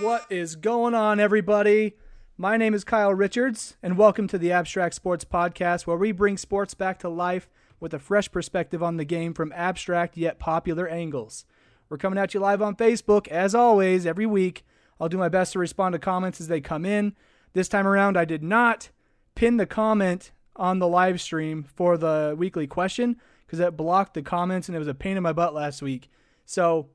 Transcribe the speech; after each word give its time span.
What 0.00 0.26
is 0.30 0.54
going 0.54 0.94
on, 0.94 1.18
everybody? 1.18 1.96
My 2.36 2.56
name 2.56 2.72
is 2.72 2.84
Kyle 2.84 3.12
Richards, 3.12 3.76
and 3.82 3.98
welcome 3.98 4.28
to 4.28 4.38
the 4.38 4.52
Abstract 4.52 4.94
Sports 4.94 5.24
Podcast, 5.24 5.88
where 5.88 5.96
we 5.96 6.12
bring 6.12 6.36
sports 6.36 6.72
back 6.72 7.00
to 7.00 7.08
life 7.08 7.48
with 7.80 7.92
a 7.92 7.98
fresh 7.98 8.30
perspective 8.30 8.80
on 8.80 8.96
the 8.96 9.04
game 9.04 9.34
from 9.34 9.52
abstract 9.56 10.16
yet 10.16 10.38
popular 10.38 10.86
angles. 10.86 11.44
We're 11.88 11.96
coming 11.96 12.16
at 12.16 12.32
you 12.32 12.38
live 12.38 12.62
on 12.62 12.76
Facebook, 12.76 13.26
as 13.26 13.56
always, 13.56 14.06
every 14.06 14.24
week. 14.24 14.64
I'll 15.00 15.08
do 15.08 15.18
my 15.18 15.28
best 15.28 15.54
to 15.54 15.58
respond 15.58 15.94
to 15.94 15.98
comments 15.98 16.40
as 16.40 16.46
they 16.46 16.60
come 16.60 16.86
in. 16.86 17.16
This 17.54 17.68
time 17.68 17.86
around, 17.86 18.16
I 18.16 18.24
did 18.24 18.44
not 18.44 18.90
pin 19.34 19.56
the 19.56 19.66
comment 19.66 20.30
on 20.54 20.78
the 20.78 20.86
live 20.86 21.20
stream 21.20 21.64
for 21.64 21.98
the 21.98 22.36
weekly 22.38 22.68
question 22.68 23.16
because 23.44 23.58
it 23.58 23.76
blocked 23.76 24.14
the 24.14 24.22
comments 24.22 24.68
and 24.68 24.76
it 24.76 24.78
was 24.78 24.86
a 24.86 24.94
pain 24.94 25.16
in 25.16 25.24
my 25.24 25.32
butt 25.32 25.54
last 25.54 25.82
week. 25.82 26.08
So 26.44 26.86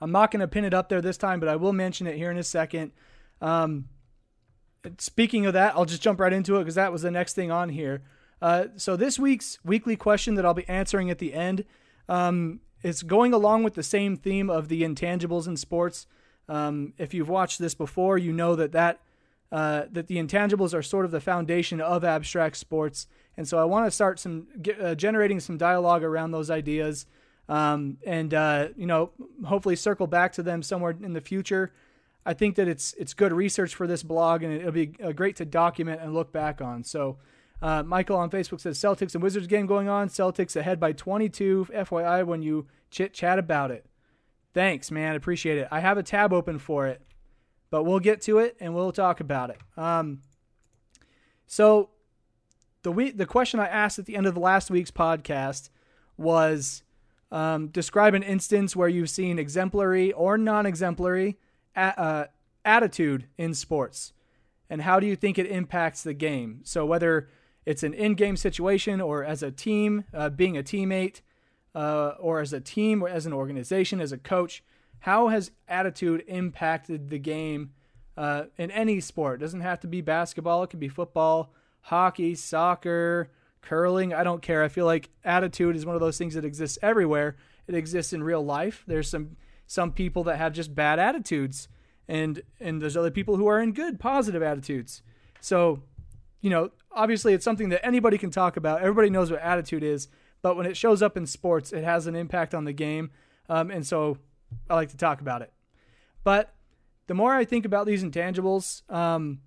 I'm 0.00 0.12
not 0.12 0.30
going 0.30 0.40
to 0.40 0.48
pin 0.48 0.64
it 0.64 0.74
up 0.74 0.88
there 0.88 1.00
this 1.00 1.16
time, 1.16 1.40
but 1.40 1.48
I 1.48 1.56
will 1.56 1.72
mention 1.72 2.06
it 2.06 2.16
here 2.16 2.30
in 2.30 2.38
a 2.38 2.42
second. 2.42 2.92
Um, 3.40 3.86
speaking 4.98 5.46
of 5.46 5.52
that, 5.54 5.74
I'll 5.74 5.84
just 5.84 6.02
jump 6.02 6.20
right 6.20 6.32
into 6.32 6.56
it 6.56 6.60
because 6.60 6.76
that 6.76 6.92
was 6.92 7.02
the 7.02 7.10
next 7.10 7.34
thing 7.34 7.50
on 7.50 7.68
here. 7.68 8.02
Uh, 8.40 8.66
so 8.76 8.96
this 8.96 9.18
week's 9.18 9.58
weekly 9.64 9.96
question 9.96 10.34
that 10.36 10.46
I'll 10.46 10.54
be 10.54 10.68
answering 10.68 11.10
at 11.10 11.18
the 11.18 11.34
end 11.34 11.64
um, 12.08 12.60
is 12.82 13.02
going 13.02 13.32
along 13.32 13.64
with 13.64 13.74
the 13.74 13.82
same 13.82 14.16
theme 14.16 14.48
of 14.48 14.68
the 14.68 14.82
intangibles 14.82 15.48
in 15.48 15.56
sports. 15.56 16.06
Um, 16.48 16.94
if 16.98 17.12
you've 17.12 17.28
watched 17.28 17.58
this 17.58 17.74
before, 17.74 18.16
you 18.16 18.32
know 18.32 18.54
that 18.56 18.72
that 18.72 19.00
uh, 19.50 19.84
that 19.90 20.06
the 20.08 20.16
intangibles 20.16 20.74
are 20.74 20.82
sort 20.82 21.04
of 21.04 21.10
the 21.10 21.20
foundation 21.20 21.80
of 21.80 22.04
abstract 22.04 22.56
sports, 22.56 23.06
and 23.36 23.48
so 23.48 23.58
I 23.58 23.64
want 23.64 23.86
to 23.86 23.90
start 23.90 24.20
some 24.20 24.46
uh, 24.80 24.94
generating 24.94 25.40
some 25.40 25.56
dialogue 25.56 26.02
around 26.02 26.30
those 26.30 26.50
ideas, 26.50 27.06
um, 27.48 27.98
and 28.06 28.32
uh, 28.34 28.68
you 28.76 28.86
know 28.86 29.10
hopefully 29.44 29.76
circle 29.76 30.06
back 30.06 30.32
to 30.32 30.42
them 30.42 30.62
somewhere 30.62 30.96
in 31.02 31.12
the 31.12 31.20
future. 31.20 31.72
I 32.26 32.34
think 32.34 32.56
that 32.56 32.68
it's 32.68 32.94
it's 32.94 33.14
good 33.14 33.32
research 33.32 33.74
for 33.74 33.86
this 33.86 34.02
blog, 34.02 34.42
and 34.42 34.52
it'll 34.52 34.72
be 34.72 34.94
uh, 35.02 35.12
great 35.12 35.36
to 35.36 35.44
document 35.44 36.00
and 36.02 36.14
look 36.14 36.32
back 36.32 36.60
on. 36.60 36.84
So. 36.84 37.18
Uh, 37.60 37.82
Michael 37.82 38.16
on 38.16 38.30
Facebook 38.30 38.60
says 38.60 38.78
Celtics 38.78 39.14
and 39.14 39.22
Wizards 39.24 39.48
game 39.48 39.66
going 39.66 39.88
on. 39.88 40.08
Celtics 40.08 40.54
ahead 40.54 40.78
by 40.78 40.92
22. 40.92 41.66
FYI, 41.74 42.24
when 42.24 42.40
you 42.40 42.68
chit 42.88 43.12
chat 43.12 43.36
about 43.36 43.72
it. 43.72 43.84
Thanks, 44.54 44.92
man. 44.92 45.16
Appreciate 45.16 45.58
it. 45.58 45.66
I 45.72 45.80
have 45.80 45.98
a 45.98 46.04
tab 46.04 46.32
open 46.32 46.60
for 46.60 46.86
it 46.86 47.02
but 47.70 47.84
we'll 47.84 48.00
get 48.00 48.20
to 48.22 48.38
it 48.38 48.56
and 48.60 48.74
we'll 48.74 48.92
talk 48.92 49.20
about 49.20 49.50
it. 49.50 49.58
Um, 49.76 50.22
so 51.46 51.90
the 52.82 52.92
week, 52.92 53.16
the 53.16 53.26
question 53.26 53.60
I 53.60 53.66
asked 53.66 53.98
at 53.98 54.06
the 54.06 54.16
end 54.16 54.26
of 54.26 54.34
the 54.34 54.40
last 54.40 54.70
week's 54.70 54.90
podcast 54.90 55.70
was 56.16 56.82
um, 57.30 57.68
describe 57.68 58.14
an 58.14 58.22
instance 58.22 58.74
where 58.74 58.88
you've 58.88 59.10
seen 59.10 59.38
exemplary 59.38 60.12
or 60.12 60.38
non-exemplary 60.38 61.36
a- 61.76 62.00
uh, 62.00 62.26
attitude 62.64 63.26
in 63.36 63.54
sports, 63.54 64.12
and 64.70 64.82
how 64.82 65.00
do 65.00 65.06
you 65.06 65.16
think 65.16 65.38
it 65.38 65.46
impacts 65.46 66.02
the 66.02 66.14
game? 66.14 66.60
So 66.64 66.84
whether 66.84 67.28
it's 67.66 67.82
an 67.82 67.94
in-game 67.94 68.36
situation 68.36 69.00
or 69.00 69.24
as 69.24 69.42
a 69.42 69.50
team, 69.50 70.04
uh, 70.14 70.30
being 70.30 70.56
a 70.56 70.62
teammate, 70.62 71.20
uh, 71.74 72.14
or 72.18 72.40
as 72.40 72.52
a 72.52 72.60
team 72.60 73.02
or 73.02 73.08
as 73.08 73.26
an 73.26 73.32
organization, 73.32 74.00
as 74.00 74.12
a 74.12 74.18
coach 74.18 74.62
how 75.00 75.28
has 75.28 75.52
attitude 75.68 76.24
impacted 76.26 77.08
the 77.08 77.18
game 77.18 77.70
uh, 78.16 78.44
in 78.56 78.70
any 78.70 79.00
sport? 79.00 79.40
It 79.40 79.44
doesn't 79.44 79.60
have 79.60 79.80
to 79.80 79.86
be 79.86 80.00
basketball, 80.00 80.62
it 80.62 80.70
could 80.70 80.80
be 80.80 80.88
football, 80.88 81.52
hockey, 81.82 82.34
soccer, 82.34 83.30
curling. 83.60 84.14
I 84.14 84.24
don't 84.24 84.42
care. 84.42 84.62
I 84.62 84.68
feel 84.68 84.86
like 84.86 85.10
attitude 85.24 85.76
is 85.76 85.86
one 85.86 85.94
of 85.94 86.00
those 86.00 86.18
things 86.18 86.34
that 86.34 86.44
exists 86.44 86.78
everywhere. 86.82 87.36
It 87.66 87.74
exists 87.74 88.12
in 88.12 88.22
real 88.22 88.44
life. 88.44 88.84
There's 88.86 89.08
some 89.08 89.36
some 89.66 89.92
people 89.92 90.24
that 90.24 90.38
have 90.38 90.54
just 90.54 90.74
bad 90.74 90.98
attitudes 90.98 91.68
and 92.08 92.42
and 92.58 92.80
there's 92.80 92.96
other 92.96 93.10
people 93.10 93.36
who 93.36 93.46
are 93.46 93.60
in 93.60 93.72
good 93.72 94.00
positive 94.00 94.42
attitudes. 94.42 95.02
So, 95.40 95.82
you 96.40 96.50
know, 96.50 96.70
obviously 96.90 97.34
it's 97.34 97.44
something 97.44 97.68
that 97.68 97.84
anybody 97.84 98.18
can 98.18 98.30
talk 98.30 98.56
about. 98.56 98.80
Everybody 98.80 99.10
knows 99.10 99.30
what 99.30 99.40
attitude 99.40 99.82
is, 99.82 100.08
but 100.42 100.56
when 100.56 100.66
it 100.66 100.76
shows 100.76 101.02
up 101.02 101.16
in 101.16 101.26
sports, 101.26 101.72
it 101.72 101.84
has 101.84 102.06
an 102.06 102.16
impact 102.16 102.54
on 102.54 102.64
the 102.64 102.72
game. 102.72 103.10
Um, 103.48 103.70
and 103.70 103.86
so 103.86 104.18
I 104.68 104.74
like 104.74 104.90
to 104.90 104.96
talk 104.96 105.20
about 105.20 105.42
it. 105.42 105.52
But 106.24 106.54
the 107.06 107.14
more 107.14 107.34
I 107.34 107.44
think 107.44 107.64
about 107.64 107.86
these 107.86 108.02
intangibles, 108.02 108.90
um, 108.90 109.40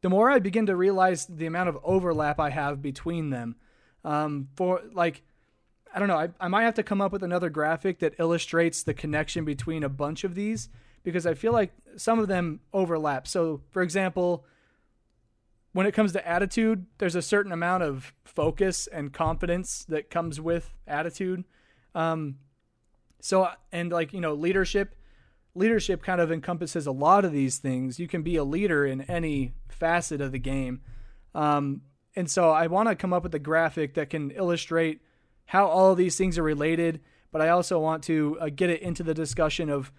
the 0.00 0.08
more 0.08 0.30
I 0.30 0.38
begin 0.38 0.66
to 0.66 0.76
realize 0.76 1.26
the 1.26 1.46
amount 1.46 1.68
of 1.68 1.78
overlap 1.82 2.38
I 2.38 2.50
have 2.50 2.80
between 2.80 3.30
them. 3.30 3.56
Um, 4.04 4.48
for 4.54 4.82
like, 4.92 5.22
I 5.92 5.98
don't 5.98 6.08
know, 6.08 6.16
I, 6.16 6.28
I 6.40 6.48
might 6.48 6.64
have 6.64 6.74
to 6.74 6.82
come 6.82 7.00
up 7.00 7.12
with 7.12 7.22
another 7.22 7.50
graphic 7.50 7.98
that 8.00 8.14
illustrates 8.18 8.82
the 8.82 8.94
connection 8.94 9.44
between 9.44 9.82
a 9.82 9.88
bunch 9.88 10.24
of 10.24 10.34
these 10.34 10.68
because 11.02 11.26
I 11.26 11.34
feel 11.34 11.52
like 11.52 11.72
some 11.96 12.18
of 12.18 12.28
them 12.28 12.60
overlap. 12.72 13.26
So, 13.26 13.62
for 13.70 13.82
example, 13.82 14.44
when 15.72 15.86
it 15.86 15.92
comes 15.92 16.12
to 16.12 16.28
attitude, 16.28 16.86
there's 16.98 17.14
a 17.14 17.22
certain 17.22 17.52
amount 17.52 17.82
of 17.82 18.12
focus 18.24 18.86
and 18.86 19.12
confidence 19.12 19.84
that 19.88 20.10
comes 20.10 20.40
with 20.40 20.74
attitude. 20.86 21.44
Um, 21.94 22.36
so, 23.20 23.48
and 23.72 23.90
like, 23.90 24.12
you 24.12 24.20
know, 24.20 24.34
leadership, 24.34 24.94
leadership 25.54 26.02
kind 26.02 26.20
of 26.20 26.30
encompasses 26.30 26.86
a 26.86 26.92
lot 26.92 27.24
of 27.24 27.32
these 27.32 27.58
things. 27.58 27.98
You 27.98 28.08
can 28.08 28.22
be 28.22 28.36
a 28.36 28.44
leader 28.44 28.86
in 28.86 29.02
any 29.02 29.54
facet 29.68 30.20
of 30.20 30.32
the 30.32 30.38
game. 30.38 30.80
Um, 31.34 31.82
and 32.16 32.30
so 32.30 32.50
I 32.50 32.66
want 32.66 32.88
to 32.88 32.96
come 32.96 33.12
up 33.12 33.22
with 33.22 33.34
a 33.34 33.38
graphic 33.38 33.94
that 33.94 34.10
can 34.10 34.30
illustrate 34.30 35.00
how 35.46 35.66
all 35.66 35.92
of 35.92 35.98
these 35.98 36.16
things 36.16 36.38
are 36.38 36.42
related, 36.42 37.00
but 37.32 37.40
I 37.40 37.48
also 37.48 37.78
want 37.78 38.02
to 38.04 38.38
uh, 38.40 38.48
get 38.54 38.70
it 38.70 38.82
into 38.82 39.02
the 39.02 39.14
discussion 39.14 39.70
of 39.70 39.92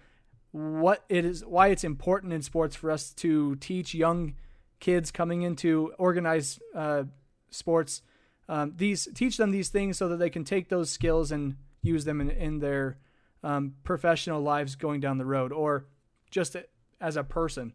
what 0.52 1.04
it 1.08 1.24
is, 1.24 1.44
why 1.44 1.68
it's 1.68 1.84
important 1.84 2.32
in 2.32 2.42
sports 2.42 2.76
for 2.76 2.90
us 2.90 3.12
to 3.14 3.56
teach 3.56 3.94
young 3.94 4.34
kids 4.80 5.10
coming 5.10 5.42
into 5.42 5.92
organized 5.98 6.60
uh, 6.74 7.04
sports 7.50 8.02
um, 8.50 8.72
these 8.76 9.08
teach 9.14 9.36
them 9.36 9.52
these 9.52 9.68
things 9.68 9.96
so 9.96 10.08
that 10.08 10.16
they 10.16 10.28
can 10.28 10.42
take 10.42 10.68
those 10.68 10.90
skills 10.90 11.30
and 11.30 11.54
use 11.82 12.04
them 12.04 12.20
in, 12.20 12.30
in 12.30 12.58
their 12.58 12.98
um, 13.42 13.74
professional 13.84 14.40
lives 14.40 14.74
going 14.74 15.00
down 15.00 15.18
the 15.18 15.24
road 15.24 15.52
or 15.52 15.86
just 16.30 16.56
as 17.00 17.16
a 17.16 17.24
person. 17.24 17.72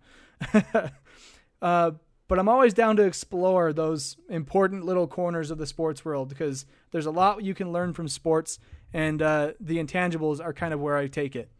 uh, 1.61 1.91
but 2.27 2.39
I'm 2.39 2.49
always 2.49 2.73
down 2.73 2.95
to 2.97 3.03
explore 3.03 3.71
those 3.71 4.17
important 4.29 4.85
little 4.85 5.07
corners 5.07 5.51
of 5.51 5.57
the 5.57 5.67
sports 5.67 6.03
world 6.03 6.29
because 6.29 6.65
there's 6.91 7.05
a 7.05 7.11
lot 7.11 7.43
you 7.43 7.53
can 7.53 7.71
learn 7.71 7.93
from 7.93 8.07
sports, 8.07 8.57
and 8.93 9.21
uh, 9.21 9.51
the 9.59 9.77
intangibles 9.77 10.43
are 10.43 10.53
kind 10.53 10.73
of 10.73 10.79
where 10.79 10.97
I 10.97 11.07
take 11.07 11.35
it. 11.35 11.51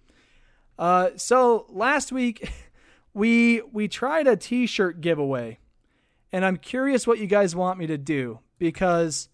Uh, 0.77 1.11
so 1.15 1.67
last 1.69 2.11
week 2.11 2.51
we 3.13 3.61
we 3.71 3.87
tried 3.87 4.27
a 4.27 4.35
T-shirt 4.35 5.01
giveaway, 5.01 5.59
and 6.31 6.43
I'm 6.43 6.57
curious 6.57 7.05
what 7.05 7.19
you 7.19 7.27
guys 7.27 7.55
want 7.55 7.77
me 7.77 7.87
to 7.87 7.97
do 7.97 8.39
because 8.57 9.29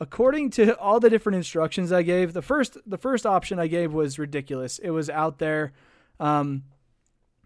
according 0.00 0.50
to 0.50 0.78
all 0.78 1.00
the 1.00 1.10
different 1.10 1.36
instructions 1.36 1.92
I 1.92 2.02
gave, 2.02 2.32
the 2.32 2.42
first 2.42 2.78
the 2.86 2.98
first 2.98 3.26
option 3.26 3.58
I 3.58 3.66
gave 3.66 3.92
was 3.92 4.18
ridiculous. 4.18 4.78
It 4.78 4.90
was 4.90 5.10
out 5.10 5.38
there. 5.38 5.72
Um, 6.20 6.64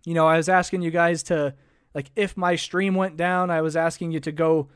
you 0.05 0.15
know, 0.15 0.27
I 0.27 0.37
was 0.37 0.49
asking 0.49 0.83
you 0.83 0.91
guys 0.91 1.23
to 1.25 1.55
like 1.95 2.11
if 2.17 2.37
my 2.37 2.57
stream 2.57 2.95
went 2.95 3.17
down, 3.17 3.51
I 3.51 3.61
was 3.61 3.77
asking 3.77 4.13
you 4.13 4.21
to 4.21 4.33
go 4.33 4.69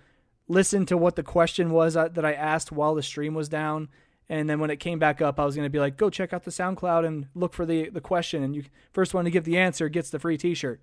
listen 0.48 0.86
to 0.86 0.96
what 0.96 1.16
the 1.16 1.22
question 1.22 1.70
was 1.70 1.94
that 1.94 2.24
I 2.24 2.32
asked 2.32 2.70
while 2.70 2.94
the 2.94 3.02
stream 3.02 3.34
was 3.34 3.48
down. 3.48 3.88
And 4.28 4.50
then 4.50 4.58
when 4.58 4.70
it 4.70 4.78
came 4.78 4.98
back 4.98 5.22
up, 5.22 5.38
I 5.38 5.44
was 5.44 5.54
going 5.54 5.66
to 5.66 5.70
be 5.70 5.78
like, 5.78 5.96
go 5.96 6.10
check 6.10 6.32
out 6.32 6.44
the 6.44 6.50
SoundCloud 6.50 7.06
and 7.06 7.28
look 7.34 7.52
for 7.52 7.64
the, 7.64 7.90
the 7.90 8.00
question. 8.00 8.42
And 8.42 8.56
you 8.56 8.64
first 8.92 9.14
one 9.14 9.24
to 9.24 9.30
give 9.30 9.44
the 9.44 9.58
answer 9.58 9.88
gets 9.88 10.10
the 10.10 10.18
free 10.18 10.36
t-shirt. 10.36 10.80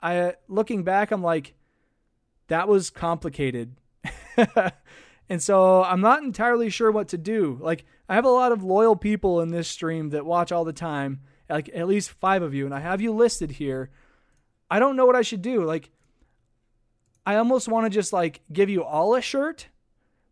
I, 0.00 0.34
looking 0.48 0.84
back, 0.84 1.10
I'm 1.10 1.22
like, 1.22 1.54
that 2.48 2.68
was 2.68 2.90
complicated. 2.90 3.76
And 5.28 5.42
so 5.42 5.82
I'm 5.84 6.00
not 6.00 6.22
entirely 6.22 6.70
sure 6.70 6.90
what 6.90 7.08
to 7.08 7.18
do. 7.18 7.58
Like 7.60 7.84
I 8.08 8.14
have 8.14 8.24
a 8.24 8.30
lot 8.30 8.52
of 8.52 8.62
loyal 8.62 8.96
people 8.96 9.40
in 9.40 9.50
this 9.50 9.68
stream 9.68 10.10
that 10.10 10.26
watch 10.26 10.52
all 10.52 10.64
the 10.64 10.72
time, 10.72 11.20
like 11.48 11.70
at 11.74 11.88
least 11.88 12.10
5 12.10 12.42
of 12.42 12.54
you 12.54 12.66
and 12.66 12.74
I 12.74 12.80
have 12.80 13.00
you 13.00 13.12
listed 13.12 13.52
here. 13.52 13.90
I 14.70 14.78
don't 14.78 14.96
know 14.96 15.06
what 15.06 15.16
I 15.16 15.22
should 15.22 15.42
do. 15.42 15.64
Like 15.64 15.90
I 17.24 17.36
almost 17.36 17.68
want 17.68 17.86
to 17.86 17.90
just 17.90 18.12
like 18.12 18.40
give 18.52 18.68
you 18.68 18.82
all 18.82 19.14
a 19.14 19.22
shirt, 19.22 19.68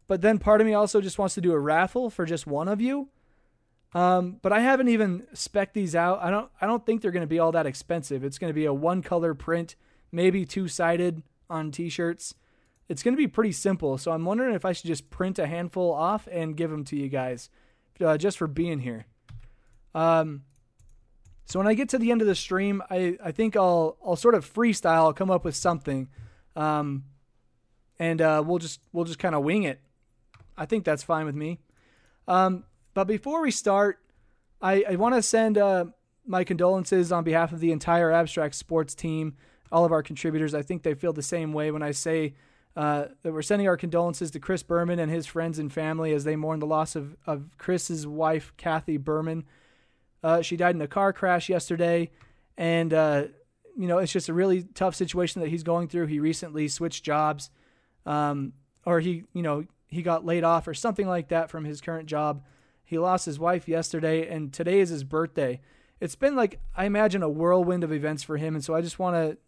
but 0.06 0.20
then 0.20 0.38
part 0.38 0.60
of 0.60 0.66
me 0.66 0.74
also 0.74 1.00
just 1.00 1.18
wants 1.18 1.34
to 1.34 1.40
do 1.40 1.52
a 1.52 1.58
raffle 1.58 2.10
for 2.10 2.26
just 2.26 2.46
one 2.46 2.68
of 2.68 2.80
you. 2.80 3.08
Um, 3.92 4.36
but 4.42 4.52
I 4.52 4.60
haven't 4.60 4.88
even 4.88 5.26
spec 5.32 5.72
these 5.72 5.96
out. 5.96 6.20
I 6.22 6.30
don't 6.30 6.50
I 6.60 6.66
don't 6.66 6.84
think 6.84 7.02
they're 7.02 7.10
going 7.10 7.22
to 7.22 7.26
be 7.26 7.38
all 7.38 7.52
that 7.52 7.66
expensive. 7.66 8.22
It's 8.22 8.38
going 8.38 8.50
to 8.50 8.54
be 8.54 8.64
a 8.64 8.74
one 8.74 9.02
color 9.02 9.34
print, 9.34 9.76
maybe 10.12 10.44
two 10.44 10.68
sided 10.68 11.22
on 11.48 11.70
t-shirts 11.72 12.34
it's 12.90 13.04
going 13.04 13.14
to 13.14 13.16
be 13.16 13.28
pretty 13.28 13.52
simple. 13.52 13.96
So 13.98 14.10
I'm 14.10 14.24
wondering 14.24 14.52
if 14.52 14.64
I 14.64 14.72
should 14.72 14.88
just 14.88 15.10
print 15.10 15.38
a 15.38 15.46
handful 15.46 15.92
off 15.92 16.26
and 16.30 16.56
give 16.56 16.70
them 16.70 16.82
to 16.86 16.96
you 16.96 17.08
guys 17.08 17.48
uh, 18.04 18.18
just 18.18 18.36
for 18.36 18.48
being 18.48 18.80
here. 18.80 19.06
Um, 19.94 20.42
so 21.46 21.60
when 21.60 21.68
I 21.68 21.74
get 21.74 21.88
to 21.90 21.98
the 21.98 22.10
end 22.10 22.20
of 22.20 22.26
the 22.26 22.34
stream, 22.34 22.82
I, 22.90 23.16
I 23.22 23.30
think 23.30 23.56
I'll 23.56 23.96
I'll 24.04 24.16
sort 24.16 24.34
of 24.34 24.44
freestyle, 24.44 25.04
I'll 25.04 25.12
come 25.12 25.30
up 25.30 25.44
with 25.44 25.54
something, 25.54 26.08
um, 26.56 27.04
and 28.00 28.20
uh, 28.20 28.42
we'll 28.44 28.58
just 28.58 28.80
we'll 28.92 29.04
just 29.04 29.20
kind 29.20 29.36
of 29.36 29.44
wing 29.44 29.62
it. 29.62 29.80
I 30.56 30.66
think 30.66 30.84
that's 30.84 31.04
fine 31.04 31.26
with 31.26 31.36
me. 31.36 31.60
Um, 32.26 32.64
but 32.92 33.04
before 33.04 33.40
we 33.40 33.52
start, 33.52 34.00
I, 34.60 34.84
I 34.88 34.96
want 34.96 35.14
to 35.14 35.22
send 35.22 35.58
uh, 35.58 35.86
my 36.26 36.42
condolences 36.42 37.12
on 37.12 37.22
behalf 37.22 37.52
of 37.52 37.60
the 37.60 37.70
entire 37.70 38.10
Abstract 38.10 38.56
Sports 38.56 38.96
team, 38.96 39.36
all 39.70 39.84
of 39.84 39.92
our 39.92 40.02
contributors. 40.02 40.54
I 40.54 40.62
think 40.62 40.82
they 40.82 40.94
feel 40.94 41.12
the 41.12 41.22
same 41.22 41.52
way 41.52 41.70
when 41.70 41.84
I 41.84 41.92
say 41.92 42.34
uh, 42.76 43.06
that 43.22 43.32
we're 43.32 43.42
sending 43.42 43.66
our 43.66 43.76
condolences 43.76 44.30
to 44.30 44.40
Chris 44.40 44.62
Berman 44.62 44.98
and 44.98 45.10
his 45.10 45.26
friends 45.26 45.58
and 45.58 45.72
family 45.72 46.12
as 46.12 46.24
they 46.24 46.36
mourn 46.36 46.60
the 46.60 46.66
loss 46.66 46.94
of, 46.94 47.16
of 47.26 47.50
Chris's 47.58 48.06
wife, 48.06 48.52
Kathy 48.56 48.96
Berman. 48.96 49.44
Uh, 50.22 50.42
she 50.42 50.56
died 50.56 50.74
in 50.74 50.80
a 50.82 50.86
car 50.86 51.12
crash 51.12 51.48
yesterday, 51.48 52.10
and 52.56 52.92
uh, 52.92 53.24
you 53.76 53.88
know 53.88 53.98
it's 53.98 54.12
just 54.12 54.28
a 54.28 54.34
really 54.34 54.62
tough 54.74 54.94
situation 54.94 55.40
that 55.40 55.48
he's 55.48 55.62
going 55.62 55.88
through. 55.88 56.06
He 56.06 56.20
recently 56.20 56.68
switched 56.68 57.04
jobs, 57.04 57.50
um, 58.06 58.52
or 58.84 59.00
he 59.00 59.24
you 59.32 59.42
know 59.42 59.64
he 59.88 60.02
got 60.02 60.24
laid 60.24 60.44
off 60.44 60.68
or 60.68 60.74
something 60.74 61.08
like 61.08 61.28
that 61.28 61.50
from 61.50 61.64
his 61.64 61.80
current 61.80 62.06
job. 62.06 62.44
He 62.84 62.98
lost 62.98 63.24
his 63.24 63.38
wife 63.38 63.66
yesterday, 63.66 64.28
and 64.28 64.52
today 64.52 64.80
is 64.80 64.90
his 64.90 65.04
birthday. 65.04 65.60
It's 66.00 66.16
been 66.16 66.36
like 66.36 66.60
I 66.76 66.84
imagine 66.84 67.22
a 67.22 67.28
whirlwind 67.28 67.82
of 67.82 67.92
events 67.92 68.22
for 68.22 68.36
him, 68.36 68.54
and 68.54 68.64
so 68.64 68.74
I 68.74 68.82
just 68.82 68.98
want 68.98 69.16
to 69.16 69.38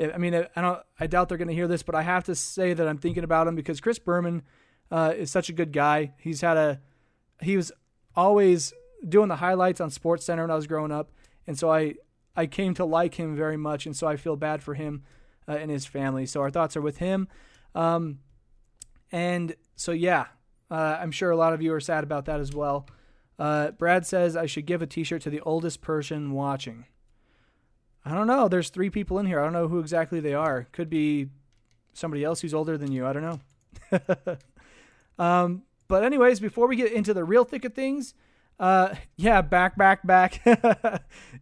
I 0.00 0.18
mean, 0.18 0.34
I 0.34 0.60
don't. 0.60 0.80
I 0.98 1.06
doubt 1.06 1.28
they're 1.28 1.38
going 1.38 1.48
to 1.48 1.54
hear 1.54 1.68
this, 1.68 1.82
but 1.82 1.94
I 1.94 2.02
have 2.02 2.24
to 2.24 2.34
say 2.34 2.72
that 2.72 2.88
I'm 2.88 2.98
thinking 2.98 3.24
about 3.24 3.46
him 3.46 3.54
because 3.54 3.80
Chris 3.80 3.98
Berman 3.98 4.42
uh, 4.90 5.12
is 5.16 5.30
such 5.30 5.48
a 5.48 5.52
good 5.52 5.72
guy. 5.72 6.14
He's 6.18 6.40
had 6.40 6.56
a. 6.56 6.80
He 7.42 7.56
was 7.56 7.72
always 8.16 8.72
doing 9.06 9.28
the 9.28 9.36
highlights 9.36 9.80
on 9.80 9.90
Sports 9.90 10.24
Center 10.24 10.42
when 10.42 10.50
I 10.50 10.56
was 10.56 10.66
growing 10.66 10.92
up, 10.92 11.10
and 11.46 11.58
so 11.58 11.70
I 11.70 11.94
I 12.34 12.46
came 12.46 12.74
to 12.74 12.84
like 12.84 13.14
him 13.16 13.36
very 13.36 13.56
much, 13.56 13.86
and 13.86 13.96
so 13.96 14.06
I 14.06 14.16
feel 14.16 14.36
bad 14.36 14.62
for 14.62 14.74
him 14.74 15.02
uh, 15.48 15.52
and 15.52 15.70
his 15.70 15.86
family. 15.86 16.26
So 16.26 16.40
our 16.40 16.50
thoughts 16.50 16.76
are 16.76 16.82
with 16.82 16.98
him, 16.98 17.28
um, 17.74 18.20
and 19.12 19.54
so 19.76 19.92
yeah, 19.92 20.26
uh, 20.70 20.98
I'm 21.00 21.10
sure 21.10 21.30
a 21.30 21.36
lot 21.36 21.52
of 21.52 21.60
you 21.60 21.74
are 21.74 21.80
sad 21.80 22.04
about 22.04 22.24
that 22.26 22.40
as 22.40 22.54
well. 22.54 22.86
Uh, 23.38 23.70
Brad 23.72 24.06
says 24.06 24.36
I 24.36 24.46
should 24.46 24.66
give 24.66 24.82
a 24.82 24.86
T-shirt 24.86 25.22
to 25.22 25.30
the 25.30 25.40
oldest 25.40 25.80
person 25.80 26.32
watching. 26.32 26.84
I 28.04 28.14
don't 28.14 28.26
know. 28.26 28.48
There's 28.48 28.70
three 28.70 28.90
people 28.90 29.18
in 29.18 29.26
here. 29.26 29.40
I 29.40 29.44
don't 29.44 29.52
know 29.52 29.68
who 29.68 29.78
exactly 29.78 30.20
they 30.20 30.34
are. 30.34 30.66
Could 30.72 30.88
be 30.88 31.28
somebody 31.92 32.24
else 32.24 32.40
who's 32.40 32.54
older 32.54 32.78
than 32.78 32.92
you. 32.92 33.06
I 33.06 33.12
don't 33.12 33.40
know. 33.92 34.36
um, 35.18 35.62
but 35.88 36.04
anyways, 36.04 36.40
before 36.40 36.66
we 36.66 36.76
get 36.76 36.92
into 36.92 37.12
the 37.12 37.24
real 37.24 37.44
thick 37.44 37.64
of 37.64 37.74
things, 37.74 38.14
uh, 38.58 38.94
yeah, 39.16 39.42
back, 39.42 39.76
back, 39.76 40.06
back. 40.06 40.42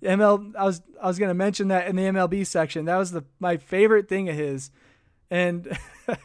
ML. 0.02 0.56
I 0.56 0.64
was 0.64 0.82
I 1.00 1.06
was 1.06 1.18
gonna 1.18 1.34
mention 1.34 1.68
that 1.68 1.86
in 1.86 1.96
the 1.96 2.02
MLB 2.02 2.46
section. 2.46 2.86
That 2.86 2.96
was 2.96 3.12
the 3.12 3.24
my 3.38 3.56
favorite 3.56 4.08
thing 4.08 4.28
of 4.28 4.34
his. 4.34 4.70
And 5.30 5.76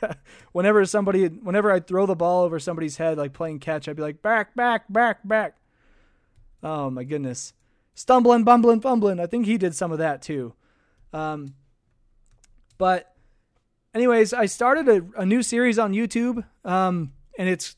whenever 0.54 0.86
somebody, 0.86 1.28
whenever 1.28 1.72
I 1.72 1.80
throw 1.82 2.06
the 2.06 2.16
ball 2.16 2.44
over 2.44 2.58
somebody's 2.58 2.98
head, 2.98 3.18
like 3.18 3.34
playing 3.34 3.60
catch, 3.60 3.90
I'd 3.90 3.98
be 3.98 4.02
like, 4.02 4.22
back, 4.22 4.56
back, 4.56 4.86
back, 4.92 5.28
back. 5.28 5.58
Oh 6.64 6.90
my 6.90 7.04
goodness 7.04 7.54
stumbling, 7.94 8.44
bumbling, 8.44 8.82
fumbling. 8.82 9.20
I 9.20 9.26
think 9.26 9.46
he 9.46 9.58
did 9.58 9.76
some 9.76 9.92
of 9.92 9.98
that 10.00 10.22
too. 10.22 10.54
Um, 11.12 11.56
but, 12.78 13.14
anyways, 13.94 14.34
I 14.34 14.46
started 14.48 14.88
a, 14.90 15.22
a 15.22 15.26
new 15.26 15.44
series 15.44 15.78
on 15.78 15.94
YouTube, 15.94 16.44
um, 16.66 17.14
and 17.38 17.48
it's 17.48 17.76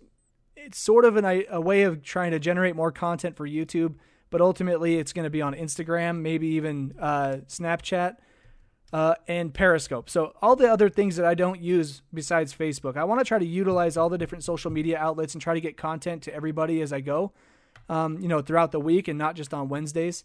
it's 0.55 0.79
sort 0.79 1.05
of 1.05 1.15
an, 1.15 1.43
a 1.49 1.61
way 1.61 1.83
of 1.83 2.01
trying 2.01 2.31
to 2.31 2.39
generate 2.39 2.75
more 2.75 2.91
content 2.91 3.35
for 3.35 3.47
YouTube, 3.47 3.95
but 4.31 4.41
ultimately 4.41 4.97
it's 4.97 5.13
going 5.13 5.25
to 5.25 5.29
be 5.29 5.41
on 5.41 5.53
Instagram, 5.53 6.21
maybe 6.21 6.47
even 6.47 6.95
uh, 6.99 7.37
Snapchat. 7.47 8.15
Uh, 8.93 9.15
and 9.27 9.53
Periscope. 9.53 10.09
So 10.09 10.31
all 10.41 10.55
the 10.55 10.71
other 10.71 10.89
things 10.89 11.17
that 11.17 11.25
I 11.25 11.33
don't 11.33 11.59
use 11.59 12.01
besides 12.13 12.53
Facebook, 12.53 12.95
I 12.95 13.03
want 13.03 13.19
to 13.19 13.25
try 13.25 13.37
to 13.37 13.45
utilize 13.45 13.97
all 13.97 14.09
the 14.09 14.17
different 14.17 14.43
social 14.45 14.71
media 14.71 14.97
outlets 14.97 15.33
and 15.33 15.41
try 15.41 15.53
to 15.53 15.59
get 15.59 15.75
content 15.75 16.21
to 16.23 16.33
everybody 16.33 16.81
as 16.81 16.93
I 16.93 17.01
go 17.01 17.33
um, 17.89 18.19
you 18.19 18.27
know, 18.27 18.41
throughout 18.41 18.71
the 18.71 18.79
week 18.79 19.07
and 19.07 19.17
not 19.17 19.35
just 19.35 19.53
on 19.53 19.69
Wednesdays. 19.69 20.23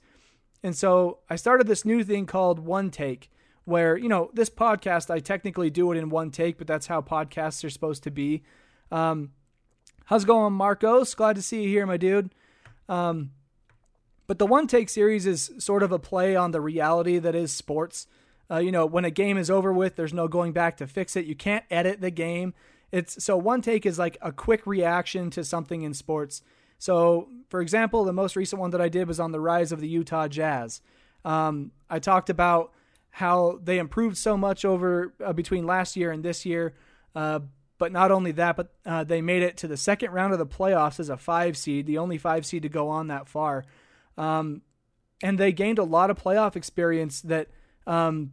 And 0.62 0.76
so 0.76 1.18
I 1.28 1.36
started 1.36 1.66
this 1.66 1.84
new 1.84 2.04
thing 2.04 2.26
called 2.26 2.58
One 2.58 2.90
Take, 2.90 3.30
where, 3.64 3.96
you 3.96 4.08
know, 4.08 4.30
this 4.34 4.50
podcast, 4.50 5.10
I 5.10 5.20
technically 5.20 5.70
do 5.70 5.92
it 5.92 5.98
in 5.98 6.10
one 6.10 6.30
take, 6.30 6.58
but 6.58 6.66
that's 6.66 6.88
how 6.88 7.00
podcasts 7.00 7.64
are 7.64 7.70
supposed 7.70 8.02
to 8.02 8.10
be. 8.10 8.42
Um, 8.90 9.30
how's 10.06 10.24
it 10.24 10.26
going, 10.26 10.52
Marcos? 10.52 11.14
Glad 11.14 11.36
to 11.36 11.42
see 11.42 11.62
you 11.62 11.68
here, 11.68 11.86
my 11.86 11.96
dude. 11.96 12.34
Um, 12.88 13.30
but 14.26 14.38
the 14.38 14.46
One 14.46 14.66
Take 14.66 14.88
series 14.88 15.26
is 15.26 15.50
sort 15.58 15.82
of 15.82 15.92
a 15.92 15.98
play 15.98 16.36
on 16.36 16.50
the 16.50 16.60
reality 16.60 17.18
that 17.18 17.34
is 17.34 17.52
sports. 17.52 18.06
Uh, 18.50 18.58
you 18.58 18.72
know, 18.72 18.84
when 18.84 19.04
a 19.04 19.10
game 19.10 19.38
is 19.38 19.50
over 19.50 19.72
with, 19.72 19.96
there's 19.96 20.12
no 20.12 20.26
going 20.26 20.52
back 20.52 20.76
to 20.78 20.86
fix 20.86 21.16
it. 21.16 21.24
You 21.26 21.36
can't 21.36 21.64
edit 21.70 22.00
the 22.00 22.10
game. 22.10 22.52
It's 22.90 23.22
so 23.22 23.36
one 23.36 23.62
take 23.62 23.86
is 23.86 23.98
like 23.98 24.18
a 24.20 24.32
quick 24.32 24.66
reaction 24.66 25.30
to 25.30 25.44
something 25.44 25.82
in 25.82 25.94
sports. 25.94 26.42
So, 26.80 27.28
for 27.50 27.60
example, 27.60 28.04
the 28.04 28.12
most 28.12 28.36
recent 28.36 28.58
one 28.58 28.70
that 28.70 28.80
I 28.80 28.88
did 28.88 29.06
was 29.06 29.20
on 29.20 29.32
the 29.32 29.38
rise 29.38 29.70
of 29.70 29.80
the 29.80 29.88
Utah 29.88 30.28
Jazz. 30.28 30.80
Um, 31.26 31.72
I 31.90 31.98
talked 31.98 32.30
about 32.30 32.72
how 33.10 33.60
they 33.62 33.78
improved 33.78 34.16
so 34.16 34.34
much 34.34 34.64
over 34.64 35.12
uh, 35.22 35.34
between 35.34 35.66
last 35.66 35.94
year 35.94 36.10
and 36.10 36.24
this 36.24 36.46
year. 36.46 36.74
Uh, 37.14 37.40
but 37.76 37.92
not 37.92 38.10
only 38.10 38.32
that, 38.32 38.56
but 38.56 38.72
uh, 38.86 39.04
they 39.04 39.20
made 39.20 39.42
it 39.42 39.58
to 39.58 39.68
the 39.68 39.76
second 39.76 40.12
round 40.12 40.32
of 40.32 40.38
the 40.38 40.46
playoffs 40.46 40.98
as 40.98 41.10
a 41.10 41.18
five 41.18 41.54
seed, 41.54 41.86
the 41.86 41.98
only 41.98 42.16
five 42.16 42.46
seed 42.46 42.62
to 42.62 42.68
go 42.70 42.88
on 42.88 43.08
that 43.08 43.28
far. 43.28 43.64
Um, 44.16 44.62
and 45.22 45.38
they 45.38 45.52
gained 45.52 45.78
a 45.78 45.84
lot 45.84 46.10
of 46.10 46.18
playoff 46.18 46.56
experience 46.56 47.20
that, 47.22 47.48
um, 47.86 48.32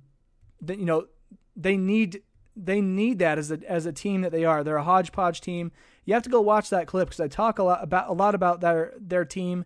that 0.61 0.79
you 0.79 0.85
know, 0.85 1.07
they 1.55 1.75
need 1.75 2.21
they 2.55 2.81
need 2.81 3.19
that 3.19 3.37
as 3.37 3.51
a 3.51 3.59
as 3.67 3.85
a 3.85 3.93
team 3.93 4.21
that 4.21 4.31
they 4.31 4.45
are. 4.45 4.63
They're 4.63 4.77
a 4.77 4.83
hodgepodge 4.83 5.41
team. 5.41 5.71
You 6.07 6.13
have 6.13 6.23
to 6.23 6.29
go 6.29 6.39
watch 6.39 6.69
that 6.69 6.87
clip 6.87 7.09
because 7.09 7.19
I 7.19 7.27
talk 7.27 7.59
a 7.59 7.63
lot 7.63 7.83
about 7.83 8.09
a 8.09 8.13
lot 8.13 8.33
about 8.33 8.61
their 8.61 8.93
their 8.97 9.25
team 9.25 9.65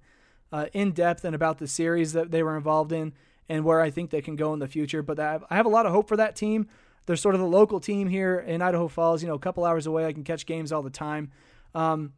uh, 0.51 0.65
in 0.73 0.91
depth 0.91 1.23
and 1.23 1.35
about 1.35 1.59
the 1.59 1.67
series 1.67 2.13
that 2.13 2.31
they 2.31 2.41
were 2.41 2.57
involved 2.57 2.91
in 2.91 3.13
and 3.47 3.63
where 3.63 3.79
I 3.79 3.91
think 3.91 4.09
they 4.09 4.23
can 4.23 4.35
go 4.35 4.51
in 4.51 4.57
the 4.57 4.67
future. 4.67 5.03
But 5.03 5.19
I 5.19 5.39
have 5.51 5.67
a 5.67 5.69
lot 5.69 5.85
of 5.85 5.91
hope 5.91 6.07
for 6.07 6.17
that 6.17 6.35
team. 6.35 6.67
They're 7.05 7.15
sort 7.15 7.35
of 7.35 7.41
the 7.41 7.47
local 7.47 7.79
team 7.79 8.07
here 8.07 8.39
in 8.39 8.63
Idaho 8.63 8.87
Falls. 8.87 9.21
You 9.21 9.27
know, 9.27 9.35
a 9.35 9.39
couple 9.39 9.63
hours 9.63 9.85
away. 9.85 10.07
I 10.07 10.13
can 10.13 10.23
catch 10.23 10.47
games 10.47 10.71
all 10.71 10.81
the 10.81 10.89
time. 10.89 11.29
Um, 11.75 12.13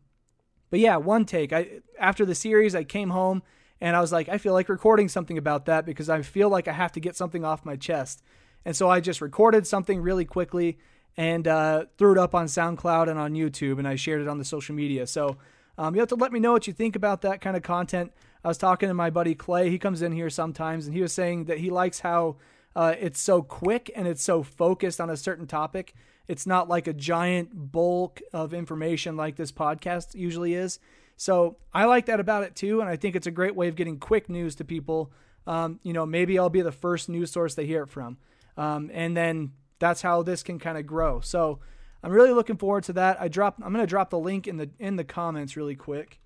but 0.69 0.79
yeah, 0.79 0.95
one 0.95 1.25
take. 1.25 1.51
I 1.51 1.81
after 1.99 2.25
the 2.25 2.33
series, 2.33 2.75
I 2.75 2.85
came 2.85 3.09
home 3.09 3.43
and 3.81 3.93
I 3.93 3.99
was 3.99 4.13
like, 4.13 4.29
I 4.29 4.37
feel 4.37 4.53
like 4.53 4.69
recording 4.69 5.09
something 5.09 5.37
about 5.37 5.65
that 5.65 5.85
because 5.85 6.09
I 6.09 6.21
feel 6.21 6.47
like 6.47 6.69
I 6.69 6.71
have 6.71 6.93
to 6.93 7.01
get 7.01 7.17
something 7.17 7.43
off 7.43 7.65
my 7.65 7.75
chest. 7.75 8.23
And 8.63 8.73
so 8.73 8.89
I 8.89 9.01
just 9.01 9.19
recorded 9.19 9.67
something 9.67 9.99
really 9.99 10.23
quickly 10.23 10.77
and 11.17 11.47
uh, 11.47 11.85
threw 11.97 12.13
it 12.13 12.17
up 12.17 12.33
on 12.33 12.45
SoundCloud 12.45 13.09
and 13.09 13.19
on 13.19 13.33
YouTube, 13.33 13.79
and 13.79 13.87
I 13.87 13.95
shared 13.95 14.21
it 14.21 14.27
on 14.27 14.37
the 14.37 14.45
social 14.45 14.75
media. 14.75 15.05
So 15.07 15.37
um, 15.77 15.95
you 15.95 16.01
have 16.01 16.09
to 16.09 16.15
let 16.15 16.31
me 16.31 16.39
know 16.39 16.51
what 16.51 16.67
you 16.67 16.73
think 16.73 16.95
about 16.95 17.21
that 17.21 17.41
kind 17.41 17.55
of 17.55 17.63
content. 17.63 18.11
I 18.43 18.47
was 18.47 18.57
talking 18.57 18.89
to 18.89 18.93
my 18.93 19.09
buddy 19.09 19.35
Clay. 19.35 19.69
He 19.69 19.79
comes 19.79 20.01
in 20.01 20.11
here 20.11 20.29
sometimes, 20.29 20.85
and 20.85 20.95
he 20.95 21.01
was 21.01 21.13
saying 21.13 21.45
that 21.45 21.59
he 21.59 21.69
likes 21.69 21.99
how 21.99 22.37
uh, 22.75 22.95
it's 22.99 23.19
so 23.19 23.41
quick 23.41 23.91
and 23.95 24.07
it's 24.07 24.23
so 24.23 24.43
focused 24.43 24.99
on 24.99 25.09
a 25.09 25.17
certain 25.17 25.47
topic. 25.47 25.93
It's 26.27 26.47
not 26.47 26.69
like 26.69 26.87
a 26.87 26.93
giant 26.93 27.71
bulk 27.71 28.21
of 28.31 28.53
information 28.53 29.15
like 29.15 29.35
this 29.35 29.51
podcast 29.51 30.15
usually 30.15 30.53
is. 30.55 30.79
So 31.15 31.57
I 31.73 31.85
like 31.85 32.07
that 32.07 32.19
about 32.19 32.43
it 32.43 32.55
too, 32.55 32.81
and 32.81 32.89
I 32.89 32.95
think 32.95 33.15
it's 33.15 33.27
a 33.27 33.31
great 33.31 33.55
way 33.55 33.67
of 33.67 33.75
getting 33.75 33.99
quick 33.99 34.29
news 34.29 34.55
to 34.55 34.65
people. 34.65 35.11
Um, 35.45 35.79
you 35.83 35.93
know, 35.93 36.05
maybe 36.05 36.39
I'll 36.39 36.49
be 36.49 36.61
the 36.61 36.71
first 36.71 37.09
news 37.09 37.31
source 37.31 37.55
they 37.55 37.65
hear 37.65 37.83
it 37.83 37.89
from. 37.89 38.17
Um, 38.57 38.89
and 38.93 39.15
then 39.15 39.51
that's 39.79 40.01
how 40.01 40.23
this 40.23 40.43
can 40.43 40.59
kind 40.59 40.77
of 40.77 40.85
grow. 40.85 41.19
So 41.21 41.59
I'm 42.03 42.11
really 42.11 42.31
looking 42.31 42.57
forward 42.57 42.83
to 42.85 42.93
that. 42.93 43.19
I 43.21 43.27
drop 43.27 43.61
I'm 43.63 43.73
to 43.73 43.87
drop 43.87 44.09
the 44.09 44.19
link 44.19 44.47
in 44.47 44.57
the 44.57 44.69
in 44.79 44.95
the 44.95 45.03
comments 45.03 45.55
really 45.55 45.75
quick, 45.75 46.19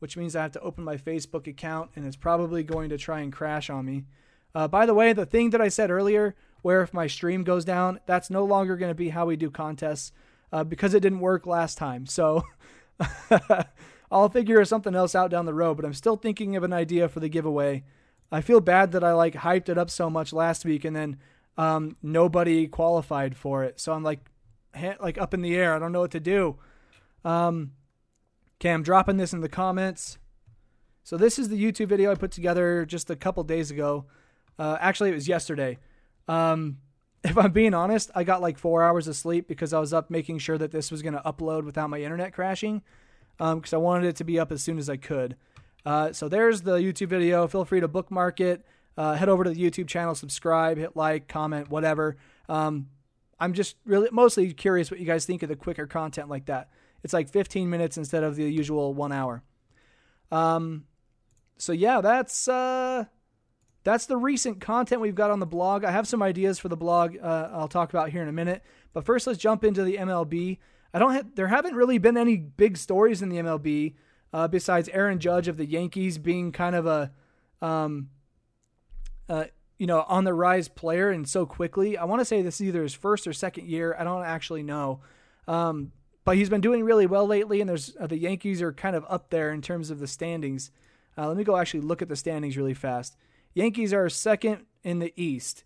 which 0.00 0.16
means 0.16 0.34
I 0.34 0.42
have 0.42 0.52
to 0.52 0.60
open 0.60 0.84
my 0.84 0.96
Facebook 0.96 1.46
account 1.46 1.90
and 1.96 2.06
it's 2.06 2.16
probably 2.16 2.62
going 2.62 2.90
to 2.90 2.98
try 2.98 3.20
and 3.20 3.32
crash 3.32 3.70
on 3.70 3.84
me. 3.84 4.04
Uh, 4.54 4.66
by 4.66 4.86
the 4.86 4.94
way, 4.94 5.12
the 5.12 5.26
thing 5.26 5.50
that 5.50 5.60
I 5.60 5.68
said 5.68 5.90
earlier, 5.90 6.34
where 6.62 6.82
if 6.82 6.94
my 6.94 7.06
stream 7.06 7.44
goes 7.44 7.64
down, 7.64 8.00
that's 8.06 8.30
no 8.30 8.44
longer 8.44 8.76
going 8.76 8.90
to 8.90 8.94
be 8.94 9.10
how 9.10 9.26
we 9.26 9.36
do 9.36 9.50
contests 9.50 10.12
uh, 10.52 10.64
because 10.64 10.94
it 10.94 11.00
didn't 11.00 11.20
work 11.20 11.46
last 11.46 11.76
time. 11.76 12.06
So 12.06 12.42
I'll 14.10 14.28
figure 14.28 14.64
something 14.64 14.94
else 14.94 15.14
out 15.14 15.30
down 15.30 15.44
the 15.44 15.54
road, 15.54 15.74
but 15.74 15.84
I'm 15.84 15.94
still 15.94 16.16
thinking 16.16 16.56
of 16.56 16.62
an 16.62 16.72
idea 16.72 17.08
for 17.08 17.20
the 17.20 17.28
giveaway. 17.28 17.84
I 18.32 18.40
feel 18.40 18.60
bad 18.60 18.92
that 18.92 19.04
I 19.04 19.12
like 19.12 19.34
hyped 19.34 19.68
it 19.68 19.78
up 19.78 19.90
so 19.90 20.10
much 20.10 20.32
last 20.32 20.64
week 20.64 20.84
and 20.84 20.96
then 20.96 21.18
um, 21.56 21.96
nobody 22.02 22.66
qualified 22.66 23.36
for 23.36 23.64
it. 23.64 23.80
So 23.80 23.92
I'm 23.92 24.02
like, 24.02 24.20
like 25.00 25.18
up 25.18 25.34
in 25.34 25.42
the 25.42 25.56
air. 25.56 25.74
I 25.74 25.78
don't 25.78 25.92
know 25.92 26.00
what 26.00 26.10
to 26.12 26.20
do. 26.20 26.58
Um, 27.24 27.72
okay, 28.58 28.70
I'm 28.70 28.82
dropping 28.82 29.16
this 29.16 29.32
in 29.32 29.40
the 29.40 29.48
comments. 29.48 30.18
So 31.02 31.16
this 31.16 31.38
is 31.38 31.48
the 31.48 31.62
YouTube 31.62 31.88
video 31.88 32.10
I 32.10 32.14
put 32.14 32.30
together 32.30 32.84
just 32.84 33.10
a 33.10 33.16
couple 33.16 33.42
days 33.44 33.70
ago. 33.70 34.06
Uh, 34.58 34.76
actually, 34.80 35.10
it 35.10 35.14
was 35.14 35.28
yesterday. 35.28 35.78
Um, 36.28 36.78
if 37.24 37.36
I'm 37.36 37.52
being 37.52 37.74
honest, 37.74 38.10
I 38.14 38.24
got 38.24 38.42
like 38.42 38.58
four 38.58 38.82
hours 38.82 39.08
of 39.08 39.16
sleep 39.16 39.48
because 39.48 39.72
I 39.72 39.80
was 39.80 39.92
up 39.92 40.10
making 40.10 40.38
sure 40.38 40.58
that 40.58 40.70
this 40.70 40.90
was 40.90 41.02
going 41.02 41.14
to 41.14 41.20
upload 41.20 41.64
without 41.64 41.90
my 41.90 42.00
internet 42.00 42.32
crashing 42.32 42.82
because 43.38 43.72
um, 43.72 43.78
I 43.78 43.82
wanted 43.82 44.08
it 44.08 44.16
to 44.16 44.24
be 44.24 44.38
up 44.38 44.52
as 44.52 44.62
soon 44.62 44.78
as 44.78 44.88
I 44.88 44.96
could. 44.96 45.36
Uh, 45.84 46.12
so 46.12 46.28
there's 46.28 46.62
the 46.62 46.78
YouTube 46.78 47.08
video. 47.08 47.46
Feel 47.46 47.64
free 47.64 47.80
to 47.80 47.88
bookmark 47.88 48.40
it 48.40 48.64
uh, 48.96 49.14
head 49.14 49.28
over 49.28 49.44
to 49.44 49.50
the 49.50 49.60
YouTube 49.60 49.88
channel, 49.88 50.14
subscribe, 50.14 50.78
hit 50.78 50.96
like, 50.96 51.28
comment, 51.28 51.68
whatever. 51.68 52.16
Um, 52.48 52.88
I'm 53.38 53.52
just 53.52 53.76
really 53.84 54.08
mostly 54.12 54.52
curious 54.54 54.90
what 54.90 55.00
you 55.00 55.06
guys 55.06 55.26
think 55.26 55.42
of 55.42 55.48
the 55.48 55.56
quicker 55.56 55.86
content 55.86 56.28
like 56.28 56.46
that. 56.46 56.70
It's 57.02 57.12
like 57.12 57.28
15 57.28 57.68
minutes 57.68 57.96
instead 57.96 58.22
of 58.22 58.36
the 58.36 58.50
usual 58.50 58.94
one 58.94 59.12
hour. 59.12 59.42
Um, 60.32 60.86
so 61.58 61.72
yeah, 61.72 62.00
that's 62.00 62.48
uh, 62.48 63.04
that's 63.84 64.06
the 64.06 64.16
recent 64.16 64.60
content 64.60 65.00
we've 65.00 65.14
got 65.14 65.30
on 65.30 65.40
the 65.40 65.46
blog. 65.46 65.84
I 65.84 65.90
have 65.90 66.08
some 66.08 66.22
ideas 66.22 66.58
for 66.58 66.68
the 66.68 66.76
blog 66.76 67.16
uh, 67.22 67.50
I'll 67.52 67.68
talk 67.68 67.90
about 67.90 68.10
here 68.10 68.22
in 68.22 68.28
a 68.28 68.32
minute. 68.32 68.62
But 68.92 69.04
first, 69.04 69.26
let's 69.26 69.38
jump 69.38 69.62
into 69.62 69.84
the 69.84 69.96
MLB. 69.96 70.58
I 70.92 70.98
don't 70.98 71.12
have, 71.12 71.34
there 71.34 71.48
haven't 71.48 71.74
really 71.74 71.98
been 71.98 72.16
any 72.16 72.36
big 72.36 72.78
stories 72.78 73.22
in 73.22 73.28
the 73.28 73.36
MLB 73.36 73.94
uh, 74.32 74.48
besides 74.48 74.88
Aaron 74.88 75.18
Judge 75.18 75.48
of 75.48 75.56
the 75.56 75.66
Yankees 75.66 76.18
being 76.18 76.50
kind 76.52 76.74
of 76.74 76.86
a, 76.86 77.12
um, 77.60 78.08
uh, 79.28 79.44
you 79.78 79.86
know, 79.86 80.04
on 80.08 80.24
the 80.24 80.34
rise 80.34 80.68
player 80.68 81.10
and 81.10 81.28
so 81.28 81.44
quickly. 81.44 81.98
I 81.98 82.04
want 82.04 82.20
to 82.20 82.24
say 82.24 82.42
this 82.42 82.60
is 82.60 82.68
either 82.68 82.82
his 82.82 82.94
first 82.94 83.26
or 83.26 83.32
second 83.32 83.68
year. 83.68 83.94
I 83.98 84.04
don't 84.04 84.24
actually 84.24 84.62
know. 84.62 85.00
Um, 85.46 85.92
but 86.24 86.36
he's 86.36 86.50
been 86.50 86.60
doing 86.60 86.82
really 86.82 87.06
well 87.06 87.26
lately, 87.26 87.60
and 87.60 87.68
there's 87.68 87.96
uh, 88.00 88.06
the 88.06 88.18
Yankees 88.18 88.60
are 88.60 88.72
kind 88.72 88.96
of 88.96 89.04
up 89.08 89.30
there 89.30 89.52
in 89.52 89.62
terms 89.62 89.90
of 89.90 90.00
the 90.00 90.08
standings. 90.08 90.70
Uh, 91.16 91.28
let 91.28 91.36
me 91.36 91.44
go 91.44 91.56
actually 91.56 91.80
look 91.80 92.02
at 92.02 92.08
the 92.08 92.16
standings 92.16 92.56
really 92.56 92.74
fast. 92.74 93.16
Yankees 93.54 93.92
are 93.92 94.08
second 94.08 94.66
in 94.82 94.98
the 94.98 95.12
East. 95.16 95.64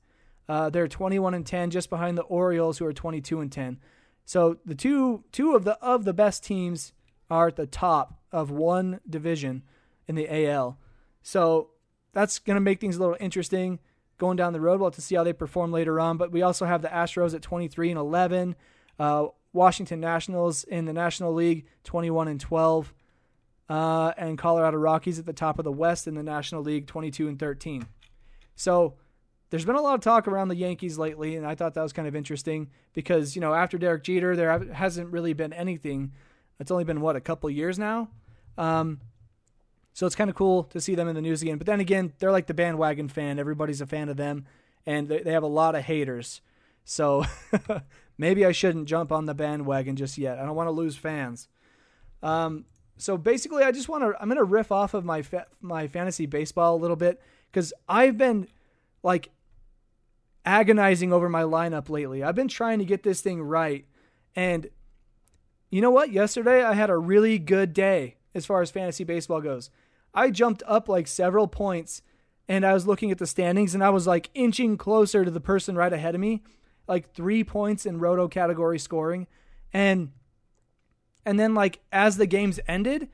Uh, 0.48 0.68
they're 0.68 0.88
21 0.88 1.32
and 1.32 1.46
10, 1.46 1.70
just 1.70 1.88
behind 1.88 2.18
the 2.18 2.22
Orioles, 2.22 2.78
who 2.78 2.84
are 2.84 2.92
22 2.92 3.40
and 3.40 3.50
10. 3.50 3.78
So 4.26 4.58
the 4.64 4.74
two 4.74 5.24
two 5.32 5.56
of 5.56 5.64
the 5.64 5.76
of 5.82 6.04
the 6.04 6.12
best 6.12 6.44
teams 6.44 6.92
are 7.30 7.48
at 7.48 7.56
the 7.56 7.66
top 7.66 8.20
of 8.30 8.50
one 8.50 9.00
division 9.08 9.62
in 10.06 10.14
the 10.14 10.46
AL. 10.46 10.78
So 11.22 11.70
that's 12.12 12.38
going 12.38 12.56
to 12.56 12.60
make 12.60 12.80
things 12.80 12.96
a 12.96 13.00
little 13.00 13.16
interesting 13.20 13.78
going 14.18 14.36
down 14.36 14.52
the 14.52 14.60
road. 14.60 14.80
We'll 14.80 14.90
have 14.90 14.94
to 14.96 15.00
see 15.00 15.16
how 15.16 15.24
they 15.24 15.32
perform 15.32 15.72
later 15.72 15.98
on. 15.98 16.16
But 16.16 16.30
we 16.30 16.42
also 16.42 16.66
have 16.66 16.82
the 16.82 16.88
Astros 16.88 17.34
at 17.34 17.42
23 17.42 17.90
and 17.90 17.98
11, 17.98 18.54
uh, 18.98 19.26
Washington 19.52 20.00
Nationals 20.00 20.62
in 20.64 20.84
the 20.84 20.92
National 20.92 21.32
League 21.32 21.66
21 21.84 22.28
and 22.28 22.40
12, 22.40 22.94
uh, 23.68 24.12
and 24.16 24.38
Colorado 24.38 24.76
Rockies 24.76 25.18
at 25.18 25.26
the 25.26 25.32
top 25.32 25.58
of 25.58 25.64
the 25.64 25.72
West 25.72 26.06
in 26.06 26.14
the 26.14 26.22
National 26.22 26.62
League 26.62 26.86
22 26.86 27.26
and 27.26 27.38
13. 27.38 27.86
So 28.54 28.94
there's 29.50 29.64
been 29.64 29.74
a 29.74 29.80
lot 29.80 29.94
of 29.94 30.00
talk 30.00 30.28
around 30.28 30.48
the 30.48 30.56
Yankees 30.56 30.98
lately, 30.98 31.36
and 31.36 31.46
I 31.46 31.54
thought 31.56 31.74
that 31.74 31.82
was 31.82 31.92
kind 31.92 32.06
of 32.06 32.14
interesting 32.14 32.70
because 32.92 33.34
you 33.34 33.40
know 33.40 33.52
after 33.52 33.78
Derek 33.78 34.04
Jeter, 34.04 34.36
there 34.36 34.58
hasn't 34.72 35.10
really 35.10 35.32
been 35.32 35.52
anything. 35.52 36.12
It's 36.60 36.70
only 36.70 36.84
been 36.84 37.00
what 37.00 37.16
a 37.16 37.20
couple 37.20 37.50
years 37.50 37.78
now. 37.78 38.10
Um, 38.56 39.00
so 39.92 40.06
it's 40.06 40.14
kind 40.14 40.30
of 40.30 40.36
cool 40.36 40.64
to 40.64 40.80
see 40.80 40.94
them 40.94 41.08
in 41.08 41.14
the 41.14 41.20
news 41.20 41.42
again. 41.42 41.58
But 41.58 41.66
then 41.66 41.80
again, 41.80 42.12
they're 42.18 42.32
like 42.32 42.46
the 42.46 42.54
bandwagon 42.54 43.08
fan. 43.08 43.38
Everybody's 43.38 43.80
a 43.80 43.86
fan 43.86 44.08
of 44.08 44.16
them, 44.16 44.46
and 44.86 45.08
they, 45.08 45.32
have 45.32 45.42
a 45.42 45.48
lot 45.48 45.74
of 45.74 45.84
haters. 45.84 46.40
So 46.84 47.24
maybe 48.18 48.46
I 48.46 48.52
shouldn't 48.52 48.88
jump 48.88 49.12
on 49.12 49.26
the 49.26 49.34
bandwagon 49.34 49.96
just 49.96 50.16
yet. 50.16 50.38
I 50.38 50.44
don't 50.44 50.54
want 50.54 50.68
to 50.68 50.72
lose 50.72 50.96
fans. 50.96 51.48
Um, 52.22 52.66
so 52.96 53.16
basically, 53.16 53.64
I 53.64 53.72
just 53.72 53.88
want 53.88 54.04
to. 54.04 54.14
I'm 54.20 54.28
going 54.28 54.38
to 54.38 54.44
riff 54.44 54.70
off 54.70 54.94
of 54.94 55.04
my 55.04 55.22
fa- 55.22 55.46
my 55.60 55.88
fantasy 55.88 56.26
baseball 56.26 56.76
a 56.76 56.78
little 56.78 56.96
bit 56.96 57.20
because 57.50 57.72
I've 57.88 58.16
been 58.16 58.46
like 59.02 59.30
agonizing 60.44 61.12
over 61.12 61.28
my 61.28 61.42
lineup 61.42 61.88
lately. 61.88 62.22
I've 62.22 62.34
been 62.34 62.48
trying 62.48 62.78
to 62.78 62.84
get 62.84 63.02
this 63.02 63.22
thing 63.22 63.42
right, 63.42 63.86
and 64.36 64.68
you 65.70 65.80
know 65.80 65.90
what? 65.90 66.12
Yesterday 66.12 66.62
I 66.62 66.74
had 66.74 66.90
a 66.90 66.96
really 66.96 67.38
good 67.38 67.72
day 67.72 68.16
as 68.34 68.46
far 68.46 68.62
as 68.62 68.70
fantasy 68.70 69.04
baseball 69.04 69.40
goes. 69.40 69.70
I 70.14 70.30
jumped 70.30 70.62
up 70.66 70.88
like 70.88 71.06
several 71.06 71.46
points 71.46 72.02
and 72.48 72.66
I 72.66 72.72
was 72.72 72.86
looking 72.86 73.10
at 73.10 73.18
the 73.18 73.26
standings 73.26 73.74
and 73.74 73.84
I 73.84 73.90
was 73.90 74.06
like 74.06 74.30
inching 74.34 74.76
closer 74.76 75.24
to 75.24 75.30
the 75.30 75.40
person 75.40 75.76
right 75.76 75.92
ahead 75.92 76.14
of 76.14 76.20
me, 76.20 76.42
like 76.88 77.12
3 77.14 77.44
points 77.44 77.86
in 77.86 77.98
roto 77.98 78.28
category 78.28 78.78
scoring. 78.78 79.26
And 79.72 80.10
and 81.24 81.38
then 81.38 81.54
like 81.54 81.80
as 81.92 82.16
the 82.16 82.26
games 82.26 82.58
ended, 82.66 83.08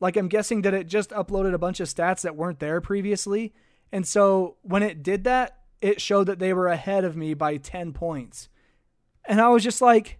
like 0.00 0.16
I'm 0.16 0.28
guessing 0.28 0.62
that 0.62 0.74
it 0.74 0.88
just 0.88 1.10
uploaded 1.10 1.54
a 1.54 1.58
bunch 1.58 1.78
of 1.80 1.88
stats 1.88 2.22
that 2.22 2.36
weren't 2.36 2.58
there 2.58 2.80
previously. 2.80 3.54
And 3.92 4.06
so 4.06 4.56
when 4.62 4.82
it 4.82 5.02
did 5.02 5.24
that, 5.24 5.58
it 5.80 6.00
showed 6.00 6.24
that 6.24 6.38
they 6.38 6.52
were 6.52 6.66
ahead 6.66 7.04
of 7.04 7.16
me 7.16 7.34
by 7.34 7.58
10 7.58 7.92
points. 7.92 8.48
And 9.26 9.40
I 9.40 9.48
was 9.48 9.62
just 9.62 9.80
like, 9.80 10.18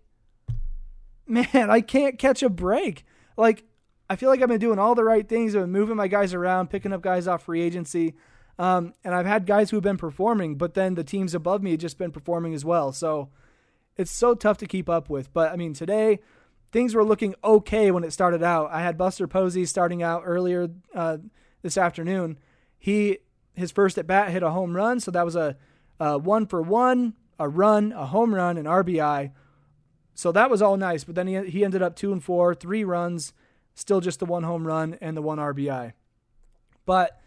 man, 1.26 1.70
I 1.70 1.80
can't 1.80 2.18
catch 2.18 2.42
a 2.42 2.48
break. 2.48 3.04
Like 3.36 3.64
I 4.08 4.16
feel 4.16 4.28
like 4.28 4.42
I've 4.42 4.48
been 4.48 4.60
doing 4.60 4.78
all 4.78 4.94
the 4.94 5.04
right 5.04 5.26
things. 5.26 5.54
I've 5.54 5.62
been 5.62 5.72
moving 5.72 5.96
my 5.96 6.08
guys 6.08 6.34
around, 6.34 6.68
picking 6.68 6.92
up 6.92 7.02
guys 7.02 7.26
off 7.26 7.44
free 7.44 7.62
agency. 7.62 8.14
Um, 8.58 8.94
and 9.02 9.14
I've 9.14 9.26
had 9.26 9.46
guys 9.46 9.70
who've 9.70 9.82
been 9.82 9.96
performing, 9.96 10.56
but 10.56 10.74
then 10.74 10.94
the 10.94 11.04
teams 11.04 11.34
above 11.34 11.62
me 11.62 11.72
have 11.72 11.80
just 11.80 11.98
been 11.98 12.12
performing 12.12 12.54
as 12.54 12.64
well. 12.64 12.92
So 12.92 13.30
it's 13.96 14.12
so 14.12 14.34
tough 14.34 14.58
to 14.58 14.66
keep 14.66 14.88
up 14.88 15.08
with. 15.08 15.32
But 15.32 15.52
I 15.52 15.56
mean, 15.56 15.72
today 15.72 16.20
things 16.70 16.94
were 16.94 17.04
looking 17.04 17.34
okay 17.42 17.90
when 17.90 18.04
it 18.04 18.12
started 18.12 18.42
out. 18.42 18.70
I 18.70 18.82
had 18.82 18.98
Buster 18.98 19.26
Posey 19.26 19.64
starting 19.64 20.02
out 20.02 20.22
earlier 20.24 20.68
uh, 20.94 21.18
this 21.62 21.78
afternoon. 21.78 22.38
He 22.78 23.18
his 23.54 23.70
first 23.70 23.96
at 23.98 24.06
bat 24.06 24.30
hit 24.30 24.42
a 24.42 24.50
home 24.50 24.76
run, 24.76 25.00
so 25.00 25.10
that 25.12 25.24
was 25.24 25.36
a, 25.36 25.56
a 26.00 26.18
one 26.18 26.46
for 26.46 26.60
one, 26.60 27.14
a 27.38 27.48
run, 27.48 27.92
a 27.92 28.06
home 28.06 28.34
run, 28.34 28.56
an 28.56 28.64
RBI. 28.64 29.30
So 30.14 30.32
that 30.32 30.50
was 30.50 30.60
all 30.60 30.76
nice. 30.76 31.04
But 31.04 31.14
then 31.14 31.26
he 31.26 31.50
he 31.50 31.64
ended 31.64 31.82
up 31.82 31.96
two 31.96 32.12
and 32.12 32.22
four, 32.22 32.54
three 32.54 32.84
runs 32.84 33.32
Still 33.74 34.00
just 34.00 34.20
the 34.20 34.26
one 34.26 34.42
home 34.42 34.66
run 34.66 34.96
and 35.00 35.16
the 35.16 35.22
one 35.22 35.38
RBI. 35.38 35.92
But 36.86 37.20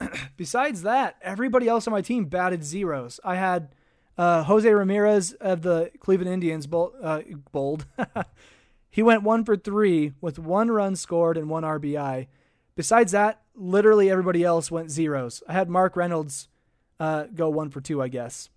besides 0.36 0.82
that, 0.82 1.16
everybody 1.22 1.68
else 1.68 1.86
on 1.86 1.92
my 1.92 2.02
team 2.02 2.26
batted 2.26 2.64
zeros. 2.64 3.18
I 3.24 3.36
had 3.36 3.74
uh, 4.18 4.42
Jose 4.44 4.68
Ramirez 4.68 5.32
of 5.34 5.62
the 5.62 5.90
Cleveland 6.00 6.32
Indians, 6.32 6.66
bold. 6.66 6.92
Uh, 7.02 7.22
bold. 7.50 7.86
he 8.90 9.02
went 9.02 9.22
one 9.22 9.44
for 9.44 9.56
three 9.56 10.12
with 10.20 10.38
one 10.38 10.70
run 10.70 10.96
scored 10.96 11.36
and 11.36 11.48
one 11.48 11.62
RBI. 11.62 12.26
Besides 12.74 13.12
that, 13.12 13.42
literally 13.54 14.10
everybody 14.10 14.44
else 14.44 14.70
went 14.70 14.90
zeros. 14.90 15.42
I 15.48 15.52
had 15.52 15.68
Mark 15.68 15.96
Reynolds 15.96 16.48
uh, 17.00 17.24
go 17.34 17.48
one 17.48 17.70
for 17.70 17.80
two, 17.80 18.02
I 18.02 18.08
guess. 18.08 18.48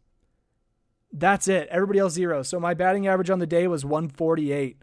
That's 1.11 1.47
it. 1.47 1.67
Everybody 1.69 1.99
else 1.99 2.13
zero. 2.13 2.43
So 2.43 2.59
my 2.59 2.73
batting 2.73 3.07
average 3.07 3.29
on 3.29 3.39
the 3.39 3.47
day 3.47 3.67
was 3.67 3.85
148. 3.85 4.77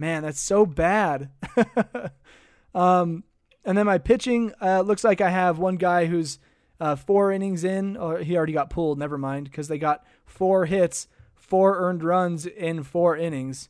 Man, 0.00 0.22
that's 0.22 0.40
so 0.40 0.64
bad. 0.64 1.28
um, 2.74 3.22
and 3.66 3.76
then 3.76 3.84
my 3.84 3.98
pitching 3.98 4.54
uh, 4.62 4.80
looks 4.80 5.04
like 5.04 5.20
I 5.20 5.28
have 5.28 5.58
one 5.58 5.76
guy 5.76 6.06
who's 6.06 6.38
uh, 6.80 6.96
four 6.96 7.30
innings 7.30 7.64
in, 7.64 7.98
or 7.98 8.20
he 8.20 8.34
already 8.34 8.54
got 8.54 8.70
pulled. 8.70 8.98
Never 8.98 9.18
mind, 9.18 9.44
because 9.44 9.68
they 9.68 9.76
got 9.76 10.02
four 10.24 10.64
hits, 10.64 11.06
four 11.34 11.76
earned 11.76 12.02
runs 12.02 12.46
in 12.46 12.82
four 12.82 13.14
innings. 13.14 13.68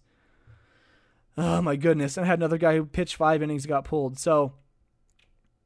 Oh 1.36 1.60
my 1.62 1.74
goodness! 1.74 2.16
And 2.16 2.24
I 2.24 2.28
had 2.28 2.38
another 2.38 2.58
guy 2.58 2.76
who 2.76 2.86
pitched 2.86 3.16
five 3.16 3.42
innings 3.42 3.66
got 3.66 3.84
pulled. 3.84 4.16
So 4.16 4.52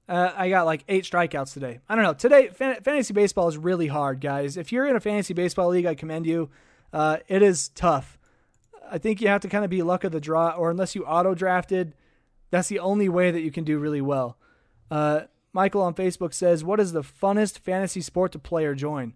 uh, 0.09 0.33
I 0.35 0.49
got 0.49 0.65
like 0.65 0.83
eight 0.89 1.05
strikeouts 1.05 1.53
today. 1.53 1.81
I 1.91 1.95
don't 1.95 2.05
know. 2.05 2.15
Today, 2.15 2.49
fan- 2.49 2.81
fantasy 2.81 3.13
baseball 3.13 3.49
is 3.49 3.59
really 3.59 3.89
hard, 3.89 4.23
guys. 4.23 4.57
If 4.57 4.73
you're 4.73 4.87
in 4.87 4.97
a 4.97 5.01
fantasy 5.01 5.35
baseball 5.35 5.69
league, 5.69 5.85
I 5.85 5.95
commend 5.95 6.25
you. 6.25 6.49
Uh, 6.91 7.19
it 7.29 7.43
is 7.43 7.69
tough. 7.69 8.19
I 8.91 8.99
think 8.99 9.21
you 9.21 9.29
have 9.29 9.41
to 9.43 9.49
kind 9.49 9.65
of 9.65 9.71
be 9.71 9.83
luck 9.83 10.05
of 10.05 10.13
the 10.13 10.21
draw, 10.21 10.51
or 10.51 10.71
unless 10.71 10.95
you 10.95 11.05
auto 11.05 11.35
drafted, 11.35 11.95
that's 12.51 12.69
the 12.69 12.79
only 12.79 13.09
way 13.09 13.31
that 13.31 13.41
you 13.41 13.51
can 13.51 13.65
do 13.65 13.79
really 13.79 14.01
well. 14.01 14.37
Uh, 14.91 15.23
Michael 15.53 15.83
on 15.83 15.95
Facebook 15.95 16.33
says, 16.35 16.65
"What 16.65 16.81
is 16.81 16.93
the 16.93 17.03
funnest 17.03 17.59
fantasy 17.59 18.01
sport 18.01 18.33
to 18.33 18.39
play 18.39 18.65
or 18.65 18.75
join?" 18.75 19.15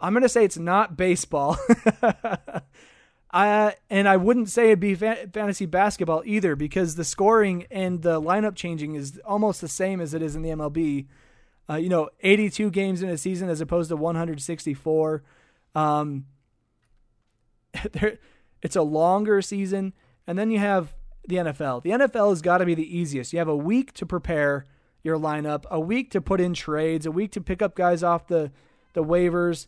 I'm 0.00 0.12
gonna 0.12 0.28
say 0.28 0.44
it's 0.44 0.58
not 0.58 0.96
baseball. 0.96 1.56
I 3.34 3.74
and 3.90 4.08
I 4.08 4.16
wouldn't 4.16 4.48
say 4.48 4.66
it'd 4.66 4.80
be 4.80 4.94
fa- 4.94 5.28
fantasy 5.32 5.66
basketball 5.66 6.22
either 6.24 6.54
because 6.54 6.94
the 6.94 7.04
scoring 7.04 7.66
and 7.70 8.02
the 8.02 8.20
lineup 8.20 8.54
changing 8.54 8.94
is 8.94 9.20
almost 9.24 9.60
the 9.60 9.68
same 9.68 10.00
as 10.00 10.14
it 10.14 10.22
is 10.22 10.36
in 10.36 10.42
the 10.42 10.50
MLB. 10.50 11.06
Uh, 11.68 11.76
you 11.76 11.88
know, 11.88 12.10
82 12.22 12.70
games 12.70 13.02
in 13.02 13.08
a 13.08 13.16
season 13.16 13.48
as 13.48 13.60
opposed 13.60 13.88
to 13.88 13.96
164. 13.96 15.22
Um, 15.74 16.26
there, 17.92 18.18
it's 18.64 18.74
a 18.74 18.82
longer 18.82 19.40
season. 19.42 19.92
And 20.26 20.36
then 20.38 20.50
you 20.50 20.58
have 20.58 20.94
the 21.28 21.36
NFL. 21.36 21.82
The 21.82 21.90
NFL 21.90 22.30
has 22.30 22.42
got 22.42 22.58
to 22.58 22.66
be 22.66 22.74
the 22.74 22.98
easiest. 22.98 23.32
You 23.32 23.38
have 23.38 23.46
a 23.46 23.56
week 23.56 23.92
to 23.92 24.06
prepare 24.06 24.66
your 25.02 25.18
lineup, 25.18 25.64
a 25.70 25.78
week 25.78 26.10
to 26.12 26.20
put 26.20 26.40
in 26.40 26.54
trades, 26.54 27.06
a 27.06 27.10
week 27.10 27.30
to 27.32 27.40
pick 27.40 27.60
up 27.60 27.76
guys 27.76 28.02
off 28.02 28.26
the, 28.26 28.50
the 28.94 29.04
waivers. 29.04 29.66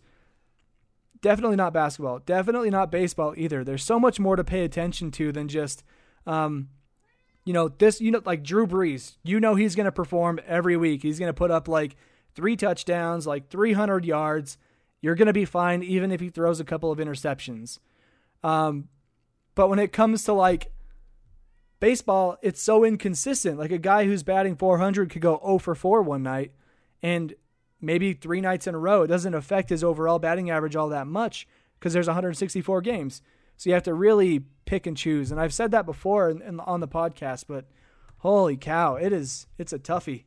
Definitely 1.21 1.57
not 1.57 1.75
basketball. 1.75 2.21
Definitely 2.21 2.71
not 2.71 2.91
baseball 2.91 3.35
either. 3.37 3.63
There's 3.63 3.85
so 3.85 4.01
much 4.01 4.19
more 4.19 4.35
to 4.35 4.45
pay 4.45 4.65
attention 4.65 5.11
to 5.13 5.31
than 5.31 5.49
just, 5.49 5.85
um, 6.27 6.71
you 7.45 7.53
know, 7.53 7.69
this, 7.69 8.01
you 8.01 8.11
know, 8.11 8.23
like 8.25 8.43
Drew 8.43 8.67
Brees. 8.67 9.17
You 9.23 9.41
know, 9.41 9.55
he's 9.55 9.75
going 9.75 9.85
to 9.85 9.93
perform 9.93 10.41
every 10.47 10.77
week. 10.77 11.03
He's 11.03 11.19
going 11.19 11.29
to 11.29 11.35
put 11.35 11.51
up 11.51 11.69
like 11.69 11.97
three 12.35 12.57
touchdowns, 12.57 13.27
like 13.27 13.51
300 13.51 14.07
yards. 14.07 14.57
You're 15.03 15.15
going 15.15 15.27
to 15.27 15.35
be 15.35 15.45
fine 15.45 15.83
even 15.83 16.11
if 16.11 16.21
he 16.21 16.31
throws 16.31 16.61
a 16.61 16.65
couple 16.65 16.91
of 16.91 16.99
interceptions. 16.99 17.79
Um, 18.43 18.89
but 19.55 19.69
when 19.69 19.79
it 19.79 19.93
comes 19.93 20.25
to 20.25 20.33
like 20.33 20.73
baseball, 21.81 22.39
it's 22.43 22.63
so 22.63 22.85
inconsistent. 22.85 23.59
Like 23.59 23.73
a 23.73 23.79
guy 23.79 24.05
who's 24.05 24.23
batting 24.23 24.57
400 24.57 25.11
could 25.11 25.23
go 25.23 25.41
0 25.45 25.59
for 25.59 25.75
4 25.75 26.03
one 26.03 26.23
night, 26.23 26.53
and 27.03 27.35
maybe 27.81 28.13
three 28.13 28.41
nights 28.41 28.67
in 28.67 28.75
a 28.75 28.79
row. 28.79 29.03
It 29.03 29.09
doesn't 29.09 29.35
affect 29.35 29.71
his 29.71 29.85
overall 29.85 30.19
batting 30.19 30.51
average 30.51 30.77
all 30.77 30.89
that 30.91 31.07
much 31.07 31.47
because 31.79 31.93
there's 31.93 32.07
164 32.07 32.81
games. 32.81 33.23
So 33.57 33.71
you 33.71 33.75
have 33.75 33.83
to 33.85 33.95
really 33.95 34.45
pick 34.65 34.87
and 34.87 34.97
choose. 34.97 35.31
And 35.31 35.41
I've 35.41 35.55
said 35.55 35.71
that 35.71 35.87
before 35.87 36.31
in, 36.31 36.43
in, 36.43 36.61
on 36.61 36.81
the 36.81 36.89
podcast, 36.89 37.45
but 37.49 37.67
holy 38.19 38.57
cow, 38.57 38.97
it 38.97 39.13
is 39.13 39.47
it's 39.59 39.73
a 39.73 39.79
toughie. 39.79 40.25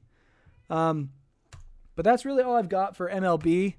Um, 0.70 1.12
But 1.96 2.06
that's 2.06 2.26
really 2.26 2.44
all 2.44 2.56
I've 2.56 2.70
got 2.70 2.96
for 2.96 3.10
MLB. 3.10 3.76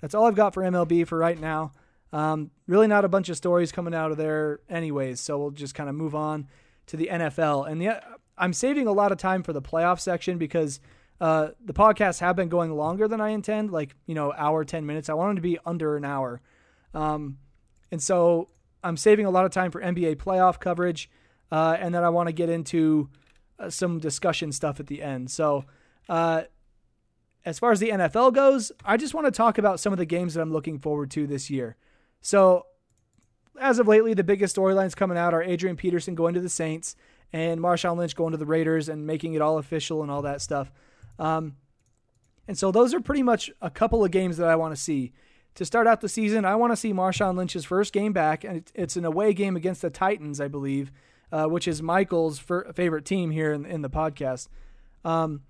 That's 0.00 0.14
all 0.14 0.26
I've 0.26 0.34
got 0.34 0.52
for 0.52 0.62
MLB 0.62 1.06
for 1.06 1.16
right 1.16 1.40
now. 1.40 1.72
Um, 2.12 2.50
really, 2.66 2.86
not 2.86 3.04
a 3.04 3.08
bunch 3.08 3.28
of 3.28 3.36
stories 3.36 3.72
coming 3.72 3.94
out 3.94 4.10
of 4.10 4.18
there, 4.18 4.60
anyways. 4.68 5.20
So 5.20 5.38
we'll 5.38 5.50
just 5.50 5.74
kind 5.74 5.88
of 5.88 5.94
move 5.94 6.14
on 6.14 6.46
to 6.86 6.96
the 6.96 7.08
NFL. 7.10 7.70
And 7.70 8.00
I'm 8.36 8.52
saving 8.52 8.86
a 8.86 8.92
lot 8.92 9.12
of 9.12 9.18
time 9.18 9.42
for 9.42 9.52
the 9.52 9.62
playoff 9.62 10.00
section 10.00 10.38
because 10.38 10.80
uh, 11.20 11.50
the 11.64 11.72
podcasts 11.72 12.20
have 12.20 12.36
been 12.36 12.48
going 12.48 12.72
longer 12.72 13.06
than 13.06 13.20
I 13.20 13.30
intend, 13.30 13.70
like 13.70 13.94
you 14.06 14.14
know, 14.14 14.32
hour 14.36 14.64
ten 14.64 14.84
minutes. 14.86 15.08
I 15.08 15.14
want 15.14 15.30
them 15.30 15.36
to 15.36 15.42
be 15.42 15.58
under 15.64 15.96
an 15.96 16.04
hour, 16.04 16.40
um, 16.94 17.38
and 17.90 18.02
so 18.02 18.48
I'm 18.82 18.96
saving 18.96 19.26
a 19.26 19.30
lot 19.30 19.44
of 19.44 19.52
time 19.52 19.70
for 19.70 19.80
NBA 19.80 20.16
playoff 20.16 20.58
coverage, 20.58 21.08
uh, 21.50 21.76
and 21.78 21.94
then 21.94 22.02
I 22.02 22.08
want 22.08 22.28
to 22.28 22.32
get 22.32 22.48
into 22.48 23.08
uh, 23.58 23.70
some 23.70 24.00
discussion 24.00 24.50
stuff 24.50 24.80
at 24.80 24.88
the 24.88 25.02
end. 25.02 25.30
So, 25.30 25.64
uh, 26.08 26.42
as 27.44 27.58
far 27.58 27.70
as 27.70 27.80
the 27.80 27.90
NFL 27.90 28.34
goes, 28.34 28.72
I 28.84 28.96
just 28.96 29.14
want 29.14 29.26
to 29.26 29.30
talk 29.30 29.58
about 29.58 29.78
some 29.78 29.92
of 29.92 29.98
the 29.98 30.06
games 30.06 30.34
that 30.34 30.40
I'm 30.40 30.52
looking 30.52 30.78
forward 30.78 31.10
to 31.12 31.26
this 31.26 31.50
year. 31.50 31.76
So, 32.22 32.66
as 33.60 33.78
of 33.78 33.86
lately, 33.86 34.14
the 34.14 34.24
biggest 34.24 34.56
storylines 34.56 34.96
coming 34.96 35.18
out 35.18 35.34
are 35.34 35.42
Adrian 35.42 35.76
Peterson 35.76 36.14
going 36.14 36.34
to 36.34 36.40
the 36.40 36.48
Saints 36.48 36.96
and 37.32 37.60
Marshawn 37.60 37.96
Lynch 37.96 38.16
going 38.16 38.32
to 38.32 38.38
the 38.38 38.46
Raiders 38.46 38.88
and 38.88 39.06
making 39.06 39.34
it 39.34 39.42
all 39.42 39.58
official 39.58 40.02
and 40.02 40.10
all 40.10 40.22
that 40.22 40.40
stuff. 40.40 40.70
Um, 41.18 41.56
and 42.48 42.56
so 42.56 42.70
those 42.70 42.94
are 42.94 43.00
pretty 43.00 43.22
much 43.22 43.50
a 43.60 43.70
couple 43.70 44.04
of 44.04 44.10
games 44.10 44.36
that 44.36 44.48
I 44.48 44.56
want 44.56 44.74
to 44.74 44.80
see. 44.80 45.12
To 45.56 45.64
start 45.64 45.86
out 45.86 46.00
the 46.00 46.08
season, 46.08 46.44
I 46.44 46.56
want 46.56 46.72
to 46.72 46.76
see 46.76 46.92
Marshawn 46.92 47.36
Lynch's 47.36 47.64
first 47.64 47.92
game 47.92 48.12
back, 48.12 48.42
and 48.42 48.70
it's 48.74 48.96
an 48.96 49.04
away 49.04 49.34
game 49.34 49.54
against 49.54 49.82
the 49.82 49.90
Titans, 49.90 50.40
I 50.40 50.48
believe, 50.48 50.90
uh, 51.30 51.44
which 51.44 51.68
is 51.68 51.82
Michael's 51.82 52.38
favorite 52.38 53.04
team 53.04 53.30
here 53.30 53.52
in, 53.52 53.66
in 53.66 53.82
the 53.82 53.90
podcast. 53.90 54.48
Um, 55.04 55.42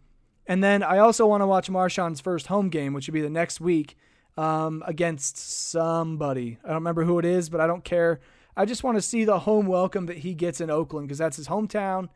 and 0.47 0.63
then 0.63 0.83
I 0.83 0.99
also 0.99 1.27
want 1.27 1.43
to 1.43 1.47
watch 1.47 1.71
Marshawn's 1.71 2.21
first 2.21 2.49
home 2.49 2.69
game, 2.69 2.95
which 2.95 3.07
would 3.07 3.15
be 3.15 3.21
the 3.21 3.31
next 3.31 3.61
week 3.61 3.97
um, 4.37 4.83
against 4.87 5.37
somebody. 5.37 6.59
I 6.65 6.69
don't 6.69 6.77
remember 6.77 7.05
who 7.05 7.19
it 7.19 7.25
is, 7.25 7.49
but 7.49 7.61
I 7.61 7.67
don't 7.67 7.85
care. 7.85 8.21
I 8.57 8.65
just 8.65 8.85
want 8.85 8.97
to 8.97 9.03
see 9.03 9.25
the 9.25 9.41
home 9.41 9.67
welcome 9.67 10.07
that 10.07 10.19
he 10.19 10.35
gets 10.35 10.61
in 10.61 10.71
Oakland 10.71 11.09
because 11.09 11.19
that's 11.19 11.37
his 11.37 11.49
hometown. 11.49 12.09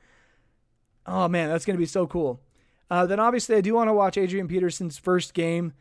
Oh 1.06 1.28
man, 1.28 1.48
that's 1.48 1.64
going 1.64 1.76
to 1.76 1.82
be 1.82 1.86
so 1.86 2.06
cool. 2.06 2.40
Uh, 2.90 3.06
then 3.06 3.20
obviously 3.20 3.56
I 3.56 3.60
do 3.60 3.74
want 3.74 3.88
to 3.88 3.94
watch 3.94 4.16
Adrian 4.16 4.48
Peterson's 4.48 4.98
first 4.98 5.34
game 5.34 5.72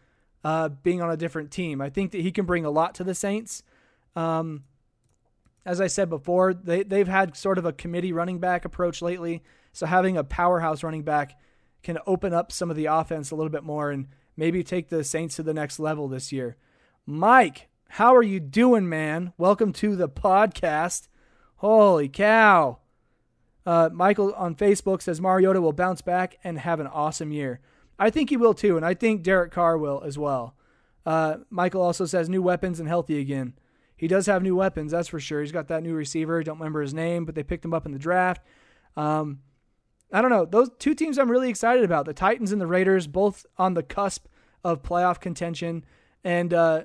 uh, 0.44 0.70
being 0.70 1.02
on 1.02 1.12
a 1.12 1.18
different 1.18 1.52
team. 1.52 1.82
I 1.82 1.90
think 1.90 2.12
that 2.12 2.22
he 2.22 2.32
can 2.32 2.46
bring 2.46 2.66
a 2.66 2.70
lot 2.70 2.96
to 2.96 3.04
the 3.04 3.16
Saints. 3.16 3.64
Um, 4.16 4.64
as 5.66 5.82
I 5.82 5.88
said 5.88 6.10
before, 6.10 6.54
they 6.54 6.84
they've 6.84 7.08
had 7.08 7.36
sort 7.36 7.58
of 7.58 7.66
a 7.66 7.74
committee 7.74 8.14
running 8.14 8.40
back 8.40 8.66
approach 8.66 9.02
lately. 9.02 9.44
So 9.74 9.86
having 9.86 10.16
a 10.16 10.24
powerhouse 10.24 10.84
running 10.84 11.04
back 11.04 11.38
can 11.84 11.98
open 12.08 12.34
up 12.34 12.52
some 12.52 12.70
of 12.70 12.78
the 12.78 12.86
offense 12.86 13.32
a 13.32 13.36
little 13.36 13.50
bit 13.50 13.64
more 13.64 13.92
and 13.92 14.08
maybe 14.38 14.64
take 14.64 14.90
the 14.90 15.04
Saints 15.04 15.36
to 15.36 15.44
the 15.44 15.54
next 15.54 15.80
level 15.80 16.08
this 16.08 16.32
year. 16.32 16.58
Mike, 17.06 17.70
how 17.90 18.16
are 18.16 18.24
you 18.24 18.40
doing, 18.40 18.90
man? 18.90 19.34
Welcome 19.38 19.72
to 19.74 19.96
the 19.96 20.10
podcast. 20.10 21.08
Holy 21.58 22.10
cow. 22.10 22.80
Uh, 23.66 23.90
Michael 23.92 24.34
on 24.34 24.56
Facebook 24.56 25.02
says 25.02 25.22
Mariota 25.22 25.62
will 25.62 25.74
bounce 25.74 26.02
back 26.02 26.38
and 26.44 26.60
have 26.60 26.80
an 26.80 26.88
awesome 26.88 27.32
year. 27.32 27.60
I 27.98 28.10
think 28.10 28.30
he 28.30 28.38
will 28.38 28.54
too, 28.54 28.76
and 28.76 28.86
I 28.86 28.94
think 28.94 29.24
Derek 29.24 29.52
Carr 29.52 29.78
will 29.78 30.04
as 30.06 30.18
well. 30.18 30.56
Uh, 31.06 31.38
Michael 31.50 31.82
also 31.82 32.06
says 32.06 32.30
new 32.30 32.42
weapons 32.42 32.80
and 32.80 32.90
healthy 32.90 33.20
again. 33.20 33.54
He 33.96 34.08
does 34.08 34.26
have 34.26 34.44
new 34.44 34.56
weapons, 34.56 34.92
that's 34.92 35.08
for 35.08 35.20
sure. 35.20 35.42
He's 35.42 35.54
got 35.54 35.70
that 35.70 35.84
new 35.84 35.94
receiver. 35.94 36.44
Don't 36.44 36.60
remember 36.60 36.82
his 36.82 36.94
name, 36.94 37.24
but 37.24 37.34
they 37.34 37.44
picked 37.44 37.64
him 37.64 37.74
up 37.74 37.86
in 37.86 37.94
the 37.94 38.00
draft. 38.00 38.44
Um, 38.98 39.40
I 40.12 40.22
don't 40.22 40.32
know. 40.32 40.46
Those 40.46 40.70
two 40.80 40.94
teams 40.94 41.18
I'm 41.18 41.32
really 41.32 41.50
excited 41.50 41.84
about 41.84 42.06
the 42.06 42.14
Titans 42.14 42.52
and 42.52 42.62
the 42.62 42.68
Raiders, 42.68 43.08
both 43.08 43.46
on 43.58 43.74
the 43.74 43.84
cusp 43.84 44.28
of 44.64 44.82
playoff 44.82 45.20
contention. 45.20 45.84
And, 46.24 46.54
uh, 46.54 46.84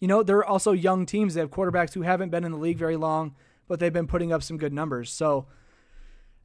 you 0.00 0.08
know, 0.08 0.22
they're 0.22 0.44
also 0.44 0.72
young 0.72 1.06
teams. 1.06 1.34
They 1.34 1.40
have 1.40 1.50
quarterbacks 1.50 1.94
who 1.94 2.02
haven't 2.02 2.30
been 2.30 2.44
in 2.44 2.52
the 2.52 2.58
league 2.58 2.78
very 2.78 2.96
long 2.96 3.34
but 3.68 3.80
they've 3.80 3.92
been 3.92 4.06
putting 4.06 4.32
up 4.32 4.42
some 4.42 4.56
good 4.56 4.72
numbers. 4.72 5.10
So, 5.10 5.46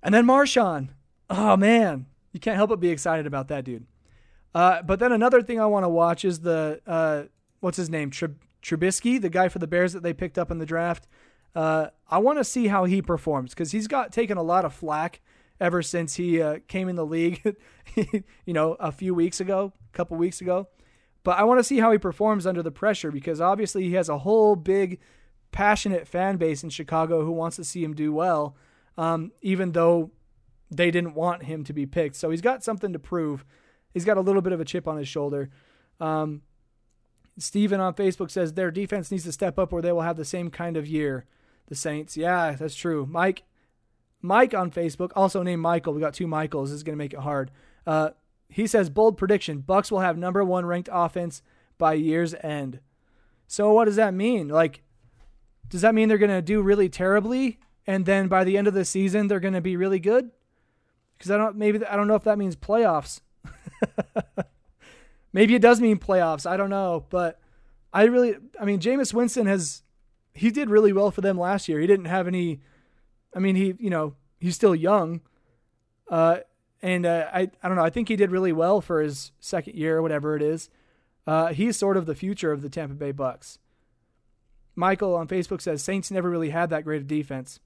and 0.03 0.13
then 0.13 0.25
Marshawn. 0.25 0.89
Oh 1.29 1.55
man, 1.55 2.07
you 2.33 2.39
can't 2.39 2.57
help 2.57 2.69
but 2.69 2.79
be 2.79 2.89
excited 2.89 3.25
about 3.25 3.47
that 3.49 3.63
dude. 3.63 3.85
Uh, 4.53 4.81
but 4.81 4.99
then 4.99 5.11
another 5.11 5.41
thing 5.41 5.61
I 5.61 5.65
want 5.65 5.85
to 5.85 5.89
watch 5.89 6.25
is 6.25 6.41
the 6.41 6.81
uh, 6.85 7.23
what's 7.59 7.77
his 7.77 7.89
name 7.89 8.11
Trubisky, 8.11 9.21
the 9.21 9.29
guy 9.29 9.47
for 9.47 9.59
the 9.59 9.67
Bears 9.67 9.93
that 9.93 10.03
they 10.03 10.13
picked 10.13 10.37
up 10.37 10.51
in 10.51 10.57
the 10.57 10.65
draft. 10.65 11.07
Uh, 11.55 11.87
I 12.09 12.17
want 12.17 12.37
to 12.39 12.43
see 12.43 12.67
how 12.67 12.85
he 12.85 13.01
performs 13.01 13.51
because 13.51 13.71
he's 13.71 13.87
got 13.87 14.11
taken 14.11 14.37
a 14.37 14.43
lot 14.43 14.65
of 14.65 14.73
flack 14.73 15.21
ever 15.61 15.81
since 15.81 16.15
he 16.15 16.41
uh, 16.41 16.57
came 16.67 16.89
in 16.89 16.95
the 16.97 17.05
league. 17.05 17.55
you 17.95 18.53
know, 18.53 18.73
a 18.79 18.91
few 18.91 19.13
weeks 19.13 19.39
ago, 19.39 19.71
a 19.93 19.97
couple 19.97 20.17
weeks 20.17 20.41
ago. 20.41 20.67
But 21.23 21.37
I 21.37 21.43
want 21.43 21.59
to 21.59 21.63
see 21.63 21.79
how 21.79 21.91
he 21.91 21.99
performs 21.99 22.47
under 22.47 22.63
the 22.63 22.71
pressure 22.71 23.11
because 23.11 23.39
obviously 23.39 23.83
he 23.83 23.93
has 23.93 24.09
a 24.09 24.17
whole 24.17 24.55
big 24.55 24.99
passionate 25.51 26.07
fan 26.07 26.37
base 26.37 26.63
in 26.63 26.71
Chicago 26.71 27.23
who 27.23 27.31
wants 27.31 27.57
to 27.57 27.63
see 27.63 27.83
him 27.83 27.93
do 27.93 28.11
well, 28.11 28.55
um, 28.97 29.31
even 29.41 29.73
though 29.73 30.11
they 30.71 30.89
didn't 30.89 31.13
want 31.13 31.43
him 31.43 31.63
to 31.65 31.73
be 31.73 31.85
picked. 31.85 32.15
So 32.15 32.31
he's 32.31 32.41
got 32.41 32.63
something 32.63 32.91
to 32.91 32.99
prove. 32.99 33.45
He's 33.93 34.05
got 34.05 34.17
a 34.17 34.21
little 34.21 34.41
bit 34.41 34.53
of 34.53 34.59
a 34.59 34.65
chip 34.65 34.87
on 34.87 34.97
his 34.97 35.07
shoulder. 35.07 35.51
Um, 35.99 36.41
Steven 37.37 37.79
on 37.79 37.93
Facebook 37.93 38.31
says 38.31 38.53
their 38.53 38.71
defense 38.71 39.11
needs 39.11 39.25
to 39.25 39.31
step 39.31 39.59
up 39.59 39.71
or 39.71 39.81
they 39.81 39.91
will 39.91 40.01
have 40.01 40.17
the 40.17 40.25
same 40.25 40.49
kind 40.49 40.75
of 40.75 40.87
year. 40.87 41.25
The 41.67 41.75
Saints. 41.75 42.17
Yeah, 42.17 42.51
that's 42.53 42.75
true. 42.75 43.05
Mike 43.05 43.43
Mike 44.21 44.53
on 44.53 44.71
Facebook, 44.71 45.11
also 45.15 45.43
named 45.43 45.61
Michael. 45.61 45.93
We 45.93 46.01
got 46.01 46.13
two 46.13 46.27
Michaels. 46.27 46.69
This 46.69 46.77
is 46.77 46.83
going 46.83 46.95
to 46.95 47.03
make 47.03 47.13
it 47.13 47.19
hard. 47.19 47.51
Uh, 47.85 48.11
he 48.49 48.67
says 48.67 48.89
bold 48.89 49.17
prediction: 49.17 49.59
Bucks 49.59 49.91
will 49.91 49.99
have 49.99 50.17
number 50.17 50.43
one 50.43 50.65
ranked 50.65 50.89
offense 50.91 51.41
by 51.77 51.93
year's 51.93 52.35
end. 52.43 52.79
So 53.47 53.73
what 53.73 53.85
does 53.85 53.95
that 53.97 54.13
mean? 54.13 54.47
Like 54.47 54.81
does 55.71 55.81
that 55.81 55.95
mean 55.95 56.09
they're 56.09 56.17
going 56.17 56.29
to 56.29 56.41
do 56.41 56.61
really 56.61 56.89
terribly 56.89 57.57
and 57.87 58.05
then 58.05 58.27
by 58.27 58.43
the 58.43 58.57
end 58.57 58.67
of 58.67 58.73
the 58.73 58.85
season 58.85 59.27
they're 59.27 59.39
going 59.39 59.53
to 59.53 59.61
be 59.61 59.77
really 59.77 59.99
good? 59.99 60.29
Because 61.17 61.31
I 61.31 61.37
don't 61.37 61.55
maybe 61.55 61.83
I 61.85 61.95
don't 61.95 62.07
know 62.07 62.15
if 62.15 62.23
that 62.25 62.37
means 62.37 62.55
playoffs. 62.55 63.21
maybe 65.33 65.55
it 65.55 65.61
does 65.61 65.79
mean 65.79 65.97
playoffs. 65.97 66.45
I 66.45 66.57
don't 66.57 66.69
know, 66.69 67.05
but 67.09 67.39
I 67.93 68.03
really 68.03 68.35
I 68.59 68.65
mean 68.65 68.79
Jameis 68.79 69.13
Winston 69.13 69.47
has 69.47 69.81
he 70.33 70.51
did 70.51 70.69
really 70.69 70.93
well 70.93 71.09
for 71.09 71.21
them 71.21 71.39
last 71.39 71.67
year. 71.69 71.79
He 71.79 71.87
didn't 71.87 72.05
have 72.05 72.27
any 72.27 72.61
I 73.35 73.39
mean 73.39 73.55
he, 73.55 73.75
you 73.79 73.89
know, 73.89 74.15
he's 74.39 74.55
still 74.55 74.75
young. 74.75 75.21
Uh 76.09 76.39
and 76.81 77.05
uh, 77.05 77.29
I 77.31 77.49
I 77.61 77.67
don't 77.67 77.77
know. 77.77 77.85
I 77.85 77.89
think 77.89 78.07
he 78.07 78.15
did 78.15 78.31
really 78.31 78.51
well 78.51 78.81
for 78.81 79.01
his 79.01 79.31
second 79.39 79.75
year 79.75 79.97
or 79.97 80.01
whatever 80.01 80.35
it 80.35 80.41
is. 80.41 80.69
Uh, 81.27 81.47
he's 81.53 81.77
sort 81.77 81.97
of 81.97 82.05
the 82.05 82.15
future 82.15 82.51
of 82.51 82.61
the 82.61 82.69
Tampa 82.69 82.95
Bay 82.95 83.11
Bucks. 83.11 83.59
Michael 84.75 85.15
on 85.15 85.27
Facebook 85.27 85.61
says 85.61 85.83
Saints 85.83 86.09
never 86.09 86.29
really 86.29 86.49
had 86.49 86.69
that 86.69 86.83
great 86.83 87.01
of 87.01 87.07
defense. 87.07 87.59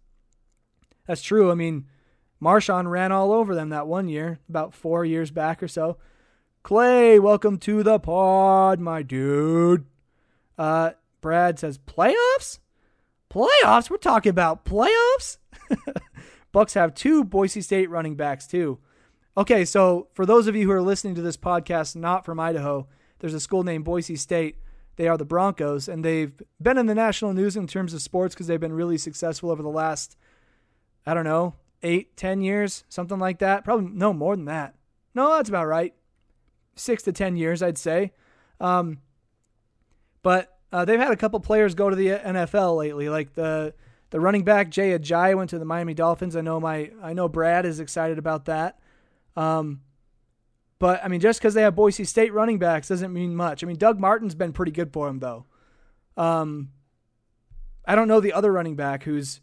That's 1.08 1.22
true. 1.22 1.52
I 1.52 1.56
mean, 1.56 1.86
Marshawn 2.42 2.90
ran 2.90 3.12
all 3.12 3.32
over 3.32 3.56
them 3.56 3.70
that 3.70 3.88
one 3.88 4.10
year, 4.10 4.40
about 4.50 4.74
four 4.74 5.06
years 5.06 5.32
back 5.32 5.64
or 5.64 5.68
so. 5.68 5.98
Clay, 6.64 7.20
welcome 7.20 7.58
to 7.60 7.84
the 7.84 8.00
pod, 8.00 8.80
my 8.80 9.04
dude. 9.04 9.86
Uh, 10.58 10.92
Brad 11.22 11.60
says 11.60 11.78
playoffs. 11.78 12.60
Playoffs? 13.36 13.90
We're 13.90 13.98
talking 13.98 14.30
about 14.30 14.64
playoffs. 14.64 15.38
Bucks 16.54 16.74
have 16.74 16.94
two 16.94 17.26
Boise 17.26 17.62
State 17.62 17.90
running 17.90 18.16
backs 18.16 18.48
too. 18.48 18.80
Okay, 19.38 19.66
so 19.66 20.08
for 20.14 20.26
those 20.26 20.48
of 20.48 20.56
you 20.56 20.64
who 20.64 20.72
are 20.72 20.82
listening 20.82 21.16
to 21.16 21.22
this 21.22 21.36
podcast 21.36 21.98
not 21.98 22.24
from 22.24 22.40
Idaho, 22.40 22.88
there's 23.20 23.34
a 23.34 23.40
school 23.42 23.64
named 23.64 23.84
Boise 23.84 24.16
State 24.16 24.58
they 24.96 25.08
are 25.08 25.18
the 25.18 25.26
Broncos, 25.26 25.90
and 25.90 26.06
they've 26.06 26.32
been 26.62 26.78
in 26.78 26.86
the 26.86 26.96
national 26.96 27.34
news 27.34 27.58
in 27.58 27.68
terms 27.68 27.94
of 27.94 28.02
sports 28.02 28.34
because 28.34 28.48
they've 28.48 28.60
been 28.60 28.74
really 28.74 28.98
successful 28.98 29.52
over 29.52 29.62
the 29.62 29.70
last, 29.70 30.16
I 31.06 31.14
don't 31.14 31.26
know, 31.26 31.56
eight, 31.84 32.16
ten 32.16 32.42
years, 32.42 32.86
something 32.88 33.20
like 33.20 33.40
that. 33.40 33.66
Probably 33.66 33.90
no 33.92 34.14
more 34.14 34.36
than 34.36 34.46
that. 34.46 34.76
No, 35.14 35.36
that's 35.36 35.50
about 35.50 35.68
right. 35.68 35.94
Six 36.76 37.04
to 37.04 37.12
ten 37.12 37.36
years, 37.36 37.62
I'd 37.62 37.78
say. 37.78 38.14
Um, 38.62 39.00
but 40.24 40.55
uh, 40.72 40.86
they've 40.86 41.00
had 41.00 41.12
a 41.12 41.18
couple 41.18 41.40
players 41.40 41.76
go 41.76 41.90
to 41.90 41.96
the 41.96 42.08
NFL 42.08 42.78
lately, 42.78 43.10
like 43.10 43.34
the 43.34 43.74
the 44.10 44.20
running 44.20 44.44
back 44.44 44.70
Jay 44.70 44.98
Ajayi 44.98 45.36
went 45.36 45.50
to 45.50 45.60
the 45.60 45.66
Miami 45.66 45.94
Dolphins. 45.94 46.36
I 46.36 46.42
know 46.42 46.60
my 46.60 46.92
I 47.02 47.14
know 47.14 47.28
Brad 47.28 47.66
is 47.66 47.80
excited 47.80 48.18
about 48.18 48.46
that. 48.46 48.80
Um, 49.36 49.82
but 50.80 51.04
I 51.04 51.08
mean, 51.08 51.20
just 51.20 51.40
because 51.40 51.54
they 51.54 51.62
have 51.62 51.76
Boise 51.76 52.04
State 52.04 52.34
running 52.34 52.60
backs 52.60 52.88
doesn't 52.88 53.14
mean 53.14 53.36
much. 53.36 53.64
I 53.64 53.68
mean, 53.68 53.78
Doug 53.78 54.00
Martin's 54.00 54.36
been 54.36 54.54
pretty 54.54 54.72
good 54.72 54.92
for 54.92 55.08
him 55.08 55.20
though. 55.20 55.46
Um, 56.18 56.72
I 57.86 57.96
don't 57.96 58.08
know 58.08 58.20
the 58.20 58.34
other 58.34 58.52
running 58.52 58.76
back 58.76 59.04
who's 59.04 59.42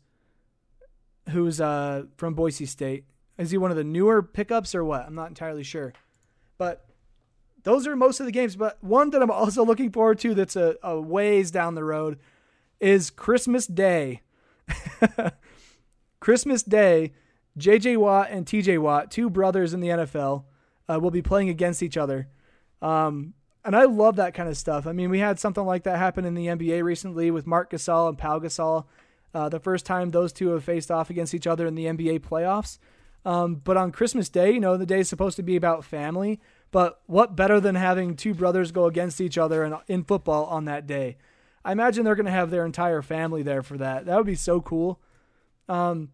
who's 1.30 1.60
uh, 1.60 2.04
from 2.16 2.34
Boise 2.34 2.66
State. 2.66 3.04
Is 3.38 3.50
he 3.50 3.58
one 3.58 3.70
of 3.70 3.76
the 3.76 3.84
newer 3.84 4.22
pickups 4.22 4.74
or 4.74 4.84
what? 4.84 5.06
I'm 5.06 5.14
not 5.14 5.28
entirely 5.28 5.62
sure. 5.62 5.92
But 6.58 6.84
those 7.64 7.86
are 7.86 7.96
most 7.96 8.20
of 8.20 8.26
the 8.26 8.32
games. 8.32 8.56
But 8.56 8.82
one 8.82 9.10
that 9.10 9.22
I'm 9.22 9.30
also 9.30 9.64
looking 9.64 9.90
forward 9.90 10.18
to 10.20 10.34
that's 10.34 10.56
a, 10.56 10.76
a 10.82 11.00
ways 11.00 11.50
down 11.50 11.74
the 11.74 11.84
road 11.84 12.18
is 12.80 13.10
Christmas 13.10 13.66
Day. 13.66 14.22
Christmas 16.20 16.62
Day, 16.62 17.12
JJ 17.58 17.96
Watt 17.96 18.30
and 18.30 18.46
TJ 18.46 18.78
Watt, 18.78 19.10
two 19.10 19.28
brothers 19.28 19.74
in 19.74 19.80
the 19.80 19.88
NFL, 19.88 20.44
uh, 20.88 20.98
will 21.00 21.10
be 21.10 21.22
playing 21.22 21.48
against 21.48 21.82
each 21.82 21.96
other. 21.96 22.28
Um, 22.80 23.34
and 23.64 23.76
I 23.76 23.84
love 23.84 24.16
that 24.16 24.34
kind 24.34 24.48
of 24.48 24.56
stuff. 24.56 24.86
I 24.86 24.92
mean, 24.92 25.10
we 25.10 25.20
had 25.20 25.38
something 25.38 25.64
like 25.64 25.84
that 25.84 25.98
happen 25.98 26.24
in 26.24 26.34
the 26.34 26.46
NBA 26.46 26.82
recently 26.82 27.30
with 27.30 27.46
Marc 27.46 27.70
Gasol 27.70 28.08
and 28.08 28.18
Pau 28.18 28.38
Gasol. 28.40 28.86
Uh, 29.34 29.48
the 29.48 29.60
first 29.60 29.86
time 29.86 30.10
those 30.10 30.32
two 30.32 30.48
have 30.48 30.64
faced 30.64 30.90
off 30.90 31.10
against 31.10 31.34
each 31.34 31.46
other 31.46 31.66
in 31.66 31.74
the 31.74 31.86
NBA 31.86 32.20
playoffs. 32.20 32.78
Um, 33.24 33.56
but 33.56 33.76
on 33.76 33.92
Christmas 33.92 34.28
Day, 34.28 34.52
you 34.52 34.60
know, 34.60 34.76
the 34.76 34.86
day 34.86 35.00
is 35.00 35.08
supposed 35.08 35.36
to 35.36 35.42
be 35.42 35.56
about 35.56 35.84
family. 35.84 36.40
But 36.72 37.02
what 37.06 37.36
better 37.36 37.60
than 37.60 37.76
having 37.76 38.16
two 38.16 38.34
brothers 38.34 38.72
go 38.72 38.86
against 38.86 39.20
each 39.20 39.38
other 39.38 39.62
in, 39.62 39.76
in 39.86 40.04
football 40.04 40.46
on 40.46 40.64
that 40.64 40.86
day? 40.86 41.18
I 41.64 41.70
imagine 41.70 42.04
they're 42.04 42.16
going 42.16 42.26
to 42.26 42.32
have 42.32 42.50
their 42.50 42.66
entire 42.66 43.02
family 43.02 43.42
there 43.42 43.62
for 43.62 43.76
that. 43.78 44.06
That 44.06 44.16
would 44.16 44.26
be 44.26 44.34
so 44.34 44.60
cool. 44.60 44.98
Um, 45.68 46.10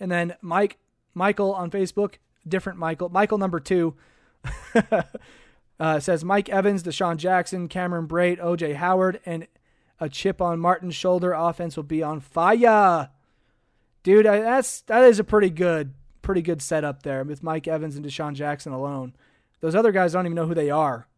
and 0.00 0.10
then 0.10 0.34
Mike, 0.40 0.78
Michael 1.12 1.54
on 1.54 1.70
Facebook, 1.70 2.14
different 2.48 2.78
Michael, 2.78 3.10
Michael 3.10 3.38
number 3.38 3.60
two, 3.60 3.94
uh, 5.78 6.00
says 6.00 6.24
Mike 6.24 6.48
Evans, 6.48 6.82
DeSean 6.82 7.18
Jackson, 7.18 7.68
Cameron 7.68 8.08
Brate, 8.08 8.40
OJ 8.40 8.76
Howard, 8.76 9.20
and 9.26 9.46
a 10.00 10.08
chip 10.08 10.40
on 10.40 10.58
Martin's 10.58 10.94
shoulder. 10.94 11.32
Offense 11.34 11.76
will 11.76 11.84
be 11.84 12.02
on 12.02 12.20
fire, 12.20 13.10
dude. 14.02 14.26
That's 14.26 14.80
that 14.82 15.04
is 15.04 15.18
a 15.18 15.24
pretty 15.24 15.50
good, 15.50 15.94
pretty 16.20 16.42
good 16.42 16.60
setup 16.60 17.02
there 17.04 17.22
with 17.22 17.42
Mike 17.42 17.68
Evans 17.68 17.96
and 17.96 18.04
DeSean 18.04 18.34
Jackson 18.34 18.72
alone. 18.72 19.14
Those 19.64 19.74
other 19.74 19.92
guys 19.92 20.12
don't 20.12 20.26
even 20.26 20.36
know 20.36 20.46
who 20.46 20.52
they 20.52 20.68
are. 20.68 21.08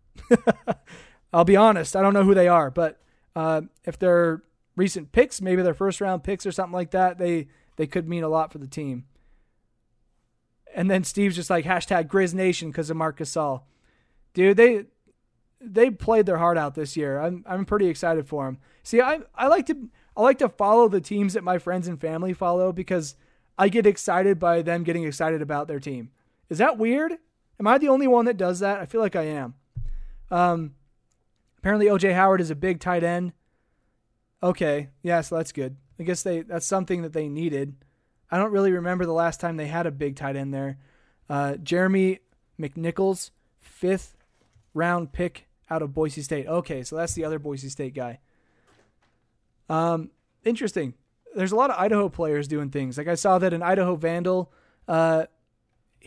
I'll 1.33 1.45
be 1.45 1.57
honest, 1.57 1.97
I 1.97 2.01
don't 2.01 2.15
know 2.15 2.23
who 2.23 2.33
they 2.33 2.47
are, 2.47 2.71
but 2.71 3.01
uh, 3.35 3.63
if 3.85 3.99
they're 3.99 4.45
recent 4.77 5.11
picks, 5.11 5.41
maybe 5.41 5.63
they're 5.63 5.75
first 5.75 6.01
round 6.01 6.23
picks 6.23 6.47
or 6.47 6.53
something 6.53 6.73
like 6.73 6.93
that, 6.93 7.19
they 7.19 7.49
they 7.75 7.89
could 7.89 8.09
mean 8.09 8.23
a 8.23 8.29
lot 8.29 8.53
for 8.53 8.59
the 8.59 8.69
team. 8.69 9.07
And 10.77 10.89
then 10.89 11.03
Steve's 11.03 11.35
just 11.35 11.51
like 11.51 11.65
hashtag 11.65 12.07
Grizz 12.07 12.35
Nation 12.35 12.71
because 12.71 12.89
of 12.89 12.97
Marcus 12.97 13.35
Gasol. 13.35 13.63
Dude, 14.33 14.57
they 14.57 14.85
they 15.61 15.91
played 15.91 16.27
their 16.27 16.39
heart 16.39 16.57
out 16.57 16.77
this 16.77 16.97
year. 16.97 17.19
I'm 17.19 17.43
I'm 17.49 17.65
pretty 17.65 17.89
excited 17.89 18.29
for 18.29 18.45
them. 18.45 18.59
See, 18.85 19.01
I 19.01 19.23
I 19.35 19.49
like 19.49 19.67
to 19.67 19.89
I 20.17 20.23
like 20.23 20.39
to 20.39 20.49
follow 20.49 20.87
the 20.87 21.01
teams 21.01 21.35
that 21.35 21.43
my 21.43 21.59
friends 21.59 21.89
and 21.89 22.01
family 22.01 22.33
follow 22.33 22.71
because 22.71 23.17
I 23.59 23.71
get 23.71 23.87
excited 23.87 24.39
by 24.39 24.63
them 24.63 24.85
getting 24.85 25.03
excited 25.03 25.43
about 25.43 25.67
their 25.67 25.81
team. 25.81 26.11
Is 26.49 26.59
that 26.59 26.79
weird? 26.79 27.19
Am 27.59 27.67
I 27.67 27.79
the 27.79 27.89
only 27.89 28.07
one 28.07 28.27
that 28.27 28.37
does 28.37 28.61
that? 28.61 28.81
I 28.81 28.87
feel 28.87 29.01
like 29.01 29.17
I 29.17 29.23
am. 29.23 29.55
Um, 30.31 30.75
apparently 31.59 31.87
OJ 31.87 32.15
Howard 32.15 32.41
is 32.41 32.51
a 32.51 32.57
big 32.57 32.81
tight 32.81 33.03
end. 33.03 33.33
Okay, 34.43 34.91
yeah, 35.03 35.21
so 35.23 35.37
that's 35.37 35.53
good. 35.53 35.77
I 35.99 36.03
guess 36.03 36.23
they 36.23 36.43
that's 36.43 36.67
something 36.67 37.03
that 37.03 37.13
they 37.13 37.29
needed. 37.29 37.75
I 38.31 38.39
don't 38.39 38.53
really 38.53 38.73
remember 38.73 39.07
the 39.07 39.13
last 39.13 39.41
time 39.41 39.57
they 39.57 39.67
had 39.67 39.87
a 39.87 39.91
big 39.91 40.17
tight 40.17 40.37
end 40.37 40.53
there. 40.53 40.79
Uh, 41.29 41.57
Jeremy 41.57 42.21
McNichols, 42.61 43.31
fifth 43.61 44.17
round 44.75 45.13
pick 45.13 45.47
out 45.71 45.83
of 45.83 45.95
Boise 45.95 46.23
State. 46.23 46.47
Okay, 46.47 46.83
so 46.83 46.97
that's 46.97 47.15
the 47.15 47.25
other 47.25 47.39
Boise 47.39 47.69
State 47.69 47.95
guy. 47.95 48.19
Um, 49.69 50.11
interesting. 50.45 50.95
There's 51.35 51.53
a 51.53 51.57
lot 51.57 51.71
of 51.71 51.77
Idaho 51.79 52.09
players 52.09 52.49
doing 52.49 52.71
things. 52.71 52.97
Like 52.99 53.09
I 53.09 53.15
saw 53.15 53.39
that 53.39 53.53
an 53.53 53.63
Idaho 53.63 53.97
Vandal, 53.97 54.53
uh, 54.89 55.27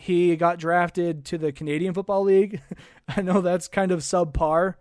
he 0.00 0.34
got 0.34 0.58
drafted 0.58 1.26
to 1.26 1.36
the 1.36 1.52
Canadian 1.52 1.92
Football 1.92 2.22
League. 2.22 2.62
I 3.08 3.20
know 3.20 3.42
that's 3.42 3.68
kind 3.68 3.92
of 3.92 4.00
subpar 4.00 4.76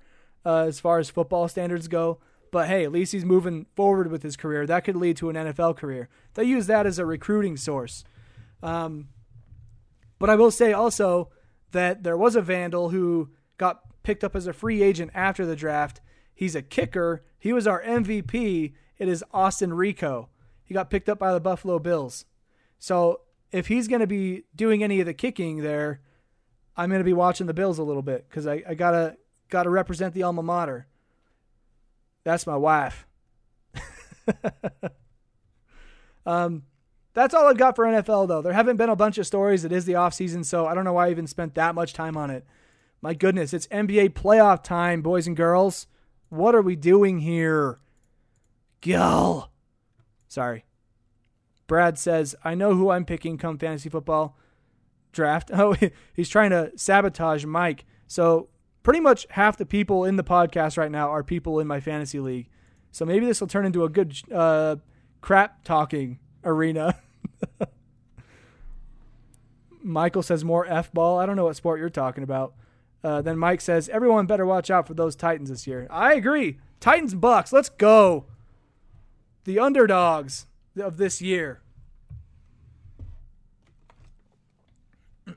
uh, 0.46 0.64
as 0.64 0.80
far 0.80 0.98
as 0.98 1.10
football 1.10 1.50
standards 1.50 1.90
go, 1.90 2.20
but 2.52 2.70
hey, 2.70 2.86
at 2.86 2.92
least 2.94 3.12
he's 3.12 3.26
moving 3.26 3.66
forward 3.76 4.10
with 4.10 4.24
his 4.24 4.38
career. 4.38 4.66
That 4.66 4.86
could 4.86 4.96
lead 4.96 5.18
to 5.18 5.30
an 5.30 5.36
NFL 5.36 5.76
career. 5.76 6.08
They 6.36 6.46
use 6.46 6.68
that 6.68 6.88
as 6.88 7.00
a 7.00 7.06
recruiting 7.06 7.58
source. 7.58 8.06
Um, 8.64 9.10
but 10.20 10.30
I 10.30 10.36
will 10.36 10.52
say 10.52 10.72
also 10.72 11.32
that 11.72 12.04
there 12.04 12.18
was 12.18 12.38
a 12.38 12.42
Vandal 12.42 12.92
who 12.92 13.32
got 13.58 13.82
picked 14.04 14.24
up 14.24 14.38
as 14.38 14.48
a 14.48 14.54
free 14.54 14.82
agent 14.82 15.12
after 15.14 15.46
the 15.46 15.56
draft. 15.56 16.00
He's 16.34 16.56
a 16.56 16.62
kicker. 16.62 17.26
He 17.38 17.52
was 17.52 17.68
our 17.68 17.84
MVP. 17.84 18.74
It 18.98 19.10
is 19.10 19.24
Austin 19.34 19.72
Rehkow. 19.72 20.28
He 20.64 20.74
got 20.74 20.90
picked 20.90 21.10
up 21.10 21.20
by 21.20 21.34
the 21.34 21.42
Buffalo 21.42 21.78
Bills. 21.78 22.24
So 22.78 23.20
if 23.52 23.68
he's 23.68 23.88
going 23.88 24.02
to 24.02 24.08
be 24.08 24.44
doing 24.56 24.84
any 24.84 25.00
of 25.00 25.06
the 25.06 25.14
kicking 25.14 25.58
there, 25.58 26.02
I'm 26.78 26.90
going 26.90 27.00
to 27.00 27.06
be 27.06 27.14
watching 27.14 27.48
the 27.48 27.54
Bills 27.54 27.80
a 27.80 27.84
little 27.84 28.02
bit 28.02 28.26
because 28.30 28.48
I, 28.48 28.64
I 28.68 28.74
gotta 28.74 29.18
gotta 29.50 29.70
represent 29.70 30.14
the 30.14 30.24
alma 30.24 30.44
mater. 30.44 30.88
That's 32.24 32.46
my 32.46 32.56
wife. 32.56 33.06
um, 36.26 36.64
that's 37.14 37.34
all 37.34 37.48
I've 37.48 37.58
got 37.58 37.76
for 37.76 37.86
NFL 37.86 38.28
though. 38.28 38.42
There 38.42 38.54
haven't 38.54 38.78
been 38.78 38.90
a 38.90 38.96
bunch 38.96 39.18
of 39.18 39.28
stories. 39.28 39.66
It 39.66 39.72
is 39.72 39.86
the 39.86 39.96
off 39.96 40.14
season, 40.14 40.44
so 40.44 40.66
I 40.66 40.74
don't 40.74 40.84
know 40.84 40.94
why 40.94 41.08
I 41.08 41.12
even 41.12 41.28
spent 41.28 41.56
that 41.56 41.76
much 41.76 41.94
time 41.94 42.16
on 42.16 42.30
it. 42.30 42.46
My 43.02 43.14
goodness, 43.14 43.54
it's 43.54 43.68
NBA 43.68 44.10
playoff 44.12 44.64
time, 44.64 45.02
boys 45.02 45.26
and 45.26 45.36
girls. 45.36 45.88
What 46.30 46.54
are 46.54 46.62
we 46.62 46.76
doing 46.76 47.20
here? 47.20 47.80
Gill. 48.82 49.50
Sorry. 50.28 50.66
Brad 51.70 51.98
says, 51.98 52.36
I 52.44 52.56
know 52.56 52.74
who 52.74 52.90
I'm 52.90 53.06
picking 53.06 53.38
come 53.38 53.58
fantasy 53.58 53.88
football 53.88 54.36
draft. 55.14 55.50
Oh, 55.54 55.78
he's 56.14 56.28
trying 56.28 56.50
to 56.50 56.74
sabotage 56.76 57.46
Mike. 57.46 57.86
So 58.08 58.50
pretty 58.84 59.00
much 59.00 59.26
half 59.30 59.56
the 59.56 59.66
people 59.66 60.04
in 60.04 60.18
the 60.18 60.24
podcast 60.24 60.78
right 60.78 60.92
now 60.92 61.10
are 61.10 61.24
people 61.24 61.60
in 61.62 61.68
my 61.68 61.80
fantasy 61.80 62.20
league. 62.20 62.50
So 62.92 63.06
maybe 63.06 63.26
this 63.26 63.40
will 63.40 63.48
turn 63.48 63.66
into 63.66 63.86
a 63.86 63.90
good 63.90 64.20
uh, 64.34 64.78
crap 65.22 65.64
talking 65.64 66.20
arena. 66.44 67.00
Michael 69.82 70.24
says 70.24 70.44
more 70.44 70.66
F 70.66 70.92
ball. 70.92 71.20
I 71.20 71.26
don't 71.26 71.36
know 71.36 71.46
what 71.46 71.56
sport 71.56 71.80
you're 71.80 71.90
talking 71.90 72.24
about. 72.24 72.54
Uh, 73.04 73.22
then 73.22 73.38
Mike 73.38 73.62
says, 73.62 73.88
everyone 73.90 74.26
better 74.26 74.46
watch 74.46 74.70
out 74.70 74.88
for 74.88 74.94
those 74.94 75.16
Titans 75.16 75.50
this 75.50 75.66
year. 75.68 75.88
I 75.90 76.16
agree. 76.16 76.58
Titans 76.80 77.14
Bucks, 77.14 77.54
let's 77.54 77.70
go. 77.70 78.26
The 79.46 79.60
underdogs 79.60 80.48
of 80.80 80.98
this 80.98 81.22
year. 81.22 81.62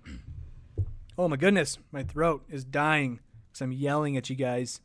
oh 1.19 1.29
my 1.29 1.37
goodness, 1.37 1.79
my 1.91 2.03
throat 2.03 2.45
is 2.49 2.65
dying 2.65 3.21
because 3.51 3.63
I'm 3.63 3.73
yelling 3.73 4.17
at 4.17 4.31
you 4.31 4.37
guys. 4.37 4.81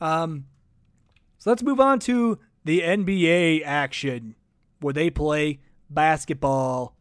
Um, 0.00 0.46
so 1.38 1.50
let's 1.50 1.62
move 1.62 1.80
on 1.80 1.98
to 2.00 2.38
the 2.64 2.80
NBA 2.80 3.62
action 3.64 4.34
where 4.80 4.92
they 4.92 5.10
play 5.10 5.60
basketball. 5.90 6.94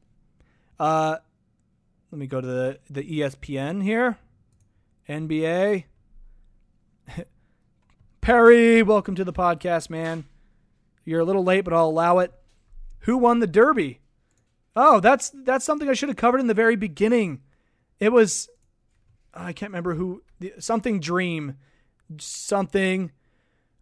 Uh, 0.79 1.17
let 2.11 2.19
me 2.19 2.27
go 2.27 2.41
to 2.41 2.47
the 2.47 2.79
the 2.89 3.03
ESPN 3.03 3.83
here. 3.83 4.17
NBA. 5.09 5.85
Perry, 8.21 8.83
welcome 8.83 9.15
to 9.15 9.23
the 9.23 9.33
podcast, 9.33 9.89
man. 9.89 10.25
You're 11.05 11.19
a 11.19 11.25
little 11.25 11.43
late, 11.43 11.61
but 11.61 11.73
I'll 11.73 11.89
allow 11.89 12.19
it. 12.19 12.33
Who 13.03 13.17
won 13.17 13.39
the 13.39 13.47
Derby? 13.47 13.99
Oh, 14.75 14.99
that's 14.99 15.29
that's 15.29 15.65
something 15.65 15.89
I 15.89 15.93
should 15.93 16.09
have 16.09 16.17
covered 16.17 16.39
in 16.39 16.47
the 16.47 16.53
very 16.53 16.75
beginning. 16.75 17.41
It 17.99 18.11
was 18.11 18.49
I 19.33 19.53
can't 19.53 19.71
remember 19.71 19.95
who 19.95 20.23
something 20.59 20.99
Dream 20.99 21.57
something 22.17 23.11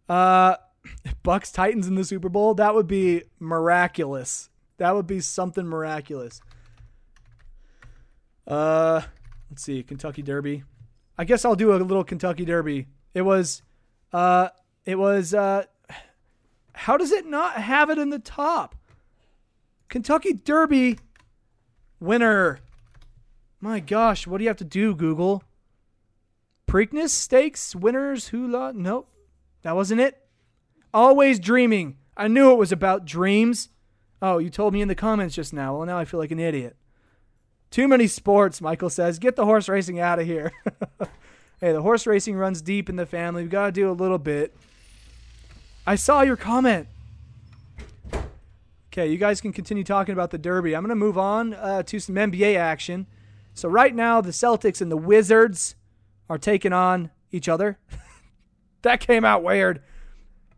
uh 0.08 0.56
Bucks 1.22 1.52
Titans 1.52 1.86
in 1.86 1.94
the 1.94 2.04
Super 2.04 2.28
Bowl. 2.28 2.54
That 2.54 2.74
would 2.74 2.86
be 2.86 3.22
miraculous. 3.38 4.50
That 4.78 4.94
would 4.94 5.06
be 5.06 5.20
something 5.20 5.66
miraculous. 5.66 6.40
Uh 8.46 9.02
let's 9.50 9.62
see, 9.62 9.82
Kentucky 9.82 10.22
Derby. 10.22 10.64
I 11.18 11.24
guess 11.24 11.44
I'll 11.44 11.54
do 11.54 11.74
a 11.74 11.76
little 11.76 12.04
Kentucky 12.04 12.44
Derby. 12.44 12.86
It 13.14 13.22
was, 13.22 13.62
uh, 14.12 14.48
it 14.84 14.98
was, 14.98 15.34
uh, 15.34 15.64
how 16.72 16.96
does 16.96 17.12
it 17.12 17.26
not 17.26 17.54
have 17.56 17.90
it 17.90 17.98
in 17.98 18.10
the 18.10 18.18
top? 18.18 18.74
Kentucky 19.92 20.32
Derby 20.32 20.98
winner. 22.00 22.60
My 23.60 23.78
gosh, 23.78 24.26
what 24.26 24.38
do 24.38 24.44
you 24.44 24.48
have 24.48 24.56
to 24.56 24.64
do, 24.64 24.94
Google? 24.94 25.42
Preakness 26.66 27.10
Stakes 27.10 27.76
winners 27.76 28.28
hula? 28.28 28.72
Nope, 28.72 29.06
that 29.60 29.76
wasn't 29.76 30.00
it. 30.00 30.18
Always 30.94 31.38
dreaming. 31.38 31.98
I 32.16 32.28
knew 32.28 32.52
it 32.52 32.56
was 32.56 32.72
about 32.72 33.04
dreams. 33.04 33.68
Oh, 34.22 34.38
you 34.38 34.48
told 34.48 34.72
me 34.72 34.80
in 34.80 34.88
the 34.88 34.94
comments 34.94 35.34
just 35.34 35.52
now. 35.52 35.76
Well, 35.76 35.86
now 35.86 35.98
I 35.98 36.06
feel 36.06 36.20
like 36.20 36.30
an 36.30 36.40
idiot. 36.40 36.74
Too 37.70 37.86
many 37.86 38.06
sports, 38.06 38.62
Michael 38.62 38.88
says. 38.88 39.18
Get 39.18 39.36
the 39.36 39.44
horse 39.44 39.68
racing 39.68 40.00
out 40.00 40.18
of 40.18 40.24
here. 40.24 40.52
hey, 41.60 41.72
the 41.72 41.82
horse 41.82 42.06
racing 42.06 42.36
runs 42.36 42.62
deep 42.62 42.88
in 42.88 42.96
the 42.96 43.04
family. 43.04 43.42
We've 43.42 43.50
got 43.50 43.66
to 43.66 43.72
do 43.72 43.90
a 43.90 43.92
little 43.92 44.16
bit. 44.16 44.56
I 45.86 45.96
saw 45.96 46.22
your 46.22 46.36
comment. 46.36 46.88
Okay, 48.92 49.10
you 49.10 49.16
guys 49.16 49.40
can 49.40 49.54
continue 49.54 49.84
talking 49.84 50.12
about 50.12 50.32
the 50.32 50.38
Derby. 50.38 50.76
I'm 50.76 50.82
going 50.82 50.90
to 50.90 50.94
move 50.94 51.16
on 51.16 51.54
uh, 51.54 51.82
to 51.84 51.98
some 51.98 52.14
NBA 52.14 52.58
action. 52.58 53.06
So, 53.54 53.66
right 53.66 53.94
now, 53.94 54.20
the 54.20 54.32
Celtics 54.32 54.82
and 54.82 54.90
the 54.90 54.98
Wizards 54.98 55.76
are 56.28 56.36
taking 56.36 56.74
on 56.74 57.10
each 57.30 57.48
other. 57.48 57.78
that 58.82 59.00
came 59.00 59.24
out 59.24 59.42
weird. 59.42 59.82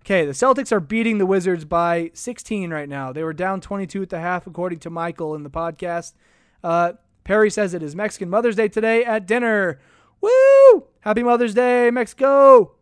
Okay, 0.01 0.27
the 0.27 0.33
Celtics 0.33 0.73
are 0.73 0.81
beating 0.81 1.19
the 1.19 1.27
Wizards 1.27 1.65
by 1.65 2.11
16 2.13 2.73
right 2.73 2.89
now. 2.89 3.13
They 3.13 3.23
were 3.23 3.33
down 3.33 3.61
22 3.61 4.03
at 4.03 4.11
the 4.11 4.19
half, 4.19 4.49
according 4.49 4.81
to 4.81 4.91
Michael 4.91 5.37
in 5.37 5.45
the 5.45 5.51
podcast. 5.51 6.15
Uh, 6.65 6.95
Perry 7.23 7.51
says 7.51 7.73
it 7.73 7.85
is 7.85 7.95
Mexican 7.95 8.31
Mother's 8.31 8.57
Day 8.57 8.67
today 8.67 9.05
at 9.05 9.27
dinner. 9.27 9.79
Woo! 10.21 10.89
Happy 11.03 11.23
Mother's 11.23 11.55
Day, 11.55 11.89
Mexico! 11.93 12.73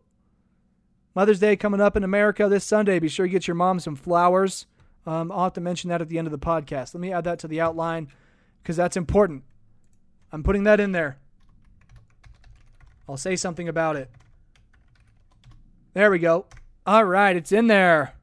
Mother's 1.15 1.41
Day 1.41 1.57
coming 1.57 1.83
up 1.83 1.95
in 1.95 2.05
America 2.05 2.49
this 2.49 2.65
Sunday. 2.65 2.99
Be 2.99 3.09
sure 3.09 3.27
you 3.27 3.33
get 3.33 3.47
your 3.47 3.55
mom 3.55 3.81
some 3.81 3.97
flowers. 3.97 4.65
Um, 5.07 5.33
I'll 5.33 5.45
have 5.45 5.53
to 5.55 5.61
mention 5.61 5.91
that 5.91 6.01
at 6.01 6.09
the 6.09 6.19
end 6.19 6.27
of 6.27 6.33
the 6.33 6.39
podcast. 6.39 6.95
Let 6.95 7.01
me 7.01 7.13
add 7.13 7.25
that 7.25 7.39
to 7.41 7.49
the 7.49 7.61
outline 7.61 8.09
because 8.63 8.77
that's 8.77 8.97
important. 8.97 9.43
I'm 10.31 10.43
putting 10.43 10.65
that 10.65 10.81
in 10.81 10.93
there. 10.93 11.19
I'll 13.09 13.17
say 13.17 13.37
something 13.37 13.69
about 13.69 13.97
it. 13.97 14.11
There 15.95 16.11
we 16.11 16.19
go. 16.19 16.47
All 16.87 17.05
right, 17.05 17.37
it's 17.37 17.53
in 17.53 17.67
there. 17.67 18.15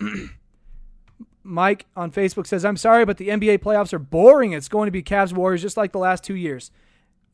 Mike 1.42 1.86
on 1.96 2.10
Facebook 2.12 2.46
says, 2.46 2.64
I'm 2.64 2.76
sorry, 2.76 3.04
but 3.04 3.16
the 3.16 3.28
NBA 3.28 3.58
playoffs 3.58 3.92
are 3.92 3.98
boring. 3.98 4.52
It's 4.52 4.68
going 4.68 4.86
to 4.86 4.92
be 4.92 5.02
Cavs 5.02 5.32
Warriors 5.32 5.62
just 5.62 5.76
like 5.76 5.92
the 5.92 5.98
last 5.98 6.22
two 6.22 6.36
years. 6.36 6.70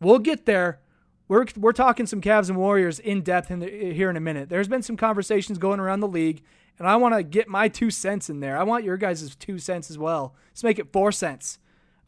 We'll 0.01 0.19
get 0.19 0.47
there. 0.47 0.81
We're, 1.29 1.45
we're 1.57 1.73
talking 1.73 2.07
some 2.07 2.23
Cavs 2.23 2.49
and 2.49 2.57
Warriors 2.57 2.99
in 2.99 3.21
depth 3.21 3.51
in 3.51 3.59
the, 3.59 3.69
here 3.69 4.09
in 4.09 4.17
a 4.17 4.21
minute. 4.21 4.49
There's 4.49 4.69
been 4.69 4.83
some 4.83 4.97
conversations 4.97 5.59
going 5.59 5.79
around 5.79 6.01
the 6.01 6.09
league, 6.09 6.43
and 6.79 6.89
I 6.89 6.97
want 6.97 7.15
to 7.15 7.23
get 7.23 7.49
my 7.49 7.69
two 7.69 7.91
cents 7.91 8.31
in 8.31 8.41
there. 8.41 8.59
I 8.59 8.63
want 8.63 8.85
your 8.85 8.97
guys' 8.97 9.35
two 9.37 9.59
cents 9.59 9.91
as 9.91 9.99
well. 9.99 10.35
Let's 10.51 10.65
make 10.65 10.79
it 10.79 10.93
four 10.93 11.13
cents. 11.13 11.59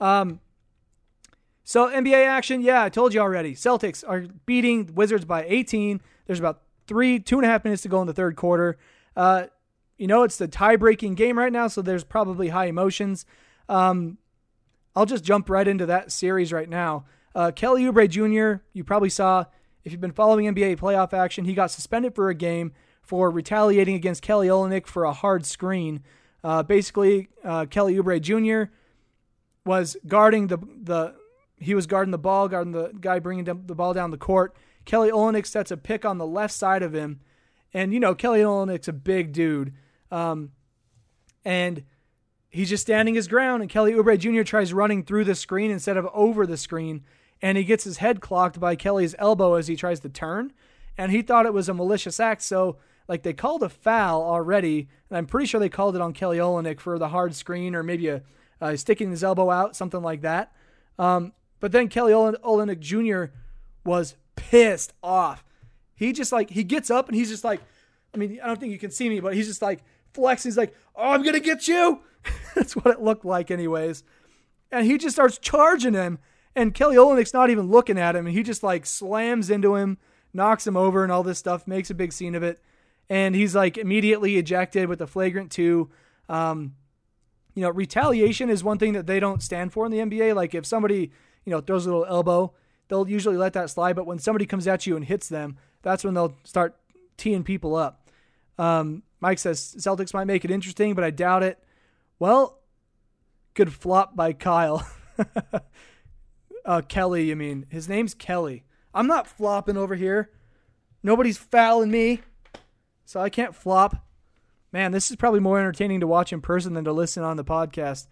Um, 0.00 0.40
so 1.64 1.88
NBA 1.88 2.26
action, 2.26 2.62
yeah, 2.62 2.82
I 2.82 2.88
told 2.88 3.14
you 3.14 3.20
already. 3.20 3.54
Celtics 3.54 4.02
are 4.06 4.26
beating 4.46 4.90
Wizards 4.94 5.24
by 5.24 5.44
18. 5.46 6.00
There's 6.26 6.38
about 6.38 6.62
three, 6.86 7.18
two 7.18 7.38
and 7.38 7.46
a 7.46 7.48
half 7.48 7.64
minutes 7.64 7.82
to 7.82 7.88
go 7.88 8.00
in 8.00 8.06
the 8.06 8.12
third 8.12 8.36
quarter. 8.36 8.78
Uh, 9.16 9.46
you 9.98 10.06
know, 10.06 10.22
it's 10.22 10.36
the 10.36 10.48
tie-breaking 10.48 11.14
game 11.14 11.38
right 11.38 11.52
now, 11.52 11.68
so 11.68 11.82
there's 11.82 12.04
probably 12.04 12.48
high 12.48 12.66
emotions. 12.66 13.26
Um, 13.68 14.18
I'll 14.96 15.06
just 15.06 15.24
jump 15.24 15.50
right 15.50 15.68
into 15.68 15.86
that 15.86 16.10
series 16.10 16.52
right 16.52 16.68
now. 16.68 17.04
Uh, 17.34 17.52
Kelly 17.54 17.84
Oubre 17.84 18.08
Jr., 18.08 18.62
you 18.72 18.82
probably 18.82 19.10
saw 19.10 19.44
if 19.84 19.92
you've 19.92 20.00
been 20.00 20.12
following 20.12 20.52
NBA 20.52 20.78
playoff 20.78 21.12
action, 21.12 21.44
he 21.44 21.54
got 21.54 21.70
suspended 21.70 22.14
for 22.14 22.28
a 22.28 22.34
game 22.34 22.72
for 23.10 23.28
retaliating 23.28 23.96
against 23.96 24.22
Kelly 24.22 24.46
Olynyk 24.46 24.86
for 24.86 25.02
a 25.02 25.12
hard 25.12 25.44
screen. 25.44 26.04
Uh, 26.44 26.62
basically, 26.62 27.28
uh, 27.42 27.66
Kelly 27.66 27.96
Oubre 27.96 28.20
Jr. 28.20 28.72
was 29.66 29.96
guarding 30.06 30.46
the 30.46 30.58
the 30.58 31.16
he 31.58 31.74
was 31.74 31.88
guarding 31.88 32.12
the 32.12 32.18
ball, 32.18 32.46
guarding 32.46 32.70
the 32.70 32.92
guy 33.00 33.18
bringing 33.18 33.42
the 33.42 33.54
ball 33.74 33.92
down 33.94 34.12
the 34.12 34.16
court. 34.16 34.54
Kelly 34.84 35.10
Olynyk 35.10 35.44
sets 35.44 35.72
a 35.72 35.76
pick 35.76 36.04
on 36.04 36.18
the 36.18 36.26
left 36.26 36.54
side 36.54 36.84
of 36.84 36.92
him, 36.92 37.18
and 37.74 37.92
you 37.92 37.98
know 37.98 38.14
Kelly 38.14 38.42
Olynyk's 38.42 38.86
a 38.86 38.92
big 38.92 39.32
dude, 39.32 39.74
um, 40.12 40.52
and 41.44 41.82
he's 42.48 42.68
just 42.68 42.82
standing 42.82 43.16
his 43.16 43.26
ground. 43.26 43.60
And 43.60 43.68
Kelly 43.68 43.90
Oubre 43.90 44.16
Jr. 44.16 44.44
tries 44.44 44.72
running 44.72 45.02
through 45.02 45.24
the 45.24 45.34
screen 45.34 45.72
instead 45.72 45.96
of 45.96 46.06
over 46.14 46.46
the 46.46 46.56
screen, 46.56 47.02
and 47.42 47.58
he 47.58 47.64
gets 47.64 47.82
his 47.82 47.96
head 47.96 48.20
clocked 48.20 48.60
by 48.60 48.76
Kelly's 48.76 49.16
elbow 49.18 49.54
as 49.54 49.66
he 49.66 49.74
tries 49.74 49.98
to 49.98 50.08
turn. 50.08 50.52
And 50.96 51.10
he 51.10 51.22
thought 51.22 51.46
it 51.46 51.52
was 51.52 51.68
a 51.68 51.74
malicious 51.74 52.20
act, 52.20 52.42
so 52.42 52.76
like 53.10 53.24
they 53.24 53.32
called 53.32 53.64
a 53.64 53.68
foul 53.68 54.22
already, 54.22 54.88
and 55.10 55.18
I'm 55.18 55.26
pretty 55.26 55.46
sure 55.46 55.58
they 55.58 55.68
called 55.68 55.96
it 55.96 56.00
on 56.00 56.12
Kelly 56.12 56.38
Olynyk 56.38 56.78
for 56.78 56.96
the 56.96 57.08
hard 57.08 57.34
screen 57.34 57.74
or 57.74 57.82
maybe 57.82 58.06
a 58.06 58.22
uh, 58.60 58.76
sticking 58.76 59.10
his 59.10 59.24
elbow 59.24 59.50
out, 59.50 59.74
something 59.74 60.00
like 60.00 60.20
that. 60.20 60.52
Um, 60.96 61.32
but 61.58 61.72
then 61.72 61.88
Kelly 61.88 62.12
Olynyk 62.12 62.78
Jr. 62.78 63.34
was 63.84 64.14
pissed 64.36 64.92
off. 65.02 65.44
He 65.96 66.12
just 66.12 66.30
like 66.30 66.50
he 66.50 66.62
gets 66.62 66.88
up 66.88 67.08
and 67.08 67.16
he's 67.16 67.30
just 67.30 67.42
like, 67.42 67.60
I 68.14 68.16
mean, 68.16 68.38
I 68.40 68.46
don't 68.46 68.60
think 68.60 68.70
you 68.70 68.78
can 68.78 68.92
see 68.92 69.08
me, 69.08 69.18
but 69.18 69.34
he's 69.34 69.48
just 69.48 69.60
like 69.60 69.82
flexing. 70.14 70.50
He's 70.52 70.56
like, 70.56 70.74
"Oh, 70.94 71.10
I'm 71.10 71.24
gonna 71.24 71.40
get 71.40 71.66
you." 71.66 72.02
That's 72.54 72.76
what 72.76 72.94
it 72.94 73.02
looked 73.02 73.24
like, 73.24 73.50
anyways. 73.50 74.04
And 74.70 74.86
he 74.86 74.98
just 74.98 75.16
starts 75.16 75.36
charging 75.36 75.94
him, 75.94 76.20
and 76.54 76.74
Kelly 76.74 76.94
Olynyk's 76.94 77.34
not 77.34 77.50
even 77.50 77.70
looking 77.70 77.98
at 77.98 78.14
him, 78.14 78.28
and 78.28 78.36
he 78.36 78.44
just 78.44 78.62
like 78.62 78.86
slams 78.86 79.50
into 79.50 79.74
him, 79.74 79.98
knocks 80.32 80.64
him 80.64 80.76
over, 80.76 81.02
and 81.02 81.10
all 81.10 81.24
this 81.24 81.38
stuff, 81.38 81.66
makes 81.66 81.90
a 81.90 81.94
big 81.94 82.12
scene 82.12 82.36
of 82.36 82.44
it, 82.44 82.60
and 83.10 83.34
he's 83.34 83.56
like 83.56 83.76
immediately 83.76 84.36
ejected 84.36 84.88
with 84.88 85.02
a 85.02 85.06
flagrant 85.06 85.50
two. 85.50 85.90
Um, 86.28 86.76
you 87.54 87.62
know, 87.62 87.70
retaliation 87.70 88.48
is 88.48 88.62
one 88.62 88.78
thing 88.78 88.92
that 88.92 89.08
they 89.08 89.18
don't 89.18 89.42
stand 89.42 89.72
for 89.72 89.84
in 89.84 89.90
the 89.90 89.98
NBA. 89.98 90.34
Like 90.36 90.54
if 90.54 90.64
somebody, 90.64 91.10
you 91.44 91.50
know, 91.50 91.60
throws 91.60 91.84
a 91.84 91.90
little 91.90 92.06
elbow, 92.06 92.54
they'll 92.88 93.08
usually 93.08 93.36
let 93.36 93.52
that 93.54 93.68
slide. 93.68 93.96
But 93.96 94.06
when 94.06 94.20
somebody 94.20 94.46
comes 94.46 94.68
at 94.68 94.86
you 94.86 94.94
and 94.94 95.04
hits 95.04 95.28
them, 95.28 95.58
that's 95.82 96.04
when 96.04 96.14
they'll 96.14 96.36
start 96.44 96.76
teeing 97.16 97.42
people 97.42 97.74
up. 97.74 98.08
Um, 98.58 99.02
Mike 99.20 99.40
says 99.40 99.74
Celtics 99.78 100.14
might 100.14 100.26
make 100.26 100.44
it 100.44 100.50
interesting, 100.50 100.94
but 100.94 101.02
I 101.02 101.10
doubt 101.10 101.42
it. 101.42 101.58
Well, 102.20 102.60
good 103.54 103.72
flop 103.72 104.14
by 104.14 104.32
Kyle. 104.32 104.86
uh, 106.64 106.82
Kelly, 106.82 107.32
I 107.32 107.34
mean, 107.34 107.66
his 107.70 107.88
name's 107.88 108.14
Kelly. 108.14 108.64
I'm 108.94 109.08
not 109.08 109.26
flopping 109.26 109.76
over 109.76 109.96
here. 109.96 110.30
Nobody's 111.02 111.38
fouling 111.38 111.90
me, 111.90 112.20
so 113.10 113.20
I 113.20 113.28
can't 113.28 113.56
flop. 113.56 114.06
Man, 114.70 114.92
this 114.92 115.10
is 115.10 115.16
probably 115.16 115.40
more 115.40 115.58
entertaining 115.58 115.98
to 115.98 116.06
watch 116.06 116.32
in 116.32 116.40
person 116.40 116.74
than 116.74 116.84
to 116.84 116.92
listen 116.92 117.24
on 117.24 117.36
the 117.36 117.44
podcast. 117.44 118.06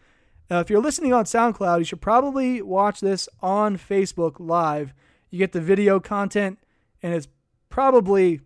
Uh, 0.51 0.57
if 0.57 0.69
you're 0.69 0.83
listening 0.83 1.13
on 1.13 1.25
SoundCloud, 1.25 1.79
you 1.79 1.85
should 1.85 2.01
probably 2.01 2.61
watch 2.61 2.99
this 2.99 3.29
on 3.41 3.79
Facebook 3.79 4.41
Live. 4.41 4.93
You 5.31 5.39
get 5.39 5.53
the 5.53 5.61
video 5.61 6.01
content, 6.01 6.59
and 7.01 7.15
it's 7.15 7.29
probably, 7.69 8.41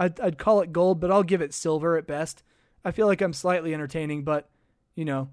I'd, 0.00 0.18
I'd 0.18 0.36
call 0.36 0.62
it 0.62 0.72
gold, 0.72 0.98
but 0.98 1.12
I'll 1.12 1.22
give 1.22 1.40
it 1.40 1.54
silver 1.54 1.96
at 1.96 2.08
best. 2.08 2.42
I 2.84 2.90
feel 2.90 3.06
like 3.06 3.20
I'm 3.20 3.32
slightly 3.32 3.72
entertaining, 3.72 4.24
but, 4.24 4.50
you 4.96 5.04
know, 5.04 5.28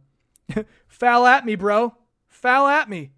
foul 0.87 1.25
at 1.25 1.43
me, 1.43 1.55
bro. 1.55 1.95
Foul 2.27 2.67
at 2.67 2.87
me. 2.87 3.13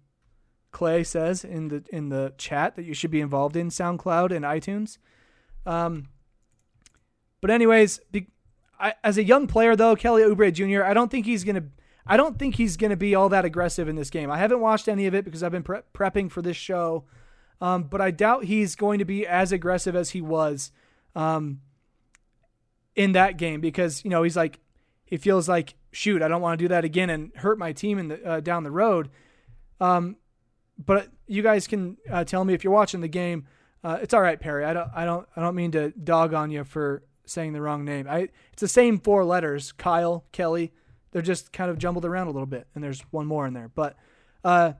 Clay 0.70 1.04
says 1.04 1.44
in 1.44 1.68
the 1.68 1.84
in 1.92 2.08
the 2.08 2.32
chat 2.38 2.76
that 2.76 2.86
you 2.86 2.94
should 2.94 3.10
be 3.10 3.20
involved 3.20 3.54
in 3.54 3.68
SoundCloud 3.68 4.34
and 4.34 4.46
iTunes. 4.46 4.96
Um, 5.66 6.06
but 7.42 7.50
anyways, 7.50 8.00
be, 8.10 8.28
I, 8.80 8.94
as 9.04 9.18
a 9.18 9.24
young 9.24 9.46
player 9.46 9.76
though, 9.76 9.94
Kelly 9.94 10.22
Oubre 10.22 10.50
Jr. 10.50 10.82
I 10.82 10.94
don't 10.94 11.10
think 11.10 11.26
he's 11.26 11.44
gonna 11.44 11.64
I 12.06 12.16
don't 12.16 12.38
think 12.38 12.56
he's 12.56 12.76
going 12.76 12.90
to 12.90 12.96
be 12.96 13.14
all 13.14 13.28
that 13.28 13.44
aggressive 13.44 13.88
in 13.88 13.96
this 13.96 14.10
game. 14.10 14.30
I 14.30 14.38
haven't 14.38 14.60
watched 14.60 14.88
any 14.88 15.06
of 15.06 15.14
it 15.14 15.24
because 15.24 15.42
I've 15.42 15.52
been 15.52 15.62
pre- 15.62 15.80
prepping 15.94 16.30
for 16.30 16.42
this 16.42 16.56
show, 16.56 17.04
um, 17.60 17.84
but 17.84 18.00
I 18.00 18.10
doubt 18.10 18.44
he's 18.44 18.74
going 18.74 18.98
to 18.98 19.04
be 19.04 19.26
as 19.26 19.52
aggressive 19.52 19.94
as 19.94 20.10
he 20.10 20.20
was 20.20 20.72
um, 21.14 21.60
in 22.96 23.12
that 23.12 23.36
game 23.36 23.60
because 23.60 24.04
you 24.04 24.10
know 24.10 24.22
he's 24.22 24.36
like 24.36 24.58
he 25.04 25.16
feels 25.16 25.48
like 25.48 25.74
shoot 25.92 26.22
I 26.22 26.28
don't 26.28 26.42
want 26.42 26.58
to 26.58 26.64
do 26.64 26.68
that 26.68 26.84
again 26.84 27.10
and 27.10 27.32
hurt 27.36 27.58
my 27.58 27.72
team 27.72 27.98
in 27.98 28.08
the 28.08 28.24
uh, 28.26 28.40
down 28.40 28.64
the 28.64 28.70
road. 28.70 29.08
Um, 29.80 30.16
but 30.84 31.08
you 31.26 31.42
guys 31.42 31.66
can 31.68 31.98
uh, 32.10 32.24
tell 32.24 32.44
me 32.44 32.54
if 32.54 32.64
you're 32.64 32.72
watching 32.72 33.00
the 33.00 33.08
game. 33.08 33.46
Uh, 33.84 33.98
it's 34.00 34.14
all 34.14 34.22
right, 34.22 34.40
Perry. 34.40 34.64
I 34.64 34.72
don't 34.72 34.90
I 34.94 35.04
don't 35.04 35.28
I 35.36 35.40
don't 35.40 35.54
mean 35.54 35.70
to 35.72 35.90
dog 35.90 36.34
on 36.34 36.50
you 36.50 36.64
for 36.64 37.04
saying 37.26 37.52
the 37.52 37.60
wrong 37.60 37.84
name. 37.84 38.06
I 38.08 38.28
it's 38.52 38.60
the 38.60 38.68
same 38.68 38.98
four 38.98 39.24
letters: 39.24 39.72
Kyle, 39.72 40.24
Kelly. 40.32 40.72
They're 41.12 41.22
just 41.22 41.52
kind 41.52 41.70
of 41.70 41.78
jumbled 41.78 42.04
around 42.04 42.28
a 42.28 42.30
little 42.30 42.46
bit, 42.46 42.66
and 42.74 42.82
there's 42.82 43.00
one 43.10 43.26
more 43.26 43.46
in 43.46 43.52
there. 43.52 43.68
But 43.68 43.96
uh, 44.44 44.72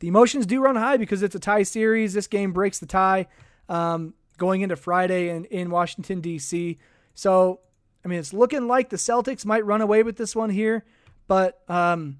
the 0.00 0.08
emotions 0.08 0.46
do 0.46 0.62
run 0.62 0.76
high 0.76 0.96
because 0.96 1.22
it's 1.22 1.34
a 1.34 1.40
tie 1.40 1.62
series. 1.62 2.14
This 2.14 2.26
game 2.26 2.52
breaks 2.52 2.78
the 2.78 2.86
tie 2.86 3.26
um, 3.68 4.14
going 4.38 4.62
into 4.62 4.76
Friday 4.76 5.28
in, 5.28 5.44
in 5.46 5.70
Washington, 5.70 6.22
D.C. 6.22 6.78
So, 7.14 7.60
I 8.02 8.08
mean, 8.08 8.18
it's 8.18 8.32
looking 8.32 8.66
like 8.66 8.88
the 8.88 8.96
Celtics 8.96 9.44
might 9.44 9.64
run 9.64 9.82
away 9.82 10.02
with 10.02 10.16
this 10.16 10.34
one 10.34 10.48
here, 10.48 10.86
but 11.28 11.60
um, 11.68 12.18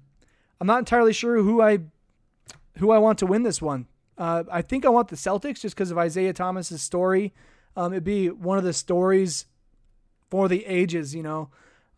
I'm 0.59 0.67
not 0.67 0.79
entirely 0.79 1.13
sure 1.13 1.41
who 1.41 1.61
I 1.61 1.79
who 2.77 2.91
I 2.91 2.99
want 2.99 3.19
to 3.19 3.25
win 3.25 3.43
this 3.43 3.61
one. 3.61 3.87
Uh, 4.17 4.43
I 4.51 4.61
think 4.61 4.85
I 4.85 4.89
want 4.89 5.07
the 5.07 5.15
Celtics 5.15 5.61
just 5.61 5.75
because 5.75 5.91
of 5.91 5.97
Isaiah 5.97 6.33
Thomas's 6.33 6.81
story. 6.83 7.33
Um, 7.75 7.93
it'd 7.93 8.03
be 8.03 8.29
one 8.29 8.57
of 8.57 8.63
the 8.63 8.73
stories 8.73 9.45
for 10.29 10.47
the 10.47 10.65
ages, 10.65 11.15
you 11.15 11.23
know. 11.23 11.49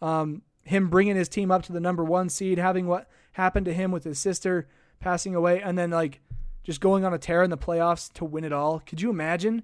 Um, 0.02 0.42
him 0.64 0.90
bringing 0.90 1.16
his 1.16 1.30
team 1.30 1.52
up 1.52 1.64
to 1.64 1.74
the 1.74 1.80
number 1.80 2.04
one 2.04 2.30
seed, 2.30 2.58
having 2.58 2.88
what 2.88 3.10
happened 3.34 3.66
to 3.66 3.74
him 3.74 3.92
with 3.92 4.04
his 4.04 4.20
sister 4.20 4.68
passing 5.00 5.36
away, 5.36 5.62
and 5.62 5.78
then 5.78 5.90
like 5.90 6.22
just 6.64 6.80
going 6.80 7.04
on 7.04 7.14
a 7.14 7.18
tear 7.18 7.44
in 7.44 7.50
the 7.50 7.58
playoffs 7.58 8.12
to 8.14 8.26
win 8.26 8.44
it 8.44 8.54
all. 8.54 8.80
Could 8.80 9.02
you 9.02 9.10
imagine? 9.10 9.64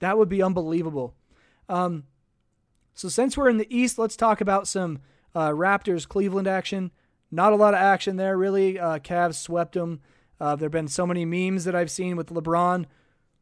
That 0.00 0.16
would 0.16 0.28
be 0.28 0.42
unbelievable. 0.42 1.14
Um, 1.68 2.04
so 2.94 3.08
since 3.08 3.36
we're 3.36 3.50
in 3.50 3.58
the 3.58 3.76
East, 3.76 3.98
let's 3.98 4.16
talk 4.16 4.40
about 4.40 4.66
some 4.66 5.00
uh, 5.34 5.50
Raptors 5.50 6.08
Cleveland 6.08 6.48
action. 6.48 6.90
Not 7.30 7.52
a 7.52 7.56
lot 7.56 7.74
of 7.74 7.80
action 7.80 8.16
there, 8.16 8.36
really. 8.36 8.78
Uh, 8.78 8.98
Cavs 8.98 9.34
swept 9.34 9.74
them. 9.74 10.00
Uh, 10.40 10.56
there 10.56 10.66
have 10.66 10.72
been 10.72 10.88
so 10.88 11.06
many 11.06 11.24
memes 11.24 11.64
that 11.64 11.74
I've 11.74 11.90
seen 11.90 12.16
with 12.16 12.30
LeBron 12.30 12.86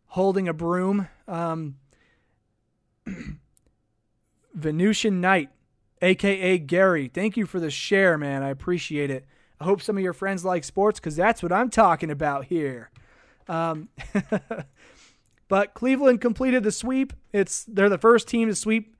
holding 0.08 0.48
a 0.48 0.52
broom. 0.52 1.08
Um, 1.28 1.76
Venusian 4.54 5.20
Knight 5.20 5.50
aka 6.02 6.58
Gary. 6.58 7.08
Thank 7.08 7.36
you 7.36 7.46
for 7.46 7.60
the 7.60 7.70
share, 7.70 8.18
man. 8.18 8.42
I 8.42 8.50
appreciate 8.50 9.10
it. 9.10 9.26
I 9.60 9.64
hope 9.64 9.80
some 9.80 9.96
of 9.96 10.02
your 10.02 10.12
friends 10.12 10.44
like 10.44 10.64
sports 10.64 11.00
because 11.00 11.16
that's 11.16 11.42
what 11.42 11.52
I'm 11.52 11.70
talking 11.70 12.10
about 12.10 12.46
here. 12.46 12.90
Um, 13.48 13.88
but 15.48 15.74
Cleveland 15.74 16.20
completed 16.20 16.62
the 16.62 16.72
sweep. 16.72 17.12
It's 17.32 17.64
they're 17.64 17.88
the 17.88 17.98
first 17.98 18.28
team 18.28 18.48
to 18.48 18.54
sweep 18.54 18.96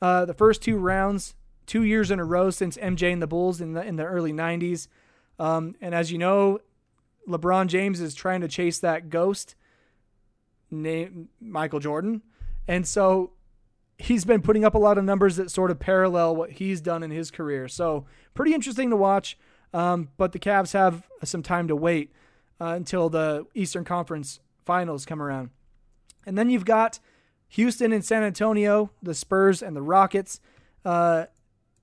uh, 0.00 0.24
the 0.24 0.34
first 0.34 0.62
two 0.62 0.76
rounds 0.76 1.34
two 1.66 1.82
years 1.82 2.10
in 2.10 2.18
a 2.18 2.24
row 2.24 2.50
since 2.50 2.76
MJ 2.78 3.12
and 3.12 3.20
the 3.20 3.26
Bulls 3.26 3.60
in 3.60 3.72
the 3.72 3.82
in 3.82 3.96
the 3.96 4.04
early 4.04 4.32
'90s. 4.32 4.88
Um, 5.38 5.74
and 5.80 5.94
as 5.94 6.12
you 6.12 6.18
know, 6.18 6.60
LeBron 7.28 7.66
James 7.66 8.00
is 8.00 8.14
trying 8.14 8.40
to 8.40 8.48
chase 8.48 8.78
that 8.80 9.10
ghost 9.10 9.54
named 10.70 11.28
Michael 11.40 11.80
Jordan. 11.80 12.22
And 12.66 12.86
so 12.86 13.32
he's 13.98 14.24
been 14.24 14.40
putting 14.40 14.64
up 14.64 14.74
a 14.74 14.78
lot 14.78 14.96
of 14.96 15.04
numbers 15.04 15.36
that 15.36 15.50
sort 15.50 15.70
of 15.70 15.78
parallel 15.78 16.34
what 16.34 16.52
he's 16.52 16.80
done 16.80 17.02
in 17.02 17.10
his 17.10 17.30
career. 17.30 17.68
So 17.68 18.06
pretty 18.32 18.54
interesting 18.54 18.90
to 18.90 18.96
watch. 18.96 19.36
Um, 19.74 20.08
but 20.16 20.32
the 20.32 20.38
Cavs 20.38 20.72
have 20.72 21.06
some 21.24 21.42
time 21.42 21.68
to 21.68 21.76
wait 21.76 22.12
uh, 22.60 22.68
until 22.68 23.10
the 23.10 23.46
Eastern 23.54 23.84
Conference 23.84 24.40
finals 24.64 25.04
come 25.04 25.20
around. 25.20 25.50
And 26.24 26.38
then 26.38 26.48
you've 26.48 26.64
got 26.64 27.00
Houston 27.48 27.92
and 27.92 28.04
San 28.04 28.22
Antonio, 28.22 28.90
the 29.02 29.14
Spurs 29.14 29.62
and 29.62 29.76
the 29.76 29.82
Rockets. 29.82 30.40
Uh, 30.84 31.26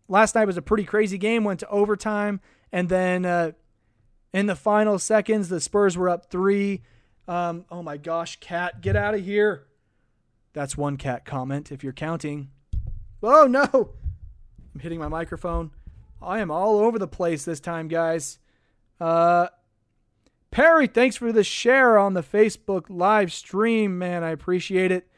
last 0.07 0.35
night 0.35 0.45
was 0.45 0.57
a 0.57 0.61
pretty 0.61 0.83
crazy 0.83 1.17
game, 1.17 1.43
went 1.43 1.59
to 1.59 1.69
overtime. 1.69 2.39
And 2.71 2.89
then 2.89 3.25
uh, 3.25 3.51
in 4.33 4.47
the 4.47 4.55
final 4.55 4.97
seconds, 4.97 5.49
the 5.49 5.59
Spurs 5.59 5.97
were 5.97 6.09
up 6.09 6.31
three. 6.31 6.81
Um, 7.27 7.65
oh 7.69 7.83
my 7.83 7.97
gosh, 7.97 8.39
cat, 8.39 8.81
get 8.81 8.95
out 8.95 9.13
of 9.13 9.23
here. 9.23 9.65
That's 10.55 10.77
one 10.77 10.95
cat 10.95 11.25
comment 11.25 11.69
if 11.69 11.83
you're 11.83 11.91
counting. 11.91 12.49
Oh 13.21 13.45
no! 13.45 13.91
I'm 14.73 14.79
hitting 14.79 14.99
my 14.99 15.09
microphone. 15.09 15.71
I 16.21 16.39
am 16.39 16.49
all 16.49 16.79
over 16.79 16.97
the 16.97 17.09
place 17.09 17.43
this 17.43 17.59
time, 17.59 17.89
guys. 17.89 18.39
Uh, 18.99 19.47
Perry, 20.51 20.87
thanks 20.87 21.17
for 21.17 21.33
the 21.33 21.43
share 21.43 21.97
on 21.97 22.13
the 22.13 22.23
Facebook 22.23 22.85
live 22.87 23.33
stream, 23.33 23.97
man. 23.97 24.23
I 24.23 24.29
appreciate 24.29 24.93
it. 24.93 25.09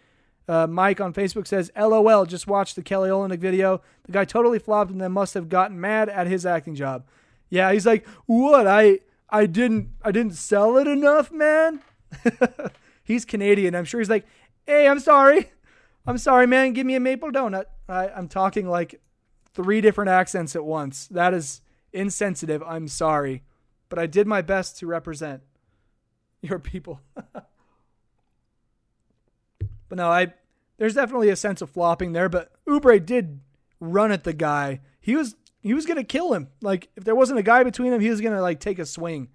Uh, 0.48 0.66
Mike 0.66 1.00
on 1.00 1.14
Facebook 1.14 1.46
says, 1.46 1.70
LOL, 1.78 2.26
just 2.26 2.48
watched 2.48 2.76
the 2.76 2.82
Kelly 2.82 3.12
Olynyk 3.12 3.38
video. 3.38 3.82
The 4.06 4.14
guy 4.14 4.26
totally 4.26 4.58
flopped 4.58 4.90
and 4.90 5.00
then 5.00 5.12
must 5.12 5.36
have 5.36 5.50
gotten 5.50 5.80
mad 5.80 6.10
at 6.10 6.26
his 6.26 6.48
acting 6.48 6.74
job. 6.74 7.06
Yeah, 7.52 7.72
he's 7.72 7.86
like, 7.86 8.08
what? 8.26 8.66
I 8.66 9.02
I 9.30 9.46
didn't 9.46 9.90
I 10.02 10.12
didn't 10.12 10.34
sell 10.34 10.78
it 10.78 10.88
enough, 10.88 11.32
man. 11.32 11.82
he's 13.04 13.24
Canadian. 13.24 13.76
I'm 13.76 13.86
sure 13.86 14.00
he's 14.00 14.10
like, 14.10 14.26
hey, 14.68 14.88
I'm 14.88 15.00
sorry. 15.00 15.52
I'm 16.06 16.18
sorry, 16.18 16.46
man. 16.46 16.74
Give 16.74 16.86
me 16.86 16.96
a 16.96 17.00
maple 17.00 17.32
donut. 17.32 17.66
I, 17.90 18.10
I'm 18.10 18.28
talking 18.28 18.70
like 18.70 19.02
three 19.54 19.82
different 19.82 20.10
accents 20.10 20.56
at 20.56 20.64
once. 20.64 21.08
That 21.08 21.34
is 21.34 21.62
insensitive. 21.92 22.62
I'm 22.64 22.88
sorry 22.88 23.44
but 23.90 24.00
I 24.00 24.06
did 24.06 24.28
my 24.28 24.42
best 24.42 24.78
to 24.80 24.88
represent 24.88 25.42
your 26.42 26.60
people. 26.60 27.02
but 27.16 27.48
no, 29.92 30.10
I 30.10 30.34
there's 30.78 30.94
definitely 30.94 31.30
a 31.30 31.36
sense 31.36 31.62
of 31.62 31.70
flopping 31.70 32.14
there, 32.14 32.30
but 32.30 32.52
Oubre 32.68 33.04
did 33.04 33.40
run 33.80 34.12
at 34.12 34.24
the 34.24 34.34
guy. 34.34 34.82
He 35.00 35.16
was 35.16 35.36
he 35.62 35.74
was 35.74 35.86
gonna 35.86 36.04
kill 36.04 36.34
him. 36.34 36.50
Like 36.62 36.90
if 36.96 37.04
there 37.04 37.16
wasn't 37.16 37.40
a 37.40 37.44
guy 37.44 37.64
between 37.64 37.92
them, 37.92 38.02
he 38.02 38.10
was 38.10 38.22
gonna 38.22 38.42
like 38.42 38.60
take 38.60 38.80
a 38.80 38.86
swing. 38.86 39.30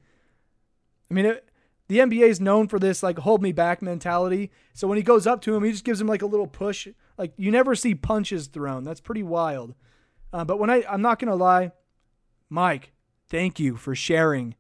I 1.11 1.15
mean, 1.15 1.27
it, 1.27 1.49
the 1.89 1.99
NBA 1.99 2.29
is 2.29 2.41
known 2.41 2.69
for 2.69 2.79
this 2.79 3.03
like 3.03 3.19
hold 3.19 3.43
me 3.43 3.53
back 3.53 3.83
mentality. 3.83 4.51
So 4.73 4.89
when 4.89 4.97
he 4.97 5.03
goes 5.03 5.27
up 5.27 5.41
to 5.43 5.55
him, 5.55 5.65
he 5.65 5.73
just 5.73 5.85
gives 5.85 6.01
him 6.01 6.07
like 6.07 6.23
a 6.23 6.27
little 6.27 6.47
push. 6.47 6.89
Like 7.19 7.33
you 7.37 7.51
never 7.51 7.75
see 7.75 7.95
punches 7.95 8.47
thrown. 8.47 8.85
That's 8.85 9.01
pretty 9.01 9.23
wild. 9.23 9.75
Uh, 10.33 10.45
but 10.45 10.59
when 10.59 10.71
I 10.71 10.85
I'm 10.89 11.03
not 11.03 11.19
gonna 11.19 11.37
lie, 11.37 11.73
Mike, 12.49 12.93
Thank 13.33 13.59
you 13.59 13.77
for 13.77 13.95
sharing 13.95 14.57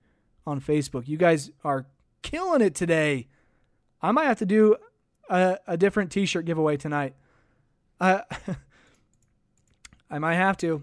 on 0.47 0.59
Facebook. 0.59 1.07
You 1.07 1.19
guys 1.19 1.51
are 1.63 1.85
killing 2.23 2.63
it 2.63 2.75
today. 2.75 3.29
I 4.01 4.13
might 4.13 4.25
have 4.25 4.39
to 4.39 4.47
do 4.47 4.77
a, 5.29 5.59
a 5.67 5.77
different 5.77 6.11
T-shirt 6.11 6.47
giveaway 6.47 6.79
tonight. 6.79 7.15
Uh, 8.01 8.23
I 10.11 10.19
might 10.19 10.37
have 10.37 10.57
to. 10.57 10.83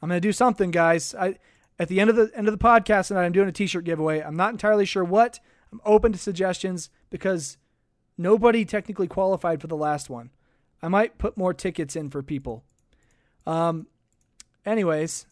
I'm 0.00 0.08
gonna 0.08 0.22
do 0.22 0.32
something, 0.32 0.70
guys. 0.70 1.14
I 1.14 1.36
at 1.78 1.88
the 1.88 2.00
end 2.00 2.08
of 2.08 2.16
the 2.16 2.30
end 2.34 2.48
of 2.48 2.58
the 2.58 2.64
podcast 2.64 3.08
tonight, 3.08 3.26
I'm 3.26 3.32
doing 3.32 3.48
a 3.50 3.52
T-shirt 3.52 3.84
giveaway. 3.84 4.22
I'm 4.22 4.36
not 4.36 4.52
entirely 4.52 4.86
sure 4.86 5.04
what. 5.04 5.38
I'm 5.72 5.80
open 5.84 6.12
to 6.12 6.18
suggestions 6.18 6.90
because 7.10 7.58
nobody 8.16 8.64
technically 8.64 9.06
qualified 9.06 9.60
for 9.60 9.66
the 9.66 9.76
last 9.76 10.08
one. 10.08 10.30
I 10.82 10.88
might 10.88 11.18
put 11.18 11.36
more 11.36 11.54
tickets 11.54 11.96
in 11.96 12.10
for 12.10 12.22
people. 12.22 12.64
Um. 13.46 13.86
Anyways, 14.66 15.26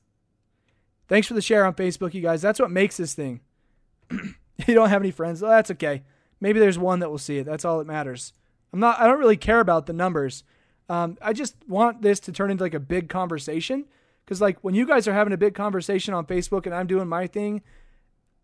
Thanks 1.09 1.29
for 1.29 1.35
the 1.35 1.43
share 1.43 1.65
on 1.65 1.75
Facebook, 1.75 2.15
you 2.15 2.23
guys. 2.23 2.43
That's 2.43 2.59
what 2.59 2.71
makes 2.71 2.97
this 2.97 3.15
thing. 3.15 3.41
you 4.11 4.75
don't 4.75 4.89
have 4.89 5.03
any 5.03 5.11
friends. 5.11 5.43
Oh, 5.43 5.49
that's 5.49 5.71
okay. 5.73 6.03
Maybe 6.41 6.59
there's 6.59 6.79
one 6.79 6.99
that 6.99 7.11
will 7.11 7.19
see 7.19 7.39
it. 7.39 7.47
That's 7.47 7.65
all 7.65 7.79
that 7.79 7.87
matters. 7.87 8.33
I'm 8.73 8.81
not. 8.81 9.01
I 9.01 9.07
don't 9.07 9.21
really 9.21 9.37
care 9.37 9.61
about 9.61 9.87
the 9.87 9.93
numbers. 9.93 10.43
Um, 10.89 11.17
I 11.23 11.33
just 11.33 11.57
want 11.69 12.03
this 12.03 12.21
to 12.21 12.33
turn 12.33 12.51
into 12.51 12.65
like 12.65 12.75
a 12.75 12.81
big 12.81 13.09
conversation. 13.09 13.87
Because 14.25 14.41
like 14.41 14.59
when 14.63 14.75
you 14.75 14.87
guys 14.87 15.07
are 15.07 15.13
having 15.13 15.33
a 15.33 15.39
big 15.39 15.55
conversation 15.55 16.13
on 16.13 16.27
Facebook 16.27 16.67
and 16.67 16.75
I'm 16.75 16.89
doing 16.89 17.09
my 17.09 17.29
thing, 17.29 17.63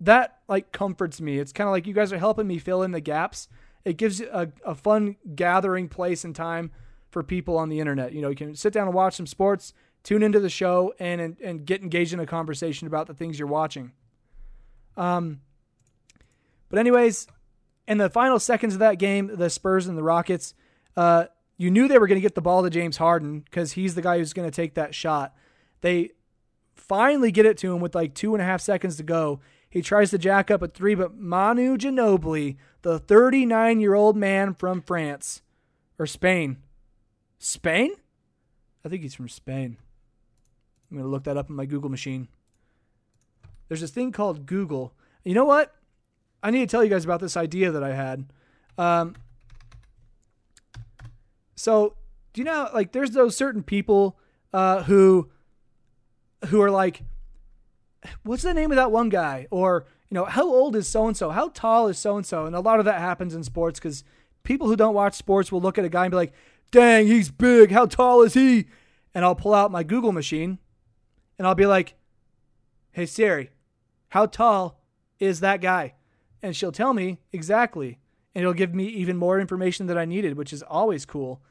that 0.02 0.38
like 0.48 0.72
comforts 0.72 1.20
me. 1.20 1.38
It's 1.38 1.52
kind 1.52 1.68
of 1.68 1.72
like 1.72 1.86
you 1.86 1.94
guys 1.94 2.12
are 2.12 2.18
helping 2.18 2.46
me 2.46 2.58
fill 2.58 2.82
in 2.82 2.90
the 2.90 3.00
gaps. 3.00 3.48
It 3.84 3.96
gives 3.96 4.20
a, 4.20 4.52
a 4.64 4.74
fun 4.74 5.16
gathering 5.34 5.88
place 5.88 6.24
and 6.24 6.34
time 6.34 6.70
for 7.08 7.22
people 7.22 7.56
on 7.56 7.68
the 7.68 7.80
internet. 7.80 8.12
You 8.12 8.20
know, 8.20 8.28
you 8.28 8.36
can 8.36 8.54
sit 8.54 8.72
down 8.72 8.86
and 8.86 8.94
watch 8.94 9.14
some 9.14 9.26
sports 9.26 9.72
tune 10.02 10.22
into 10.22 10.40
the 10.40 10.50
show 10.50 10.92
and, 10.98 11.20
and, 11.20 11.36
and 11.40 11.64
get 11.64 11.82
engaged 11.82 12.12
in 12.12 12.20
a 12.20 12.26
conversation 12.26 12.86
about 12.86 13.06
the 13.06 13.14
things 13.14 13.38
you're 13.38 13.48
watching. 13.48 13.92
Um, 14.96 15.40
but 16.68 16.78
anyways, 16.78 17.28
in 17.86 17.98
the 17.98 18.10
final 18.10 18.40
seconds 18.40 18.74
of 18.74 18.80
that 18.80 18.98
game, 18.98 19.30
the 19.34 19.50
Spurs 19.50 19.86
and 19.86 19.96
the 19.96 20.02
Rockets, 20.02 20.54
uh, 20.96 21.26
you 21.56 21.70
knew 21.70 21.86
they 21.86 21.98
were 21.98 22.08
going 22.08 22.20
to 22.20 22.22
get 22.22 22.34
the 22.34 22.42
ball 22.42 22.62
to 22.64 22.70
James 22.70 22.96
Harden 22.96 23.40
because 23.40 23.72
he's 23.72 23.94
the 23.94 24.02
guy 24.02 24.18
who's 24.18 24.32
going 24.32 24.48
to 24.50 24.54
take 24.54 24.74
that 24.74 24.94
shot. 24.94 25.34
They 25.80 26.10
finally 26.74 27.30
get 27.30 27.46
it 27.46 27.56
to 27.58 27.72
him 27.72 27.80
with 27.80 27.94
like 27.94 28.14
two 28.14 28.34
and 28.34 28.42
a 28.42 28.44
half 28.44 28.60
seconds 28.60 28.96
to 28.96 29.02
go. 29.02 29.40
He 29.72 29.80
tries 29.80 30.10
to 30.10 30.18
jack 30.18 30.50
up 30.50 30.60
a 30.60 30.68
three, 30.68 30.94
but 30.94 31.16
Manu 31.16 31.78
Ginobili, 31.78 32.56
the 32.82 32.98
39 32.98 33.80
year 33.80 33.94
old 33.94 34.18
man 34.18 34.52
from 34.52 34.82
France 34.82 35.40
or 35.98 36.04
Spain, 36.04 36.58
Spain? 37.38 37.92
I 38.84 38.90
think 38.90 39.00
he's 39.00 39.14
from 39.14 39.30
Spain. 39.30 39.78
I'm 40.90 40.98
going 40.98 41.06
to 41.06 41.10
look 41.10 41.24
that 41.24 41.38
up 41.38 41.48
in 41.48 41.56
my 41.56 41.64
Google 41.64 41.88
machine. 41.88 42.28
There's 43.68 43.80
this 43.80 43.90
thing 43.90 44.12
called 44.12 44.44
Google. 44.44 44.92
You 45.24 45.32
know 45.32 45.46
what? 45.46 45.74
I 46.42 46.50
need 46.50 46.60
to 46.60 46.66
tell 46.66 46.84
you 46.84 46.90
guys 46.90 47.06
about 47.06 47.20
this 47.20 47.34
idea 47.34 47.70
that 47.70 47.82
I 47.82 47.94
had. 47.94 48.26
Um, 48.76 49.14
so, 51.54 51.94
do 52.34 52.42
you 52.42 52.44
know, 52.44 52.68
like, 52.74 52.92
there's 52.92 53.12
those 53.12 53.34
certain 53.34 53.62
people 53.62 54.18
uh, 54.52 54.82
who 54.82 55.30
who 56.48 56.60
are 56.60 56.70
like, 56.70 57.04
what's 58.22 58.42
the 58.42 58.54
name 58.54 58.70
of 58.70 58.76
that 58.76 58.92
one 58.92 59.08
guy? 59.08 59.46
Or, 59.50 59.86
you 60.10 60.14
know, 60.14 60.24
how 60.24 60.44
old 60.44 60.76
is 60.76 60.88
so 60.88 61.06
and 61.06 61.16
so? 61.16 61.30
How 61.30 61.48
tall 61.48 61.88
is 61.88 61.98
so 61.98 62.16
and 62.16 62.26
so? 62.26 62.46
And 62.46 62.54
a 62.54 62.60
lot 62.60 62.78
of 62.78 62.84
that 62.84 63.00
happens 63.00 63.34
in 63.34 63.42
sports 63.42 63.78
because 63.78 64.04
people 64.42 64.66
who 64.66 64.76
don't 64.76 64.94
watch 64.94 65.14
sports 65.14 65.50
will 65.50 65.60
look 65.60 65.78
at 65.78 65.84
a 65.84 65.88
guy 65.88 66.04
and 66.04 66.10
be 66.10 66.16
like, 66.16 66.32
dang, 66.70 67.06
he's 67.06 67.30
big. 67.30 67.70
How 67.70 67.86
tall 67.86 68.22
is 68.22 68.34
he? 68.34 68.66
And 69.14 69.24
I'll 69.24 69.34
pull 69.34 69.54
out 69.54 69.70
my 69.70 69.82
Google 69.82 70.12
machine 70.12 70.58
and 71.38 71.46
I'll 71.46 71.54
be 71.54 71.66
like, 71.66 71.94
hey, 72.92 73.06
Siri, 73.06 73.50
how 74.08 74.26
tall 74.26 74.80
is 75.18 75.40
that 75.40 75.60
guy? 75.60 75.94
And 76.42 76.56
she'll 76.56 76.72
tell 76.72 76.94
me 76.94 77.20
exactly. 77.32 77.98
And 78.34 78.42
it'll 78.42 78.54
give 78.54 78.74
me 78.74 78.86
even 78.86 79.16
more 79.16 79.38
information 79.38 79.86
that 79.86 79.98
I 79.98 80.04
needed, 80.04 80.36
which 80.36 80.52
is 80.52 80.62
always 80.62 81.04
cool. 81.04 81.42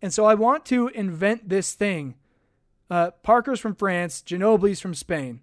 And 0.00 0.12
so 0.12 0.24
I 0.24 0.34
want 0.34 0.64
to 0.66 0.88
invent 0.88 1.48
this 1.48 1.74
thing. 1.74 2.14
Uh, 2.90 3.10
Parker's 3.22 3.60
from 3.60 3.74
France, 3.74 4.22
Ginobili's 4.26 4.80
from 4.80 4.94
Spain. 4.94 5.40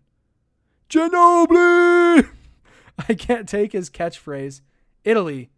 Ginobili! 0.90 2.30
I 3.10 3.14
can't 3.14 3.48
take 3.48 3.74
his 3.74 3.90
catchphrase. 3.90 4.62
Italy. 5.04 5.50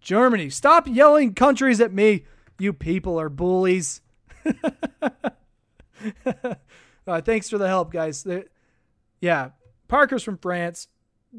Germany. 0.00 0.50
Stop 0.50 0.86
yelling 0.88 1.34
countries 1.34 1.80
at 1.80 1.92
me. 1.92 2.24
You 2.58 2.72
people 2.72 3.18
are 3.18 3.28
bullies. 3.28 4.00
uh, 7.06 7.20
thanks 7.22 7.48
for 7.50 7.58
the 7.58 7.68
help, 7.68 7.92
guys. 7.92 8.26
yeah, 9.20 9.50
Parker's 9.88 10.22
from 10.22 10.38
France. 10.38 10.88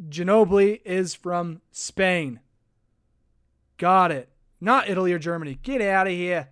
Ginobili 0.10 0.82
is 0.86 1.14
from 1.14 1.62
Spain. 1.72 2.40
Got 3.78 4.12
it. 4.12 4.30
Not 4.60 4.90
Italy 4.90 5.14
or 5.14 5.20
Germany. 5.20 5.60
Get 5.62 5.82
out 5.82 6.08
of 6.08 6.14
here. 6.14 6.50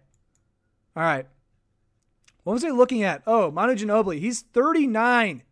All 0.96 1.04
right. 1.04 1.28
What 2.44 2.54
was 2.54 2.66
I 2.66 2.70
looking 2.70 3.04
at? 3.04 3.22
Oh, 3.28 3.52
Manu 3.52 3.76
Ginobili. 3.76 4.20
He's 4.20 4.42
39. 4.42 5.44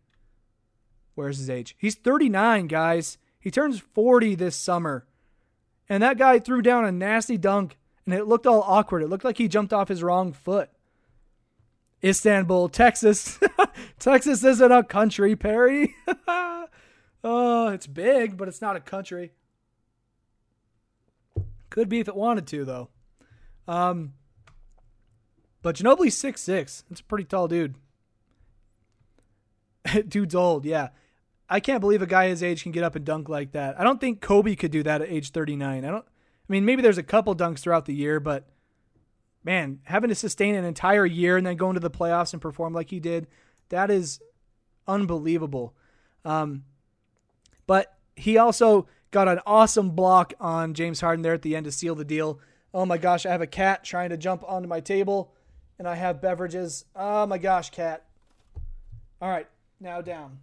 Where's 1.14 1.38
his 1.38 1.50
age? 1.50 1.76
He's 1.78 1.94
39, 1.94 2.66
guys. 2.66 3.18
He 3.38 3.50
turns 3.50 3.80
40 3.80 4.34
this 4.34 4.56
summer. 4.56 5.06
And 5.88 6.02
that 6.02 6.18
guy 6.18 6.38
threw 6.38 6.62
down 6.62 6.84
a 6.84 6.92
nasty 6.92 7.36
dunk, 7.36 7.76
and 8.06 8.14
it 8.14 8.26
looked 8.26 8.46
all 8.46 8.62
awkward. 8.62 9.02
It 9.02 9.08
looked 9.08 9.24
like 9.24 9.38
he 9.38 9.48
jumped 9.48 9.72
off 9.72 9.88
his 9.88 10.02
wrong 10.02 10.32
foot. 10.32 10.70
Istanbul, 12.02 12.68
Texas. 12.68 13.38
Texas 13.98 14.42
isn't 14.42 14.72
a 14.72 14.82
country, 14.82 15.36
Perry. 15.36 15.94
oh, 17.24 17.68
it's 17.68 17.86
big, 17.86 18.36
but 18.36 18.48
it's 18.48 18.62
not 18.62 18.76
a 18.76 18.80
country. 18.80 19.32
Could 21.68 21.88
be 21.88 22.00
if 22.00 22.08
it 22.08 22.16
wanted 22.16 22.46
to, 22.48 22.64
though. 22.64 22.88
Um, 23.68 24.14
but 25.62 25.76
Ginobili's 25.76 26.16
six 26.16 26.40
six. 26.40 26.84
That's 26.88 27.00
a 27.00 27.04
pretty 27.04 27.24
tall 27.24 27.48
dude. 27.48 27.74
Dude's 30.08 30.34
old, 30.34 30.64
yeah. 30.64 30.88
I 31.48 31.58
can't 31.58 31.80
believe 31.80 32.00
a 32.00 32.06
guy 32.06 32.28
his 32.28 32.42
age 32.42 32.62
can 32.62 32.72
get 32.72 32.84
up 32.84 32.94
and 32.94 33.04
dunk 33.04 33.28
like 33.28 33.52
that. 33.52 33.78
I 33.80 33.84
don't 33.84 34.00
think 34.00 34.20
Kobe 34.20 34.54
could 34.54 34.70
do 34.70 34.84
that 34.84 35.02
at 35.02 35.10
age 35.10 35.30
39. 35.30 35.84
I 35.84 35.90
don't 35.90 36.04
I 36.50 36.52
mean, 36.52 36.64
maybe 36.64 36.82
there's 36.82 36.98
a 36.98 37.04
couple 37.04 37.34
dunks 37.36 37.60
throughout 37.60 37.86
the 37.86 37.94
year, 37.94 38.18
but 38.18 38.48
man, 39.44 39.78
having 39.84 40.08
to 40.08 40.16
sustain 40.16 40.56
an 40.56 40.64
entire 40.64 41.06
year 41.06 41.36
and 41.36 41.46
then 41.46 41.56
go 41.56 41.68
into 41.70 41.80
the 41.80 41.90
playoffs 41.90 42.32
and 42.32 42.42
perform 42.42 42.72
like 42.72 42.90
he 42.90 42.98
did, 42.98 43.28
that 43.68 43.88
is 43.88 44.20
unbelievable. 44.88 45.76
Um, 46.24 46.64
but 47.68 47.96
he 48.16 48.36
also 48.36 48.88
got 49.12 49.28
an 49.28 49.40
awesome 49.46 49.90
block 49.90 50.34
on 50.40 50.74
James 50.74 51.00
Harden 51.00 51.22
there 51.22 51.34
at 51.34 51.42
the 51.42 51.54
end 51.54 51.66
to 51.66 51.72
seal 51.72 51.94
the 51.94 52.04
deal. 52.04 52.40
Oh 52.74 52.84
my 52.84 52.98
gosh, 52.98 53.26
I 53.26 53.30
have 53.30 53.42
a 53.42 53.46
cat 53.46 53.84
trying 53.84 54.10
to 54.10 54.16
jump 54.16 54.42
onto 54.44 54.68
my 54.68 54.80
table, 54.80 55.32
and 55.80 55.88
I 55.88 55.94
have 55.94 56.20
beverages. 56.20 56.84
Oh 56.94 57.26
my 57.26 57.38
gosh, 57.38 57.70
cat. 57.70 58.04
All 59.18 59.30
right, 59.30 59.48
now 59.80 60.02
down. 60.02 60.40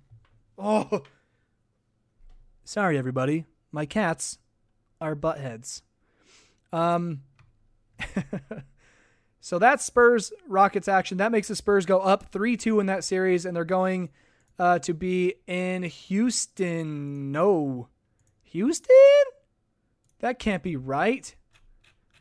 Oh. 0.58 1.04
Sorry, 2.64 2.98
everybody. 2.98 3.46
My 3.72 3.86
cats 3.86 4.40
are 5.00 5.16
buttheads. 5.16 5.84
Um. 6.74 7.22
so 9.40 9.60
that's 9.60 9.86
Spurs 9.86 10.34
Rockets 10.48 10.88
action. 10.88 11.20
That 11.20 11.32
makes 11.32 11.50
the 11.50 11.56
Spurs 11.56 11.86
go 11.86 12.00
up 12.00 12.32
3 12.32 12.58
2 12.58 12.80
in 12.80 12.88
that 12.88 13.04
series, 13.04 13.46
and 13.46 13.56
they're 13.56 13.64
going 13.64 14.10
uh, 14.58 14.80
to 14.80 14.94
be 14.96 15.36
in 15.46 15.84
Houston. 15.84 17.32
No. 17.32 17.90
Houston? 18.42 18.96
That 20.18 20.40
can't 20.40 20.64
be 20.64 20.76
right. 20.76 21.36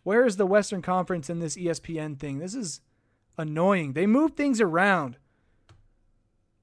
Where 0.02 0.26
is 0.26 0.36
the 0.36 0.44
Western 0.44 0.82
Conference 0.82 1.30
in 1.30 1.40
this 1.40 1.56
ESPN 1.56 2.18
thing? 2.18 2.40
This 2.40 2.54
is 2.54 2.82
annoying. 3.38 3.92
They 3.92 4.06
move 4.06 4.32
things 4.32 4.60
around. 4.60 5.16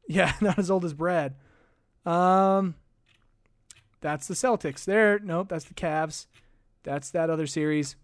Yeah, 0.07 0.33
not 0.41 0.59
as 0.59 0.69
old 0.69 0.85
as 0.85 0.93
Brad. 0.93 1.35
Um, 2.05 2.75
that's 4.01 4.27
the 4.27 4.33
Celtics. 4.33 4.85
There, 4.85 5.19
nope, 5.19 5.49
that's 5.49 5.65
the 5.65 5.73
Cavs. 5.73 6.27
That's 6.83 7.09
that 7.11 7.29
other 7.29 7.47
series. 7.47 7.95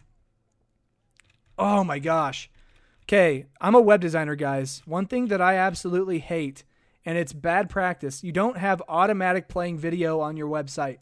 Oh 1.58 1.84
my 1.84 2.00
gosh. 2.00 2.50
Okay, 3.04 3.48
I'm 3.60 3.76
a 3.76 3.82
web 3.82 4.02
designer, 4.02 4.36
guys. 4.36 4.82
One 4.86 5.08
thing 5.08 5.28
that 5.28 5.42
I 5.42 5.56
absolutely 5.56 6.20
hate, 6.20 6.64
and 7.06 7.18
it's 7.18 7.34
bad 7.34 7.70
practice, 7.70 8.24
you 8.24 8.32
don't 8.32 8.58
have 8.58 8.82
automatic 8.88 9.50
playing 9.50 9.80
video 9.80 10.20
on 10.20 10.38
your 10.38 10.48
website. 10.48 11.00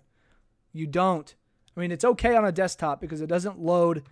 You 0.74 0.88
don't. 0.88 1.36
I 1.76 1.80
mean, 1.80 1.92
it's 1.92 2.06
okay 2.06 2.36
on 2.36 2.46
a 2.46 2.52
desktop 2.52 3.02
because 3.02 3.22
it 3.22 3.28
doesn't 3.28 3.60
load 3.60 4.04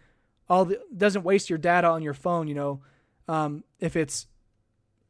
all 0.47 0.66
the 0.66 0.80
doesn't 0.95 1.24
waste 1.24 1.49
your 1.49 1.58
data 1.58 1.88
on 1.88 2.03
your 2.03 2.14
phone. 2.14 2.47
You 2.47 2.56
know, 2.56 2.82
um, 3.28 3.63
if 3.80 3.95
it's 3.95 4.28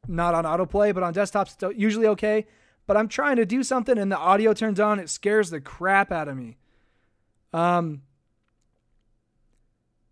not 0.08 0.34
on 0.36 0.46
autoplay, 0.46 0.94
but 0.94 1.04
on 1.04 1.14
desktops 1.14 1.56
it's 1.56 1.80
usually 1.80 2.08
okay. 2.08 2.46
But 2.88 2.98
I'm 2.98 3.08
trying 3.08 3.38
to 3.38 3.46
do 3.46 3.64
something 3.64 3.98
and 3.98 4.12
the 4.12 4.18
audio 4.18 4.54
turns 4.54 4.80
on, 4.80 5.00
it 5.00 5.10
scares 5.10 5.50
the 5.50 5.60
crap 5.60 6.12
out 6.12 6.28
of 6.28 6.38
me. 6.38 6.58
Um, 7.54 8.02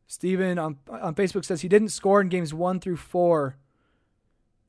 Steven 0.08 0.60
on 0.60 0.78
on 0.88 1.16
Facebook 1.16 1.46
says 1.46 1.62
he 1.62 1.68
didn't 1.68 1.90
score 1.90 2.22
in 2.22 2.30
games 2.30 2.54
one 2.54 2.80
through 2.80 2.98
four 2.98 3.58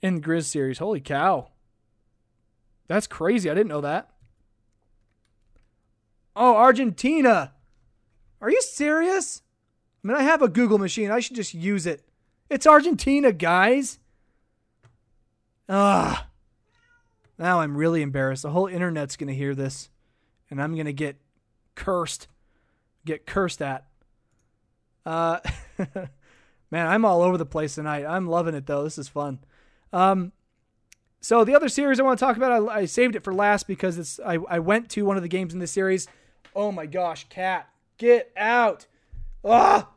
in 0.01 0.20
Grizz 0.20 0.45
series. 0.45 0.78
Holy 0.78 1.01
cow. 1.01 1.49
That's 2.87 3.07
crazy. 3.07 3.51
I 3.51 3.55
didn't 3.55 3.68
know 3.68 3.80
that. 3.80 4.11
Oh, 6.37 6.57
Argentina. 6.57 7.53
Are 8.41 8.51
you 8.51 8.61
serious? 8.61 9.43
I 10.03 10.09
mean, 10.09 10.16
I 10.16 10.22
have 10.22 10.43
a 10.43 10.49
Google 10.49 10.78
machine. 10.78 11.11
I 11.11 11.20
should 11.20 11.37
just 11.37 11.55
use 11.55 11.87
it. 11.87 12.05
It's 12.55 12.69
Argentina, 12.69 13.33
guys. 13.33 13.99
Ah. 15.69 16.29
Now 17.37 17.59
I'm 17.59 17.77
really 17.77 18.01
embarrassed. 18.01 18.45
The 18.45 18.51
whole 18.51 18.69
internet's 18.69 19.17
going 19.17 19.27
to 19.27 19.35
hear 19.35 19.57
this, 19.57 19.91
and 20.49 20.63
I'm 20.63 20.75
going 20.75 20.87
to 20.87 20.93
get 20.93 21.17
cursed. 21.75 22.29
Get 23.05 23.27
cursed 23.27 23.61
at. 23.61 23.87
Uh, 25.05 25.41
man, 26.71 26.87
I'm 26.87 27.05
all 27.05 27.23
over 27.23 27.37
the 27.37 27.45
place 27.45 27.75
tonight. 27.75 28.05
I'm 28.05 28.29
loving 28.29 28.55
it, 28.55 28.67
though. 28.67 28.85
This 28.85 28.99
is 28.99 29.09
fun. 29.09 29.41
Um, 29.93 30.31
so 31.21 31.43
the 31.43 31.57
other 31.57 31.69
series 31.69 31.99
I 31.99 32.05
want 32.05 32.21
to 32.21 32.25
talk 32.25 32.37
about, 32.37 32.69
I, 32.69 32.83
I 32.83 32.85
saved 32.85 33.17
it 33.17 33.25
for 33.25 33.35
last 33.35 33.67
because 33.67 33.99
it's 33.99 34.21
I, 34.21 34.39
I 34.49 34.61
went 34.61 34.91
to 34.91 35.05
one 35.05 35.17
of 35.17 35.25
the 35.25 35.29
games 35.29 35.55
in 35.55 35.59
this 35.59 35.73
series. 35.73 36.07
Oh 36.55 36.71
my 36.71 36.87
gosh, 36.87 37.29
cat, 37.29 37.69
get 37.99 38.31
out! 38.37 38.87
Ah, 39.45 39.89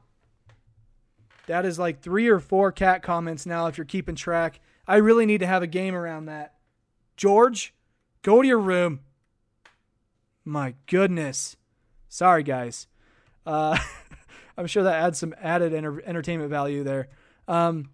that 1.47 1.65
is 1.65 1.79
like 1.79 2.01
three 2.01 2.27
or 2.27 2.39
four 2.39 2.71
cat 2.71 3.01
comments 3.01 3.45
now. 3.45 3.67
If 3.67 3.77
you're 3.77 3.85
keeping 3.85 4.15
track, 4.15 4.59
I 4.87 4.97
really 4.97 5.25
need 5.25 5.39
to 5.39 5.47
have 5.47 5.63
a 5.63 5.67
game 5.67 5.95
around 5.95 6.25
that. 6.25 6.53
George, 7.17 7.73
go 8.21 8.41
to 8.41 8.47
your 8.47 8.59
room. 8.59 8.99
My 10.45 10.75
goodness. 10.85 11.57
Sorry, 12.07 12.43
guys. 12.43 12.87
Uh, 13.45 13.77
I'm 14.57 14.67
sure 14.67 14.83
that 14.83 15.03
adds 15.03 15.19
some 15.19 15.33
added 15.41 15.73
enter- 15.73 16.01
entertainment 16.05 16.49
value 16.49 16.83
there. 16.83 17.09
Um, 17.47 17.89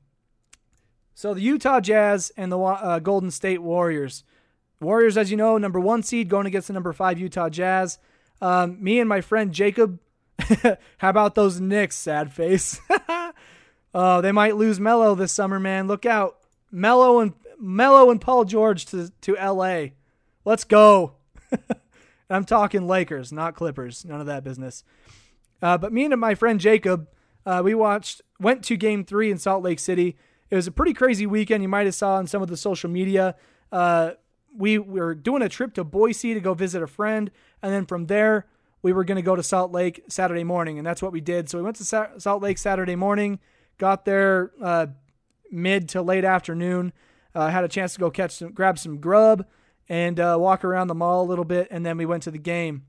so 1.13 1.33
the 1.33 1.41
Utah 1.41 1.79
Jazz 1.79 2.31
and 2.37 2.51
the 2.51 2.59
uh, 2.59 2.99
Golden 2.99 3.31
State 3.31 3.61
Warriors. 3.61 4.23
Warriors, 4.79 5.17
as 5.17 5.31
you 5.31 5.37
know, 5.37 5.57
number 5.57 5.79
one 5.79 6.03
seed 6.03 6.27
going 6.27 6.45
against 6.45 6.67
the 6.67 6.73
number 6.73 6.91
five 6.91 7.19
Utah 7.19 7.49
Jazz. 7.49 7.99
Um, 8.41 8.83
me 8.83 8.99
and 8.99 9.07
my 9.07 9.21
friend 9.21 9.53
Jacob. 9.53 9.99
how 10.97 11.09
about 11.09 11.35
those 11.35 11.59
Knicks? 11.59 11.95
Sad 11.95 12.33
face. 12.33 12.79
oh, 13.93 14.21
they 14.21 14.31
might 14.31 14.55
lose 14.55 14.79
Melo 14.79 15.15
this 15.15 15.31
summer, 15.31 15.59
man. 15.59 15.87
Look 15.87 16.05
out, 16.05 16.37
Melo 16.71 17.19
and 17.19 17.33
Melo 17.59 18.09
and 18.09 18.19
Paul 18.19 18.45
George 18.45 18.85
to 18.87 19.11
to 19.21 19.37
L.A. 19.37 19.93
Let's 20.45 20.63
go. 20.63 21.13
I'm 22.29 22.45
talking 22.45 22.87
Lakers, 22.87 23.31
not 23.31 23.55
Clippers. 23.55 24.05
None 24.05 24.19
of 24.19 24.27
that 24.27 24.43
business. 24.43 24.83
Uh, 25.61 25.77
but 25.77 25.93
me 25.93 26.05
and 26.05 26.19
my 26.19 26.35
friend 26.35 26.59
Jacob, 26.59 27.07
uh, 27.45 27.61
we 27.63 27.73
watched, 27.73 28.21
went 28.39 28.63
to 28.65 28.75
Game 28.75 29.05
Three 29.05 29.31
in 29.31 29.37
Salt 29.37 29.63
Lake 29.63 29.79
City. 29.79 30.17
It 30.49 30.55
was 30.55 30.67
a 30.67 30.71
pretty 30.71 30.93
crazy 30.93 31.25
weekend. 31.25 31.63
You 31.63 31.69
might 31.69 31.85
have 31.85 31.95
saw 31.95 32.15
on 32.15 32.27
some 32.27 32.41
of 32.41 32.49
the 32.49 32.57
social 32.57 32.89
media. 32.89 33.35
Uh, 33.71 34.11
we 34.55 34.77
were 34.77 35.15
doing 35.15 35.41
a 35.41 35.49
trip 35.49 35.73
to 35.75 35.83
Boise 35.83 36.33
to 36.33 36.39
go 36.39 36.53
visit 36.53 36.83
a 36.83 36.87
friend, 36.87 37.31
and 37.61 37.73
then 37.73 37.85
from 37.85 38.07
there 38.07 38.45
we 38.81 38.91
were 38.93 39.03
going 39.03 39.15
to 39.15 39.23
go 39.23 39.35
to 39.35 39.41
Salt 39.41 39.71
Lake 39.71 40.03
Saturday 40.09 40.43
morning, 40.43 40.77
and 40.77 40.85
that's 40.85 41.01
what 41.01 41.11
we 41.11 41.21
did. 41.21 41.49
So 41.49 41.57
we 41.57 41.63
went 41.63 41.77
to 41.77 41.85
Sa- 41.85 42.17
Salt 42.17 42.43
Lake 42.43 42.57
Saturday 42.57 42.95
morning, 42.95 43.39
got 43.77 44.05
there 44.05 44.51
uh, 44.61 44.87
mid 45.51 45.89
to 45.89 46.01
late 46.01 46.25
afternoon, 46.25 46.93
uh, 47.35 47.49
had 47.49 47.63
a 47.63 47.69
chance 47.69 47.93
to 47.93 47.99
go 47.99 48.09
catch 48.09 48.31
some, 48.31 48.51
grab 48.51 48.77
some 48.77 48.99
grub, 48.99 49.45
and 49.89 50.19
uh, 50.19 50.37
walk 50.39 50.63
around 50.63 50.87
the 50.87 50.95
mall 50.95 51.23
a 51.23 51.27
little 51.27 51.45
bit, 51.45 51.67
and 51.69 51.85
then 51.85 51.97
we 51.97 52.05
went 52.05 52.23
to 52.23 52.31
the 52.31 52.37
game. 52.37 52.85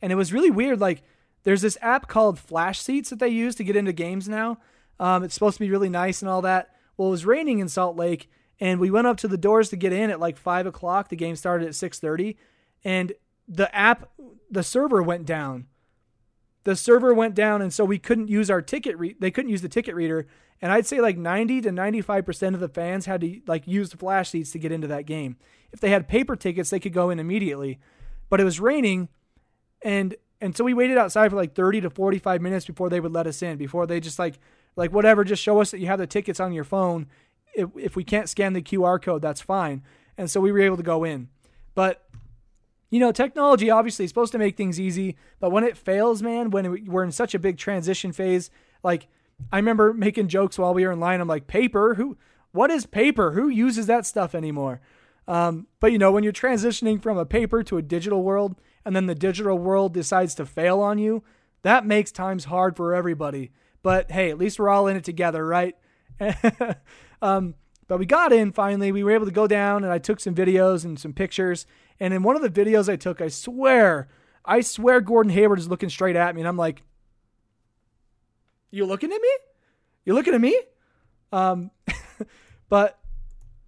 And 0.00 0.12
it 0.12 0.16
was 0.16 0.32
really 0.32 0.50
weird. 0.50 0.80
Like 0.80 1.02
there's 1.42 1.62
this 1.62 1.78
app 1.80 2.08
called 2.08 2.38
Flash 2.38 2.80
Seats 2.80 3.10
that 3.10 3.18
they 3.18 3.28
use 3.28 3.54
to 3.56 3.64
get 3.64 3.76
into 3.76 3.92
games 3.92 4.28
now. 4.28 4.58
Um, 5.00 5.22
it's 5.22 5.34
supposed 5.34 5.58
to 5.58 5.64
be 5.64 5.70
really 5.70 5.88
nice 5.88 6.22
and 6.22 6.28
all 6.28 6.42
that. 6.42 6.74
Well, 6.96 7.08
it 7.08 7.12
was 7.12 7.26
raining 7.26 7.60
in 7.60 7.68
Salt 7.68 7.96
Lake, 7.96 8.28
and 8.58 8.80
we 8.80 8.90
went 8.90 9.06
up 9.06 9.16
to 9.18 9.28
the 9.28 9.38
doors 9.38 9.68
to 9.70 9.76
get 9.76 9.92
in 9.92 10.10
at 10.10 10.20
like 10.20 10.36
five 10.36 10.66
o'clock. 10.66 11.08
The 11.08 11.16
game 11.16 11.36
started 11.36 11.68
at 11.68 11.74
six 11.74 11.98
thirty, 11.98 12.36
and 12.84 13.12
the 13.46 13.74
app, 13.74 14.10
the 14.50 14.62
server 14.62 15.02
went 15.02 15.24
down. 15.26 15.66
The 16.68 16.76
server 16.76 17.14
went 17.14 17.34
down, 17.34 17.62
and 17.62 17.72
so 17.72 17.82
we 17.82 17.98
couldn't 17.98 18.28
use 18.28 18.50
our 18.50 18.60
ticket. 18.60 18.98
Re- 18.98 19.16
they 19.18 19.30
couldn't 19.30 19.50
use 19.50 19.62
the 19.62 19.70
ticket 19.70 19.94
reader, 19.94 20.26
and 20.60 20.70
I'd 20.70 20.84
say 20.84 21.00
like 21.00 21.16
ninety 21.16 21.62
to 21.62 21.72
ninety-five 21.72 22.26
percent 22.26 22.54
of 22.54 22.60
the 22.60 22.68
fans 22.68 23.06
had 23.06 23.22
to 23.22 23.40
like 23.46 23.66
use 23.66 23.88
the 23.88 23.96
flash 23.96 24.28
seats 24.28 24.50
to 24.50 24.58
get 24.58 24.70
into 24.70 24.86
that 24.88 25.06
game. 25.06 25.38
If 25.72 25.80
they 25.80 25.88
had 25.88 26.08
paper 26.08 26.36
tickets, 26.36 26.68
they 26.68 26.78
could 26.78 26.92
go 26.92 27.08
in 27.08 27.18
immediately, 27.18 27.78
but 28.28 28.38
it 28.38 28.44
was 28.44 28.60
raining, 28.60 29.08
and 29.80 30.14
and 30.42 30.54
so 30.54 30.62
we 30.62 30.74
waited 30.74 30.98
outside 30.98 31.30
for 31.30 31.36
like 31.36 31.54
thirty 31.54 31.80
to 31.80 31.88
forty-five 31.88 32.42
minutes 32.42 32.66
before 32.66 32.90
they 32.90 33.00
would 33.00 33.14
let 33.14 33.26
us 33.26 33.40
in. 33.40 33.56
Before 33.56 33.86
they 33.86 33.98
just 33.98 34.18
like 34.18 34.38
like 34.76 34.92
whatever, 34.92 35.24
just 35.24 35.42
show 35.42 35.62
us 35.62 35.70
that 35.70 35.78
you 35.78 35.86
have 35.86 35.98
the 35.98 36.06
tickets 36.06 36.38
on 36.38 36.52
your 36.52 36.64
phone. 36.64 37.06
If, 37.54 37.70
if 37.78 37.96
we 37.96 38.04
can't 38.04 38.28
scan 38.28 38.52
the 38.52 38.60
QR 38.60 39.00
code, 39.00 39.22
that's 39.22 39.40
fine. 39.40 39.84
And 40.18 40.30
so 40.30 40.38
we 40.38 40.52
were 40.52 40.60
able 40.60 40.76
to 40.76 40.82
go 40.82 41.02
in. 41.02 41.30
But 41.74 42.04
you 42.90 43.00
know, 43.00 43.12
technology 43.12 43.70
obviously 43.70 44.04
is 44.04 44.10
supposed 44.10 44.32
to 44.32 44.38
make 44.38 44.56
things 44.56 44.80
easy, 44.80 45.16
but 45.40 45.50
when 45.50 45.64
it 45.64 45.76
fails, 45.76 46.22
man, 46.22 46.50
when 46.50 46.86
we're 46.86 47.04
in 47.04 47.12
such 47.12 47.34
a 47.34 47.38
big 47.38 47.58
transition 47.58 48.12
phase, 48.12 48.50
like 48.82 49.08
I 49.52 49.56
remember 49.56 49.92
making 49.92 50.28
jokes 50.28 50.58
while 50.58 50.74
we 50.74 50.84
were 50.84 50.92
in 50.92 51.00
line. 51.00 51.20
I'm 51.20 51.28
like, 51.28 51.46
paper? 51.46 51.94
Who? 51.94 52.16
What 52.52 52.70
is 52.70 52.86
paper? 52.86 53.32
Who 53.32 53.48
uses 53.48 53.86
that 53.86 54.06
stuff 54.06 54.34
anymore? 54.34 54.80
Um, 55.26 55.66
but 55.80 55.92
you 55.92 55.98
know, 55.98 56.10
when 56.10 56.24
you're 56.24 56.32
transitioning 56.32 57.02
from 57.02 57.18
a 57.18 57.26
paper 57.26 57.62
to 57.62 57.76
a 57.76 57.82
digital 57.82 58.22
world, 58.22 58.56
and 58.84 58.96
then 58.96 59.06
the 59.06 59.14
digital 59.14 59.58
world 59.58 59.92
decides 59.92 60.34
to 60.36 60.46
fail 60.46 60.80
on 60.80 60.98
you, 60.98 61.22
that 61.62 61.84
makes 61.84 62.10
times 62.10 62.46
hard 62.46 62.76
for 62.76 62.94
everybody. 62.94 63.50
But 63.82 64.10
hey, 64.10 64.30
at 64.30 64.38
least 64.38 64.58
we're 64.58 64.70
all 64.70 64.86
in 64.86 64.96
it 64.96 65.04
together, 65.04 65.46
right? 65.46 65.76
um, 67.22 67.54
but 67.86 67.98
we 67.98 68.06
got 68.06 68.32
in 68.32 68.52
finally. 68.52 68.92
We 68.92 69.04
were 69.04 69.12
able 69.12 69.26
to 69.26 69.32
go 69.32 69.46
down, 69.46 69.84
and 69.84 69.92
I 69.92 69.98
took 69.98 70.20
some 70.20 70.34
videos 70.34 70.84
and 70.84 70.98
some 70.98 71.12
pictures. 71.12 71.66
And 72.00 72.14
in 72.14 72.22
one 72.22 72.36
of 72.36 72.42
the 72.42 72.50
videos 72.50 72.88
I 72.88 72.96
took, 72.96 73.20
I 73.20 73.28
swear, 73.28 74.08
I 74.44 74.60
swear 74.60 75.00
Gordon 75.00 75.32
Hayward 75.32 75.58
is 75.58 75.68
looking 75.68 75.88
straight 75.88 76.16
at 76.16 76.34
me. 76.34 76.40
And 76.40 76.48
I'm 76.48 76.56
like, 76.56 76.82
You 78.70 78.86
looking 78.86 79.12
at 79.12 79.20
me? 79.20 79.30
You 80.04 80.14
looking 80.14 80.34
at 80.34 80.40
me? 80.40 80.58
Um, 81.32 81.70
but 82.68 82.98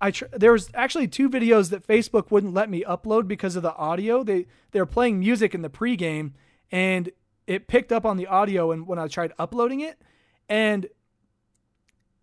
I 0.01 0.11
tr- 0.11 0.24
there 0.33 0.53
was 0.53 0.70
actually 0.74 1.09
two 1.09 1.28
videos 1.28 1.70
that 1.70 1.87
Facebook 1.87 2.31
wouldn't 2.31 2.55
let 2.55 2.70
me 2.70 2.85
upload 2.85 3.28
because 3.28 3.57
of 3.57 3.62
the 3.62 3.74
audio. 3.74 4.22
They 4.22 4.47
they 4.70 4.81
were 4.81 4.87
playing 4.87 5.20
music 5.20 5.55
in 5.55 5.62
the 5.62 5.68
pregame, 5.68 6.33
and 6.72 7.11
it 7.47 7.68
picked 7.68 7.93
up 7.93 8.07
on 8.07 8.16
the 8.16 8.26
audio. 8.26 8.72
And 8.72 8.87
when 8.87 8.99
I 8.99 9.09
tried 9.09 9.33
uploading 9.39 9.81
it, 9.81 10.01
and 10.49 10.89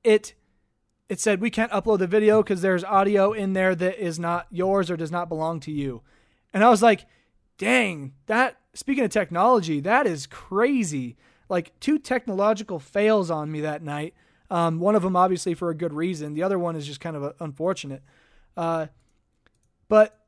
it 0.04 0.34
it 1.10 1.20
said 1.20 1.40
we 1.40 1.50
can't 1.50 1.72
upload 1.72 2.00
the 2.00 2.08
video 2.08 2.44
because 2.44 2.62
there's 2.62 2.84
audio 2.84 3.32
in 3.32 3.54
there 3.54 3.76
that 3.76 3.98
is 3.98 4.20
not 4.20 4.48
yours 4.50 4.92
or 4.92 4.98
does 4.98 5.12
not 5.12 5.30
belong 5.30 5.60
to 5.62 5.72
you. 5.72 6.02
And 6.54 6.64
I 6.64 6.70
was 6.70 6.82
like, 6.82 7.06
dang, 7.58 8.14
that 8.26 8.58
speaking 8.74 9.04
of 9.04 9.12
technology, 9.12 9.80
that 9.82 10.06
is 10.06 10.28
crazy. 10.28 11.18
Like 11.50 11.80
two 11.80 11.98
technological 11.98 12.80
fails 12.80 13.32
on 13.32 13.52
me 13.52 13.62
that 13.62 13.82
night. 13.82 14.14
Um, 14.50 14.80
one 14.80 14.96
of 14.96 15.02
them 15.02 15.16
obviously 15.16 15.54
for 15.54 15.70
a 15.70 15.76
good 15.76 15.94
reason. 15.94 16.34
The 16.34 16.44
other 16.44 16.60
one 16.60 16.76
is 16.76 16.86
just 16.86 17.00
kind 17.00 17.16
of 17.16 17.34
unfortunate. 17.40 18.04
Uh, 18.56 18.88
but 19.88 20.26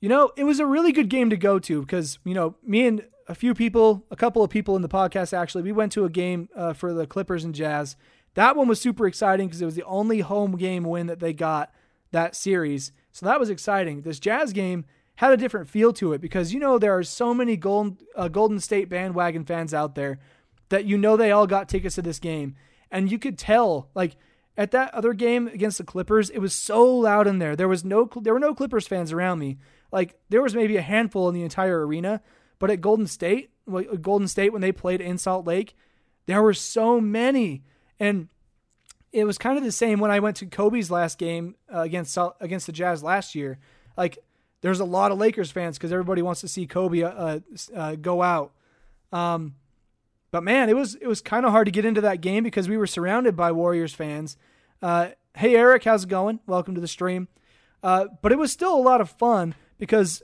you 0.00 0.08
know, 0.08 0.32
it 0.36 0.44
was 0.44 0.60
a 0.60 0.66
really 0.66 0.92
good 0.92 1.08
game 1.08 1.30
to 1.30 1.36
go 1.36 1.58
to 1.58 1.80
because 1.80 2.18
you 2.24 2.34
know 2.34 2.54
me 2.62 2.86
and 2.86 3.04
a 3.28 3.34
few 3.34 3.54
people, 3.54 4.04
a 4.10 4.16
couple 4.16 4.44
of 4.44 4.50
people 4.50 4.76
in 4.76 4.82
the 4.82 4.88
podcast 4.88 5.36
actually, 5.36 5.62
we 5.62 5.72
went 5.72 5.90
to 5.92 6.04
a 6.04 6.10
game 6.10 6.48
uh, 6.54 6.72
for 6.72 6.92
the 6.92 7.06
Clippers 7.06 7.44
and 7.44 7.54
Jazz. 7.54 7.96
That 8.36 8.54
one 8.54 8.68
was 8.68 8.80
super 8.80 9.06
exciting 9.06 9.48
because 9.48 9.62
it 9.62 9.66
was 9.66 9.74
the 9.74 9.82
only 9.84 10.20
home 10.20 10.56
game 10.56 10.84
win 10.84 11.06
that 11.06 11.20
they 11.20 11.32
got 11.32 11.72
that 12.12 12.36
series. 12.36 12.92
So 13.12 13.24
that 13.24 13.40
was 13.40 13.50
exciting. 13.50 14.02
This 14.02 14.20
Jazz 14.20 14.52
game 14.52 14.84
had 15.16 15.32
a 15.32 15.38
different 15.38 15.70
feel 15.70 15.92
to 15.94 16.12
it 16.12 16.20
because 16.20 16.52
you 16.52 16.60
know 16.60 16.78
there 16.78 16.96
are 16.96 17.02
so 17.02 17.32
many 17.32 17.56
Golden 17.56 17.96
uh, 18.14 18.28
Golden 18.28 18.60
State 18.60 18.90
bandwagon 18.90 19.44
fans 19.44 19.72
out 19.72 19.94
there 19.94 20.18
that 20.68 20.84
you 20.84 20.98
know 20.98 21.16
they 21.16 21.32
all 21.32 21.46
got 21.46 21.68
tickets 21.68 21.94
to 21.94 22.02
this 22.02 22.18
game, 22.18 22.54
and 22.90 23.10
you 23.10 23.18
could 23.18 23.38
tell 23.38 23.88
like 23.94 24.16
at 24.58 24.70
that 24.70 24.92
other 24.92 25.14
game 25.14 25.48
against 25.48 25.78
the 25.78 25.84
Clippers, 25.84 26.30
it 26.30 26.38
was 26.38 26.54
so 26.54 26.84
loud 26.84 27.26
in 27.26 27.38
there. 27.38 27.56
There 27.56 27.68
was 27.68 27.84
no 27.84 28.08
there 28.20 28.34
were 28.34 28.40
no 28.40 28.54
Clippers 28.54 28.86
fans 28.86 29.12
around 29.12 29.38
me. 29.38 29.56
Like 29.90 30.18
there 30.28 30.42
was 30.42 30.54
maybe 30.54 30.76
a 30.76 30.82
handful 30.82 31.28
in 31.28 31.34
the 31.34 31.42
entire 31.42 31.86
arena, 31.86 32.20
but 32.58 32.70
at 32.70 32.82
Golden 32.82 33.06
State, 33.06 33.50
Golden 34.02 34.28
State 34.28 34.52
when 34.52 34.62
they 34.62 34.72
played 34.72 35.00
in 35.00 35.16
Salt 35.16 35.46
Lake, 35.46 35.74
there 36.26 36.42
were 36.42 36.54
so 36.54 37.00
many, 37.00 37.62
and 37.98 38.28
it 39.12 39.24
was 39.24 39.38
kind 39.38 39.56
of 39.56 39.64
the 39.64 39.72
same 39.72 40.00
when 40.00 40.10
I 40.10 40.20
went 40.20 40.36
to 40.36 40.46
Kobe's 40.46 40.90
last 40.90 41.18
game 41.18 41.54
uh, 41.72 41.80
against 41.80 42.18
against 42.40 42.66
the 42.66 42.72
Jazz 42.72 43.02
last 43.02 43.34
year. 43.34 43.58
Like 43.96 44.18
there's 44.60 44.80
a 44.80 44.84
lot 44.84 45.12
of 45.12 45.18
Lakers 45.18 45.50
fans 45.50 45.78
because 45.78 45.92
everybody 45.92 46.22
wants 46.22 46.40
to 46.42 46.48
see 46.48 46.66
Kobe 46.66 47.02
uh, 47.02 47.10
uh, 47.10 47.40
uh, 47.74 47.94
go 47.96 48.22
out. 48.22 48.52
Um, 49.12 49.54
but 50.30 50.42
man, 50.42 50.68
it 50.68 50.76
was 50.76 50.96
it 50.96 51.06
was 51.06 51.20
kind 51.20 51.46
of 51.46 51.52
hard 51.52 51.66
to 51.66 51.70
get 51.70 51.84
into 51.84 52.00
that 52.02 52.20
game 52.20 52.44
because 52.44 52.68
we 52.68 52.76
were 52.76 52.86
surrounded 52.86 53.36
by 53.36 53.52
Warriors 53.52 53.94
fans. 53.94 54.36
Uh, 54.82 55.08
hey 55.36 55.56
Eric, 55.56 55.84
how's 55.84 56.04
it 56.04 56.08
going? 56.10 56.40
Welcome 56.46 56.74
to 56.74 56.80
the 56.80 56.88
stream. 56.88 57.28
Uh, 57.82 58.06
but 58.22 58.32
it 58.32 58.38
was 58.38 58.52
still 58.52 58.74
a 58.74 58.80
lot 58.80 59.00
of 59.00 59.08
fun 59.08 59.54
because 59.78 60.22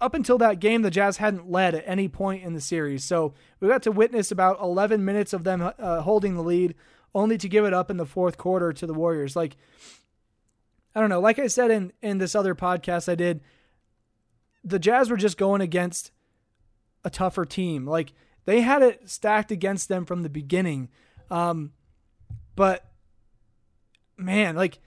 up 0.00 0.14
until 0.14 0.38
that 0.38 0.60
game, 0.60 0.82
the 0.82 0.90
Jazz 0.90 1.16
hadn't 1.16 1.50
led 1.50 1.74
at 1.74 1.84
any 1.86 2.08
point 2.08 2.44
in 2.44 2.54
the 2.54 2.60
series. 2.60 3.04
So 3.04 3.34
we 3.60 3.68
got 3.68 3.82
to 3.82 3.92
witness 3.92 4.30
about 4.30 4.60
11 4.60 5.04
minutes 5.04 5.32
of 5.32 5.44
them 5.44 5.60
uh, 5.60 6.00
holding 6.02 6.34
the 6.34 6.42
lead, 6.42 6.74
only 7.14 7.36
to 7.38 7.48
give 7.48 7.64
it 7.64 7.74
up 7.74 7.90
in 7.90 7.96
the 7.96 8.06
fourth 8.06 8.36
quarter 8.36 8.72
to 8.72 8.86
the 8.86 8.94
Warriors. 8.94 9.34
Like 9.34 9.56
I 10.94 11.00
don't 11.00 11.10
know. 11.10 11.20
Like 11.20 11.38
I 11.38 11.46
said 11.46 11.70
in 11.70 11.92
in 12.02 12.18
this 12.18 12.34
other 12.34 12.54
podcast 12.54 13.08
I 13.08 13.14
did, 13.14 13.40
the 14.64 14.78
Jazz 14.78 15.10
were 15.10 15.16
just 15.16 15.38
going 15.38 15.60
against 15.60 16.10
a 17.04 17.10
tougher 17.10 17.44
team. 17.44 17.86
Like 17.86 18.12
they 18.46 18.62
had 18.62 18.82
it 18.82 19.08
stacked 19.08 19.52
against 19.52 19.88
them 19.88 20.04
from 20.04 20.22
the 20.22 20.28
beginning. 20.28 20.88
Um, 21.30 21.72
but 22.56 22.90
man, 24.16 24.56
like 24.56 24.80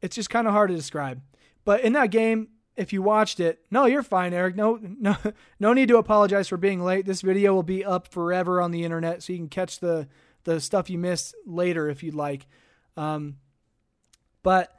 it's 0.00 0.16
just 0.16 0.30
kind 0.30 0.46
of 0.46 0.52
hard 0.52 0.70
to 0.70 0.76
describe. 0.76 1.20
But 1.64 1.80
in 1.80 1.94
that 1.94 2.10
game, 2.10 2.48
if 2.76 2.92
you 2.92 3.02
watched 3.02 3.40
it, 3.40 3.60
no, 3.70 3.86
you're 3.86 4.02
fine, 4.02 4.32
Eric. 4.34 4.56
No, 4.56 4.78
no, 4.82 5.16
no 5.60 5.72
need 5.72 5.88
to 5.88 5.98
apologize 5.98 6.48
for 6.48 6.56
being 6.56 6.82
late. 6.82 7.06
This 7.06 7.20
video 7.20 7.54
will 7.54 7.62
be 7.62 7.84
up 7.84 8.08
forever 8.08 8.60
on 8.60 8.70
the 8.70 8.84
internet, 8.84 9.22
so 9.22 9.32
you 9.32 9.38
can 9.38 9.48
catch 9.48 9.80
the 9.80 10.08
the 10.44 10.60
stuff 10.60 10.90
you 10.90 10.98
missed 10.98 11.34
later 11.46 11.88
if 11.88 12.02
you'd 12.02 12.14
like. 12.14 12.46
Um, 12.96 13.36
but 14.42 14.78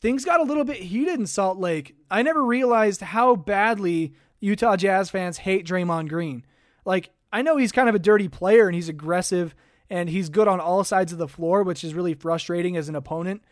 things 0.00 0.24
got 0.24 0.40
a 0.40 0.44
little 0.44 0.64
bit 0.64 0.78
heated 0.78 1.18
in 1.18 1.26
Salt 1.26 1.58
Lake. 1.58 1.94
I 2.10 2.22
never 2.22 2.42
realized 2.42 3.00
how 3.00 3.36
badly 3.36 4.14
Utah 4.40 4.76
Jazz 4.76 5.10
fans 5.10 5.38
hate 5.38 5.66
Draymond 5.66 6.08
Green. 6.08 6.44
Like, 6.84 7.10
I 7.32 7.42
know 7.42 7.56
he's 7.56 7.70
kind 7.70 7.88
of 7.88 7.94
a 7.94 8.00
dirty 8.00 8.28
player 8.28 8.66
and 8.66 8.74
he's 8.74 8.88
aggressive 8.88 9.54
and 9.88 10.08
he's 10.08 10.30
good 10.30 10.48
on 10.48 10.58
all 10.58 10.84
sides 10.84 11.12
of 11.12 11.18
the 11.18 11.28
floor, 11.28 11.62
which 11.62 11.84
is 11.84 11.94
really 11.94 12.14
frustrating 12.14 12.76
as 12.76 12.88
an 12.88 12.96
opponent 12.96 13.42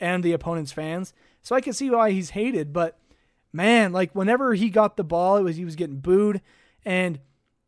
and 0.00 0.24
the 0.24 0.32
opponent's 0.32 0.72
fans. 0.72 1.12
So 1.42 1.54
I 1.54 1.60
can 1.60 1.72
see 1.72 1.90
why 1.90 2.10
he's 2.10 2.30
hated, 2.30 2.72
but 2.72 2.98
man, 3.52 3.92
like 3.92 4.14
whenever 4.14 4.54
he 4.54 4.70
got 4.70 4.96
the 4.96 5.04
ball, 5.04 5.36
it 5.36 5.42
was 5.42 5.56
he 5.56 5.64
was 5.64 5.76
getting 5.76 5.98
booed 5.98 6.40
and 6.84 7.20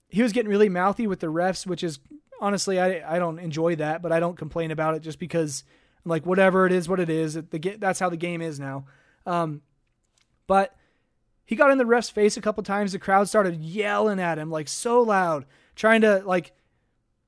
he 0.09 0.23
was 0.23 0.33
getting 0.33 0.51
really 0.51 0.69
mouthy 0.69 1.07
with 1.07 1.21
the 1.21 1.27
refs, 1.29 1.67
which 1.67 1.83
is 1.83 1.99
honestly 2.41 2.81
I 2.81 3.17
I 3.17 3.19
don't 3.19 3.39
enjoy 3.39 3.77
that, 3.77 4.03
but 4.03 4.13
I 4.13 4.21
don't 4.21 4.37
complain 4.37 4.71
about 4.71 4.95
it 4.95 5.01
just 5.01 5.19
because 5.19 5.65
like 6.05 6.27
whatever 6.27 6.67
it 6.67 6.73
is, 6.73 6.89
what 6.89 7.01
it 7.01 7.11
is. 7.11 7.35
The 7.35 7.77
that's 7.79 8.01
how 8.01 8.09
the 8.09 8.17
game 8.17 8.43
is 8.43 8.59
now. 8.59 8.85
Um, 9.27 9.63
but 10.47 10.75
he 11.45 11.57
got 11.57 11.71
in 11.71 11.79
the 11.79 11.87
ref's 11.87 12.11
face 12.11 12.37
a 12.37 12.41
couple 12.41 12.63
times. 12.63 12.93
The 12.93 12.99
crowd 12.99 13.29
started 13.29 13.61
yelling 13.61 14.21
at 14.21 14.39
him 14.39 14.51
like 14.51 14.69
so 14.69 15.01
loud, 15.03 15.47
trying 15.75 16.01
to 16.03 16.23
like, 16.25 16.53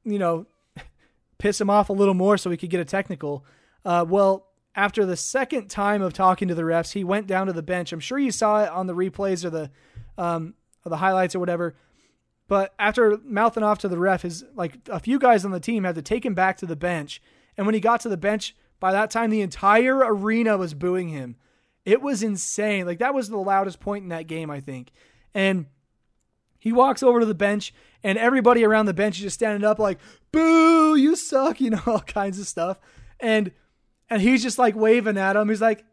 you 0.05 0.19
know, 0.19 0.47
piss 1.39 1.61
him 1.61 1.71
off 1.71 1.89
a 1.89 1.93
little 1.93 2.15
more 2.15 2.37
so 2.37 2.51
he 2.51 2.57
could 2.57 2.71
get 2.71 2.81
a 2.81 2.85
technical. 2.85 3.45
Uh, 3.85 4.05
well, 4.09 4.47
after 4.75 5.07
the 5.07 5.16
second 5.16 5.68
time 5.68 6.03
of 6.03 6.12
talking 6.12 6.49
to 6.49 6.55
the 6.55 6.62
refs, 6.62 6.93
he 6.93 7.05
went 7.05 7.27
down 7.27 7.47
to 7.47 7.53
the 7.53 7.62
bench. 7.62 7.93
I'm 7.93 8.01
sure 8.01 8.18
you 8.18 8.31
saw 8.31 8.64
it 8.64 8.70
on 8.70 8.87
the 8.87 8.95
replays 8.95 9.45
or 9.45 9.51
the 9.51 9.70
um, 10.16 10.55
or 10.85 10.91
the 10.91 10.97
highlights 10.97 11.35
or 11.35 11.41
whatever. 11.41 11.75
But 12.47 12.75
after 12.79 13.18
mouthing 13.25 13.62
off 13.62 13.79
to 13.81 13.89
the 13.89 13.99
ref, 13.99 14.22
his 14.22 14.45
like 14.55 14.79
a 14.89 15.01
few 15.01 15.18
guys 15.18 15.45
on 15.45 15.51
the 15.51 15.61
team 15.61 15.85
had 15.85 15.95
to 15.95 16.03
take 16.03 16.27
him 16.27 16.35
back 16.35 16.57
to 16.59 16.66
the 16.66 16.77
bench. 16.77 17.22
And 17.57 17.66
when 17.66 17.75
he 17.75 17.81
got 17.81 18.01
to 18.01 18.09
the 18.09 18.16
bench, 18.16 18.55
by 18.81 18.93
that 18.93 19.11
time, 19.11 19.31
the 19.31 19.41
entire 19.41 19.99
arena 19.99 20.59
was 20.59 20.75
booing 20.75 21.09
him. 21.09 21.37
It 21.85 22.03
was 22.03 22.22
insane. 22.22 22.87
Like, 22.87 22.99
that 22.99 23.14
was 23.14 23.29
the 23.29 23.37
loudest 23.37 23.81
point 23.81 24.03
in 24.03 24.09
that 24.09 24.27
game, 24.27 24.51
I 24.51 24.61
think. 24.61 24.91
And 25.33 25.66
he 26.59 26.72
walks 26.72 27.03
over 27.03 27.20
to 27.20 27.27
the 27.27 27.35
bench, 27.35 27.75
and 28.03 28.18
everybody 28.18 28.64
around 28.64 28.87
the 28.87 28.95
bench 28.95 29.16
is 29.16 29.22
just 29.22 29.35
standing 29.35 29.68
up, 29.68 29.79
like, 29.79 29.99
boo, 30.33 30.97
you 30.97 31.14
suck, 31.14 31.61
you 31.61 31.70
know, 31.70 31.83
all 31.87 32.01
kinds 32.01 32.39
of 32.39 32.47
stuff. 32.47 32.79
And 33.20 33.53
and 34.11 34.23
he's 34.23 34.43
just 34.43 34.59
like 34.59 34.75
waving 34.75 35.19
at 35.19 35.37
him. 35.37 35.49
He's 35.49 35.61
like, 35.61 35.85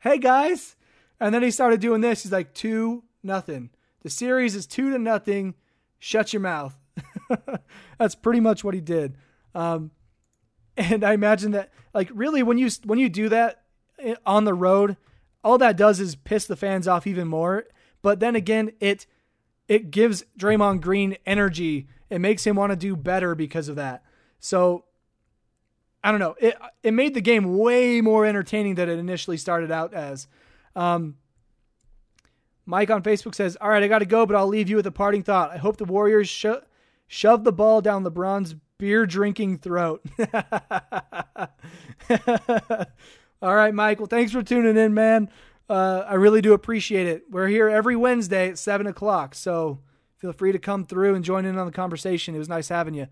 hey 0.00 0.18
guys. 0.18 0.76
And 1.20 1.34
then 1.34 1.42
he 1.42 1.50
started 1.50 1.80
doing 1.80 2.00
this. 2.00 2.22
He's 2.22 2.32
like, 2.32 2.54
two, 2.54 3.04
nothing. 3.22 3.70
The 4.02 4.10
series 4.10 4.54
is 4.54 4.66
two 4.66 4.90
to 4.90 4.98
nothing. 4.98 5.54
Shut 5.98 6.32
your 6.32 6.40
mouth. 6.40 6.76
That's 7.98 8.14
pretty 8.14 8.40
much 8.40 8.62
what 8.62 8.74
he 8.74 8.80
did. 8.80 9.16
Um, 9.54 9.90
and 10.76 11.04
I 11.04 11.12
imagine 11.12 11.52
that 11.52 11.70
like 11.92 12.10
really 12.12 12.42
when 12.42 12.58
you 12.58 12.68
when 12.84 12.98
you 12.98 13.08
do 13.08 13.28
that 13.28 13.62
eh, 13.98 14.14
on 14.26 14.44
the 14.44 14.54
road, 14.54 14.96
all 15.42 15.58
that 15.58 15.76
does 15.76 16.00
is 16.00 16.16
piss 16.16 16.46
the 16.46 16.56
fans 16.56 16.88
off 16.88 17.06
even 17.06 17.28
more. 17.28 17.64
But 18.02 18.20
then 18.20 18.36
again, 18.36 18.72
it 18.80 19.06
it 19.68 19.90
gives 19.90 20.24
Draymond 20.38 20.80
Green 20.80 21.16
energy. 21.24 21.88
It 22.10 22.20
makes 22.20 22.46
him 22.46 22.56
want 22.56 22.70
to 22.72 22.76
do 22.76 22.96
better 22.96 23.34
because 23.34 23.68
of 23.68 23.76
that. 23.76 24.04
So 24.38 24.84
I 26.04 26.10
don't 26.10 26.20
know. 26.20 26.36
It 26.38 26.54
it 26.82 26.92
made 26.92 27.14
the 27.14 27.22
game 27.22 27.56
way 27.56 28.02
more 28.02 28.26
entertaining 28.26 28.74
than 28.74 28.90
it 28.90 28.98
initially 28.98 29.38
started 29.38 29.72
out 29.72 29.94
as. 29.94 30.28
Um, 30.76 31.16
Mike 32.66 32.90
on 32.90 33.02
Facebook 33.02 33.34
says, 33.34 33.56
"All 33.58 33.70
right, 33.70 33.82
I 33.82 33.88
got 33.88 34.00
to 34.00 34.06
go, 34.06 34.26
but 34.26 34.36
I'll 34.36 34.46
leave 34.46 34.68
you 34.68 34.76
with 34.76 34.86
a 34.86 34.92
parting 34.92 35.22
thought. 35.22 35.50
I 35.50 35.56
hope 35.56 35.78
the 35.78 35.86
Warriors 35.86 36.28
sho- 36.28 36.62
shove 37.06 37.44
the 37.44 37.52
ball 37.52 37.80
down 37.80 38.04
LeBron's 38.04 38.54
beer 38.76 39.06
drinking 39.06 39.58
throat. 39.58 40.04
All 43.40 43.54
right, 43.54 43.72
Mike. 43.74 43.98
Well, 43.98 44.06
Thanks 44.06 44.32
for 44.32 44.42
tuning 44.42 44.76
in, 44.76 44.92
man. 44.92 45.30
Uh, 45.70 46.04
I 46.06 46.14
really 46.14 46.42
do 46.42 46.52
appreciate 46.52 47.06
it. 47.06 47.24
We're 47.30 47.48
here 47.48 47.70
every 47.70 47.96
Wednesday 47.96 48.50
at 48.50 48.58
seven 48.58 48.86
o'clock, 48.86 49.34
so 49.34 49.80
feel 50.18 50.32
free 50.34 50.52
to 50.52 50.58
come 50.58 50.84
through 50.84 51.14
and 51.14 51.24
join 51.24 51.46
in 51.46 51.56
on 51.56 51.64
the 51.64 51.72
conversation. 51.72 52.34
It 52.34 52.38
was 52.38 52.48
nice 52.50 52.68
having 52.68 52.92
you. 52.92 53.06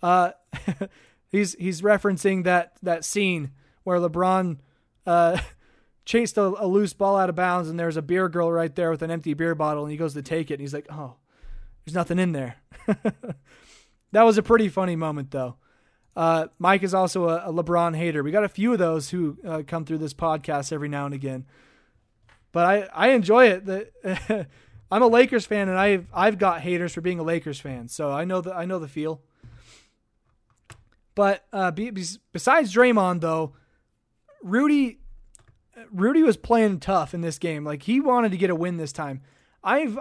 Uh, 0.00 0.30
he's 1.30 1.54
he's 1.54 1.82
referencing 1.82 2.44
that 2.44 2.76
that 2.82 3.04
scene 3.04 3.52
where 3.84 3.98
LeBron 3.98 4.58
uh, 5.06 5.40
chased 6.04 6.36
a, 6.36 6.42
a, 6.42 6.66
loose 6.66 6.92
ball 6.92 7.16
out 7.16 7.30
of 7.30 7.36
bounds, 7.36 7.68
and 7.68 7.80
there's 7.80 7.96
a 7.96 8.02
beer 8.02 8.28
girl 8.28 8.52
right 8.52 8.74
there 8.74 8.90
with 8.90 9.02
an 9.02 9.10
empty 9.10 9.34
beer 9.34 9.54
bottle, 9.54 9.84
and 9.84 9.90
he 9.90 9.96
goes 9.96 10.14
to 10.14 10.22
take 10.22 10.50
it, 10.50 10.54
and 10.54 10.60
he's 10.60 10.74
like, 10.74 10.86
"Oh, 10.90 11.14
there's 11.84 11.94
nothing 11.94 12.18
in 12.18 12.32
there." 12.32 12.56
That 14.12 14.24
was 14.24 14.38
a 14.38 14.42
pretty 14.42 14.68
funny 14.68 14.96
moment, 14.96 15.30
though. 15.30 15.56
Uh, 16.16 16.48
Mike 16.58 16.82
is 16.82 16.94
also 16.94 17.28
a, 17.28 17.36
a, 17.46 17.52
LeBron 17.52 17.96
hater. 17.96 18.22
We 18.22 18.32
got 18.32 18.44
a 18.44 18.48
few 18.48 18.72
of 18.72 18.78
those 18.78 19.10
who 19.10 19.38
uh, 19.46 19.62
come 19.66 19.84
through 19.84 19.98
this 19.98 20.12
podcast 20.12 20.72
every 20.72 20.88
now 20.88 21.06
and 21.06 21.14
again. 21.14 21.46
But 22.52 22.66
I, 22.66 22.88
I 22.92 23.10
enjoy 23.10 23.46
it. 23.46 23.64
The, 23.64 24.46
I'm 24.90 25.02
a 25.02 25.06
Lakers 25.06 25.46
fan, 25.46 25.68
and 25.68 25.78
I've 25.78 26.06
I've 26.12 26.36
got 26.36 26.62
haters 26.62 26.92
for 26.94 27.00
being 27.00 27.20
a 27.20 27.22
Lakers 27.22 27.60
fan, 27.60 27.86
so 27.86 28.10
I 28.10 28.24
know 28.24 28.40
the 28.40 28.52
I 28.52 28.64
know 28.64 28.80
the 28.80 28.88
feel. 28.88 29.22
But 31.14 31.44
uh, 31.52 31.70
be, 31.70 31.90
besides 31.90 32.74
Draymond, 32.74 33.20
though, 33.20 33.54
Rudy 34.42 34.98
Rudy 35.90 36.22
was 36.22 36.36
playing 36.36 36.80
tough 36.80 37.14
in 37.14 37.20
this 37.20 37.38
game. 37.38 37.64
Like 37.64 37.82
he 37.82 38.00
wanted 38.00 38.32
to 38.32 38.38
get 38.38 38.50
a 38.50 38.54
win 38.54 38.76
this 38.76 38.92
time. 38.92 39.22
I've 39.62 39.98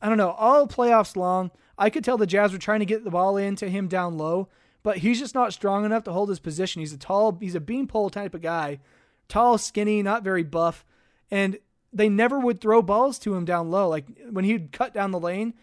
I 0.00 0.08
don't 0.08 0.18
know, 0.18 0.32
all 0.32 0.66
playoffs 0.66 1.16
long, 1.16 1.50
I 1.78 1.90
could 1.90 2.04
tell 2.04 2.18
the 2.18 2.26
Jazz 2.26 2.52
were 2.52 2.58
trying 2.58 2.80
to 2.80 2.86
get 2.86 3.04
the 3.04 3.10
ball 3.10 3.36
into 3.36 3.68
him 3.68 3.88
down 3.88 4.18
low, 4.18 4.48
but 4.82 4.98
he's 4.98 5.18
just 5.18 5.34
not 5.34 5.52
strong 5.52 5.84
enough 5.84 6.04
to 6.04 6.12
hold 6.12 6.28
his 6.28 6.38
position. 6.38 6.80
He's 6.80 6.92
a 6.92 6.98
tall, 6.98 7.36
he's 7.40 7.54
a 7.54 7.60
beanpole 7.60 8.10
type 8.10 8.34
of 8.34 8.42
guy, 8.42 8.80
tall, 9.28 9.58
skinny, 9.58 10.02
not 10.02 10.22
very 10.22 10.42
buff, 10.42 10.84
and 11.30 11.58
they 11.92 12.08
never 12.08 12.38
would 12.38 12.60
throw 12.60 12.82
balls 12.82 13.18
to 13.20 13.34
him 13.34 13.44
down 13.44 13.70
low. 13.70 13.88
Like 13.88 14.06
when 14.30 14.44
he'd 14.44 14.72
cut 14.72 14.92
down 14.92 15.12
the 15.12 15.20
lane, 15.20 15.54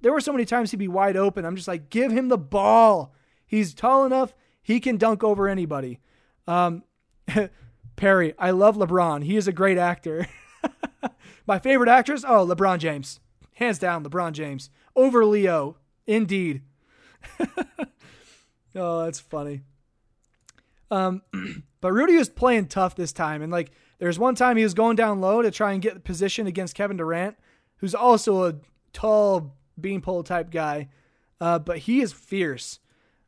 there 0.00 0.12
were 0.12 0.20
so 0.20 0.32
many 0.32 0.44
times 0.44 0.70
he'd 0.70 0.76
be 0.76 0.88
wide 0.88 1.16
open. 1.16 1.44
I'm 1.44 1.56
just 1.56 1.68
like, 1.68 1.90
give 1.90 2.12
him 2.12 2.28
the 2.28 2.38
ball. 2.38 3.14
He's 3.52 3.74
tall 3.74 4.06
enough, 4.06 4.34
he 4.62 4.80
can 4.80 4.96
dunk 4.96 5.22
over 5.22 5.46
anybody. 5.46 6.00
Um, 6.48 6.84
Perry, 7.96 8.32
I 8.38 8.50
love 8.50 8.76
LeBron. 8.76 9.24
He 9.24 9.36
is 9.36 9.46
a 9.46 9.52
great 9.52 9.76
actor. 9.76 10.26
My 11.46 11.58
favorite 11.58 11.90
actress? 11.90 12.24
Oh, 12.26 12.46
LeBron 12.46 12.78
James. 12.78 13.20
Hands 13.56 13.78
down, 13.78 14.04
LeBron 14.04 14.32
James. 14.32 14.70
Over 14.96 15.26
Leo. 15.26 15.76
Indeed. 16.06 16.62
oh, 18.74 19.04
that's 19.04 19.20
funny. 19.20 19.60
Um, 20.90 21.20
but 21.82 21.92
Rudy 21.92 22.16
was 22.16 22.30
playing 22.30 22.68
tough 22.68 22.96
this 22.96 23.12
time. 23.12 23.42
And 23.42 23.52
like, 23.52 23.70
there's 23.98 24.18
one 24.18 24.34
time 24.34 24.56
he 24.56 24.64
was 24.64 24.72
going 24.72 24.96
down 24.96 25.20
low 25.20 25.42
to 25.42 25.50
try 25.50 25.72
and 25.72 25.82
get 25.82 26.04
position 26.04 26.46
against 26.46 26.74
Kevin 26.74 26.96
Durant, 26.96 27.36
who's 27.76 27.94
also 27.94 28.48
a 28.48 28.54
tall 28.94 29.54
beanpole 29.78 30.22
type 30.22 30.50
guy. 30.50 30.88
Uh, 31.38 31.58
but 31.58 31.76
he 31.76 32.00
is 32.00 32.14
fierce. 32.14 32.78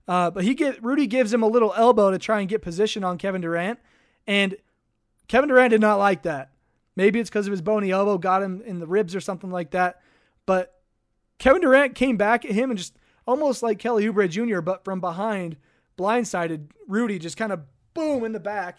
Uh, 0.06 0.30
but 0.30 0.44
he 0.44 0.54
get 0.54 0.82
Rudy 0.82 1.06
gives 1.06 1.32
him 1.32 1.42
a 1.42 1.46
little 1.46 1.72
elbow 1.76 2.10
to 2.10 2.18
try 2.18 2.40
and 2.40 2.48
get 2.48 2.62
position 2.62 3.04
on 3.04 3.18
Kevin 3.18 3.40
Durant, 3.40 3.78
and 4.26 4.56
Kevin 5.28 5.48
Durant 5.48 5.70
did 5.70 5.80
not 5.80 5.98
like 5.98 6.22
that. 6.22 6.50
Maybe 6.96 7.18
it's 7.18 7.30
because 7.30 7.46
of 7.46 7.50
his 7.50 7.62
bony 7.62 7.90
elbow 7.90 8.18
got 8.18 8.42
him 8.42 8.62
in 8.64 8.78
the 8.78 8.86
ribs 8.86 9.16
or 9.16 9.20
something 9.20 9.50
like 9.50 9.70
that. 9.72 10.00
But 10.46 10.80
Kevin 11.38 11.62
Durant 11.62 11.94
came 11.94 12.16
back 12.16 12.44
at 12.44 12.52
him 12.52 12.70
and 12.70 12.78
just 12.78 12.96
almost 13.26 13.62
like 13.62 13.78
Kelly 13.78 14.04
Oubre 14.04 14.28
Jr., 14.28 14.60
but 14.60 14.84
from 14.84 15.00
behind, 15.00 15.56
blindsided 15.98 16.70
Rudy, 16.86 17.18
just 17.18 17.36
kind 17.36 17.52
of 17.52 17.62
boom 17.94 18.24
in 18.24 18.32
the 18.32 18.40
back, 18.40 18.78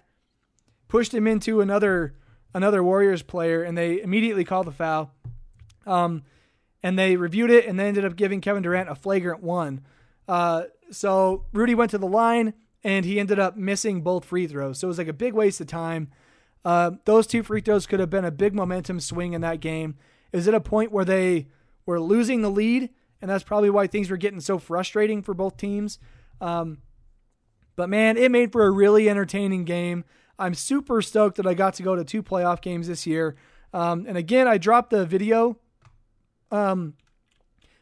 pushed 0.87 1.13
him 1.13 1.27
into 1.27 1.61
another 1.61 2.15
another 2.53 2.83
Warriors 2.83 3.21
player, 3.21 3.63
and 3.63 3.77
they 3.77 4.01
immediately 4.01 4.45
called 4.45 4.67
the 4.67 4.71
foul. 4.71 5.11
Um, 5.85 6.23
and 6.81 6.97
they 6.97 7.15
reviewed 7.15 7.49
it 7.49 7.65
and 7.65 7.79
they 7.79 7.87
ended 7.87 8.05
up 8.05 8.15
giving 8.15 8.41
Kevin 8.41 8.61
Durant 8.61 8.89
a 8.89 8.95
flagrant 8.95 9.41
one. 9.41 9.81
Uh, 10.27 10.63
so 10.91 11.45
Rudy 11.53 11.75
went 11.75 11.91
to 11.91 11.97
the 11.97 12.07
line 12.07 12.53
and 12.83 13.05
he 13.05 13.19
ended 13.19 13.39
up 13.39 13.57
missing 13.57 14.01
both 14.01 14.25
free 14.25 14.47
throws. 14.47 14.79
So 14.79 14.87
it 14.87 14.89
was 14.89 14.97
like 14.97 15.07
a 15.07 15.13
big 15.13 15.33
waste 15.33 15.61
of 15.61 15.67
time. 15.67 16.09
Uh, 16.63 16.91
those 17.05 17.27
two 17.27 17.43
free 17.43 17.61
throws 17.61 17.85
could 17.85 17.99
have 17.99 18.09
been 18.09 18.25
a 18.25 18.31
big 18.31 18.53
momentum 18.53 18.99
swing 18.99 19.33
in 19.33 19.41
that 19.41 19.59
game. 19.59 19.95
Is 20.31 20.47
it 20.47 20.53
a 20.53 20.59
point 20.59 20.91
where 20.91 21.05
they 21.05 21.47
were 21.85 21.99
losing 21.99 22.41
the 22.41 22.49
lead, 22.49 22.89
and 23.21 23.29
that's 23.29 23.43
probably 23.43 23.69
why 23.69 23.87
things 23.87 24.09
were 24.09 24.17
getting 24.17 24.39
so 24.39 24.57
frustrating 24.57 25.21
for 25.21 25.33
both 25.33 25.57
teams. 25.57 25.99
Um, 26.41 26.79
but 27.75 27.89
man, 27.89 28.17
it 28.17 28.31
made 28.31 28.51
for 28.51 28.65
a 28.65 28.71
really 28.71 29.09
entertaining 29.09 29.65
game. 29.65 30.03
I'm 30.37 30.53
super 30.53 31.01
stoked 31.01 31.37
that 31.37 31.47
I 31.47 31.53
got 31.53 31.75
to 31.75 31.83
go 31.83 31.95
to 31.95 32.03
two 32.03 32.21
playoff 32.21 32.61
games 32.61 32.87
this 32.87 33.07
year. 33.07 33.35
Um, 33.73 34.05
and 34.07 34.17
again, 34.17 34.47
I 34.47 34.57
dropped 34.57 34.89
the 34.89 35.05
video, 35.05 35.57
um, 36.51 36.95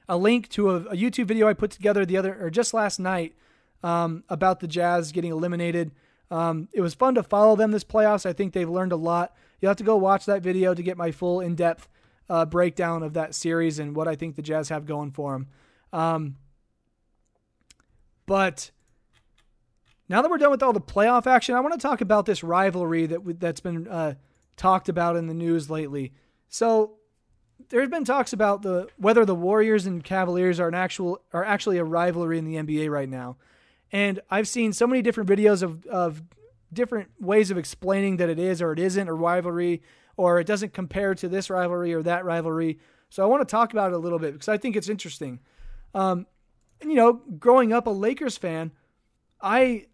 a 0.08 0.18
link 0.18 0.50
to 0.50 0.70
a, 0.70 0.76
a, 0.76 0.96
YouTube 0.96 1.26
video 1.26 1.48
I 1.48 1.54
put 1.54 1.72
together 1.72 2.06
the 2.06 2.18
other 2.18 2.38
or 2.40 2.50
just 2.50 2.74
last 2.74 3.00
night 3.00 3.36
um, 3.84 4.24
about 4.30 4.60
the 4.60 4.68
Jazz 4.68 5.12
getting 5.12 5.32
eliminated. 5.32 5.92
Um, 6.32 6.68
it 6.74 6.82
was 6.82 6.94
fun 6.94 7.16
to 7.16 7.24
follow 7.24 7.56
them 7.56 7.72
this 7.72 7.84
playoffs. 7.84 8.26
I 8.26 8.34
think 8.34 8.54
they've 8.54 8.70
learned 8.70 8.92
a 8.92 8.98
lot. 8.98 9.36
You'll 9.62 9.70
have 9.70 9.78
to 9.78 9.84
go 9.84 9.96
watch 9.96 10.26
that 10.26 10.42
video 10.42 10.74
to 10.74 10.84
get 10.84 10.98
my 10.98 11.12
full 11.12 11.40
in 11.40 11.56
depth 11.56 11.88
uh, 12.30 12.46
breakdown 12.46 13.04
of 13.04 13.14
that 13.14 13.36
series 13.36 13.80
and 13.80 13.96
what 13.96 14.08
I 14.08 14.16
think 14.16 14.36
the 14.36 14.42
Jazz 14.42 14.70
have 14.70 14.86
going 14.86 15.12
for 15.12 15.34
them. 15.34 15.48
Um, 15.92 16.38
but 18.26 18.72
now 20.10 20.22
that 20.22 20.32
we're 20.32 20.38
done 20.38 20.52
with 20.52 20.64
all 20.64 20.74
the 20.74 20.82
playoff 20.82 21.28
action, 21.28 21.56
I 21.56 21.60
want 21.60 21.74
to 21.74 21.80
talk 21.80 22.02
about 22.02 22.26
this 22.26 22.44
rivalry 22.44 23.06
that 23.08 23.40
that's 23.40 23.60
been 23.60 23.88
uh, 23.88 24.16
talked 24.58 24.90
about 24.90 25.16
in 25.16 25.28
the 25.28 25.34
news 25.34 25.70
lately. 25.70 26.14
So 26.50 26.98
there's 27.74 27.90
been 27.90 28.06
talks 28.06 28.34
about 28.34 28.62
the 28.62 28.88
whether 28.98 29.26
the 29.26 29.34
Warriors 29.34 29.88
and 29.88 30.04
Cavaliers 30.04 30.60
are 30.60 30.68
an 30.68 30.76
actual 30.76 31.24
are 31.34 31.44
actually 31.44 31.80
a 31.80 31.84
rivalry 31.84 32.38
in 32.38 32.46
the 32.46 32.56
NBA 32.56 32.88
right 32.88 33.10
now. 33.10 33.36
And 33.92 34.20
I've 34.30 34.48
seen 34.48 34.74
so 34.74 34.86
many 34.86 35.02
different 35.02 35.28
videos 35.28 35.64
of 35.64 35.84
of 35.88 36.22
different 36.72 37.10
ways 37.20 37.50
of 37.50 37.58
explaining 37.58 38.18
that 38.18 38.30
it 38.30 38.38
is 38.38 38.62
or 38.62 38.74
it 38.74 38.80
isn't 38.80 39.08
a 39.08 39.14
rivalry 39.14 39.82
or 40.18 40.40
it 40.40 40.46
doesn't 40.46 40.74
compare 40.74 41.16
to 41.16 41.28
this 41.28 41.50
rivalry 41.50 41.96
or 41.96 42.04
that 42.04 42.24
rivalry. 42.24 42.78
So 43.10 43.24
I 43.24 43.26
want 43.26 43.42
to 43.42 43.52
talk 43.52 43.74
about 43.74 43.92
it 43.92 43.96
a 43.96 44.00
little 44.00 44.20
bit 44.20 44.34
because 44.34 44.50
I 44.50 44.58
think 44.58 44.76
it's 44.76 44.88
interesting. 44.88 45.40
Um, 45.96 46.28
and 46.80 46.92
you 46.92 46.98
know, 46.98 47.22
growing 47.40 47.74
up 47.74 47.88
a 47.88 47.92
Lakers 47.92 48.38
fan, 48.38 48.72
I, 49.42 49.88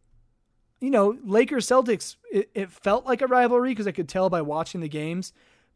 you 0.81 0.89
know, 0.89 1.17
Lakers 1.23 1.65
Celtics, 1.65 2.17
it, 2.29 2.49
it 2.53 2.71
felt 2.71 3.05
like 3.05 3.21
a 3.21 3.27
rivalry 3.27 3.71
because 3.71 3.87
I 3.87 3.93
could 3.93 4.09
tell 4.09 4.29
by 4.29 4.41
watching 4.41 4.81
the 4.81 4.89
games. 4.89 5.31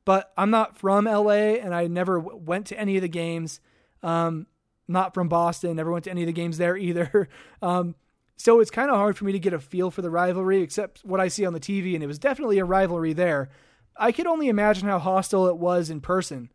But 0.06 0.34
I'm 0.38 0.50
not 0.50 0.78
from 0.78 1.06
LA, 1.06 1.56
and 1.62 1.74
I 1.74 1.88
never 1.88 2.20
went 2.20 2.68
to 2.68 2.80
any 2.80 2.96
of 2.98 3.02
the 3.02 3.08
games. 3.08 3.60
Um, 4.02 4.48
not 4.88 5.14
from 5.14 5.30
Boston, 5.30 5.78
never 5.78 5.92
went 5.92 6.04
to 6.06 6.12
any 6.12 6.24
of 6.24 6.28
the 6.28 6.34
games 6.34 6.58
there 6.58 6.78
either. 6.78 7.30
Um, 7.62 7.96
so 8.36 8.60
it's 8.60 8.72
kind 8.72 8.90
of 8.90 8.98
hard 8.98 9.16
for 9.16 9.24
me 9.24 9.32
to 9.32 9.40
get 9.40 9.54
a 9.54 9.60
feel 9.60 9.90
for 9.90 10.02
the 10.02 10.10
rivalry, 10.10 10.62
except 10.62 11.06
what 11.06 11.22
I 11.22 11.30
see 11.30 11.46
on 11.46 11.54
the 11.54 11.62
TV, 11.62 11.94
and 11.94 12.04
it 12.04 12.08
was 12.08 12.20
definitely 12.20 12.60
a 12.60 12.66
rivalry 12.66 13.14
there. 13.14 13.50
I 13.96 14.12
could 14.12 14.28
only 14.28 14.50
imagine 14.50 14.90
how 14.90 15.00
hostile 15.00 15.48
it 15.48 15.58
was 15.58 15.90
in 15.90 16.02
person. 16.02 16.52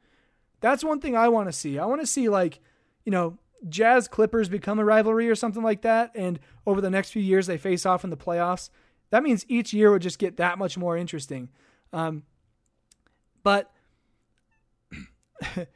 That's 0.61 0.85
one 0.85 1.01
thing 1.01 1.17
I 1.17 1.29
want 1.29 1.49
to 1.49 1.53
see. 1.53 1.79
I 1.79 1.87
want 1.87 2.03
to 2.03 2.07
see 2.07 2.29
like, 2.29 2.61
you 3.05 3.13
know, 3.13 3.39
Jazz 3.69 4.09
Clippers 4.09 4.49
become 4.49 4.79
a 4.79 4.85
rivalry 4.85 5.31
or 5.31 5.35
something 5.35 5.63
like 5.63 5.83
that, 5.83 6.11
and 6.15 6.39
over 6.67 6.81
the 6.81 6.91
next 6.91 7.11
few 7.11 7.23
years 7.23 7.47
they 7.47 7.59
face 7.59 7.87
off 7.87 8.05
in 8.05 8.11
the 8.11 8.17
playoffs. 8.17 8.71
That 9.11 9.23
means 9.23 9.47
each 9.49 9.73
year 9.73 9.91
would 9.91 10.03
just 10.03 10.19
get 10.19 10.37
that 10.37 10.59
much 10.59 10.77
more 10.77 10.97
interesting. 10.97 11.49
Um, 11.93 12.25
but 13.43 13.71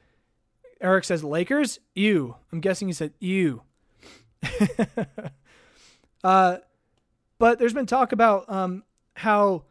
Eric 0.81 1.05
says 1.05 1.23
Lakers, 1.23 1.81
you. 1.95 2.37
I'm 2.53 2.61
guessing 2.61 2.89
he 2.89 2.95
said 2.95 3.13
you. 3.19 3.63
uh, 6.25 6.59
but 7.39 7.59
there's 7.59 7.75
been 7.75 7.87
talk 7.87 8.13
about 8.13 8.51
um, 8.51 8.83
how 9.15 9.65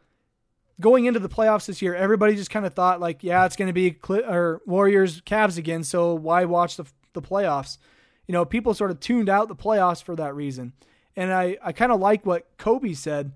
going 0.80 1.06
into 1.06 1.20
the 1.20 1.28
playoffs 1.28 1.66
this 1.66 1.80
year, 1.82 1.94
everybody 1.94 2.34
just 2.34 2.50
kind 2.50 2.66
of 2.66 2.74
thought 2.74 3.00
like, 3.00 3.22
yeah, 3.22 3.44
it's 3.44 3.56
going 3.56 3.68
to 3.68 3.72
be 3.72 3.96
Cl- 4.04 4.30
or 4.30 4.60
Warriors 4.66 5.20
Cavs 5.22 5.58
again, 5.58 5.84
so 5.84 6.14
why 6.14 6.44
watch 6.44 6.76
the 6.76 6.84
the 7.12 7.22
playoffs? 7.22 7.78
You 8.26 8.32
know, 8.32 8.44
people 8.44 8.74
sort 8.74 8.90
of 8.90 9.00
tuned 9.00 9.28
out 9.28 9.48
the 9.48 9.56
playoffs 9.56 10.02
for 10.02 10.16
that 10.16 10.34
reason. 10.34 10.72
And 11.16 11.32
I 11.32 11.58
I 11.62 11.72
kind 11.72 11.92
of 11.92 12.00
like 12.00 12.24
what 12.24 12.46
Kobe 12.58 12.94
said. 12.94 13.32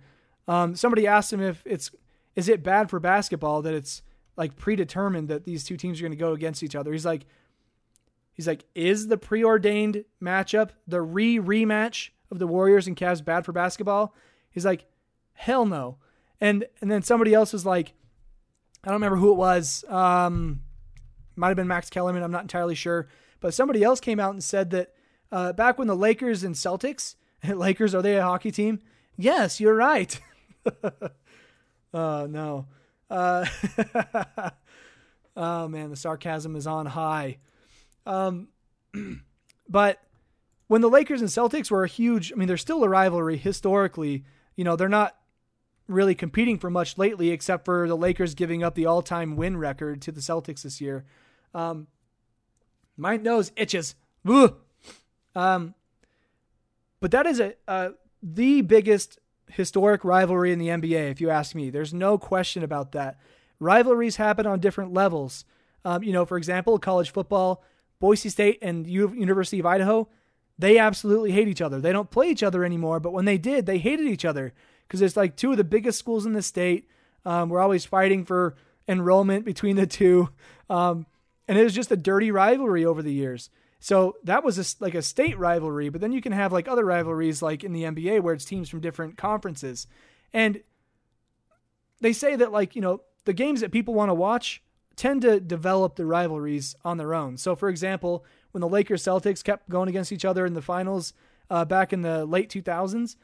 Um, 0.48 0.76
somebody 0.76 1.06
asked 1.06 1.32
him 1.32 1.40
if 1.40 1.62
it's 1.66 1.90
is 2.34 2.48
it 2.48 2.62
bad 2.62 2.90
for 2.90 3.00
basketball 3.00 3.62
that 3.62 3.74
it's 3.74 4.02
like 4.36 4.56
predetermined 4.56 5.28
that 5.28 5.44
these 5.44 5.64
two 5.64 5.76
teams 5.76 5.98
are 5.98 6.02
going 6.02 6.12
to 6.12 6.16
go 6.16 6.32
against 6.32 6.62
each 6.62 6.76
other. 6.76 6.92
He's 6.92 7.06
like 7.06 7.26
he's 8.32 8.46
like 8.46 8.64
is 8.74 9.08
the 9.08 9.18
preordained 9.18 10.04
matchup, 10.22 10.70
the 10.86 11.02
re 11.02 11.38
rematch 11.38 12.10
of 12.30 12.38
the 12.38 12.46
Warriors 12.46 12.86
and 12.86 12.96
Cavs 12.96 13.24
bad 13.24 13.44
for 13.44 13.52
basketball? 13.52 14.14
He's 14.50 14.64
like 14.64 14.86
hell 15.34 15.66
no 15.66 15.98
and 16.40 16.66
and 16.80 16.90
then 16.90 17.02
somebody 17.02 17.34
else 17.34 17.52
was 17.52 17.64
like, 17.64 17.94
I 18.84 18.88
don't 18.88 18.96
remember 18.96 19.16
who 19.16 19.30
it 19.30 19.36
was. 19.36 19.84
Um, 19.88 20.60
might 21.34 21.48
have 21.48 21.56
been 21.56 21.68
Max 21.68 21.90
Kellerman. 21.90 22.22
I'm 22.22 22.30
not 22.30 22.42
entirely 22.42 22.74
sure, 22.74 23.08
but 23.40 23.54
somebody 23.54 23.82
else 23.82 24.00
came 24.00 24.20
out 24.20 24.32
and 24.32 24.42
said 24.42 24.70
that 24.70 24.92
uh, 25.32 25.52
back 25.52 25.78
when 25.78 25.88
the 25.88 25.96
Lakers 25.96 26.44
and 26.44 26.54
Celtics, 26.54 27.16
Lakers 27.48 27.94
are 27.94 28.02
they 28.02 28.16
a 28.16 28.22
hockey 28.22 28.50
team? 28.50 28.80
Yes, 29.16 29.60
you're 29.60 29.74
right. 29.74 30.18
oh 31.94 32.26
no. 32.30 32.66
Uh, 33.08 33.46
oh 35.36 35.68
man, 35.68 35.90
the 35.90 35.96
sarcasm 35.96 36.56
is 36.56 36.66
on 36.66 36.86
high. 36.86 37.38
Um, 38.04 38.48
but 39.68 40.00
when 40.68 40.80
the 40.80 40.90
Lakers 40.90 41.20
and 41.20 41.30
Celtics 41.30 41.70
were 41.70 41.84
a 41.84 41.88
huge, 41.88 42.32
I 42.32 42.36
mean, 42.36 42.48
they're 42.48 42.56
still 42.56 42.82
a 42.82 42.88
rivalry 42.88 43.36
historically. 43.36 44.24
You 44.56 44.64
know, 44.64 44.76
they're 44.76 44.88
not 44.88 45.16
really 45.88 46.14
competing 46.14 46.58
for 46.58 46.70
much 46.70 46.98
lately, 46.98 47.30
except 47.30 47.64
for 47.64 47.86
the 47.86 47.96
Lakers 47.96 48.34
giving 48.34 48.62
up 48.62 48.74
the 48.74 48.86
all-time 48.86 49.36
win 49.36 49.56
record 49.56 50.02
to 50.02 50.12
the 50.12 50.20
Celtics 50.20 50.62
this 50.62 50.80
year. 50.80 51.04
Um, 51.54 51.86
my 52.96 53.16
nose 53.16 53.52
itches. 53.56 53.94
Um, 55.34 55.74
but 57.00 57.10
that 57.10 57.26
is 57.26 57.40
a, 57.40 57.54
uh, 57.68 57.90
the 58.22 58.62
biggest 58.62 59.18
historic 59.50 60.04
rivalry 60.04 60.52
in 60.52 60.58
the 60.58 60.68
NBA, 60.68 61.10
if 61.10 61.20
you 61.20 61.30
ask 61.30 61.54
me. 61.54 61.70
There's 61.70 61.94
no 61.94 62.18
question 62.18 62.62
about 62.62 62.92
that. 62.92 63.18
Rivalries 63.58 64.16
happen 64.16 64.46
on 64.46 64.60
different 64.60 64.92
levels. 64.92 65.44
Um, 65.84 66.02
you 66.02 66.12
know, 66.12 66.24
for 66.24 66.36
example, 66.36 66.78
college 66.78 67.10
football, 67.10 67.62
Boise 68.00 68.28
State 68.28 68.58
and 68.60 68.86
U- 68.86 69.14
University 69.14 69.58
of 69.58 69.66
Idaho, 69.66 70.08
they 70.58 70.78
absolutely 70.78 71.32
hate 71.32 71.48
each 71.48 71.62
other. 71.62 71.80
They 71.80 71.92
don't 71.92 72.10
play 72.10 72.28
each 72.28 72.42
other 72.42 72.64
anymore, 72.64 73.00
but 73.00 73.12
when 73.12 73.24
they 73.24 73.38
did, 73.38 73.66
they 73.66 73.78
hated 73.78 74.06
each 74.06 74.24
other 74.24 74.52
because 74.86 75.02
it's 75.02 75.16
like 75.16 75.36
two 75.36 75.52
of 75.52 75.56
the 75.56 75.64
biggest 75.64 75.98
schools 75.98 76.26
in 76.26 76.32
the 76.32 76.42
state. 76.42 76.88
Um, 77.24 77.48
we're 77.48 77.60
always 77.60 77.84
fighting 77.84 78.24
for 78.24 78.56
enrollment 78.88 79.44
between 79.44 79.76
the 79.76 79.86
two. 79.86 80.30
Um, 80.68 81.06
and 81.46 81.56
it 81.56 81.62
was 81.62 81.76
just 81.76 81.92
a 81.92 81.96
dirty 81.96 82.32
rivalry 82.32 82.84
over 82.84 83.02
the 83.02 83.12
years. 83.12 83.50
So 83.86 84.16
that 84.24 84.42
was 84.42 84.58
a, 84.58 84.82
like 84.82 84.96
a 84.96 85.00
state 85.00 85.38
rivalry, 85.38 85.90
but 85.90 86.00
then 86.00 86.10
you 86.10 86.20
can 86.20 86.32
have 86.32 86.52
like 86.52 86.66
other 86.66 86.84
rivalries 86.84 87.40
like 87.40 87.62
in 87.62 87.72
the 87.72 87.84
NBA 87.84 88.20
where 88.20 88.34
it's 88.34 88.44
teams 88.44 88.68
from 88.68 88.80
different 88.80 89.16
conferences. 89.16 89.86
And 90.32 90.64
they 92.00 92.12
say 92.12 92.34
that 92.34 92.50
like, 92.50 92.74
you 92.74 92.82
know, 92.82 93.02
the 93.26 93.32
games 93.32 93.60
that 93.60 93.70
people 93.70 93.94
want 93.94 94.08
to 94.08 94.14
watch 94.14 94.60
tend 94.96 95.22
to 95.22 95.38
develop 95.38 95.94
the 95.94 96.04
rivalries 96.04 96.74
on 96.84 96.96
their 96.96 97.14
own. 97.14 97.36
So 97.36 97.54
for 97.54 97.68
example, 97.68 98.24
when 98.50 98.60
the 98.60 98.68
Lakers 98.68 99.04
Celtics 99.04 99.44
kept 99.44 99.68
going 99.68 99.88
against 99.88 100.10
each 100.10 100.24
other 100.24 100.44
in 100.44 100.54
the 100.54 100.62
finals 100.62 101.12
uh, 101.48 101.64
back 101.64 101.92
in 101.92 102.02
the 102.02 102.26
late 102.26 102.50
2000s, 102.50 103.14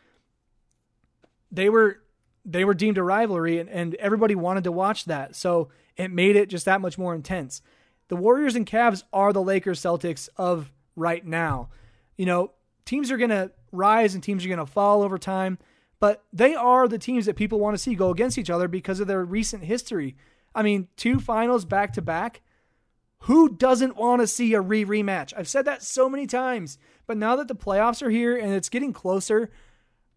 they 1.50 1.68
were 1.68 2.04
they 2.44 2.64
were 2.64 2.74
deemed 2.74 2.98
a 2.98 3.02
rivalry 3.02 3.58
and, 3.58 3.68
and 3.68 3.96
everybody 3.96 4.36
wanted 4.36 4.62
to 4.62 4.70
watch 4.70 5.06
that. 5.06 5.34
So 5.34 5.70
it 5.96 6.12
made 6.12 6.36
it 6.36 6.48
just 6.48 6.66
that 6.66 6.80
much 6.80 6.98
more 6.98 7.16
intense. 7.16 7.62
The 8.08 8.16
Warriors 8.16 8.56
and 8.56 8.66
Cavs 8.66 9.04
are 9.12 9.32
the 9.32 9.42
Lakers 9.42 9.80
Celtics 9.80 10.28
of 10.36 10.70
right 10.96 11.24
now. 11.24 11.70
You 12.16 12.26
know, 12.26 12.52
teams 12.84 13.10
are 13.10 13.16
going 13.16 13.30
to 13.30 13.50
rise 13.70 14.14
and 14.14 14.22
teams 14.22 14.44
are 14.44 14.48
going 14.48 14.58
to 14.58 14.66
fall 14.66 15.02
over 15.02 15.18
time, 15.18 15.58
but 15.98 16.24
they 16.32 16.54
are 16.54 16.88
the 16.88 16.98
teams 16.98 17.26
that 17.26 17.36
people 17.36 17.58
want 17.58 17.74
to 17.74 17.78
see 17.78 17.94
go 17.94 18.10
against 18.10 18.38
each 18.38 18.50
other 18.50 18.68
because 18.68 19.00
of 19.00 19.06
their 19.06 19.24
recent 19.24 19.64
history. 19.64 20.16
I 20.54 20.62
mean, 20.62 20.88
two 20.96 21.18
finals 21.18 21.64
back 21.64 21.92
to 21.94 22.02
back. 22.02 22.42
Who 23.26 23.50
doesn't 23.50 23.96
want 23.96 24.20
to 24.20 24.26
see 24.26 24.52
a 24.52 24.60
re 24.60 24.84
rematch? 24.84 25.32
I've 25.36 25.48
said 25.48 25.64
that 25.66 25.82
so 25.82 26.08
many 26.08 26.26
times, 26.26 26.76
but 27.06 27.16
now 27.16 27.36
that 27.36 27.46
the 27.46 27.54
playoffs 27.54 28.02
are 28.02 28.10
here 28.10 28.36
and 28.36 28.52
it's 28.52 28.68
getting 28.68 28.92
closer, 28.92 29.50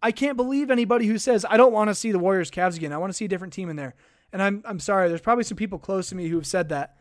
I 0.02 0.12
can't 0.12 0.38
believe 0.38 0.72
anybody 0.72 1.06
who 1.06 1.20
says 1.20 1.46
I 1.48 1.56
don't 1.56 1.72
want 1.72 1.90
to 1.90 1.96
see 1.96 2.12
the 2.12 2.20
Warriors 2.20 2.52
Cavs 2.52 2.76
again. 2.76 2.92
I 2.92 2.98
want 2.98 3.12
to 3.12 3.16
see 3.16 3.26
a 3.26 3.28
different 3.30 3.54
team 3.54 3.70
in 3.70 3.76
there. 3.76 3.94
And 4.34 4.42
I'm 4.42 4.64
I'm 4.66 4.80
sorry, 4.80 5.08
there's 5.08 5.22
probably 5.22 5.44
some 5.44 5.56
people 5.56 5.78
close 5.78 6.10
to 6.10 6.16
me 6.16 6.28
who 6.28 6.36
have 6.36 6.48
said 6.48 6.70
that. 6.70 6.98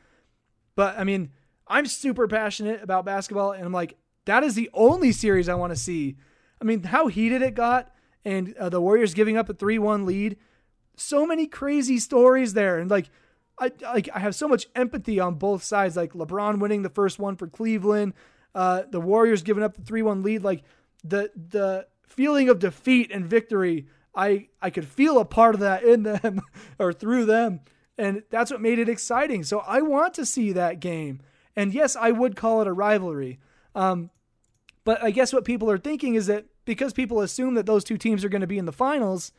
But 0.76 0.98
I 0.98 1.04
mean, 1.04 1.30
I'm 1.66 1.86
super 1.86 2.28
passionate 2.28 2.82
about 2.82 3.04
basketball 3.04 3.52
and 3.52 3.64
I'm 3.64 3.72
like 3.72 3.96
that 4.26 4.42
is 4.42 4.54
the 4.54 4.70
only 4.72 5.12
series 5.12 5.48
I 5.48 5.54
want 5.54 5.72
to 5.72 5.78
see. 5.78 6.16
I 6.60 6.64
mean, 6.64 6.82
how 6.82 7.08
heated 7.08 7.42
it 7.42 7.54
got 7.54 7.92
and 8.24 8.56
uh, 8.56 8.68
the 8.68 8.80
Warriors 8.80 9.12
giving 9.14 9.36
up 9.36 9.48
a 9.48 9.54
3-1 9.54 10.06
lead. 10.06 10.36
So 10.96 11.26
many 11.26 11.46
crazy 11.46 11.98
stories 11.98 12.54
there 12.54 12.78
and 12.78 12.90
like 12.90 13.10
I 13.58 13.70
like 13.82 14.08
I 14.14 14.18
have 14.18 14.34
so 14.34 14.48
much 14.48 14.66
empathy 14.74 15.20
on 15.20 15.34
both 15.34 15.62
sides 15.62 15.96
like 15.96 16.12
LeBron 16.12 16.58
winning 16.58 16.82
the 16.82 16.90
first 16.90 17.18
one 17.18 17.36
for 17.36 17.46
Cleveland, 17.46 18.14
uh, 18.54 18.82
the 18.90 19.00
Warriors 19.00 19.42
giving 19.42 19.62
up 19.62 19.74
the 19.74 19.82
3-1 19.82 20.24
lead 20.24 20.42
like 20.42 20.64
the 21.04 21.30
the 21.34 21.86
feeling 22.06 22.48
of 22.48 22.58
defeat 22.58 23.10
and 23.12 23.26
victory. 23.26 23.86
I 24.14 24.48
I 24.60 24.70
could 24.70 24.86
feel 24.86 25.18
a 25.18 25.24
part 25.24 25.54
of 25.54 25.60
that 25.60 25.82
in 25.84 26.02
them 26.02 26.40
or 26.78 26.92
through 26.92 27.26
them, 27.26 27.60
and 27.96 28.22
that's 28.30 28.50
what 28.50 28.60
made 28.60 28.78
it 28.78 28.88
exciting. 28.88 29.44
So 29.44 29.60
I 29.60 29.80
want 29.80 30.14
to 30.14 30.26
see 30.26 30.52
that 30.52 30.80
game. 30.80 31.20
And 31.56 31.72
yes, 31.72 31.96
I 31.96 32.10
would 32.10 32.36
call 32.36 32.60
it 32.60 32.66
a 32.66 32.72
rivalry. 32.72 33.38
Um, 33.74 34.10
but 34.84 35.02
I 35.02 35.10
guess 35.10 35.32
what 35.32 35.44
people 35.44 35.70
are 35.70 35.78
thinking 35.78 36.14
is 36.14 36.26
that 36.26 36.46
because 36.64 36.92
people 36.92 37.20
assume 37.20 37.54
that 37.54 37.66
those 37.66 37.84
two 37.84 37.96
teams 37.96 38.24
are 38.24 38.28
going 38.28 38.40
to 38.40 38.46
be 38.46 38.58
in 38.58 38.64
the 38.64 38.72
finals, 38.72 39.32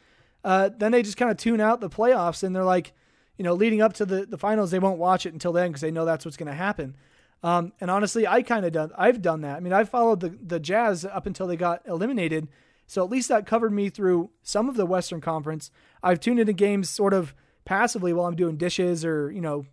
uh, 0.43 0.70
then 0.78 0.91
they 0.91 1.03
just 1.03 1.18
kind 1.18 1.32
of 1.32 1.38
tune 1.38 1.60
out 1.60 1.82
the 1.82 1.89
playoffs 1.89 2.43
and 2.43 2.56
they're 2.56 2.64
like, 2.64 2.93
you 3.38 3.43
know, 3.43 3.53
leading 3.53 3.82
up 3.82 3.93
to 3.93 4.06
the, 4.06 4.26
the 4.26 4.38
finals, 4.38 4.72
they 4.72 4.80
won't 4.80 4.99
watch 4.99 5.26
it 5.26 5.34
until 5.34 5.51
then 5.51 5.70
because 5.70 5.82
they 5.82 5.91
know 5.91 6.06
that's 6.06 6.24
what's 6.24 6.38
going 6.38 6.47
to 6.47 6.53
happen. 6.53 6.95
Um, 7.43 7.74
and 7.82 7.91
honestly, 7.91 8.26
I 8.26 8.41
kind 8.41 8.66
of 8.66 8.72
done. 8.72 8.91
I've 8.97 9.22
done 9.22 9.41
that. 9.41 9.58
I 9.58 9.60
mean, 9.60 9.74
I've 9.74 9.89
followed 9.89 10.20
the 10.22 10.30
the 10.30 10.60
Jazz 10.60 11.06
up 11.06 11.28
until 11.28 11.45
they 11.45 11.58
got 11.58 11.82
eliminated. 11.86 12.47
So 12.88 13.03
at 13.03 13.10
least 13.10 13.30
that 13.30 13.45
covered 13.45 13.74
me 13.74 13.89
through 13.89 14.32
some 14.41 14.70
of 14.70 14.78
the 14.78 14.86
Western 14.86 15.22
Conference. 15.22 15.70
I've 16.01 16.20
tuned 16.20 16.39
into 16.39 16.53
games 16.53 16.89
sort 16.89 17.14
of 17.14 17.36
passively 17.66 18.13
while 18.13 18.28
I'm 18.28 18.36
doing 18.36 18.57
dishes 18.57 19.03
or 19.03 19.32
you 19.32 19.41
know 19.41 19.66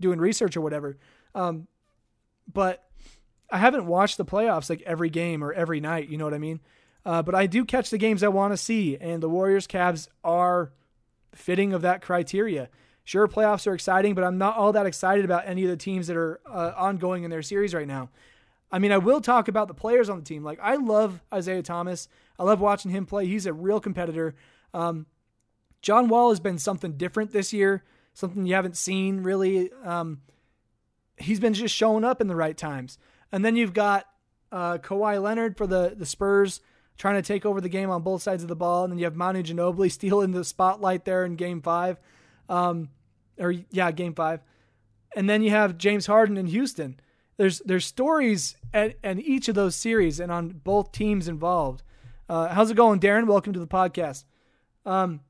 doing 0.00 0.18
research 0.18 0.56
or 0.56 0.60
whatever. 0.60 0.96
Um, 1.34 1.66
but 2.52 2.84
I 3.50 3.58
haven't 3.58 3.86
watched 3.86 4.16
the 4.16 4.24
playoffs 4.24 4.70
like 4.70 4.82
every 4.82 5.10
game 5.10 5.42
or 5.42 5.52
every 5.52 5.80
night. 5.80 6.08
You 6.08 6.18
know 6.18 6.24
what 6.24 6.34
I 6.34 6.38
mean? 6.38 6.60
Uh, 7.04 7.22
but 7.22 7.34
I 7.34 7.46
do 7.46 7.64
catch 7.64 7.90
the 7.90 7.98
games 7.98 8.22
I 8.22 8.28
want 8.28 8.52
to 8.52 8.56
see, 8.56 8.96
and 8.96 9.22
the 9.22 9.28
Warriors 9.28 9.66
Cavs 9.66 10.08
are 10.22 10.72
fitting 11.34 11.72
of 11.72 11.82
that 11.82 12.02
criteria. 12.02 12.68
Sure, 13.04 13.26
playoffs 13.26 13.66
are 13.66 13.72
exciting, 13.72 14.14
but 14.14 14.22
I'm 14.22 14.38
not 14.38 14.56
all 14.56 14.72
that 14.72 14.86
excited 14.86 15.24
about 15.24 15.44
any 15.46 15.64
of 15.64 15.70
the 15.70 15.76
teams 15.76 16.06
that 16.08 16.16
are 16.16 16.40
uh, 16.48 16.72
ongoing 16.76 17.24
in 17.24 17.30
their 17.30 17.42
series 17.42 17.74
right 17.74 17.88
now. 17.88 18.10
I 18.70 18.78
mean, 18.78 18.92
I 18.92 18.98
will 18.98 19.20
talk 19.20 19.48
about 19.48 19.66
the 19.66 19.74
players 19.74 20.08
on 20.08 20.18
the 20.18 20.24
team. 20.24 20.44
Like, 20.44 20.60
I 20.62 20.76
love 20.76 21.20
Isaiah 21.32 21.62
Thomas. 21.62 22.06
I 22.38 22.44
love 22.44 22.60
watching 22.60 22.90
him 22.90 23.06
play. 23.06 23.26
He's 23.26 23.46
a 23.46 23.52
real 23.52 23.80
competitor. 23.80 24.34
Um, 24.72 25.06
John 25.82 26.08
Wall 26.08 26.30
has 26.30 26.40
been 26.40 26.58
something 26.58 26.92
different 26.96 27.32
this 27.32 27.52
year, 27.52 27.84
something 28.14 28.46
you 28.46 28.54
haven't 28.54 28.76
seen 28.76 29.22
really. 29.22 29.70
Um, 29.84 30.20
he's 31.16 31.40
been 31.40 31.54
just 31.54 31.74
showing 31.74 32.04
up 32.04 32.20
in 32.20 32.26
the 32.26 32.36
right 32.36 32.56
times. 32.56 32.98
And 33.32 33.44
then 33.44 33.56
you've 33.56 33.74
got 33.74 34.06
uh, 34.52 34.78
Kawhi 34.78 35.22
Leonard 35.22 35.56
for 35.56 35.66
the, 35.66 35.94
the 35.96 36.06
Spurs 36.06 36.60
trying 36.98 37.14
to 37.14 37.22
take 37.22 37.46
over 37.46 37.60
the 37.60 37.68
game 37.68 37.90
on 37.90 38.02
both 38.02 38.22
sides 38.22 38.42
of 38.42 38.48
the 38.48 38.56
ball. 38.56 38.84
And 38.84 38.92
then 38.92 38.98
you 38.98 39.04
have 39.04 39.16
Manu 39.16 39.42
Ginobili 39.42 39.90
stealing 39.92 40.32
the 40.32 40.44
spotlight 40.44 41.04
there 41.04 41.24
in 41.24 41.36
game 41.36 41.62
five. 41.62 41.98
Um, 42.48 42.90
or 43.38 43.52
yeah, 43.70 43.90
game 43.90 44.14
five. 44.14 44.40
And 45.16 45.28
then 45.28 45.42
you 45.42 45.50
have 45.50 45.78
James 45.78 46.06
Harden 46.06 46.36
in 46.36 46.46
Houston. 46.46 47.00
There's 47.36 47.60
there's 47.60 47.86
stories 47.86 48.56
at, 48.74 48.96
at 49.02 49.18
each 49.18 49.48
of 49.48 49.54
those 49.54 49.74
series 49.74 50.20
and 50.20 50.30
on 50.30 50.60
both 50.62 50.92
teams 50.92 51.26
involved. 51.26 51.82
Uh, 52.28 52.48
how's 52.48 52.70
it 52.70 52.76
going, 52.76 53.00
Darren? 53.00 53.26
Welcome 53.26 53.54
to 53.54 53.58
the 53.58 53.66
podcast. 53.66 54.24
Um, 54.84 55.20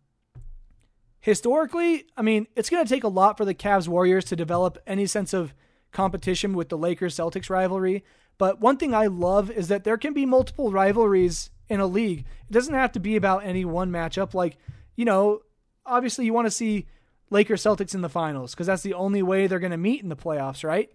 historically, 1.21 2.07
I 2.17 2.23
mean, 2.23 2.47
it's 2.57 2.71
going 2.71 2.85
to 2.85 2.89
take 2.89 3.05
a 3.05 3.09
lot 3.09 3.37
for 3.37 3.45
the 3.45 3.55
Cavs 3.55 3.89
Warriors 3.89 4.25
to 4.27 4.37
develop 4.37 4.79
any 4.87 5.07
sense 5.07 5.33
of 5.33 5.55
competition 5.93 6.55
with 6.55 6.69
the 6.69 6.79
Lakers 6.79 7.15
Celtics 7.17 7.51
rivalry. 7.51 8.05
But 8.39 8.61
one 8.61 8.79
thing 8.79 8.95
I 8.95 9.07
love 9.07 9.51
is 9.51 9.69
that 9.69 9.85
there 9.85 9.99
can 9.99 10.15
be 10.15 10.25
multiple 10.25 10.73
rivalries 10.73 11.51
in 11.69 11.81
a 11.81 11.87
league. 11.87 12.25
It 12.49 12.53
doesn't 12.53 12.75
have 12.75 12.93
to 12.93 13.01
be 13.01 13.17
about 13.17 13.45
any 13.45 13.65
one 13.65 13.91
matchup. 13.91 14.35
Like, 14.35 14.57
you 14.97 15.05
know, 15.05 15.41
obviously 15.85 16.25
you 16.25 16.33
want 16.33 16.47
to 16.47 16.51
see 16.51 16.87
Lakers 17.29 17.63
Celtics 17.63 17.95
in 17.95 18.01
the 18.01 18.09
finals 18.09 18.53
because 18.53 18.67
that's 18.67 18.83
the 18.83 18.95
only 18.95 19.23
way 19.23 19.47
they're 19.47 19.59
going 19.59 19.71
to 19.71 19.77
meet 19.77 20.03
in 20.03 20.09
the 20.09 20.17
playoffs, 20.17 20.65
right? 20.65 20.91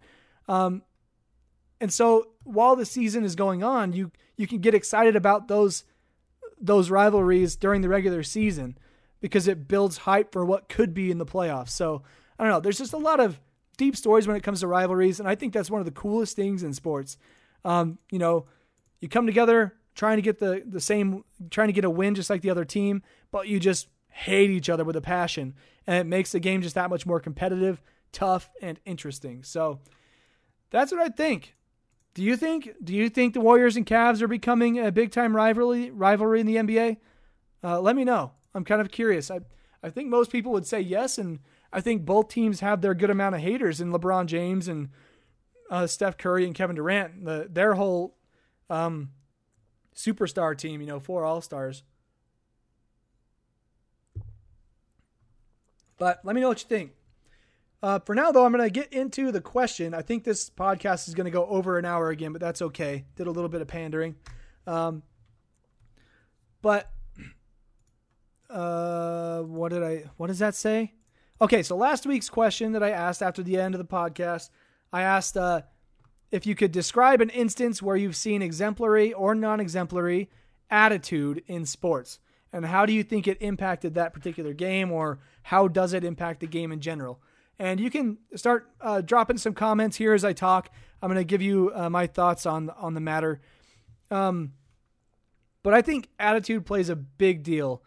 Um, 0.47 0.81
and 1.79 1.93
so 1.93 2.29
while 2.43 2.75
the 2.75 2.85
season 2.85 3.23
is 3.23 3.35
going 3.35 3.63
on, 3.63 3.93
you 3.93 4.11
you 4.37 4.47
can 4.47 4.59
get 4.59 4.73
excited 4.73 5.15
about 5.15 5.47
those 5.47 5.83
those 6.59 6.89
rivalries 6.89 7.55
during 7.55 7.81
the 7.81 7.89
regular 7.89 8.23
season 8.23 8.77
because 9.25 9.47
it 9.47 9.67
builds 9.67 9.97
hype 9.97 10.31
for 10.31 10.45
what 10.45 10.69
could 10.69 10.93
be 10.93 11.09
in 11.09 11.17
the 11.17 11.25
playoffs. 11.25 11.69
So 11.69 12.03
I 12.37 12.43
don't 12.43 12.53
know. 12.53 12.59
There's 12.59 12.77
just 12.77 12.93
a 12.93 12.97
lot 12.97 13.19
of 13.19 13.39
deep 13.75 13.95
stories 13.95 14.27
when 14.27 14.37
it 14.37 14.43
comes 14.43 14.59
to 14.59 14.67
rivalries, 14.67 15.19
and 15.19 15.27
I 15.27 15.33
think 15.33 15.51
that's 15.51 15.71
one 15.71 15.81
of 15.81 15.85
the 15.85 15.91
coolest 15.91 16.35
things 16.35 16.61
in 16.61 16.73
sports. 16.73 17.17
Um, 17.63 17.97
you 18.11 18.19
know, 18.19 18.45
you 19.01 19.09
come 19.09 19.25
together 19.25 19.73
trying 19.95 20.17
to 20.17 20.21
get 20.21 20.37
the 20.37 20.61
the 20.63 20.79
same, 20.79 21.23
trying 21.49 21.69
to 21.69 21.73
get 21.73 21.85
a 21.85 21.89
win 21.89 22.13
just 22.13 22.29
like 22.29 22.43
the 22.43 22.51
other 22.51 22.65
team, 22.65 23.01
but 23.31 23.47
you 23.47 23.59
just 23.59 23.87
hate 24.09 24.51
each 24.51 24.69
other 24.69 24.83
with 24.83 24.95
a 24.95 25.01
passion, 25.01 25.55
and 25.87 25.97
it 25.97 26.05
makes 26.05 26.31
the 26.31 26.39
game 26.39 26.61
just 26.61 26.75
that 26.75 26.91
much 26.91 27.07
more 27.07 27.19
competitive, 27.19 27.81
tough, 28.11 28.51
and 28.61 28.79
interesting. 28.85 29.41
So 29.41 29.79
that's 30.69 30.91
what 30.91 31.01
I 31.01 31.09
think. 31.09 31.55
Do 32.13 32.21
you 32.21 32.37
think? 32.37 32.69
Do 32.83 32.93
you 32.93 33.09
think 33.09 33.33
the 33.33 33.41
Warriors 33.41 33.75
and 33.75 33.87
Cavs 33.87 34.21
are 34.21 34.27
becoming 34.27 34.77
a 34.77 34.91
big 34.91 35.09
time 35.09 35.35
rivalry 35.35 35.89
rivalry 35.89 36.41
in 36.41 36.45
the 36.45 36.57
NBA? 36.57 36.97
Uh, 37.63 37.81
let 37.81 37.95
me 37.95 38.03
know. 38.03 38.33
I'm 38.55 38.63
kind 38.63 38.81
of 38.81 38.89
curious. 38.89 39.29
I 39.29 39.41
I 39.83 39.91
think 39.91 40.09
most 40.09 40.31
people 40.31 40.51
would 40.53 40.65
say 40.65 40.81
yes, 40.81 41.19
and 41.19 41.39
I 41.71 41.79
think 41.79 42.05
both 42.05 42.29
teams 42.29 42.61
have 42.61 42.81
their 42.81 42.95
good 42.95 43.11
amount 43.11 43.35
of 43.35 43.41
haters 43.41 43.79
in 43.79 43.91
LeBron 43.91 44.25
James 44.25 44.67
and 44.67 44.89
uh, 45.69 45.85
Steph 45.85 46.17
Curry 46.17 46.45
and 46.45 46.55
Kevin 46.55 46.75
Durant. 46.75 47.23
The, 47.23 47.47
their 47.51 47.75
whole 47.75 48.15
um, 48.67 49.11
superstar 49.95 50.57
team, 50.57 50.81
you 50.81 50.87
know, 50.87 50.99
four 50.99 51.23
All 51.23 51.39
Stars. 51.39 51.83
But 55.97 56.21
let 56.23 56.33
me 56.35 56.41
know 56.41 56.47
what 56.47 56.63
you 56.63 56.67
think. 56.67 56.93
Uh, 57.83 57.99
for 57.99 58.15
now, 58.15 58.31
though, 58.31 58.43
I'm 58.43 58.51
going 58.51 58.63
to 58.63 58.71
get 58.71 58.91
into 58.91 59.31
the 59.31 59.39
question. 59.39 59.93
I 59.93 60.01
think 60.01 60.23
this 60.23 60.49
podcast 60.49 61.07
is 61.07 61.13
going 61.13 61.25
to 61.25 61.31
go 61.31 61.45
over 61.45 61.77
an 61.77 61.85
hour 61.85 62.09
again, 62.09 62.31
but 62.31 62.41
that's 62.41 62.63
okay. 62.63 63.05
Did 63.15 63.27
a 63.27 63.31
little 63.31 63.49
bit 63.49 63.61
of 63.61 63.67
pandering. 63.67 64.15
Um, 64.65 65.03
but 66.63 66.89
uh, 68.49 69.41
what 69.41 69.69
did 69.71 69.83
I? 69.83 70.03
What 70.17 70.27
does 70.27 70.39
that 70.39 70.55
say? 70.55 70.93
Okay, 71.41 71.63
so 71.63 71.75
last 71.75 72.05
week's 72.05 72.29
question 72.29 72.71
that 72.71 72.83
I 72.83 72.91
asked 72.91 73.21
after 73.21 73.43
the 73.43 73.59
end 73.59 73.75
of 73.75 73.79
the 73.79 73.85
podcast, 73.85 74.49
I 74.93 75.01
asked 75.01 75.35
uh, 75.35 75.63
if 76.31 76.45
you 76.45 76.55
could 76.55 76.71
describe 76.71 77.19
an 77.19 77.29
instance 77.29 77.81
where 77.81 77.97
you've 77.97 78.15
seen 78.15 78.41
exemplary 78.41 79.11
or 79.11 79.35
non-exemplary 79.35 80.29
attitude 80.69 81.43
in 81.47 81.65
sports, 81.65 82.19
and 82.53 82.65
how 82.65 82.85
do 82.85 82.93
you 82.93 83.03
think 83.03 83.27
it 83.27 83.37
impacted 83.41 83.93
that 83.95 84.13
particular 84.13 84.53
game, 84.53 84.91
or 84.91 85.19
how 85.43 85.67
does 85.67 85.93
it 85.93 86.03
impact 86.03 86.39
the 86.39 86.47
game 86.47 86.71
in 86.71 86.79
general? 86.79 87.19
And 87.59 87.79
you 87.79 87.89
can 87.89 88.17
start 88.35 88.69
uh, 88.79 89.01
dropping 89.01 89.37
some 89.37 89.53
comments 89.53 89.97
here 89.97 90.13
as 90.13 90.23
I 90.23 90.33
talk. 90.33 90.69
I'm 91.01 91.09
going 91.09 91.19
to 91.19 91.25
give 91.25 91.41
you 91.41 91.71
uh, 91.73 91.89
my 91.89 92.07
thoughts 92.07 92.45
on 92.45 92.69
on 92.69 92.93
the 92.93 93.01
matter. 93.01 93.41
Um, 94.11 94.53
but 95.63 95.73
I 95.73 95.81
think 95.81 96.09
attitude 96.19 96.65
plays 96.65 96.89
a 96.89 96.95
big 96.95 97.43
deal 97.43 97.81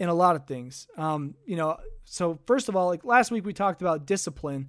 in 0.00 0.08
a 0.08 0.14
lot 0.14 0.34
of 0.34 0.46
things. 0.46 0.88
Um, 0.96 1.34
you 1.44 1.56
know, 1.56 1.76
so 2.04 2.40
first 2.46 2.68
of 2.68 2.74
all, 2.74 2.86
like 2.86 3.04
last 3.04 3.30
week 3.30 3.44
we 3.44 3.52
talked 3.52 3.82
about 3.82 4.06
discipline. 4.06 4.68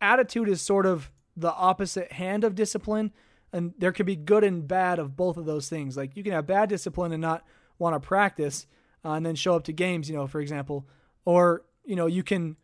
Attitude 0.00 0.48
is 0.48 0.60
sort 0.62 0.86
of 0.86 1.12
the 1.36 1.52
opposite 1.52 2.10
hand 2.10 2.42
of 2.42 2.54
discipline, 2.54 3.12
and 3.52 3.74
there 3.78 3.92
can 3.92 4.06
be 4.06 4.16
good 4.16 4.42
and 4.42 4.66
bad 4.66 4.98
of 4.98 5.14
both 5.14 5.36
of 5.36 5.44
those 5.44 5.68
things. 5.68 5.96
Like 5.96 6.16
you 6.16 6.24
can 6.24 6.32
have 6.32 6.46
bad 6.46 6.70
discipline 6.70 7.12
and 7.12 7.20
not 7.20 7.44
want 7.78 7.94
to 7.94 8.00
practice, 8.00 8.66
uh, 9.04 9.12
and 9.12 9.26
then 9.26 9.34
show 9.34 9.54
up 9.54 9.64
to 9.64 9.72
games. 9.72 10.08
You 10.08 10.16
know, 10.16 10.26
for 10.26 10.40
example, 10.40 10.88
or 11.26 11.64
you 11.84 11.94
know 11.94 12.06
you 12.06 12.22
can 12.22 12.56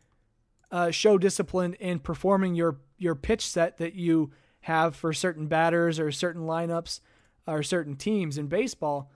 uh, 0.71 0.89
show 0.89 1.19
discipline 1.19 1.75
in 1.75 1.99
performing 1.99 2.55
your 2.55 2.79
your 2.97 3.13
pitch 3.13 3.47
set 3.47 3.77
that 3.77 3.93
you 3.93 4.31
have 4.61 4.95
for 4.95 5.13
certain 5.13 5.45
batters 5.45 5.99
or 5.99 6.11
certain 6.11 6.41
lineups 6.41 7.01
or 7.45 7.61
certain 7.61 7.95
teams 7.95 8.37
in 8.37 8.47
baseball. 8.47 9.11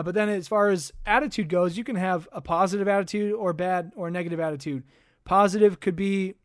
Uh, 0.00 0.02
but 0.02 0.14
then, 0.14 0.30
as 0.30 0.48
far 0.48 0.70
as 0.70 0.94
attitude 1.04 1.50
goes, 1.50 1.76
you 1.76 1.84
can 1.84 1.96
have 1.96 2.26
a 2.32 2.40
positive 2.40 2.88
attitude 2.88 3.34
or 3.34 3.52
bad 3.52 3.92
or 3.94 4.10
negative 4.10 4.40
attitude. 4.40 4.82
Positive 5.26 5.78
could 5.78 5.94
be, 5.94 6.36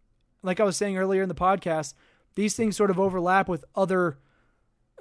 like 0.44 0.60
I 0.60 0.66
was 0.66 0.76
saying 0.76 0.98
earlier 0.98 1.24
in 1.24 1.30
the 1.30 1.36
podcast, 1.36 1.94
these 2.36 2.54
things 2.54 2.76
sort 2.76 2.92
of 2.92 3.00
overlap 3.00 3.48
with 3.48 3.64
other 3.74 4.18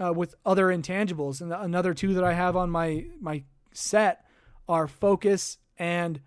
uh, 0.01 0.13
with 0.13 0.37
other 0.47 0.69
intangibles. 0.69 1.41
And 1.41 1.53
another 1.53 1.95
two 1.95 2.15
that 2.15 2.23
I 2.23 2.33
have 2.35 2.55
on 2.55 2.71
my 2.71 3.07
my 3.21 3.43
set 3.73 4.25
are 4.69 4.87
focus 4.87 5.59
and 5.77 6.21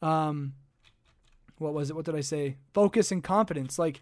um, 0.00 0.52
what 1.58 1.74
was 1.74 1.90
it? 1.90 1.96
What 1.96 2.04
did 2.04 2.14
I 2.14 2.20
say? 2.20 2.56
Focus 2.72 3.10
and 3.10 3.20
confidence. 3.20 3.80
Like, 3.80 4.00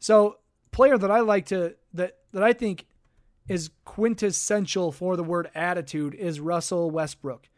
so 0.00 0.38
player 0.72 0.98
that 0.98 1.12
I 1.12 1.20
like 1.20 1.46
to 1.46 1.76
that 1.92 2.16
that 2.32 2.42
I 2.42 2.52
think 2.52 2.86
is 3.48 3.70
quintessential 3.84 4.92
for 4.92 5.16
the 5.16 5.24
word 5.24 5.50
attitude 5.54 6.14
is 6.14 6.40
Russell 6.40 6.90
Westbrook. 6.90 7.48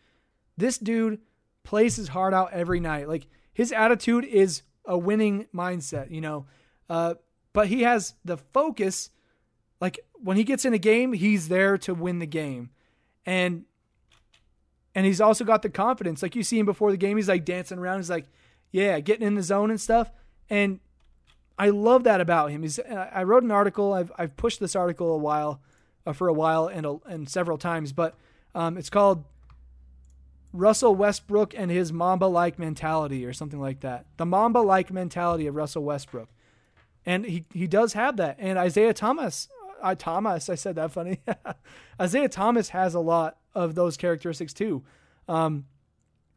This 0.56 0.78
dude 0.78 1.20
plays 1.62 1.96
his 1.96 2.08
heart 2.08 2.34
out 2.34 2.52
every 2.52 2.80
night. 2.80 3.08
Like 3.08 3.26
his 3.52 3.72
attitude 3.72 4.24
is 4.24 4.62
a 4.84 4.98
winning 4.98 5.46
mindset, 5.54 6.10
you 6.10 6.20
know. 6.20 6.46
Uh, 6.88 7.14
but 7.52 7.68
he 7.68 7.82
has 7.82 8.14
the 8.24 8.36
focus. 8.36 9.10
Like 9.80 10.00
when 10.14 10.36
he 10.36 10.44
gets 10.44 10.64
in 10.64 10.74
a 10.74 10.78
game, 10.78 11.12
he's 11.12 11.48
there 11.48 11.78
to 11.78 11.94
win 11.94 12.18
the 12.18 12.26
game, 12.26 12.70
and 13.24 13.64
and 14.94 15.04
he's 15.04 15.20
also 15.20 15.44
got 15.44 15.62
the 15.62 15.68
confidence. 15.68 16.22
Like 16.22 16.34
you 16.34 16.42
see 16.42 16.58
him 16.58 16.66
before 16.66 16.90
the 16.90 16.96
game, 16.96 17.16
he's 17.16 17.28
like 17.28 17.44
dancing 17.44 17.78
around. 17.78 17.98
He's 17.98 18.10
like, 18.10 18.26
yeah, 18.72 18.98
getting 19.00 19.26
in 19.26 19.34
the 19.34 19.42
zone 19.42 19.70
and 19.70 19.80
stuff. 19.80 20.10
And 20.48 20.80
I 21.58 21.70
love 21.70 22.04
that 22.04 22.20
about 22.20 22.50
him. 22.50 22.62
He's, 22.62 22.78
I 22.78 23.22
wrote 23.24 23.42
an 23.42 23.50
article. 23.50 23.92
I've, 23.92 24.12
I've 24.16 24.36
pushed 24.36 24.60
this 24.60 24.76
article 24.76 25.12
a 25.12 25.18
while, 25.18 25.60
uh, 26.06 26.12
for 26.12 26.28
a 26.28 26.32
while 26.32 26.68
and, 26.68 26.86
and 27.06 27.28
several 27.28 27.58
times, 27.58 27.92
but 27.92 28.14
um, 28.54 28.78
it's 28.78 28.90
called 28.90 29.24
Russell 30.52 30.94
Westbrook 30.94 31.54
and 31.56 31.70
his 31.70 31.92
Mamba 31.92 32.24
like 32.24 32.58
mentality 32.58 33.26
or 33.26 33.32
something 33.32 33.60
like 33.60 33.80
that. 33.80 34.06
The 34.16 34.24
Mamba 34.24 34.58
like 34.58 34.90
mentality 34.90 35.46
of 35.46 35.54
Russell 35.54 35.84
Westbrook. 35.84 36.28
And 37.04 37.24
he, 37.24 37.44
he 37.52 37.66
does 37.66 37.92
have 37.92 38.16
that. 38.16 38.36
And 38.38 38.58
Isaiah 38.58 38.94
Thomas, 38.94 39.48
I 39.82 39.94
Thomas, 39.94 40.48
I 40.48 40.54
said 40.54 40.74
that 40.76 40.90
funny. 40.92 41.20
Isaiah 42.00 42.28
Thomas 42.28 42.70
has 42.70 42.94
a 42.94 43.00
lot 43.00 43.36
of 43.54 43.74
those 43.74 43.96
characteristics 43.96 44.52
too. 44.52 44.82
Um, 45.28 45.66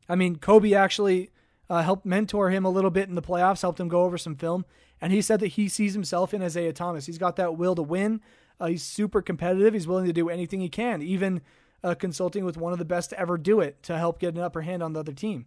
I 0.07 0.15
mean, 0.15 0.37
Kobe 0.37 0.73
actually 0.73 1.31
uh, 1.69 1.83
helped 1.83 2.05
mentor 2.05 2.49
him 2.49 2.65
a 2.65 2.69
little 2.69 2.89
bit 2.89 3.09
in 3.09 3.15
the 3.15 3.21
playoffs, 3.21 3.61
helped 3.61 3.79
him 3.79 3.87
go 3.87 4.03
over 4.03 4.17
some 4.17 4.35
film, 4.35 4.65
and 5.01 5.13
he 5.13 5.21
said 5.21 5.39
that 5.39 5.47
he 5.47 5.69
sees 5.69 5.93
himself 5.93 6.33
in 6.33 6.41
Isaiah 6.41 6.73
Thomas. 6.73 7.05
He's 7.05 7.17
got 7.17 7.35
that 7.37 7.57
will 7.57 7.75
to 7.75 7.83
win. 7.83 8.21
Uh, 8.59 8.67
he's 8.67 8.83
super 8.83 9.21
competitive. 9.21 9.73
He's 9.73 9.87
willing 9.87 10.05
to 10.05 10.13
do 10.13 10.29
anything 10.29 10.59
he 10.59 10.69
can, 10.69 11.01
even 11.01 11.41
uh, 11.83 11.95
consulting 11.95 12.43
with 12.43 12.57
one 12.57 12.73
of 12.73 12.79
the 12.79 12.85
best 12.85 13.11
to 13.11 13.19
ever 13.19 13.37
do 13.37 13.59
it 13.61 13.81
to 13.83 13.97
help 13.97 14.19
get 14.19 14.35
an 14.35 14.41
upper 14.41 14.61
hand 14.61 14.83
on 14.83 14.93
the 14.93 14.99
other 14.99 15.13
team. 15.13 15.45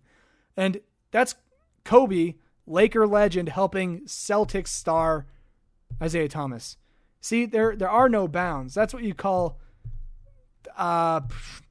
And 0.56 0.80
that's 1.10 1.34
Kobe, 1.84 2.36
Laker 2.66 3.06
legend, 3.06 3.50
helping 3.50 4.00
Celtics 4.02 4.68
star 4.68 5.26
Isaiah 6.00 6.28
Thomas. 6.28 6.76
See, 7.20 7.46
there 7.46 7.76
there 7.76 7.90
are 7.90 8.08
no 8.08 8.26
bounds. 8.26 8.74
That's 8.74 8.94
what 8.94 9.02
you 9.02 9.14
call 9.14 9.60
uh, 10.76 11.20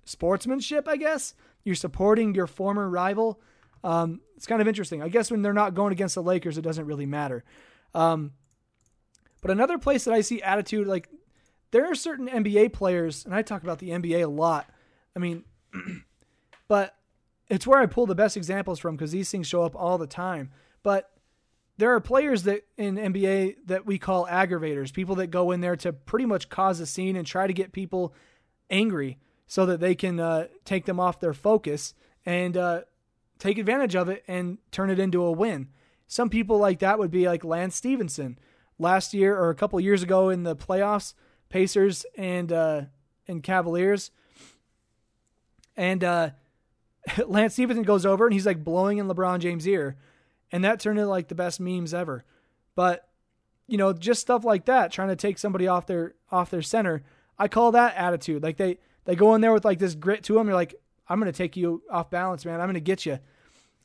sportsmanship, 0.05 0.87
I 0.87 0.97
guess. 0.97 1.33
You're 1.63 1.75
supporting 1.75 2.33
your 2.33 2.47
former 2.47 2.89
rival 2.89 3.41
um, 3.83 4.21
it's 4.35 4.45
kind 4.45 4.61
of 4.61 4.67
interesting. 4.67 5.01
I 5.01 5.09
guess 5.09 5.31
when 5.31 5.41
they're 5.41 5.53
not 5.53 5.73
going 5.73 5.91
against 5.91 6.15
the 6.15 6.23
Lakers, 6.23 6.57
it 6.57 6.61
doesn't 6.61 6.85
really 6.85 7.05
matter. 7.05 7.43
Um, 7.93 8.33
but 9.41 9.51
another 9.51 9.77
place 9.77 10.03
that 10.05 10.13
I 10.13 10.21
see 10.21 10.41
attitude, 10.41 10.87
like 10.87 11.09
there 11.71 11.89
are 11.89 11.95
certain 11.95 12.27
NBA 12.27 12.73
players, 12.73 13.25
and 13.25 13.33
I 13.33 13.41
talk 13.41 13.63
about 13.63 13.79
the 13.79 13.89
NBA 13.89 14.23
a 14.23 14.27
lot. 14.29 14.69
I 15.15 15.19
mean, 15.19 15.43
but 16.67 16.95
it's 17.49 17.67
where 17.67 17.79
I 17.79 17.85
pull 17.85 18.05
the 18.05 18.15
best 18.15 18.37
examples 18.37 18.79
from 18.79 18.95
because 18.95 19.11
these 19.11 19.29
things 19.29 19.47
show 19.47 19.63
up 19.63 19.75
all 19.75 19.97
the 19.97 20.07
time. 20.07 20.51
But 20.83 21.11
there 21.77 21.93
are 21.93 21.99
players 21.99 22.43
that 22.43 22.65
in 22.77 22.95
NBA 22.95 23.57
that 23.65 23.85
we 23.85 23.97
call 23.97 24.27
aggravators, 24.27 24.93
people 24.93 25.15
that 25.15 25.27
go 25.27 25.51
in 25.51 25.61
there 25.61 25.75
to 25.77 25.91
pretty 25.91 26.25
much 26.25 26.49
cause 26.49 26.79
a 26.79 26.85
scene 26.85 27.15
and 27.15 27.25
try 27.25 27.47
to 27.47 27.53
get 27.53 27.71
people 27.71 28.13
angry 28.69 29.17
so 29.47 29.65
that 29.65 29.79
they 29.79 29.95
can 29.95 30.19
uh, 30.19 30.47
take 30.63 30.85
them 30.85 30.99
off 30.99 31.19
their 31.19 31.33
focus. 31.33 31.93
And 32.25 32.55
uh, 32.55 32.81
take 33.41 33.57
advantage 33.57 33.95
of 33.95 34.07
it 34.07 34.23
and 34.27 34.59
turn 34.69 34.91
it 34.91 34.99
into 34.99 35.23
a 35.23 35.31
win. 35.31 35.67
Some 36.07 36.29
people 36.29 36.59
like 36.59 36.79
that 36.79 36.99
would 36.99 37.09
be 37.09 37.27
like 37.27 37.43
Lance 37.43 37.75
Stephenson. 37.75 38.37
Last 38.77 39.13
year 39.13 39.35
or 39.35 39.49
a 39.49 39.55
couple 39.55 39.79
years 39.79 40.03
ago 40.03 40.29
in 40.29 40.43
the 40.43 40.55
playoffs, 40.55 41.15
Pacers 41.51 42.05
and 42.17 42.51
uh, 42.51 42.81
and 43.27 43.43
Cavaliers, 43.43 44.11
and 45.77 46.03
uh, 46.03 46.29
Lance 47.27 47.53
Stephenson 47.53 47.83
goes 47.83 48.05
over 48.05 48.25
and 48.25 48.33
he's 48.33 48.45
like 48.45 48.63
blowing 48.63 48.97
in 48.97 49.07
LeBron 49.07 49.39
James' 49.39 49.67
ear, 49.67 49.97
and 50.51 50.63
that 50.63 50.79
turned 50.79 50.97
into 50.97 51.09
like 51.09 51.27
the 51.27 51.35
best 51.35 51.59
memes 51.59 51.93
ever. 51.93 52.23
But 52.75 53.07
you 53.67 53.77
know, 53.77 53.93
just 53.93 54.21
stuff 54.21 54.43
like 54.43 54.65
that, 54.65 54.91
trying 54.91 55.09
to 55.09 55.15
take 55.15 55.37
somebody 55.37 55.67
off 55.67 55.85
their 55.87 56.15
off 56.31 56.49
their 56.49 56.61
center. 56.61 57.03
I 57.37 57.47
call 57.47 57.71
that 57.73 57.95
attitude. 57.95 58.43
Like 58.43 58.57
they 58.57 58.79
they 59.05 59.15
go 59.15 59.35
in 59.35 59.41
there 59.41 59.53
with 59.53 59.65
like 59.65 59.79
this 59.79 59.95
grit 59.95 60.23
to 60.25 60.33
them. 60.33 60.47
You're 60.47 60.55
like, 60.55 60.75
I'm 61.07 61.19
to 61.21 61.31
take 61.31 61.57
you 61.57 61.81
off 61.89 62.09
balance, 62.09 62.45
man. 62.45 62.61
I'm 62.61 62.73
to 62.73 62.79
get 62.79 63.05
you. 63.05 63.19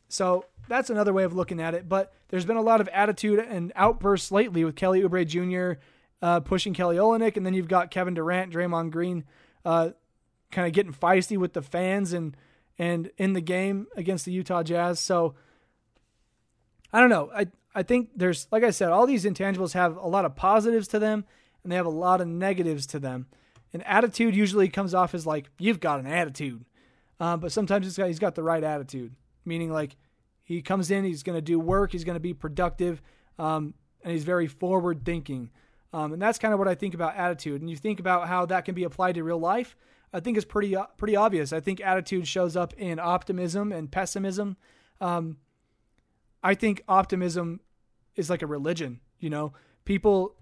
So 0.08 0.44
that's 0.68 0.90
another 0.90 1.12
way 1.12 1.24
of 1.24 1.34
looking 1.34 1.60
at 1.60 1.74
it. 1.74 1.88
But 1.88 2.12
there's 2.28 2.44
been 2.44 2.56
a 2.56 2.62
lot 2.62 2.80
of 2.80 2.88
attitude 2.88 3.38
and 3.38 3.72
outbursts 3.74 4.30
lately 4.30 4.64
with 4.64 4.76
Kelly 4.76 5.02
Oubre 5.02 5.26
Jr. 5.26 5.80
Uh, 6.22 6.40
pushing 6.40 6.72
Kelly 6.72 6.96
Olynyk, 6.96 7.36
and 7.36 7.44
then 7.44 7.52
you've 7.52 7.68
got 7.68 7.90
Kevin 7.90 8.14
Durant, 8.14 8.52
Draymond 8.52 8.90
Green, 8.90 9.24
uh, 9.64 9.90
kind 10.50 10.66
of 10.66 10.72
getting 10.72 10.92
feisty 10.92 11.36
with 11.36 11.52
the 11.52 11.62
fans 11.62 12.12
and 12.12 12.36
and 12.78 13.10
in 13.18 13.32
the 13.34 13.40
game 13.40 13.86
against 13.96 14.24
the 14.24 14.32
Utah 14.32 14.62
Jazz. 14.62 14.98
So 14.98 15.34
I 16.92 17.00
don't 17.00 17.10
know. 17.10 17.30
I 17.34 17.48
I 17.74 17.82
think 17.82 18.10
there's 18.16 18.48
like 18.50 18.64
I 18.64 18.70
said, 18.70 18.90
all 18.90 19.06
these 19.06 19.24
intangibles 19.24 19.72
have 19.74 19.96
a 19.96 20.06
lot 20.06 20.24
of 20.24 20.34
positives 20.34 20.88
to 20.88 20.98
them, 20.98 21.24
and 21.62 21.70
they 21.70 21.76
have 21.76 21.86
a 21.86 21.90
lot 21.90 22.20
of 22.20 22.28
negatives 22.28 22.86
to 22.88 22.98
them. 22.98 23.26
And 23.72 23.86
attitude 23.86 24.34
usually 24.34 24.68
comes 24.68 24.94
off 24.94 25.14
as 25.14 25.26
like 25.26 25.50
you've 25.58 25.80
got 25.80 26.00
an 26.00 26.06
attitude, 26.06 26.64
uh, 27.20 27.36
but 27.36 27.52
sometimes 27.52 27.94
he's 27.96 28.18
got 28.18 28.34
the 28.34 28.42
right 28.42 28.64
attitude 28.64 29.14
meaning 29.46 29.72
like 29.72 29.96
he 30.42 30.60
comes 30.60 30.90
in, 30.90 31.04
he's 31.04 31.22
going 31.22 31.38
to 31.38 31.42
do 31.42 31.58
work, 31.58 31.92
he's 31.92 32.04
going 32.04 32.16
to 32.16 32.20
be 32.20 32.34
productive, 32.34 33.00
um, 33.38 33.74
and 34.02 34.12
he's 34.12 34.24
very 34.24 34.46
forward 34.46 35.04
thinking. 35.04 35.50
Um, 35.92 36.12
and 36.12 36.20
that's 36.20 36.38
kind 36.38 36.52
of 36.52 36.58
what 36.58 36.68
I 36.68 36.74
think 36.74 36.94
about 36.94 37.16
attitude. 37.16 37.60
And 37.60 37.70
you 37.70 37.76
think 37.76 38.00
about 38.00 38.28
how 38.28 38.46
that 38.46 38.64
can 38.64 38.74
be 38.74 38.84
applied 38.84 39.14
to 39.14 39.24
real 39.24 39.38
life. 39.38 39.76
I 40.12 40.20
think 40.20 40.36
it's 40.36 40.46
pretty 40.46 40.74
uh, 40.76 40.86
pretty 40.96 41.16
obvious. 41.16 41.52
I 41.52 41.60
think 41.60 41.80
attitude 41.80 42.26
shows 42.26 42.56
up 42.56 42.72
in 42.74 42.98
optimism 42.98 43.72
and 43.72 43.90
pessimism. 43.90 44.56
Um, 45.00 45.38
I 46.42 46.54
think 46.54 46.82
optimism 46.88 47.60
is 48.14 48.30
like 48.30 48.42
a 48.42 48.46
religion. 48.46 49.00
You 49.18 49.30
know, 49.30 49.52
people 49.84 50.36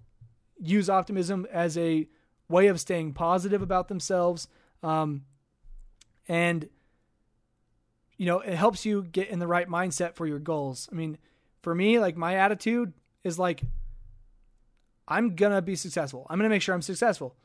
use 0.59 0.89
optimism 0.89 1.47
as 1.51 1.77
a 1.77 2.07
way 2.47 2.67
of 2.67 2.79
staying 2.79 3.13
positive 3.13 3.61
about 3.61 3.87
themselves, 3.87 4.47
um, 4.83 5.23
and 6.27 6.69
you 8.17 8.25
know, 8.25 8.39
it 8.39 8.55
helps 8.55 8.85
you 8.85 9.03
get 9.03 9.29
in 9.29 9.39
the 9.39 9.47
right 9.47 9.67
mindset 9.67 10.15
for 10.15 10.25
your 10.25 10.39
goals. 10.39 10.87
I 10.91 10.95
mean, 10.95 11.17
for 11.61 11.75
me, 11.75 11.99
like 11.99 12.15
my 12.15 12.35
attitude 12.35 12.93
is 13.23 13.37
like, 13.37 13.63
I'm 15.07 15.35
gonna 15.35 15.61
be 15.61 15.75
successful. 15.75 16.25
I'm 16.29 16.37
gonna 16.39 16.49
make 16.49 16.61
sure 16.61 16.75
I'm 16.75 16.81
successful. 16.81 17.35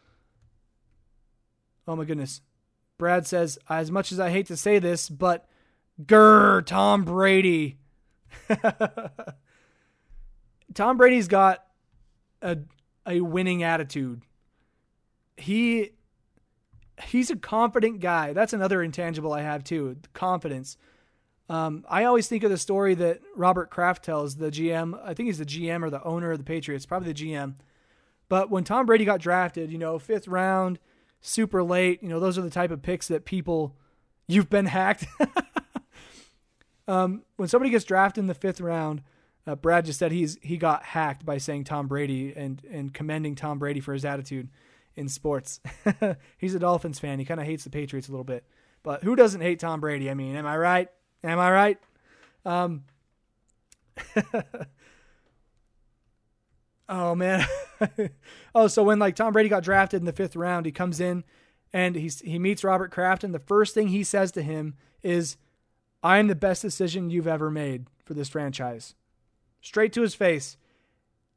Oh 1.86 1.96
my 1.96 2.04
goodness. 2.04 2.40
Brad 2.98 3.26
says, 3.26 3.58
as 3.68 3.90
much 3.90 4.12
as 4.12 4.20
I 4.20 4.30
hate 4.30 4.46
to 4.46 4.56
say 4.56 4.78
this, 4.78 5.08
but 5.08 5.48
grr, 6.02 6.64
Tom 6.64 7.04
Brady. 7.04 7.78
Tom 10.74 10.96
Brady's 10.96 11.28
got 11.28 11.64
a 12.42 12.58
a 13.06 13.20
winning 13.20 13.62
attitude. 13.62 14.22
He 15.36 15.90
he's 17.02 17.30
a 17.30 17.36
confident 17.36 18.00
guy. 18.00 18.32
That's 18.32 18.52
another 18.52 18.82
intangible 18.82 19.32
I 19.32 19.42
have 19.42 19.64
too 19.64 19.96
confidence. 20.12 20.76
Um, 21.50 21.84
I 21.88 22.04
always 22.04 22.28
think 22.28 22.44
of 22.44 22.50
the 22.50 22.56
story 22.56 22.94
that 22.94 23.20
Robert 23.36 23.70
Kraft 23.70 24.04
tells, 24.04 24.36
the 24.36 24.50
GM. 24.50 24.98
I 25.04 25.14
think 25.14 25.26
he's 25.26 25.38
the 25.38 25.44
GM 25.44 25.82
or 25.82 25.90
the 25.90 26.02
owner 26.04 26.30
of 26.30 26.38
the 26.38 26.44
Patriots, 26.44 26.86
probably 26.86 27.12
the 27.12 27.24
GM. 27.26 27.56
But 28.28 28.50
when 28.50 28.64
Tom 28.64 28.86
Brady 28.86 29.04
got 29.04 29.20
drafted, 29.20 29.70
you 29.70 29.78
know, 29.78 29.98
fifth 29.98 30.28
round, 30.28 30.78
super 31.20 31.62
late, 31.62 32.02
you 32.02 32.08
know, 32.08 32.20
those 32.20 32.38
are 32.38 32.42
the 32.42 32.50
type 32.50 32.70
of 32.70 32.82
picks 32.82 33.08
that 33.08 33.24
people, 33.24 33.76
you've 34.28 34.48
been 34.48 34.66
hacked. 34.66 35.04
Um, 36.90 37.22
when 37.36 37.48
somebody 37.48 37.70
gets 37.70 37.84
drafted 37.84 38.22
in 38.22 38.26
the 38.26 38.34
fifth 38.34 38.60
round, 38.60 39.02
uh, 39.46 39.54
Brad 39.54 39.84
just 39.84 40.00
said 40.00 40.10
he's 40.10 40.36
he 40.42 40.56
got 40.56 40.82
hacked 40.82 41.24
by 41.24 41.38
saying 41.38 41.64
Tom 41.64 41.86
Brady 41.86 42.32
and 42.34 42.60
and 42.68 42.92
commending 42.92 43.36
Tom 43.36 43.60
Brady 43.60 43.78
for 43.78 43.92
his 43.92 44.04
attitude 44.04 44.48
in 44.96 45.08
sports. 45.08 45.60
he's 46.38 46.56
a 46.56 46.58
Dolphins 46.58 46.98
fan. 46.98 47.20
He 47.20 47.24
kind 47.24 47.38
of 47.38 47.46
hates 47.46 47.62
the 47.62 47.70
Patriots 47.70 48.08
a 48.08 48.10
little 48.10 48.24
bit, 48.24 48.44
but 48.82 49.04
who 49.04 49.14
doesn't 49.14 49.40
hate 49.40 49.60
Tom 49.60 49.78
Brady? 49.78 50.10
I 50.10 50.14
mean, 50.14 50.34
am 50.34 50.46
I 50.46 50.56
right? 50.56 50.88
Am 51.22 51.38
I 51.38 51.50
right? 51.50 51.78
Um, 52.44 52.84
oh 56.88 57.14
man. 57.14 57.46
oh, 58.54 58.66
so 58.68 58.82
when 58.82 58.98
like 58.98 59.16
Tom 59.16 59.32
Brady 59.32 59.48
got 59.48 59.62
drafted 59.62 60.00
in 60.00 60.06
the 60.06 60.12
fifth 60.12 60.36
round, 60.36 60.66
he 60.66 60.72
comes 60.72 61.00
in 61.00 61.24
and 61.72 61.94
he's 61.94 62.20
he 62.20 62.38
meets 62.38 62.64
Robert 62.64 62.90
Kraft, 62.90 63.24
and 63.24 63.34
the 63.34 63.38
first 63.38 63.74
thing 63.74 63.88
he 63.88 64.04
says 64.04 64.32
to 64.32 64.42
him 64.42 64.74
is, 65.02 65.36
"I'm 66.02 66.28
the 66.28 66.34
best 66.34 66.62
decision 66.62 67.10
you've 67.10 67.26
ever 67.26 67.50
made 67.50 67.86
for 68.04 68.14
this 68.14 68.28
franchise." 68.28 68.94
Straight 69.60 69.92
to 69.92 70.02
his 70.02 70.14
face, 70.14 70.56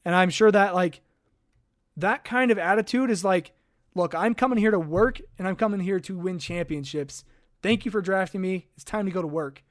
and 0.05 0.15
I'm 0.15 0.29
sure 0.29 0.51
that 0.51 0.73
like 0.73 1.01
that 1.97 2.23
kind 2.23 2.51
of 2.51 2.57
attitude 2.57 3.11
is 3.11 3.23
like, 3.23 3.51
look, 3.93 4.15
I'm 4.15 4.33
coming 4.33 4.57
here 4.57 4.71
to 4.71 4.79
work, 4.79 5.21
and 5.37 5.47
I'm 5.47 5.55
coming 5.55 5.79
here 5.79 5.99
to 5.99 6.17
win 6.17 6.39
championships. 6.39 7.23
Thank 7.61 7.85
you 7.85 7.91
for 7.91 8.01
drafting 8.01 8.41
me. 8.41 8.67
It's 8.75 8.83
time 8.83 9.05
to 9.05 9.11
go 9.11 9.21
to 9.21 9.27
work. 9.27 9.63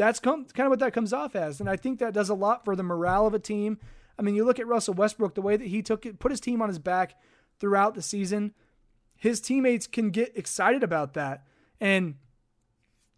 That's 0.00 0.18
kind 0.18 0.46
of 0.58 0.70
what 0.70 0.78
that 0.78 0.92
comes 0.92 1.12
off 1.12 1.36
as, 1.36 1.60
and 1.60 1.68
I 1.68 1.76
think 1.76 1.98
that 1.98 2.14
does 2.14 2.28
a 2.28 2.34
lot 2.34 2.64
for 2.64 2.74
the 2.74 2.82
morale 2.82 3.26
of 3.26 3.34
a 3.34 3.38
team. 3.38 3.78
I 4.18 4.22
mean, 4.22 4.34
you 4.34 4.44
look 4.44 4.58
at 4.58 4.66
Russell 4.66 4.94
Westbrook, 4.94 5.34
the 5.34 5.42
way 5.42 5.56
that 5.56 5.66
he 5.66 5.82
took 5.82 6.06
it, 6.06 6.18
put 6.18 6.30
his 6.30 6.40
team 6.40 6.62
on 6.62 6.68
his 6.68 6.78
back 6.78 7.14
throughout 7.58 7.94
the 7.94 8.02
season 8.02 8.54
his 9.20 9.38
teammates 9.38 9.86
can 9.86 10.10
get 10.10 10.34
excited 10.34 10.82
about 10.82 11.12
that. 11.12 11.44
And, 11.78 12.14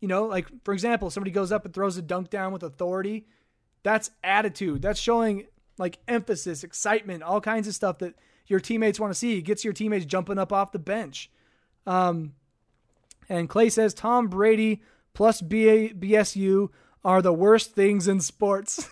you 0.01 0.09
know, 0.09 0.24
like 0.24 0.49
for 0.64 0.74
example, 0.74 1.11
somebody 1.11 1.30
goes 1.30 1.53
up 1.53 1.64
and 1.64 1.72
throws 1.72 1.97
a 1.97 2.03
dunk 2.03 2.28
down 2.28 2.53
with 2.53 2.64
authority. 2.64 3.28
That's 3.85 4.11
attitude. 4.24 4.83
That's 4.83 4.99
showing 4.99 5.47
like 5.78 6.01
emphasis, 6.09 6.64
excitement, 6.64 7.22
all 7.22 7.41
kinds 7.41 7.68
of 7.68 7.74
stuff 7.74 7.99
that 7.99 8.16
your 8.49 8.59
teammates 8.59 8.99
want 8.99 9.12
to 9.12 9.18
see. 9.18 9.39
It 9.39 9.43
gets 9.43 9.62
your 9.62 9.72
teammates 9.72 10.05
jumping 10.05 10.39
up 10.39 10.53
off 10.53 10.72
the 10.72 10.80
bench. 10.80 11.30
Um, 11.87 12.33
and 13.28 13.49
Clay 13.49 13.68
says 13.68 13.95
Tom 13.95 14.26
Brady 14.26 14.83
plus 15.15 15.41
BA, 15.41 15.91
BSU 15.95 16.69
are 17.05 17.23
the 17.23 17.33
worst 17.33 17.75
things 17.75 18.07
in 18.09 18.21
sports. 18.21 18.89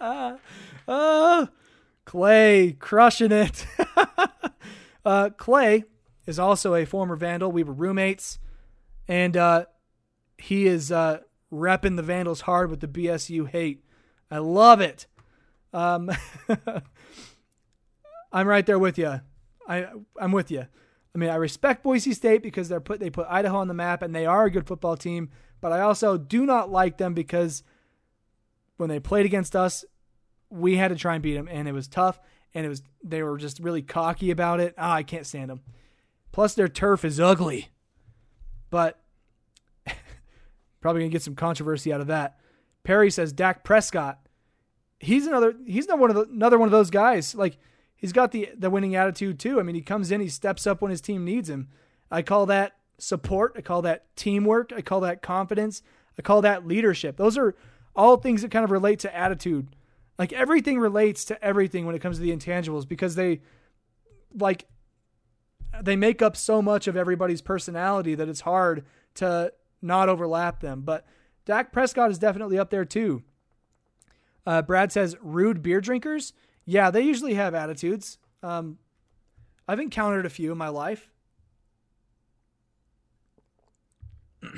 uh, 0.88 1.46
Clay 2.04 2.76
crushing 2.78 3.32
it. 3.32 3.66
Uh, 5.04 5.30
Clay 5.36 5.84
is 6.26 6.38
also 6.38 6.74
a 6.74 6.86
former 6.86 7.16
Vandal. 7.16 7.52
We 7.52 7.62
were 7.62 7.72
roommates, 7.72 8.38
and 9.06 9.36
uh, 9.36 9.66
he 10.38 10.66
is 10.66 10.90
uh, 10.90 11.20
repping 11.52 11.96
the 11.96 12.02
Vandals 12.02 12.42
hard 12.42 12.70
with 12.70 12.80
the 12.80 12.88
BSU 12.88 13.48
hate. 13.48 13.84
I 14.30 14.38
love 14.38 14.80
it. 14.80 15.06
Um, 15.72 16.10
I'm 18.32 18.48
right 18.48 18.64
there 18.64 18.78
with 18.78 18.96
you. 18.98 19.20
I 19.68 19.88
I'm 20.18 20.32
with 20.32 20.50
you. 20.50 20.66
I 21.14 21.18
mean, 21.18 21.30
I 21.30 21.36
respect 21.36 21.84
Boise 21.84 22.12
State 22.12 22.42
because 22.42 22.68
they're 22.68 22.80
put 22.80 22.98
they 23.00 23.10
put 23.10 23.26
Idaho 23.28 23.58
on 23.58 23.68
the 23.68 23.74
map 23.74 24.02
and 24.02 24.14
they 24.14 24.26
are 24.26 24.46
a 24.46 24.50
good 24.50 24.66
football 24.66 24.96
team, 24.96 25.30
but 25.60 25.72
I 25.72 25.80
also 25.80 26.18
do 26.18 26.44
not 26.44 26.70
like 26.70 26.98
them 26.98 27.14
because 27.14 27.62
when 28.76 28.88
they 28.88 28.98
played 28.98 29.26
against 29.26 29.54
us, 29.54 29.84
we 30.50 30.76
had 30.76 30.88
to 30.88 30.96
try 30.96 31.14
and 31.14 31.22
beat 31.22 31.34
them 31.34 31.48
and 31.48 31.68
it 31.68 31.72
was 31.72 31.86
tough 31.86 32.18
and 32.54 32.66
it 32.66 32.68
was 32.68 32.82
they 33.02 33.22
were 33.22 33.36
just 33.36 33.60
really 33.60 33.82
cocky 33.82 34.30
about 34.30 34.60
it. 34.60 34.74
Ah, 34.76 34.94
I 34.94 35.02
can't 35.02 35.26
stand 35.26 35.50
them. 35.50 35.60
Plus, 36.32 36.54
their 36.54 36.68
turf 36.68 37.04
is 37.04 37.20
ugly. 37.20 37.68
But 38.70 39.00
probably 40.80 41.02
gonna 41.02 41.10
get 41.10 41.22
some 41.22 41.36
controversy 41.36 41.92
out 41.92 42.00
of 42.00 42.08
that. 42.08 42.40
Perry 42.82 43.10
says 43.10 43.32
Dak 43.32 43.62
Prescott. 43.62 44.18
He's 44.98 45.26
another. 45.26 45.54
He's 45.66 45.86
not 45.86 45.98
one 45.98 46.10
of 46.10 46.16
the, 46.16 46.22
another 46.22 46.58
one 46.58 46.66
of 46.66 46.72
those 46.72 46.90
guys. 46.90 47.34
Like 47.34 47.58
he's 48.04 48.12
got 48.12 48.32
the 48.32 48.50
the 48.54 48.68
winning 48.68 48.94
attitude 48.94 49.38
too. 49.38 49.58
I 49.58 49.62
mean, 49.62 49.74
he 49.74 49.80
comes 49.80 50.10
in, 50.10 50.20
he 50.20 50.28
steps 50.28 50.66
up 50.66 50.82
when 50.82 50.90
his 50.90 51.00
team 51.00 51.24
needs 51.24 51.48
him. 51.48 51.68
I 52.10 52.20
call 52.20 52.44
that 52.46 52.76
support. 52.98 53.54
I 53.56 53.62
call 53.62 53.80
that 53.80 54.14
teamwork. 54.14 54.74
I 54.76 54.82
call 54.82 55.00
that 55.00 55.22
confidence. 55.22 55.82
I 56.18 56.20
call 56.20 56.42
that 56.42 56.66
leadership. 56.66 57.16
Those 57.16 57.38
are 57.38 57.54
all 57.96 58.18
things 58.18 58.42
that 58.42 58.50
kind 58.50 58.62
of 58.62 58.70
relate 58.70 58.98
to 59.00 59.16
attitude. 59.16 59.74
Like 60.18 60.34
everything 60.34 60.78
relates 60.78 61.24
to 61.24 61.42
everything 61.42 61.86
when 61.86 61.94
it 61.94 62.00
comes 62.00 62.18
to 62.18 62.22
the 62.22 62.30
intangibles 62.30 62.86
because 62.86 63.14
they 63.14 63.40
like 64.38 64.66
they 65.82 65.96
make 65.96 66.20
up 66.20 66.36
so 66.36 66.60
much 66.60 66.86
of 66.86 66.98
everybody's 66.98 67.40
personality 67.40 68.14
that 68.16 68.28
it's 68.28 68.42
hard 68.42 68.84
to 69.14 69.50
not 69.80 70.10
overlap 70.10 70.60
them. 70.60 70.82
But 70.82 71.06
Dak 71.46 71.72
Prescott 71.72 72.10
is 72.10 72.18
definitely 72.18 72.58
up 72.58 72.68
there 72.68 72.84
too. 72.84 73.22
Uh, 74.46 74.60
Brad 74.60 74.92
says 74.92 75.16
rude 75.22 75.62
beer 75.62 75.80
drinkers. 75.80 76.34
Yeah, 76.64 76.90
they 76.90 77.02
usually 77.02 77.34
have 77.34 77.54
attitudes. 77.54 78.18
Um, 78.42 78.78
I've 79.68 79.80
encountered 79.80 80.26
a 80.26 80.30
few 80.30 80.52
in 80.52 80.58
my 80.58 80.68
life. 80.68 81.10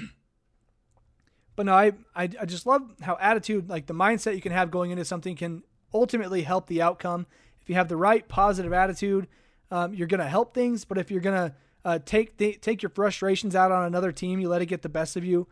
But 1.56 1.64
no, 1.64 1.72
I, 1.72 1.92
I, 2.14 2.24
I 2.38 2.44
just 2.44 2.66
love 2.66 2.82
how 3.00 3.16
attitude, 3.18 3.70
like 3.70 3.86
the 3.86 3.94
mindset 3.94 4.34
you 4.34 4.42
can 4.42 4.52
have 4.52 4.70
going 4.70 4.90
into 4.90 5.06
something, 5.06 5.34
can 5.34 5.62
ultimately 5.94 6.42
help 6.42 6.66
the 6.66 6.82
outcome. 6.82 7.26
If 7.62 7.70
you 7.70 7.76
have 7.76 7.88
the 7.88 7.96
right 7.96 8.28
positive 8.28 8.74
attitude, 8.74 9.26
um, 9.70 9.94
you're 9.94 10.06
going 10.06 10.20
to 10.20 10.28
help 10.28 10.52
things. 10.52 10.84
But 10.84 10.98
if 10.98 11.10
you're 11.10 11.22
going 11.22 11.48
to 11.48 11.54
uh, 11.82 11.98
take 12.04 12.36
the, 12.36 12.58
take 12.60 12.82
your 12.82 12.90
frustrations 12.90 13.56
out 13.56 13.72
on 13.72 13.86
another 13.86 14.12
team, 14.12 14.38
you 14.38 14.50
let 14.50 14.60
it 14.60 14.66
get 14.66 14.82
the 14.82 14.90
best 14.90 15.16
of 15.16 15.24
you. 15.24 15.46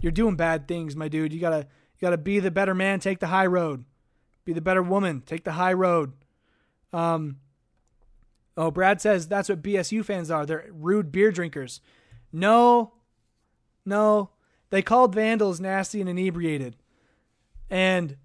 You're 0.00 0.12
doing 0.12 0.36
bad 0.36 0.66
things, 0.68 0.96
my 0.96 1.08
dude. 1.08 1.32
You 1.32 1.40
gotta 1.40 1.58
you 1.58 2.00
gotta 2.00 2.18
be 2.18 2.38
the 2.38 2.50
better 2.50 2.74
man. 2.74 3.00
Take 3.00 3.18
the 3.18 3.28
high 3.28 3.46
road. 3.46 3.84
Be 4.46 4.54
the 4.54 4.62
better 4.62 4.82
woman. 4.82 5.22
Take 5.26 5.44
the 5.44 5.52
high 5.52 5.74
road. 5.74 6.12
Um. 6.94 7.40
Oh, 8.56 8.70
Brad 8.70 9.02
says 9.02 9.28
that's 9.28 9.50
what 9.50 9.60
BSU 9.60 10.02
fans 10.02 10.30
are. 10.30 10.46
They're 10.46 10.70
rude 10.72 11.12
beer 11.12 11.30
drinkers. 11.30 11.82
No, 12.32 12.94
no, 13.84 14.30
they 14.70 14.80
called 14.80 15.14
Vandals 15.14 15.60
nasty 15.60 16.00
and 16.00 16.08
inebriated, 16.08 16.76
and 17.68 18.16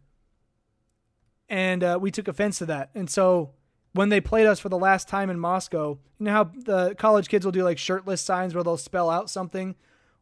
and 1.49 1.83
uh, 1.83 1.97
we 1.99 2.11
took 2.11 2.29
offense 2.29 2.59
to 2.59 2.67
that. 2.67 2.91
And 2.95 3.09
so 3.09 3.51
when 3.93 4.09
they 4.09 4.21
played 4.21 4.47
us 4.47 4.59
for 4.59 4.69
the 4.69 4.77
last 4.77 5.09
time 5.09 5.29
in 5.29 5.39
Moscow, 5.39 5.97
you 6.19 6.25
know 6.25 6.31
how 6.31 6.51
the 6.55 6.95
college 6.95 7.29
kids 7.29 7.43
will 7.43 7.51
do 7.51 7.63
like 7.63 7.79
shirtless 7.79 8.21
signs 8.21 8.53
where 8.53 8.63
they'll 8.63 8.77
spell 8.77 9.09
out 9.09 9.29
something. 9.29 9.75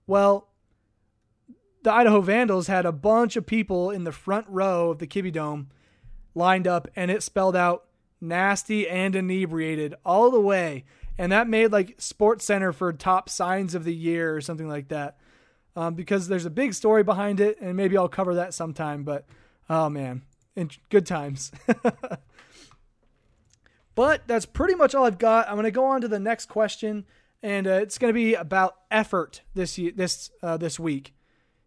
Well, 0.07 0.47
the 1.83 1.93
Idaho 1.93 2.21
Vandals 2.21 2.67
had 2.67 2.85
a 2.85 2.91
bunch 2.91 3.35
of 3.35 3.45
people 3.45 3.91
in 3.91 4.05
the 4.05 4.11
front 4.11 4.47
row 4.47 4.91
of 4.91 4.99
the 4.99 5.07
Kibbie 5.07 5.33
Dome 5.33 5.69
lined 6.35 6.67
up, 6.67 6.87
and 6.95 7.11
it 7.11 7.23
spelled 7.23 7.55
out 7.55 7.85
nasty 8.21 8.87
and 8.87 9.15
inebriated 9.15 9.95
all 10.05 10.31
the 10.31 10.41
way. 10.41 10.85
And 11.17 11.31
that 11.31 11.47
made 11.47 11.71
like 11.71 11.95
Sports 11.97 12.45
Center 12.45 12.71
for 12.71 12.93
top 12.93 13.29
signs 13.29 13.75
of 13.75 13.83
the 13.83 13.93
year 13.93 14.35
or 14.35 14.41
something 14.41 14.67
like 14.67 14.89
that 14.89 15.17
um, 15.75 15.95
because 15.95 16.27
there's 16.27 16.45
a 16.45 16.49
big 16.49 16.73
story 16.73 17.03
behind 17.03 17.39
it, 17.39 17.59
and 17.61 17.77
maybe 17.77 17.97
I'll 17.97 18.09
cover 18.09 18.35
that 18.35 18.53
sometime. 18.53 19.03
But 19.03 19.25
oh 19.69 19.89
man, 19.89 20.23
in 20.55 20.69
good 20.89 21.05
times. 21.05 21.51
but 23.95 24.27
that's 24.27 24.45
pretty 24.45 24.75
much 24.75 24.93
all 24.93 25.05
I've 25.05 25.17
got. 25.17 25.47
I'm 25.47 25.55
going 25.55 25.63
to 25.63 25.71
go 25.71 25.85
on 25.85 26.01
to 26.01 26.07
the 26.07 26.19
next 26.19 26.47
question, 26.47 27.05
and 27.41 27.67
uh, 27.67 27.79
it's 27.81 27.97
going 27.97 28.09
to 28.09 28.17
be 28.17 28.33
about 28.33 28.75
effort 28.91 29.41
this 29.53 29.79
this 29.95 30.31
uh, 30.43 30.57
this 30.57 30.79
week. 30.79 31.13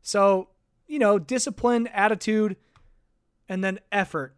So 0.03 0.49
you 0.87 0.99
know, 0.99 1.19
discipline, 1.19 1.87
attitude, 1.87 2.57
and 3.49 3.65
then 3.65 3.81
effort, 3.91 4.37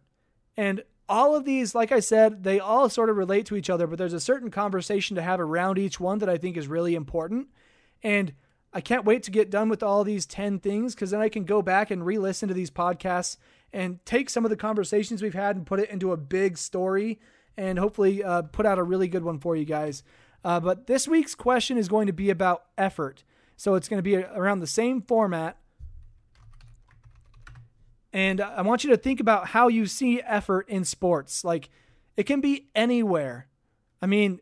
and 0.57 0.83
all 1.07 1.35
of 1.35 1.45
these, 1.45 1.75
like 1.75 1.91
I 1.91 1.99
said, 1.99 2.43
they 2.43 2.59
all 2.59 2.89
sort 2.89 3.09
of 3.09 3.17
relate 3.17 3.45
to 3.47 3.55
each 3.55 3.69
other. 3.69 3.85
But 3.85 3.99
there's 3.99 4.13
a 4.13 4.19
certain 4.19 4.49
conversation 4.49 5.15
to 5.15 5.21
have 5.21 5.39
around 5.39 5.77
each 5.77 5.99
one 5.99 6.19
that 6.19 6.29
I 6.29 6.37
think 6.37 6.57
is 6.57 6.67
really 6.67 6.95
important, 6.95 7.47
and 8.01 8.33
I 8.75 8.81
can't 8.81 9.05
wait 9.05 9.23
to 9.23 9.31
get 9.31 9.49
done 9.49 9.69
with 9.69 9.81
all 9.81 10.03
these 10.03 10.25
10 10.25 10.59
things 10.59 10.93
because 10.93 11.11
then 11.11 11.21
I 11.21 11.29
can 11.29 11.45
go 11.45 11.61
back 11.61 11.91
and 11.91 12.05
re 12.05 12.17
listen 12.17 12.49
to 12.49 12.53
these 12.53 12.69
podcasts 12.69 13.37
and 13.71 14.05
take 14.05 14.29
some 14.29 14.43
of 14.43 14.49
the 14.49 14.57
conversations 14.57 15.21
we've 15.21 15.33
had 15.33 15.55
and 15.55 15.65
put 15.65 15.79
it 15.79 15.89
into 15.89 16.11
a 16.11 16.17
big 16.17 16.57
story 16.57 17.19
and 17.55 17.79
hopefully 17.79 18.21
uh, 18.21 18.41
put 18.41 18.65
out 18.65 18.77
a 18.77 18.83
really 18.83 19.07
good 19.07 19.23
one 19.23 19.39
for 19.39 19.55
you 19.55 19.63
guys. 19.63 20.03
Uh, 20.43 20.59
but 20.59 20.87
this 20.87 21.07
week's 21.07 21.35
question 21.35 21.77
is 21.77 21.87
going 21.87 22.07
to 22.07 22.13
be 22.13 22.29
about 22.29 22.65
effort. 22.77 23.23
So 23.55 23.75
it's 23.75 23.87
going 23.87 23.97
to 23.97 24.03
be 24.03 24.17
around 24.17 24.59
the 24.59 24.67
same 24.67 25.01
format. 25.01 25.57
And 28.15 28.39
I 28.39 28.61
want 28.61 28.85
you 28.85 28.91
to 28.91 28.97
think 28.97 29.19
about 29.19 29.47
how 29.47 29.67
you 29.67 29.85
see 29.85 30.21
effort 30.21 30.69
in 30.69 30.85
sports. 30.85 31.43
Like 31.43 31.69
it 32.15 32.23
can 32.23 32.39
be 32.39 32.69
anywhere. 32.73 33.49
I 34.01 34.05
mean, 34.05 34.39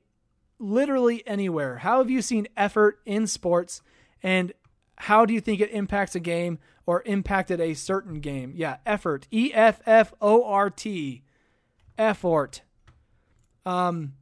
literally 0.59 1.25
anywhere. 1.25 1.79
How 1.79 1.97
have 1.97 2.07
you 2.07 2.21
seen 2.21 2.47
effort 2.55 2.99
in 3.03 3.25
sports? 3.25 3.81
And 4.21 4.53
how 4.95 5.25
do 5.25 5.33
you 5.33 5.41
think 5.41 5.59
it 5.59 5.71
impacts 5.71 6.13
a 6.13 6.19
game 6.19 6.59
or 6.85 7.01
impacted 7.07 7.59
a 7.59 7.73
certain 7.73 8.19
game? 8.19 8.53
Yeah, 8.55 8.77
effort. 8.85 9.27
E 9.31 9.51
F 9.51 9.81
F 9.87 10.13
O 10.21 10.43
R 10.43 10.69
T. 10.69 11.23
Effort. 11.97 12.61
Um, 13.65 14.13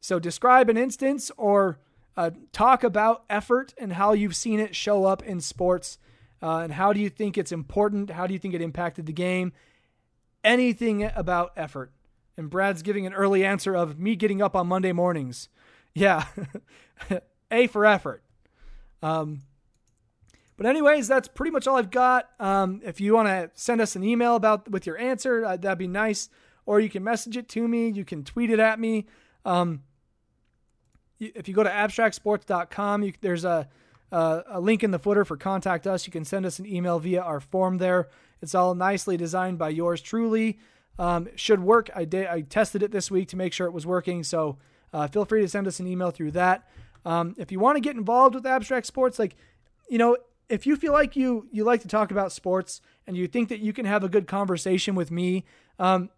so 0.00 0.18
describe 0.18 0.70
an 0.70 0.78
instance 0.78 1.30
or 1.36 1.80
uh, 2.16 2.30
talk 2.50 2.82
about 2.82 3.24
effort 3.28 3.74
and 3.76 3.92
how 3.92 4.14
you've 4.14 4.36
seen 4.36 4.58
it 4.58 4.74
show 4.74 5.04
up 5.04 5.22
in 5.22 5.42
sports. 5.42 5.98
Uh, 6.42 6.58
and 6.58 6.72
how 6.72 6.92
do 6.92 7.00
you 7.00 7.08
think 7.08 7.38
it's 7.38 7.52
important? 7.52 8.10
How 8.10 8.26
do 8.26 8.32
you 8.32 8.38
think 8.38 8.54
it 8.54 8.62
impacted 8.62 9.06
the 9.06 9.12
game? 9.12 9.52
Anything 10.44 11.10
about 11.14 11.52
effort. 11.56 11.92
And 12.36 12.50
Brad's 12.50 12.82
giving 12.82 13.06
an 13.06 13.14
early 13.14 13.44
answer 13.44 13.74
of 13.74 13.98
me 13.98 14.14
getting 14.14 14.42
up 14.42 14.54
on 14.54 14.66
Monday 14.66 14.92
mornings. 14.92 15.48
Yeah, 15.98 16.26
A 17.50 17.68
for 17.68 17.86
effort. 17.86 18.22
Um, 19.02 19.40
but 20.58 20.66
anyways, 20.66 21.08
that's 21.08 21.26
pretty 21.26 21.50
much 21.50 21.66
all 21.66 21.76
I've 21.76 21.90
got. 21.90 22.28
Um, 22.38 22.82
if 22.84 23.00
you 23.00 23.14
want 23.14 23.28
to 23.28 23.50
send 23.54 23.80
us 23.80 23.96
an 23.96 24.04
email 24.04 24.36
about 24.36 24.70
with 24.70 24.86
your 24.86 24.98
answer, 24.98 25.44
uh, 25.44 25.56
that'd 25.56 25.78
be 25.78 25.86
nice. 25.86 26.28
Or 26.66 26.80
you 26.80 26.90
can 26.90 27.04
message 27.04 27.38
it 27.38 27.48
to 27.50 27.66
me. 27.66 27.88
You 27.88 28.04
can 28.04 28.24
tweet 28.24 28.50
it 28.50 28.58
at 28.58 28.78
me. 28.78 29.06
Um, 29.46 29.84
if 31.18 31.48
you 31.48 31.54
go 31.54 31.62
to 31.62 31.70
abstractsports.com, 31.70 33.02
you, 33.02 33.12
there's 33.20 33.44
a, 33.44 33.68
a, 34.12 34.42
a 34.48 34.60
link 34.60 34.84
in 34.84 34.90
the 34.90 34.98
footer 34.98 35.24
for 35.24 35.36
contact 35.36 35.86
us. 35.86 36.06
You 36.06 36.12
can 36.12 36.24
send 36.24 36.46
us 36.46 36.58
an 36.58 36.66
email 36.66 36.98
via 36.98 37.20
our 37.20 37.40
form 37.40 37.78
there. 37.78 38.08
It's 38.40 38.54
all 38.54 38.74
nicely 38.74 39.16
designed 39.16 39.58
by 39.58 39.70
yours 39.70 40.00
truly. 40.00 40.58
Um, 40.98 41.28
should 41.36 41.60
work. 41.60 41.90
I 41.94 42.04
did. 42.04 42.26
I 42.26 42.40
tested 42.40 42.82
it 42.82 42.90
this 42.90 43.10
week 43.10 43.28
to 43.28 43.36
make 43.36 43.52
sure 43.52 43.66
it 43.66 43.72
was 43.72 43.86
working. 43.86 44.22
So 44.22 44.58
uh, 44.92 45.08
feel 45.08 45.24
free 45.24 45.42
to 45.42 45.48
send 45.48 45.66
us 45.66 45.78
an 45.80 45.86
email 45.86 46.10
through 46.10 46.30
that. 46.32 46.68
Um, 47.04 47.34
if 47.38 47.52
you 47.52 47.60
want 47.60 47.76
to 47.76 47.80
get 47.80 47.96
involved 47.96 48.34
with 48.34 48.46
abstract 48.46 48.86
sports, 48.86 49.18
like 49.18 49.36
you 49.88 49.98
know, 49.98 50.16
if 50.48 50.66
you 50.66 50.76
feel 50.76 50.92
like 50.92 51.14
you 51.14 51.48
you 51.50 51.64
like 51.64 51.82
to 51.82 51.88
talk 51.88 52.10
about 52.10 52.32
sports 52.32 52.80
and 53.06 53.16
you 53.16 53.26
think 53.26 53.48
that 53.48 53.60
you 53.60 53.72
can 53.72 53.84
have 53.84 54.04
a 54.04 54.08
good 54.08 54.26
conversation 54.26 54.94
with 54.94 55.10
me, 55.10 55.44
um, 55.78 56.10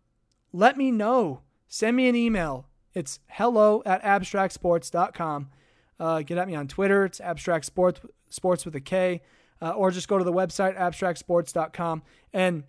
let 0.52 0.76
me 0.76 0.90
know. 0.90 1.40
Send 1.66 1.96
me 1.96 2.08
an 2.08 2.16
email. 2.16 2.66
It's 2.94 3.20
hello 3.28 3.82
at 3.84 4.02
abstractsports.com. 4.02 5.50
Uh, 5.98 6.22
get 6.22 6.38
at 6.38 6.46
me 6.46 6.54
on 6.54 6.68
Twitter. 6.68 7.04
It's 7.04 7.20
abstract 7.20 7.64
sports, 7.64 8.00
sports 8.28 8.64
with 8.64 8.74
a 8.76 8.80
K. 8.80 9.22
Uh, 9.60 9.70
or 9.70 9.90
just 9.90 10.06
go 10.06 10.18
to 10.18 10.24
the 10.24 10.32
website, 10.32 10.78
abstractsports.com, 10.78 12.02
and 12.32 12.62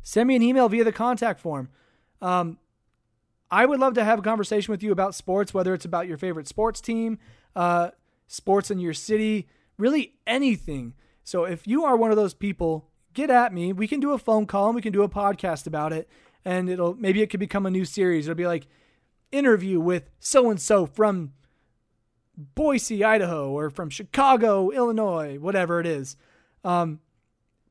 send 0.00 0.28
me 0.28 0.34
an 0.34 0.42
email 0.42 0.66
via 0.66 0.82
the 0.82 0.92
contact 0.92 1.40
form. 1.40 1.68
Um, 2.22 2.58
I 3.50 3.66
would 3.66 3.80
love 3.80 3.94
to 3.94 4.04
have 4.04 4.18
a 4.18 4.22
conversation 4.22 4.72
with 4.72 4.82
you 4.82 4.92
about 4.92 5.14
sports, 5.14 5.52
whether 5.52 5.74
it's 5.74 5.84
about 5.84 6.06
your 6.06 6.16
favorite 6.16 6.48
sports 6.48 6.80
team, 6.80 7.18
uh, 7.54 7.90
sports 8.28 8.70
in 8.70 8.78
your 8.78 8.94
city, 8.94 9.48
really 9.76 10.14
anything. 10.26 10.94
So 11.24 11.44
if 11.44 11.66
you 11.66 11.84
are 11.84 11.96
one 11.96 12.10
of 12.10 12.16
those 12.16 12.32
people, 12.32 12.88
get 13.12 13.28
at 13.28 13.52
me. 13.52 13.72
We 13.72 13.88
can 13.88 14.00
do 14.00 14.12
a 14.12 14.18
phone 14.18 14.46
call 14.46 14.66
and 14.66 14.74
we 14.74 14.82
can 14.82 14.92
do 14.92 15.02
a 15.02 15.08
podcast 15.08 15.66
about 15.66 15.92
it. 15.92 16.08
And 16.44 16.70
it'll 16.70 16.94
maybe 16.94 17.22
it 17.22 17.26
could 17.26 17.40
become 17.40 17.66
a 17.66 17.70
new 17.70 17.84
series. 17.84 18.26
It'll 18.26 18.36
be 18.36 18.46
like 18.46 18.66
interview 19.32 19.80
with 19.80 20.10
so 20.18 20.50
and 20.50 20.60
so 20.60 20.86
from 20.86 21.32
Boise, 22.54 23.04
Idaho, 23.04 23.50
or 23.50 23.70
from 23.70 23.90
Chicago, 23.90 24.70
Illinois, 24.70 25.38
whatever 25.38 25.80
it 25.80 25.86
is. 25.86 26.16
Um, 26.64 27.00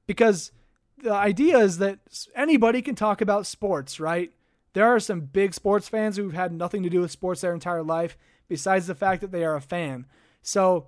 because 0.07 0.51
the 0.97 1.13
idea 1.13 1.57
is 1.59 1.77
that 1.77 1.99
anybody 2.35 2.81
can 2.81 2.95
talk 2.95 3.21
about 3.21 3.45
sports, 3.45 3.99
right? 3.99 4.31
There 4.73 4.85
are 4.85 4.99
some 4.99 5.21
big 5.21 5.53
sports 5.53 5.87
fans 5.87 6.17
who've 6.17 6.33
had 6.33 6.51
nothing 6.51 6.83
to 6.83 6.89
do 6.89 7.01
with 7.01 7.11
sports 7.11 7.41
their 7.41 7.53
entire 7.53 7.83
life, 7.83 8.17
besides 8.47 8.87
the 8.87 8.95
fact 8.95 9.21
that 9.21 9.31
they 9.31 9.43
are 9.43 9.55
a 9.55 9.61
fan. 9.61 10.05
So, 10.41 10.87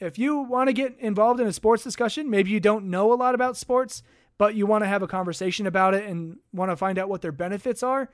if 0.00 0.18
you 0.18 0.38
want 0.38 0.68
to 0.68 0.72
get 0.72 0.98
involved 0.98 1.38
in 1.38 1.46
a 1.46 1.52
sports 1.52 1.84
discussion, 1.84 2.28
maybe 2.28 2.50
you 2.50 2.58
don't 2.58 2.90
know 2.90 3.12
a 3.12 3.14
lot 3.14 3.36
about 3.36 3.56
sports, 3.56 4.02
but 4.36 4.56
you 4.56 4.66
want 4.66 4.82
to 4.82 4.88
have 4.88 5.02
a 5.02 5.06
conversation 5.06 5.66
about 5.66 5.94
it 5.94 6.08
and 6.08 6.38
want 6.52 6.72
to 6.72 6.76
find 6.76 6.98
out 6.98 7.08
what 7.08 7.22
their 7.22 7.30
benefits 7.30 7.84
are. 7.84 8.10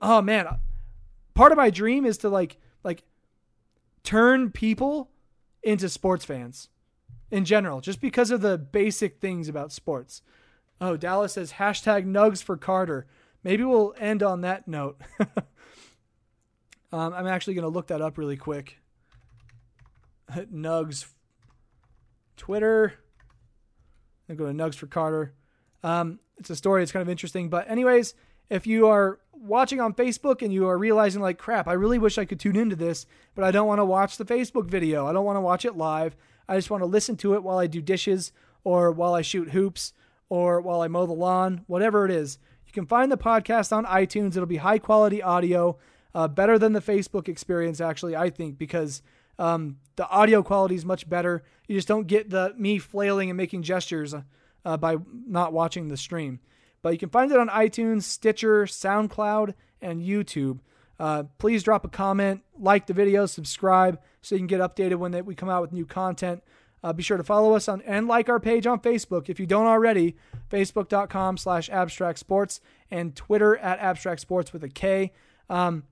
Oh 0.00 0.22
man, 0.22 0.46
part 1.34 1.52
of 1.52 1.58
my 1.58 1.68
dream 1.68 2.06
is 2.06 2.18
to 2.18 2.30
like 2.30 2.56
like 2.82 3.02
turn 4.04 4.50
people 4.50 5.10
into 5.62 5.88
sports 5.88 6.24
fans 6.24 6.68
in 7.30 7.44
general, 7.44 7.80
just 7.80 8.00
because 8.00 8.30
of 8.30 8.40
the 8.40 8.58
basic 8.58 9.20
things 9.20 9.48
about 9.48 9.72
sports. 9.72 10.22
Oh, 10.80 10.96
Dallas 10.96 11.34
says 11.34 11.52
hashtag 11.52 12.06
nugs 12.06 12.42
for 12.42 12.56
Carter. 12.56 13.06
Maybe 13.44 13.64
we'll 13.64 13.94
end 13.98 14.22
on 14.22 14.40
that 14.42 14.66
note. 14.68 15.00
um, 16.92 17.14
I'm 17.14 17.26
actually 17.26 17.54
going 17.54 17.62
to 17.62 17.68
look 17.68 17.88
that 17.88 18.02
up 18.02 18.18
really 18.18 18.36
quick. 18.36 18.78
nugs 20.30 21.06
Twitter. 22.36 22.94
I 24.28 24.34
go 24.34 24.46
to 24.46 24.52
Nugs 24.52 24.74
for 24.74 24.86
Carter. 24.86 25.34
Um, 25.82 26.18
it's 26.38 26.50
a 26.50 26.56
story. 26.56 26.82
It's 26.82 26.92
kind 26.92 27.02
of 27.02 27.08
interesting. 27.08 27.48
But 27.48 27.70
anyways, 27.70 28.14
if 28.50 28.66
you 28.66 28.88
are 28.88 29.20
watching 29.42 29.80
on 29.80 29.94
Facebook 29.94 30.42
and 30.42 30.52
you 30.52 30.68
are 30.68 30.78
realizing 30.78 31.20
like 31.20 31.38
crap, 31.38 31.68
I 31.68 31.72
really 31.72 31.98
wish 31.98 32.18
I 32.18 32.24
could 32.24 32.40
tune 32.40 32.56
into 32.56 32.76
this, 32.76 33.06
but 33.34 33.44
I 33.44 33.50
don't 33.50 33.66
want 33.66 33.80
to 33.80 33.84
watch 33.84 34.16
the 34.16 34.24
Facebook 34.24 34.66
video. 34.66 35.06
I 35.06 35.12
don't 35.12 35.24
want 35.24 35.36
to 35.36 35.40
watch 35.40 35.64
it 35.64 35.76
live. 35.76 36.16
I 36.48 36.56
just 36.56 36.70
want 36.70 36.82
to 36.82 36.86
listen 36.86 37.16
to 37.18 37.34
it 37.34 37.42
while 37.42 37.58
I 37.58 37.66
do 37.66 37.82
dishes 37.82 38.32
or 38.64 38.92
while 38.92 39.14
I 39.14 39.22
shoot 39.22 39.50
hoops 39.50 39.92
or 40.28 40.60
while 40.60 40.80
I 40.80 40.88
mow 40.88 41.06
the 41.06 41.12
lawn, 41.12 41.62
whatever 41.66 42.04
it 42.04 42.10
is. 42.10 42.38
You 42.66 42.72
can 42.72 42.86
find 42.86 43.10
the 43.10 43.18
podcast 43.18 43.72
on 43.72 43.84
iTunes. 43.84 44.30
It'll 44.30 44.46
be 44.46 44.56
high 44.56 44.78
quality 44.78 45.22
audio, 45.22 45.76
uh, 46.14 46.28
better 46.28 46.58
than 46.58 46.72
the 46.72 46.80
Facebook 46.80 47.28
experience, 47.28 47.80
actually, 47.80 48.16
I 48.16 48.30
think, 48.30 48.58
because 48.58 49.02
um, 49.38 49.78
the 49.96 50.08
audio 50.08 50.42
quality 50.42 50.74
is 50.74 50.84
much 50.84 51.08
better. 51.08 51.42
You 51.68 51.76
just 51.76 51.88
don't 51.88 52.06
get 52.06 52.30
the 52.30 52.54
me 52.56 52.78
flailing 52.78 53.30
and 53.30 53.36
making 53.36 53.62
gestures 53.62 54.14
uh, 54.64 54.76
by 54.76 54.96
not 55.26 55.52
watching 55.52 55.88
the 55.88 55.96
stream. 55.96 56.40
But 56.82 56.92
you 56.92 56.98
can 56.98 57.10
find 57.10 57.30
it 57.30 57.38
on 57.38 57.48
iTunes, 57.48 58.02
Stitcher, 58.02 58.64
SoundCloud, 58.64 59.54
and 59.80 60.02
YouTube. 60.02 60.58
Uh, 60.98 61.24
please 61.38 61.62
drop 61.62 61.84
a 61.84 61.88
comment, 61.88 62.42
like 62.58 62.86
the 62.86 62.92
video, 62.92 63.26
subscribe 63.26 64.00
so 64.20 64.34
you 64.34 64.40
can 64.40 64.46
get 64.46 64.60
updated 64.60 64.96
when 64.96 65.12
they, 65.12 65.22
we 65.22 65.34
come 65.34 65.48
out 65.48 65.62
with 65.62 65.72
new 65.72 65.86
content. 65.86 66.42
Uh, 66.84 66.92
be 66.92 67.02
sure 67.02 67.16
to 67.16 67.24
follow 67.24 67.54
us 67.54 67.68
on 67.68 67.80
and 67.82 68.08
like 68.08 68.28
our 68.28 68.40
page 68.40 68.66
on 68.66 68.80
Facebook 68.80 69.28
if 69.28 69.38
you 69.38 69.46
don't 69.46 69.66
already. 69.66 70.16
Facebook.com 70.50 71.36
slash 71.36 71.70
abstract 71.70 72.18
sports 72.18 72.60
and 72.90 73.14
Twitter 73.14 73.56
at 73.56 73.78
abstract 73.78 74.20
sports 74.20 74.52
with 74.52 74.64
a 74.64 74.68
K. 74.68 75.12
Um, 75.48 75.84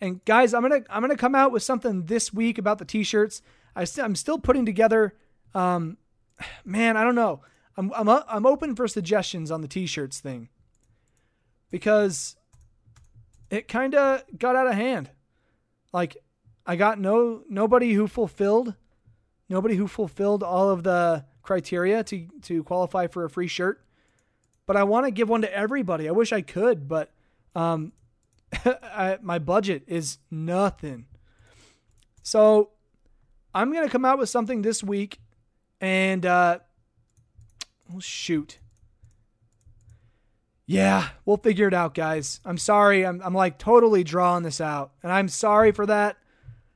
and 0.00 0.24
guys, 0.24 0.54
I'm 0.54 0.62
gonna 0.62 0.82
I'm 0.88 1.02
gonna 1.02 1.16
come 1.16 1.34
out 1.34 1.52
with 1.52 1.62
something 1.62 2.06
this 2.06 2.32
week 2.32 2.56
about 2.56 2.78
the 2.78 2.84
t-shirts. 2.84 3.42
I 3.74 3.84
st- 3.84 4.04
I'm 4.04 4.14
still 4.14 4.38
putting 4.38 4.64
together. 4.64 5.14
Um, 5.54 5.98
man, 6.64 6.96
I 6.96 7.02
don't 7.02 7.16
know. 7.16 7.42
I'm 7.80 7.92
I'm 7.94 8.22
I'm 8.28 8.46
open 8.46 8.76
for 8.76 8.86
suggestions 8.86 9.50
on 9.50 9.62
the 9.62 9.68
t-shirts 9.68 10.20
thing 10.20 10.50
because 11.70 12.36
it 13.48 13.68
kind 13.68 13.94
of 13.94 14.22
got 14.38 14.54
out 14.54 14.66
of 14.66 14.74
hand. 14.74 15.10
Like 15.90 16.18
I 16.66 16.76
got 16.76 17.00
no 17.00 17.42
nobody 17.48 17.94
who 17.94 18.06
fulfilled 18.06 18.74
nobody 19.48 19.76
who 19.76 19.88
fulfilled 19.88 20.42
all 20.42 20.68
of 20.68 20.82
the 20.82 21.24
criteria 21.42 22.04
to 22.04 22.28
to 22.42 22.62
qualify 22.64 23.06
for 23.06 23.24
a 23.24 23.30
free 23.30 23.48
shirt. 23.48 23.82
But 24.66 24.76
I 24.76 24.84
want 24.84 25.06
to 25.06 25.10
give 25.10 25.30
one 25.30 25.40
to 25.40 25.52
everybody. 25.52 26.06
I 26.06 26.12
wish 26.12 26.32
I 26.32 26.42
could, 26.42 26.86
but 26.86 27.10
um, 27.54 27.92
I, 28.52 29.18
my 29.22 29.38
budget 29.38 29.84
is 29.86 30.18
nothing. 30.30 31.06
So 32.22 32.70
I'm 33.54 33.72
gonna 33.72 33.88
come 33.88 34.04
out 34.04 34.18
with 34.18 34.28
something 34.28 34.60
this 34.60 34.84
week, 34.84 35.18
and 35.80 36.26
uh, 36.26 36.58
Oh, 37.92 38.00
shoot. 38.00 38.58
Yeah, 40.66 41.08
we'll 41.24 41.36
figure 41.36 41.66
it 41.66 41.74
out, 41.74 41.94
guys. 41.94 42.40
I'm 42.44 42.58
sorry. 42.58 43.04
I'm, 43.04 43.20
I'm 43.24 43.34
like 43.34 43.58
totally 43.58 44.04
drawing 44.04 44.44
this 44.44 44.60
out. 44.60 44.92
And 45.02 45.10
I'm 45.10 45.28
sorry 45.28 45.72
for 45.72 45.84
that. 45.86 46.16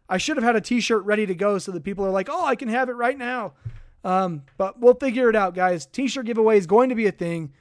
I 0.09 0.19
should 0.19 0.37
have 0.37 0.45
had 0.45 0.57
a 0.57 0.61
t 0.61 0.81
shirt 0.81 1.05
ready 1.05 1.27
to 1.27 1.35
go 1.35 1.59
so 1.59 1.71
that 1.73 1.85
people 1.85 2.05
are 2.05 2.11
like, 2.11 2.29
oh, 2.31 2.45
I 2.45 2.57
can 2.57 2.69
have 2.69 2.89
it 2.89 2.95
right 2.95 3.17
now. 3.17 3.53
Um, 4.03 4.43
but 4.57 4.81
we'll 4.81 4.95
figure 4.95 5.31
it 5.31 5.37
out, 5.37 5.55
guys. 5.55 5.87
T 5.87 6.09
shirt 6.09 6.27
giveaway 6.27 6.59
is 6.59 6.67
going 6.67 6.89
to 6.89 6.95
be 6.95 7.07
a 7.07 7.13
thing. 7.13 7.53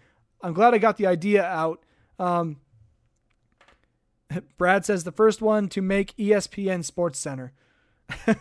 I'm 0.42 0.54
glad 0.54 0.74
I 0.74 0.80
got 0.80 0.98
the 0.98 1.08
idea 1.08 1.44
out. 1.44 1.84
Um, 2.18 2.58
Brad 4.58 4.86
says 4.86 5.04
the 5.04 5.12
first 5.12 5.42
one 5.42 5.70
to 5.70 5.82
make 5.82 6.18
ESPN 6.18 6.84
Sports 6.84 7.20
Center. 7.20 7.54
I 8.10 8.36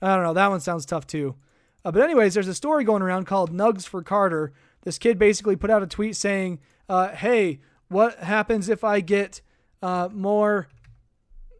don't 0.00 0.22
know. 0.22 0.32
That 0.32 0.48
one 0.48 0.60
sounds 0.60 0.86
tough 0.86 1.06
too. 1.06 1.36
Uh, 1.84 1.90
but 1.90 2.02
anyways, 2.02 2.34
there's 2.34 2.48
a 2.48 2.54
story 2.54 2.84
going 2.84 3.02
around 3.02 3.26
called 3.26 3.52
Nugs 3.52 3.86
for 3.86 4.02
Carter. 4.02 4.52
This 4.82 4.98
kid 4.98 5.18
basically 5.18 5.56
put 5.56 5.70
out 5.70 5.82
a 5.82 5.86
tweet 5.86 6.16
saying, 6.16 6.60
uh, 6.88 7.08
"Hey, 7.08 7.60
what 7.88 8.18
happens 8.18 8.68
if 8.68 8.84
I 8.84 9.00
get 9.00 9.40
uh, 9.82 10.08
more?" 10.12 10.68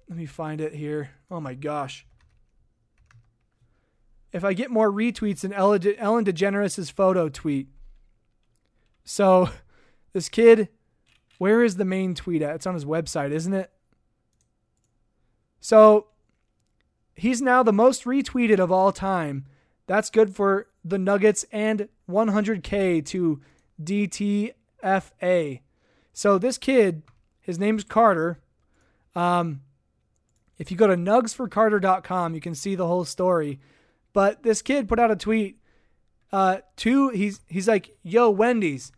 Let 0.09 0.19
me 0.19 0.27
find 0.27 0.61
it 0.61 0.75
here. 0.75 1.11
Oh 1.31 1.41
my 1.41 1.55
gosh. 1.55 2.07
If 4.33 4.45
I 4.45 4.53
get 4.53 4.71
more 4.71 4.91
retweets 4.91 5.41
than 5.41 5.53
Ellen 5.53 5.81
DeGeneres' 5.81 6.91
photo 6.91 7.29
tweet. 7.29 7.69
So, 9.05 9.51
this 10.13 10.29
kid, 10.29 10.69
where 11.39 11.65
is 11.65 11.77
the 11.77 11.85
main 11.85 12.15
tweet 12.15 12.43
at? 12.43 12.57
It's 12.57 12.67
on 12.67 12.75
his 12.75 12.85
website, 12.85 13.31
isn't 13.31 13.55
it? 13.55 13.71
So, 15.61 16.07
he's 17.15 17.41
now 17.41 17.63
the 17.63 17.73
most 17.73 18.05
retweeted 18.05 18.59
of 18.59 18.73
all 18.73 18.93
time 18.93 19.47
that's 19.91 20.09
good 20.09 20.37
for 20.37 20.69
the 20.85 20.99
Nuggets 20.99 21.45
and 21.51 21.89
100K 22.09 23.05
to 23.07 23.41
DTFA. 23.83 25.63
So 26.13 26.39
this 26.39 26.59
kid, 26.59 27.03
his 27.41 27.59
name's 27.59 27.83
Carter. 27.83 28.39
Um, 29.17 29.63
if 30.59 30.71
you 30.71 30.77
go 30.77 30.87
to 30.87 30.95
nugsforcarter.com, 30.95 32.37
you 32.37 32.41
can 32.41 32.55
see 32.55 32.77
the 32.77 32.87
whole 32.87 33.05
story. 33.05 33.59
But 34.13 34.45
this 34.45 34.63
kid 34.63 34.89
put 34.89 35.01
out 35.01 35.11
a 35.11 35.17
tweet 35.17 35.59
Uh, 36.33 36.59
two, 36.77 37.09
he's 37.09 37.41
he's 37.49 37.67
like, 37.67 37.97
"Yo, 38.05 38.31
Wendy's, 38.31 38.93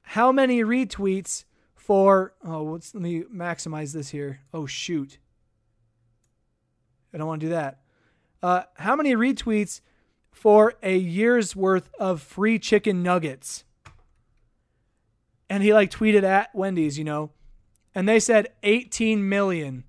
how 0.00 0.32
many 0.32 0.64
retweets 0.64 1.44
for? 1.74 2.32
Oh, 2.42 2.62
let's 2.62 2.94
let 2.94 3.02
me 3.02 3.24
maximize 3.24 3.92
this 3.92 4.08
here. 4.08 4.40
Oh 4.54 4.64
shoot, 4.64 5.18
I 7.12 7.18
don't 7.18 7.26
want 7.26 7.42
to 7.42 7.48
do 7.48 7.50
that. 7.50 7.82
Uh, 8.42 8.62
how 8.76 8.96
many 8.96 9.14
retweets 9.14 9.82
for 10.32 10.74
a 10.82 10.96
year's 10.96 11.54
worth 11.54 11.90
of 11.98 12.20
free 12.20 12.58
chicken 12.58 13.02
nuggets?" 13.02 13.64
And 15.48 15.62
he 15.62 15.74
like 15.74 15.90
tweeted 15.90 16.22
at 16.22 16.54
Wendy's, 16.54 16.98
you 16.98 17.04
know, 17.04 17.30
and 17.94 18.08
they 18.08 18.18
said 18.18 18.48
18 18.62 19.28
million. 19.28 19.84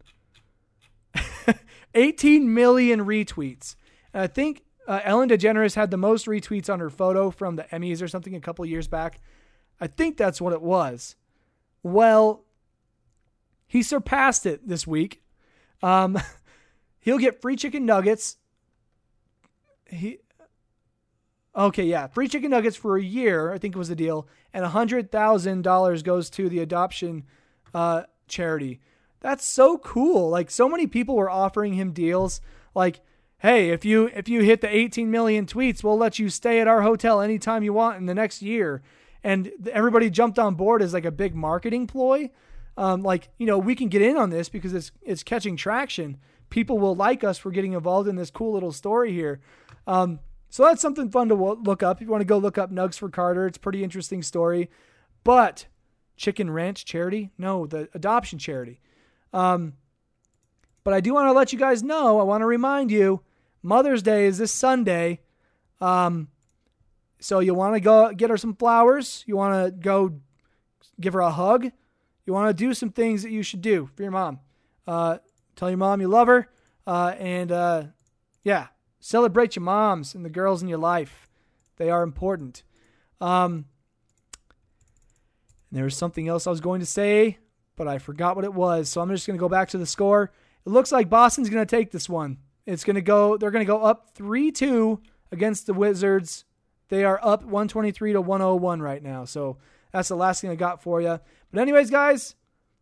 18 1.96 2.54
million 2.54 3.06
retweets. 3.06 3.76
And 4.14 4.24
I 4.24 4.28
think 4.28 4.64
uh, 4.88 5.00
Ellen 5.04 5.30
DeGeneres 5.30 5.76
had 5.76 5.92
the 5.92 5.98
most 5.98 6.26
retweets 6.26 6.72
on 6.72 6.80
her 6.80 6.90
photo 6.90 7.32
from 7.32 7.56
the 7.56 7.64
Emmys 7.64 8.02
or 8.02 8.08
something 8.08 8.36
a 8.36 8.42
couple 8.42 8.66
years 8.66 8.88
back. 8.88 9.22
I 9.80 9.88
think 9.88 10.18
that's 10.18 10.42
what 10.42 10.54
it 10.54 10.62
was. 10.62 11.16
Well, 11.82 12.44
he 13.68 13.84
surpassed 13.84 14.46
it 14.46 14.68
this 14.68 14.86
week. 14.86 15.24
Um, 15.82 16.18
he'll 17.00 17.18
get 17.18 17.42
free 17.42 17.56
chicken 17.56 17.86
nuggets. 17.86 18.38
He 19.86 20.20
Okay, 21.56 21.84
yeah, 21.84 22.08
free 22.08 22.28
chicken 22.28 22.50
nuggets 22.50 22.76
for 22.76 22.98
a 22.98 23.04
year, 23.04 23.54
I 23.54 23.60
think 23.60 23.76
it 23.76 23.78
was 23.78 23.90
the 23.90 23.96
deal, 23.96 24.28
and 24.54 24.66
hundred 24.66 25.12
thousand 25.12 25.62
dollars 25.62 26.02
goes 26.02 26.30
to 26.32 26.50
the 26.50 26.60
adoption 26.60 27.26
uh, 27.74 28.04
charity. 28.28 28.80
That's 29.20 29.46
so 29.46 29.78
cool. 29.78 30.30
Like 30.30 30.50
so 30.50 30.68
many 30.68 30.88
people 30.88 31.16
were 31.16 31.30
offering 31.30 31.74
him 31.74 31.92
deals 31.92 32.42
like, 32.74 33.02
"Hey, 33.38 33.70
if 33.70 33.86
you 33.86 34.10
if 34.16 34.28
you 34.28 34.42
hit 34.42 34.62
the 34.62 34.76
18 34.76 35.12
million 35.12 35.46
tweets, 35.46 35.84
we'll 35.84 35.98
let 35.98 36.18
you 36.18 36.30
stay 36.30 36.60
at 36.60 36.68
our 36.68 36.82
hotel 36.82 37.22
anytime 37.22 37.64
you 37.64 37.74
want 37.74 37.98
in 37.98 38.08
the 38.08 38.16
next 38.16 38.42
year." 38.42 38.82
And 39.24 39.52
everybody 39.72 40.10
jumped 40.10 40.40
on 40.40 40.56
board 40.56 40.82
as 40.82 40.94
like 40.94 41.06
a 41.06 41.12
big 41.12 41.36
marketing 41.36 41.88
ploy. 41.88 42.32
Um, 42.76 43.04
like, 43.04 43.30
you 43.38 43.46
know, 43.46 43.58
we 43.58 43.76
can 43.76 43.88
get 43.88 44.02
in 44.02 44.18
on 44.18 44.32
this 44.32 44.50
because 44.50 44.74
it's 44.74 44.92
it's 45.04 45.24
catching 45.24 45.56
traction. 45.56 46.18
People 46.50 46.80
will 46.80 46.96
like 46.96 47.24
us 47.24 47.38
for 47.38 47.52
getting 47.52 47.74
involved 47.74 48.10
in 48.10 48.16
this 48.16 48.32
cool 48.32 48.54
little 48.54 48.72
story 48.72 49.14
here. 49.14 49.40
Um, 49.88 50.20
so 50.54 50.66
that's 50.66 50.84
something 50.84 51.10
fun 51.10 51.30
to 51.30 51.34
look 51.34 51.82
up. 51.82 51.98
If 51.98 52.06
you 52.06 52.12
want 52.12 52.22
to 52.22 52.26
go 52.26 52.38
look 52.38 52.60
up 52.60 52.72
Nugs 52.72 53.00
for 53.00 53.10
Carter, 53.10 53.48
it's 53.48 53.58
a 53.58 53.60
pretty 53.60 53.84
interesting 53.84 54.22
story. 54.22 54.70
But 55.24 55.66
Chicken 56.16 56.52
Ranch 56.52 56.86
charity? 56.86 57.32
No, 57.40 57.66
the 57.66 57.90
adoption 57.96 58.38
charity. 58.38 58.80
Um, 59.34 59.74
but 60.84 60.94
I 60.94 61.00
do 61.00 61.12
want 61.12 61.28
to 61.28 61.32
let 61.32 61.54
you 61.54 61.58
guys 61.58 61.82
know, 61.82 62.20
I 62.20 62.24
want 62.24 62.44
to 62.44 62.46
remind 62.46 62.92
you, 62.92 63.22
Mother's 63.64 64.04
Day 64.04 64.28
is 64.28 64.38
this 64.38 64.52
Sunday. 64.52 65.22
Um, 65.82 66.28
so 67.20 67.40
you 67.40 67.56
want 67.56 67.74
to 67.74 67.80
go 67.80 68.14
get 68.14 68.30
her 68.30 68.38
some 68.38 68.56
flowers. 68.56 69.24
You 69.26 69.36
want 69.36 69.66
to 69.66 69.72
go 69.72 70.20
give 71.02 71.14
her 71.14 71.22
a 71.22 71.32
hug. 71.32 71.72
You 72.28 72.34
want 72.34 72.56
to 72.56 72.64
do 72.64 72.76
some 72.76 72.92
things 72.92 73.24
that 73.24 73.32
you 73.32 73.42
should 73.42 73.62
do 73.62 73.90
for 73.96 74.04
your 74.04 74.12
mom. 74.12 74.40
Uh, 74.86 75.18
tell 75.56 75.72
your 75.72 75.80
mom 75.80 76.00
you 76.00 76.10
love 76.10 76.28
her. 76.28 76.48
Uh, 76.86 77.16
and 77.18 77.52
uh, 77.52 77.84
yeah, 78.44 78.68
celebrate 79.04 79.58
your 79.58 79.64
moms 79.64 80.16
and 80.16 80.24
the 80.24 80.30
girls 80.30 80.62
in 80.62 80.70
your 80.70 80.78
life. 80.78 81.28
They 81.76 81.90
are 81.90 82.04
important. 82.04 82.64
Um, 83.20 83.66
there 85.74 85.84
was 85.84 85.98
something 85.98 86.30
else 86.30 86.48
I 86.48 86.52
was 86.52 86.62
going 86.62 86.80
to 86.80 86.86
say, 86.86 87.38
but 87.76 87.86
I 87.86 87.98
forgot 87.98 88.38
what 88.38 88.46
it 88.46 88.54
was. 88.54 88.88
So 88.88 89.02
I'm 89.02 89.10
just 89.10 89.28
going 89.28 89.38
to 89.38 89.42
go 89.42 89.50
back 89.50 89.70
to 89.70 89.78
the 89.78 89.86
score. 89.86 90.32
It 90.66 90.70
looks 90.70 90.94
like 90.94 91.10
Boston's 91.10 91.50
going 91.50 91.66
to 91.66 91.70
take 91.70 91.92
this 91.92 92.08
one. 92.08 92.38
It's 92.66 92.86
going 92.86 92.96
to 92.96 93.02
go. 93.02 93.36
They're 93.36 93.52
going 93.52 93.66
to 93.66 93.72
go 93.72 93.84
up 93.84 94.12
three 94.16 94.52
two 94.52 95.02
against 95.34 95.66
the 95.66 95.74
Wizards. 95.74 96.46
They 96.88 97.04
are 97.04 97.20
up 97.22 97.42
123 97.42 98.14
to 98.14 98.22
101 98.22 98.82
right 98.82 99.04
now. 99.04 99.26
So 99.26 99.58
that's 99.92 100.08
the 100.08 100.16
last 100.16 100.40
thing 100.40 100.50
I 100.50 100.56
got 100.56 100.82
for 100.82 101.02
you. 101.02 101.20
But 101.52 101.62
anyways, 101.62 101.90
guys, 101.90 102.36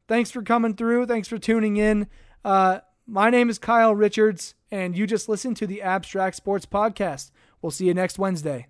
thanks 0.08 0.30
for 0.30 0.44
coming 0.44 0.76
through. 0.76 1.08
Thanks 1.08 1.28
for 1.28 1.40
tuning 1.40 1.78
in. 1.78 2.08
Uh, 2.46 2.82
my 3.08 3.30
name 3.30 3.50
is 3.50 3.60
Kyle 3.60 3.96
Richards, 3.96 4.56
and 4.70 4.96
you 4.96 5.06
just 5.08 5.28
listened 5.28 5.58
to 5.58 5.68
the 5.68 5.82
Abstract 5.82 6.36
Sports 6.36 6.66
Podcast. 6.66 7.32
We'll 7.62 7.72
see 7.72 7.86
you 7.86 7.94
next 7.94 8.20
Wednesday. 8.20 8.68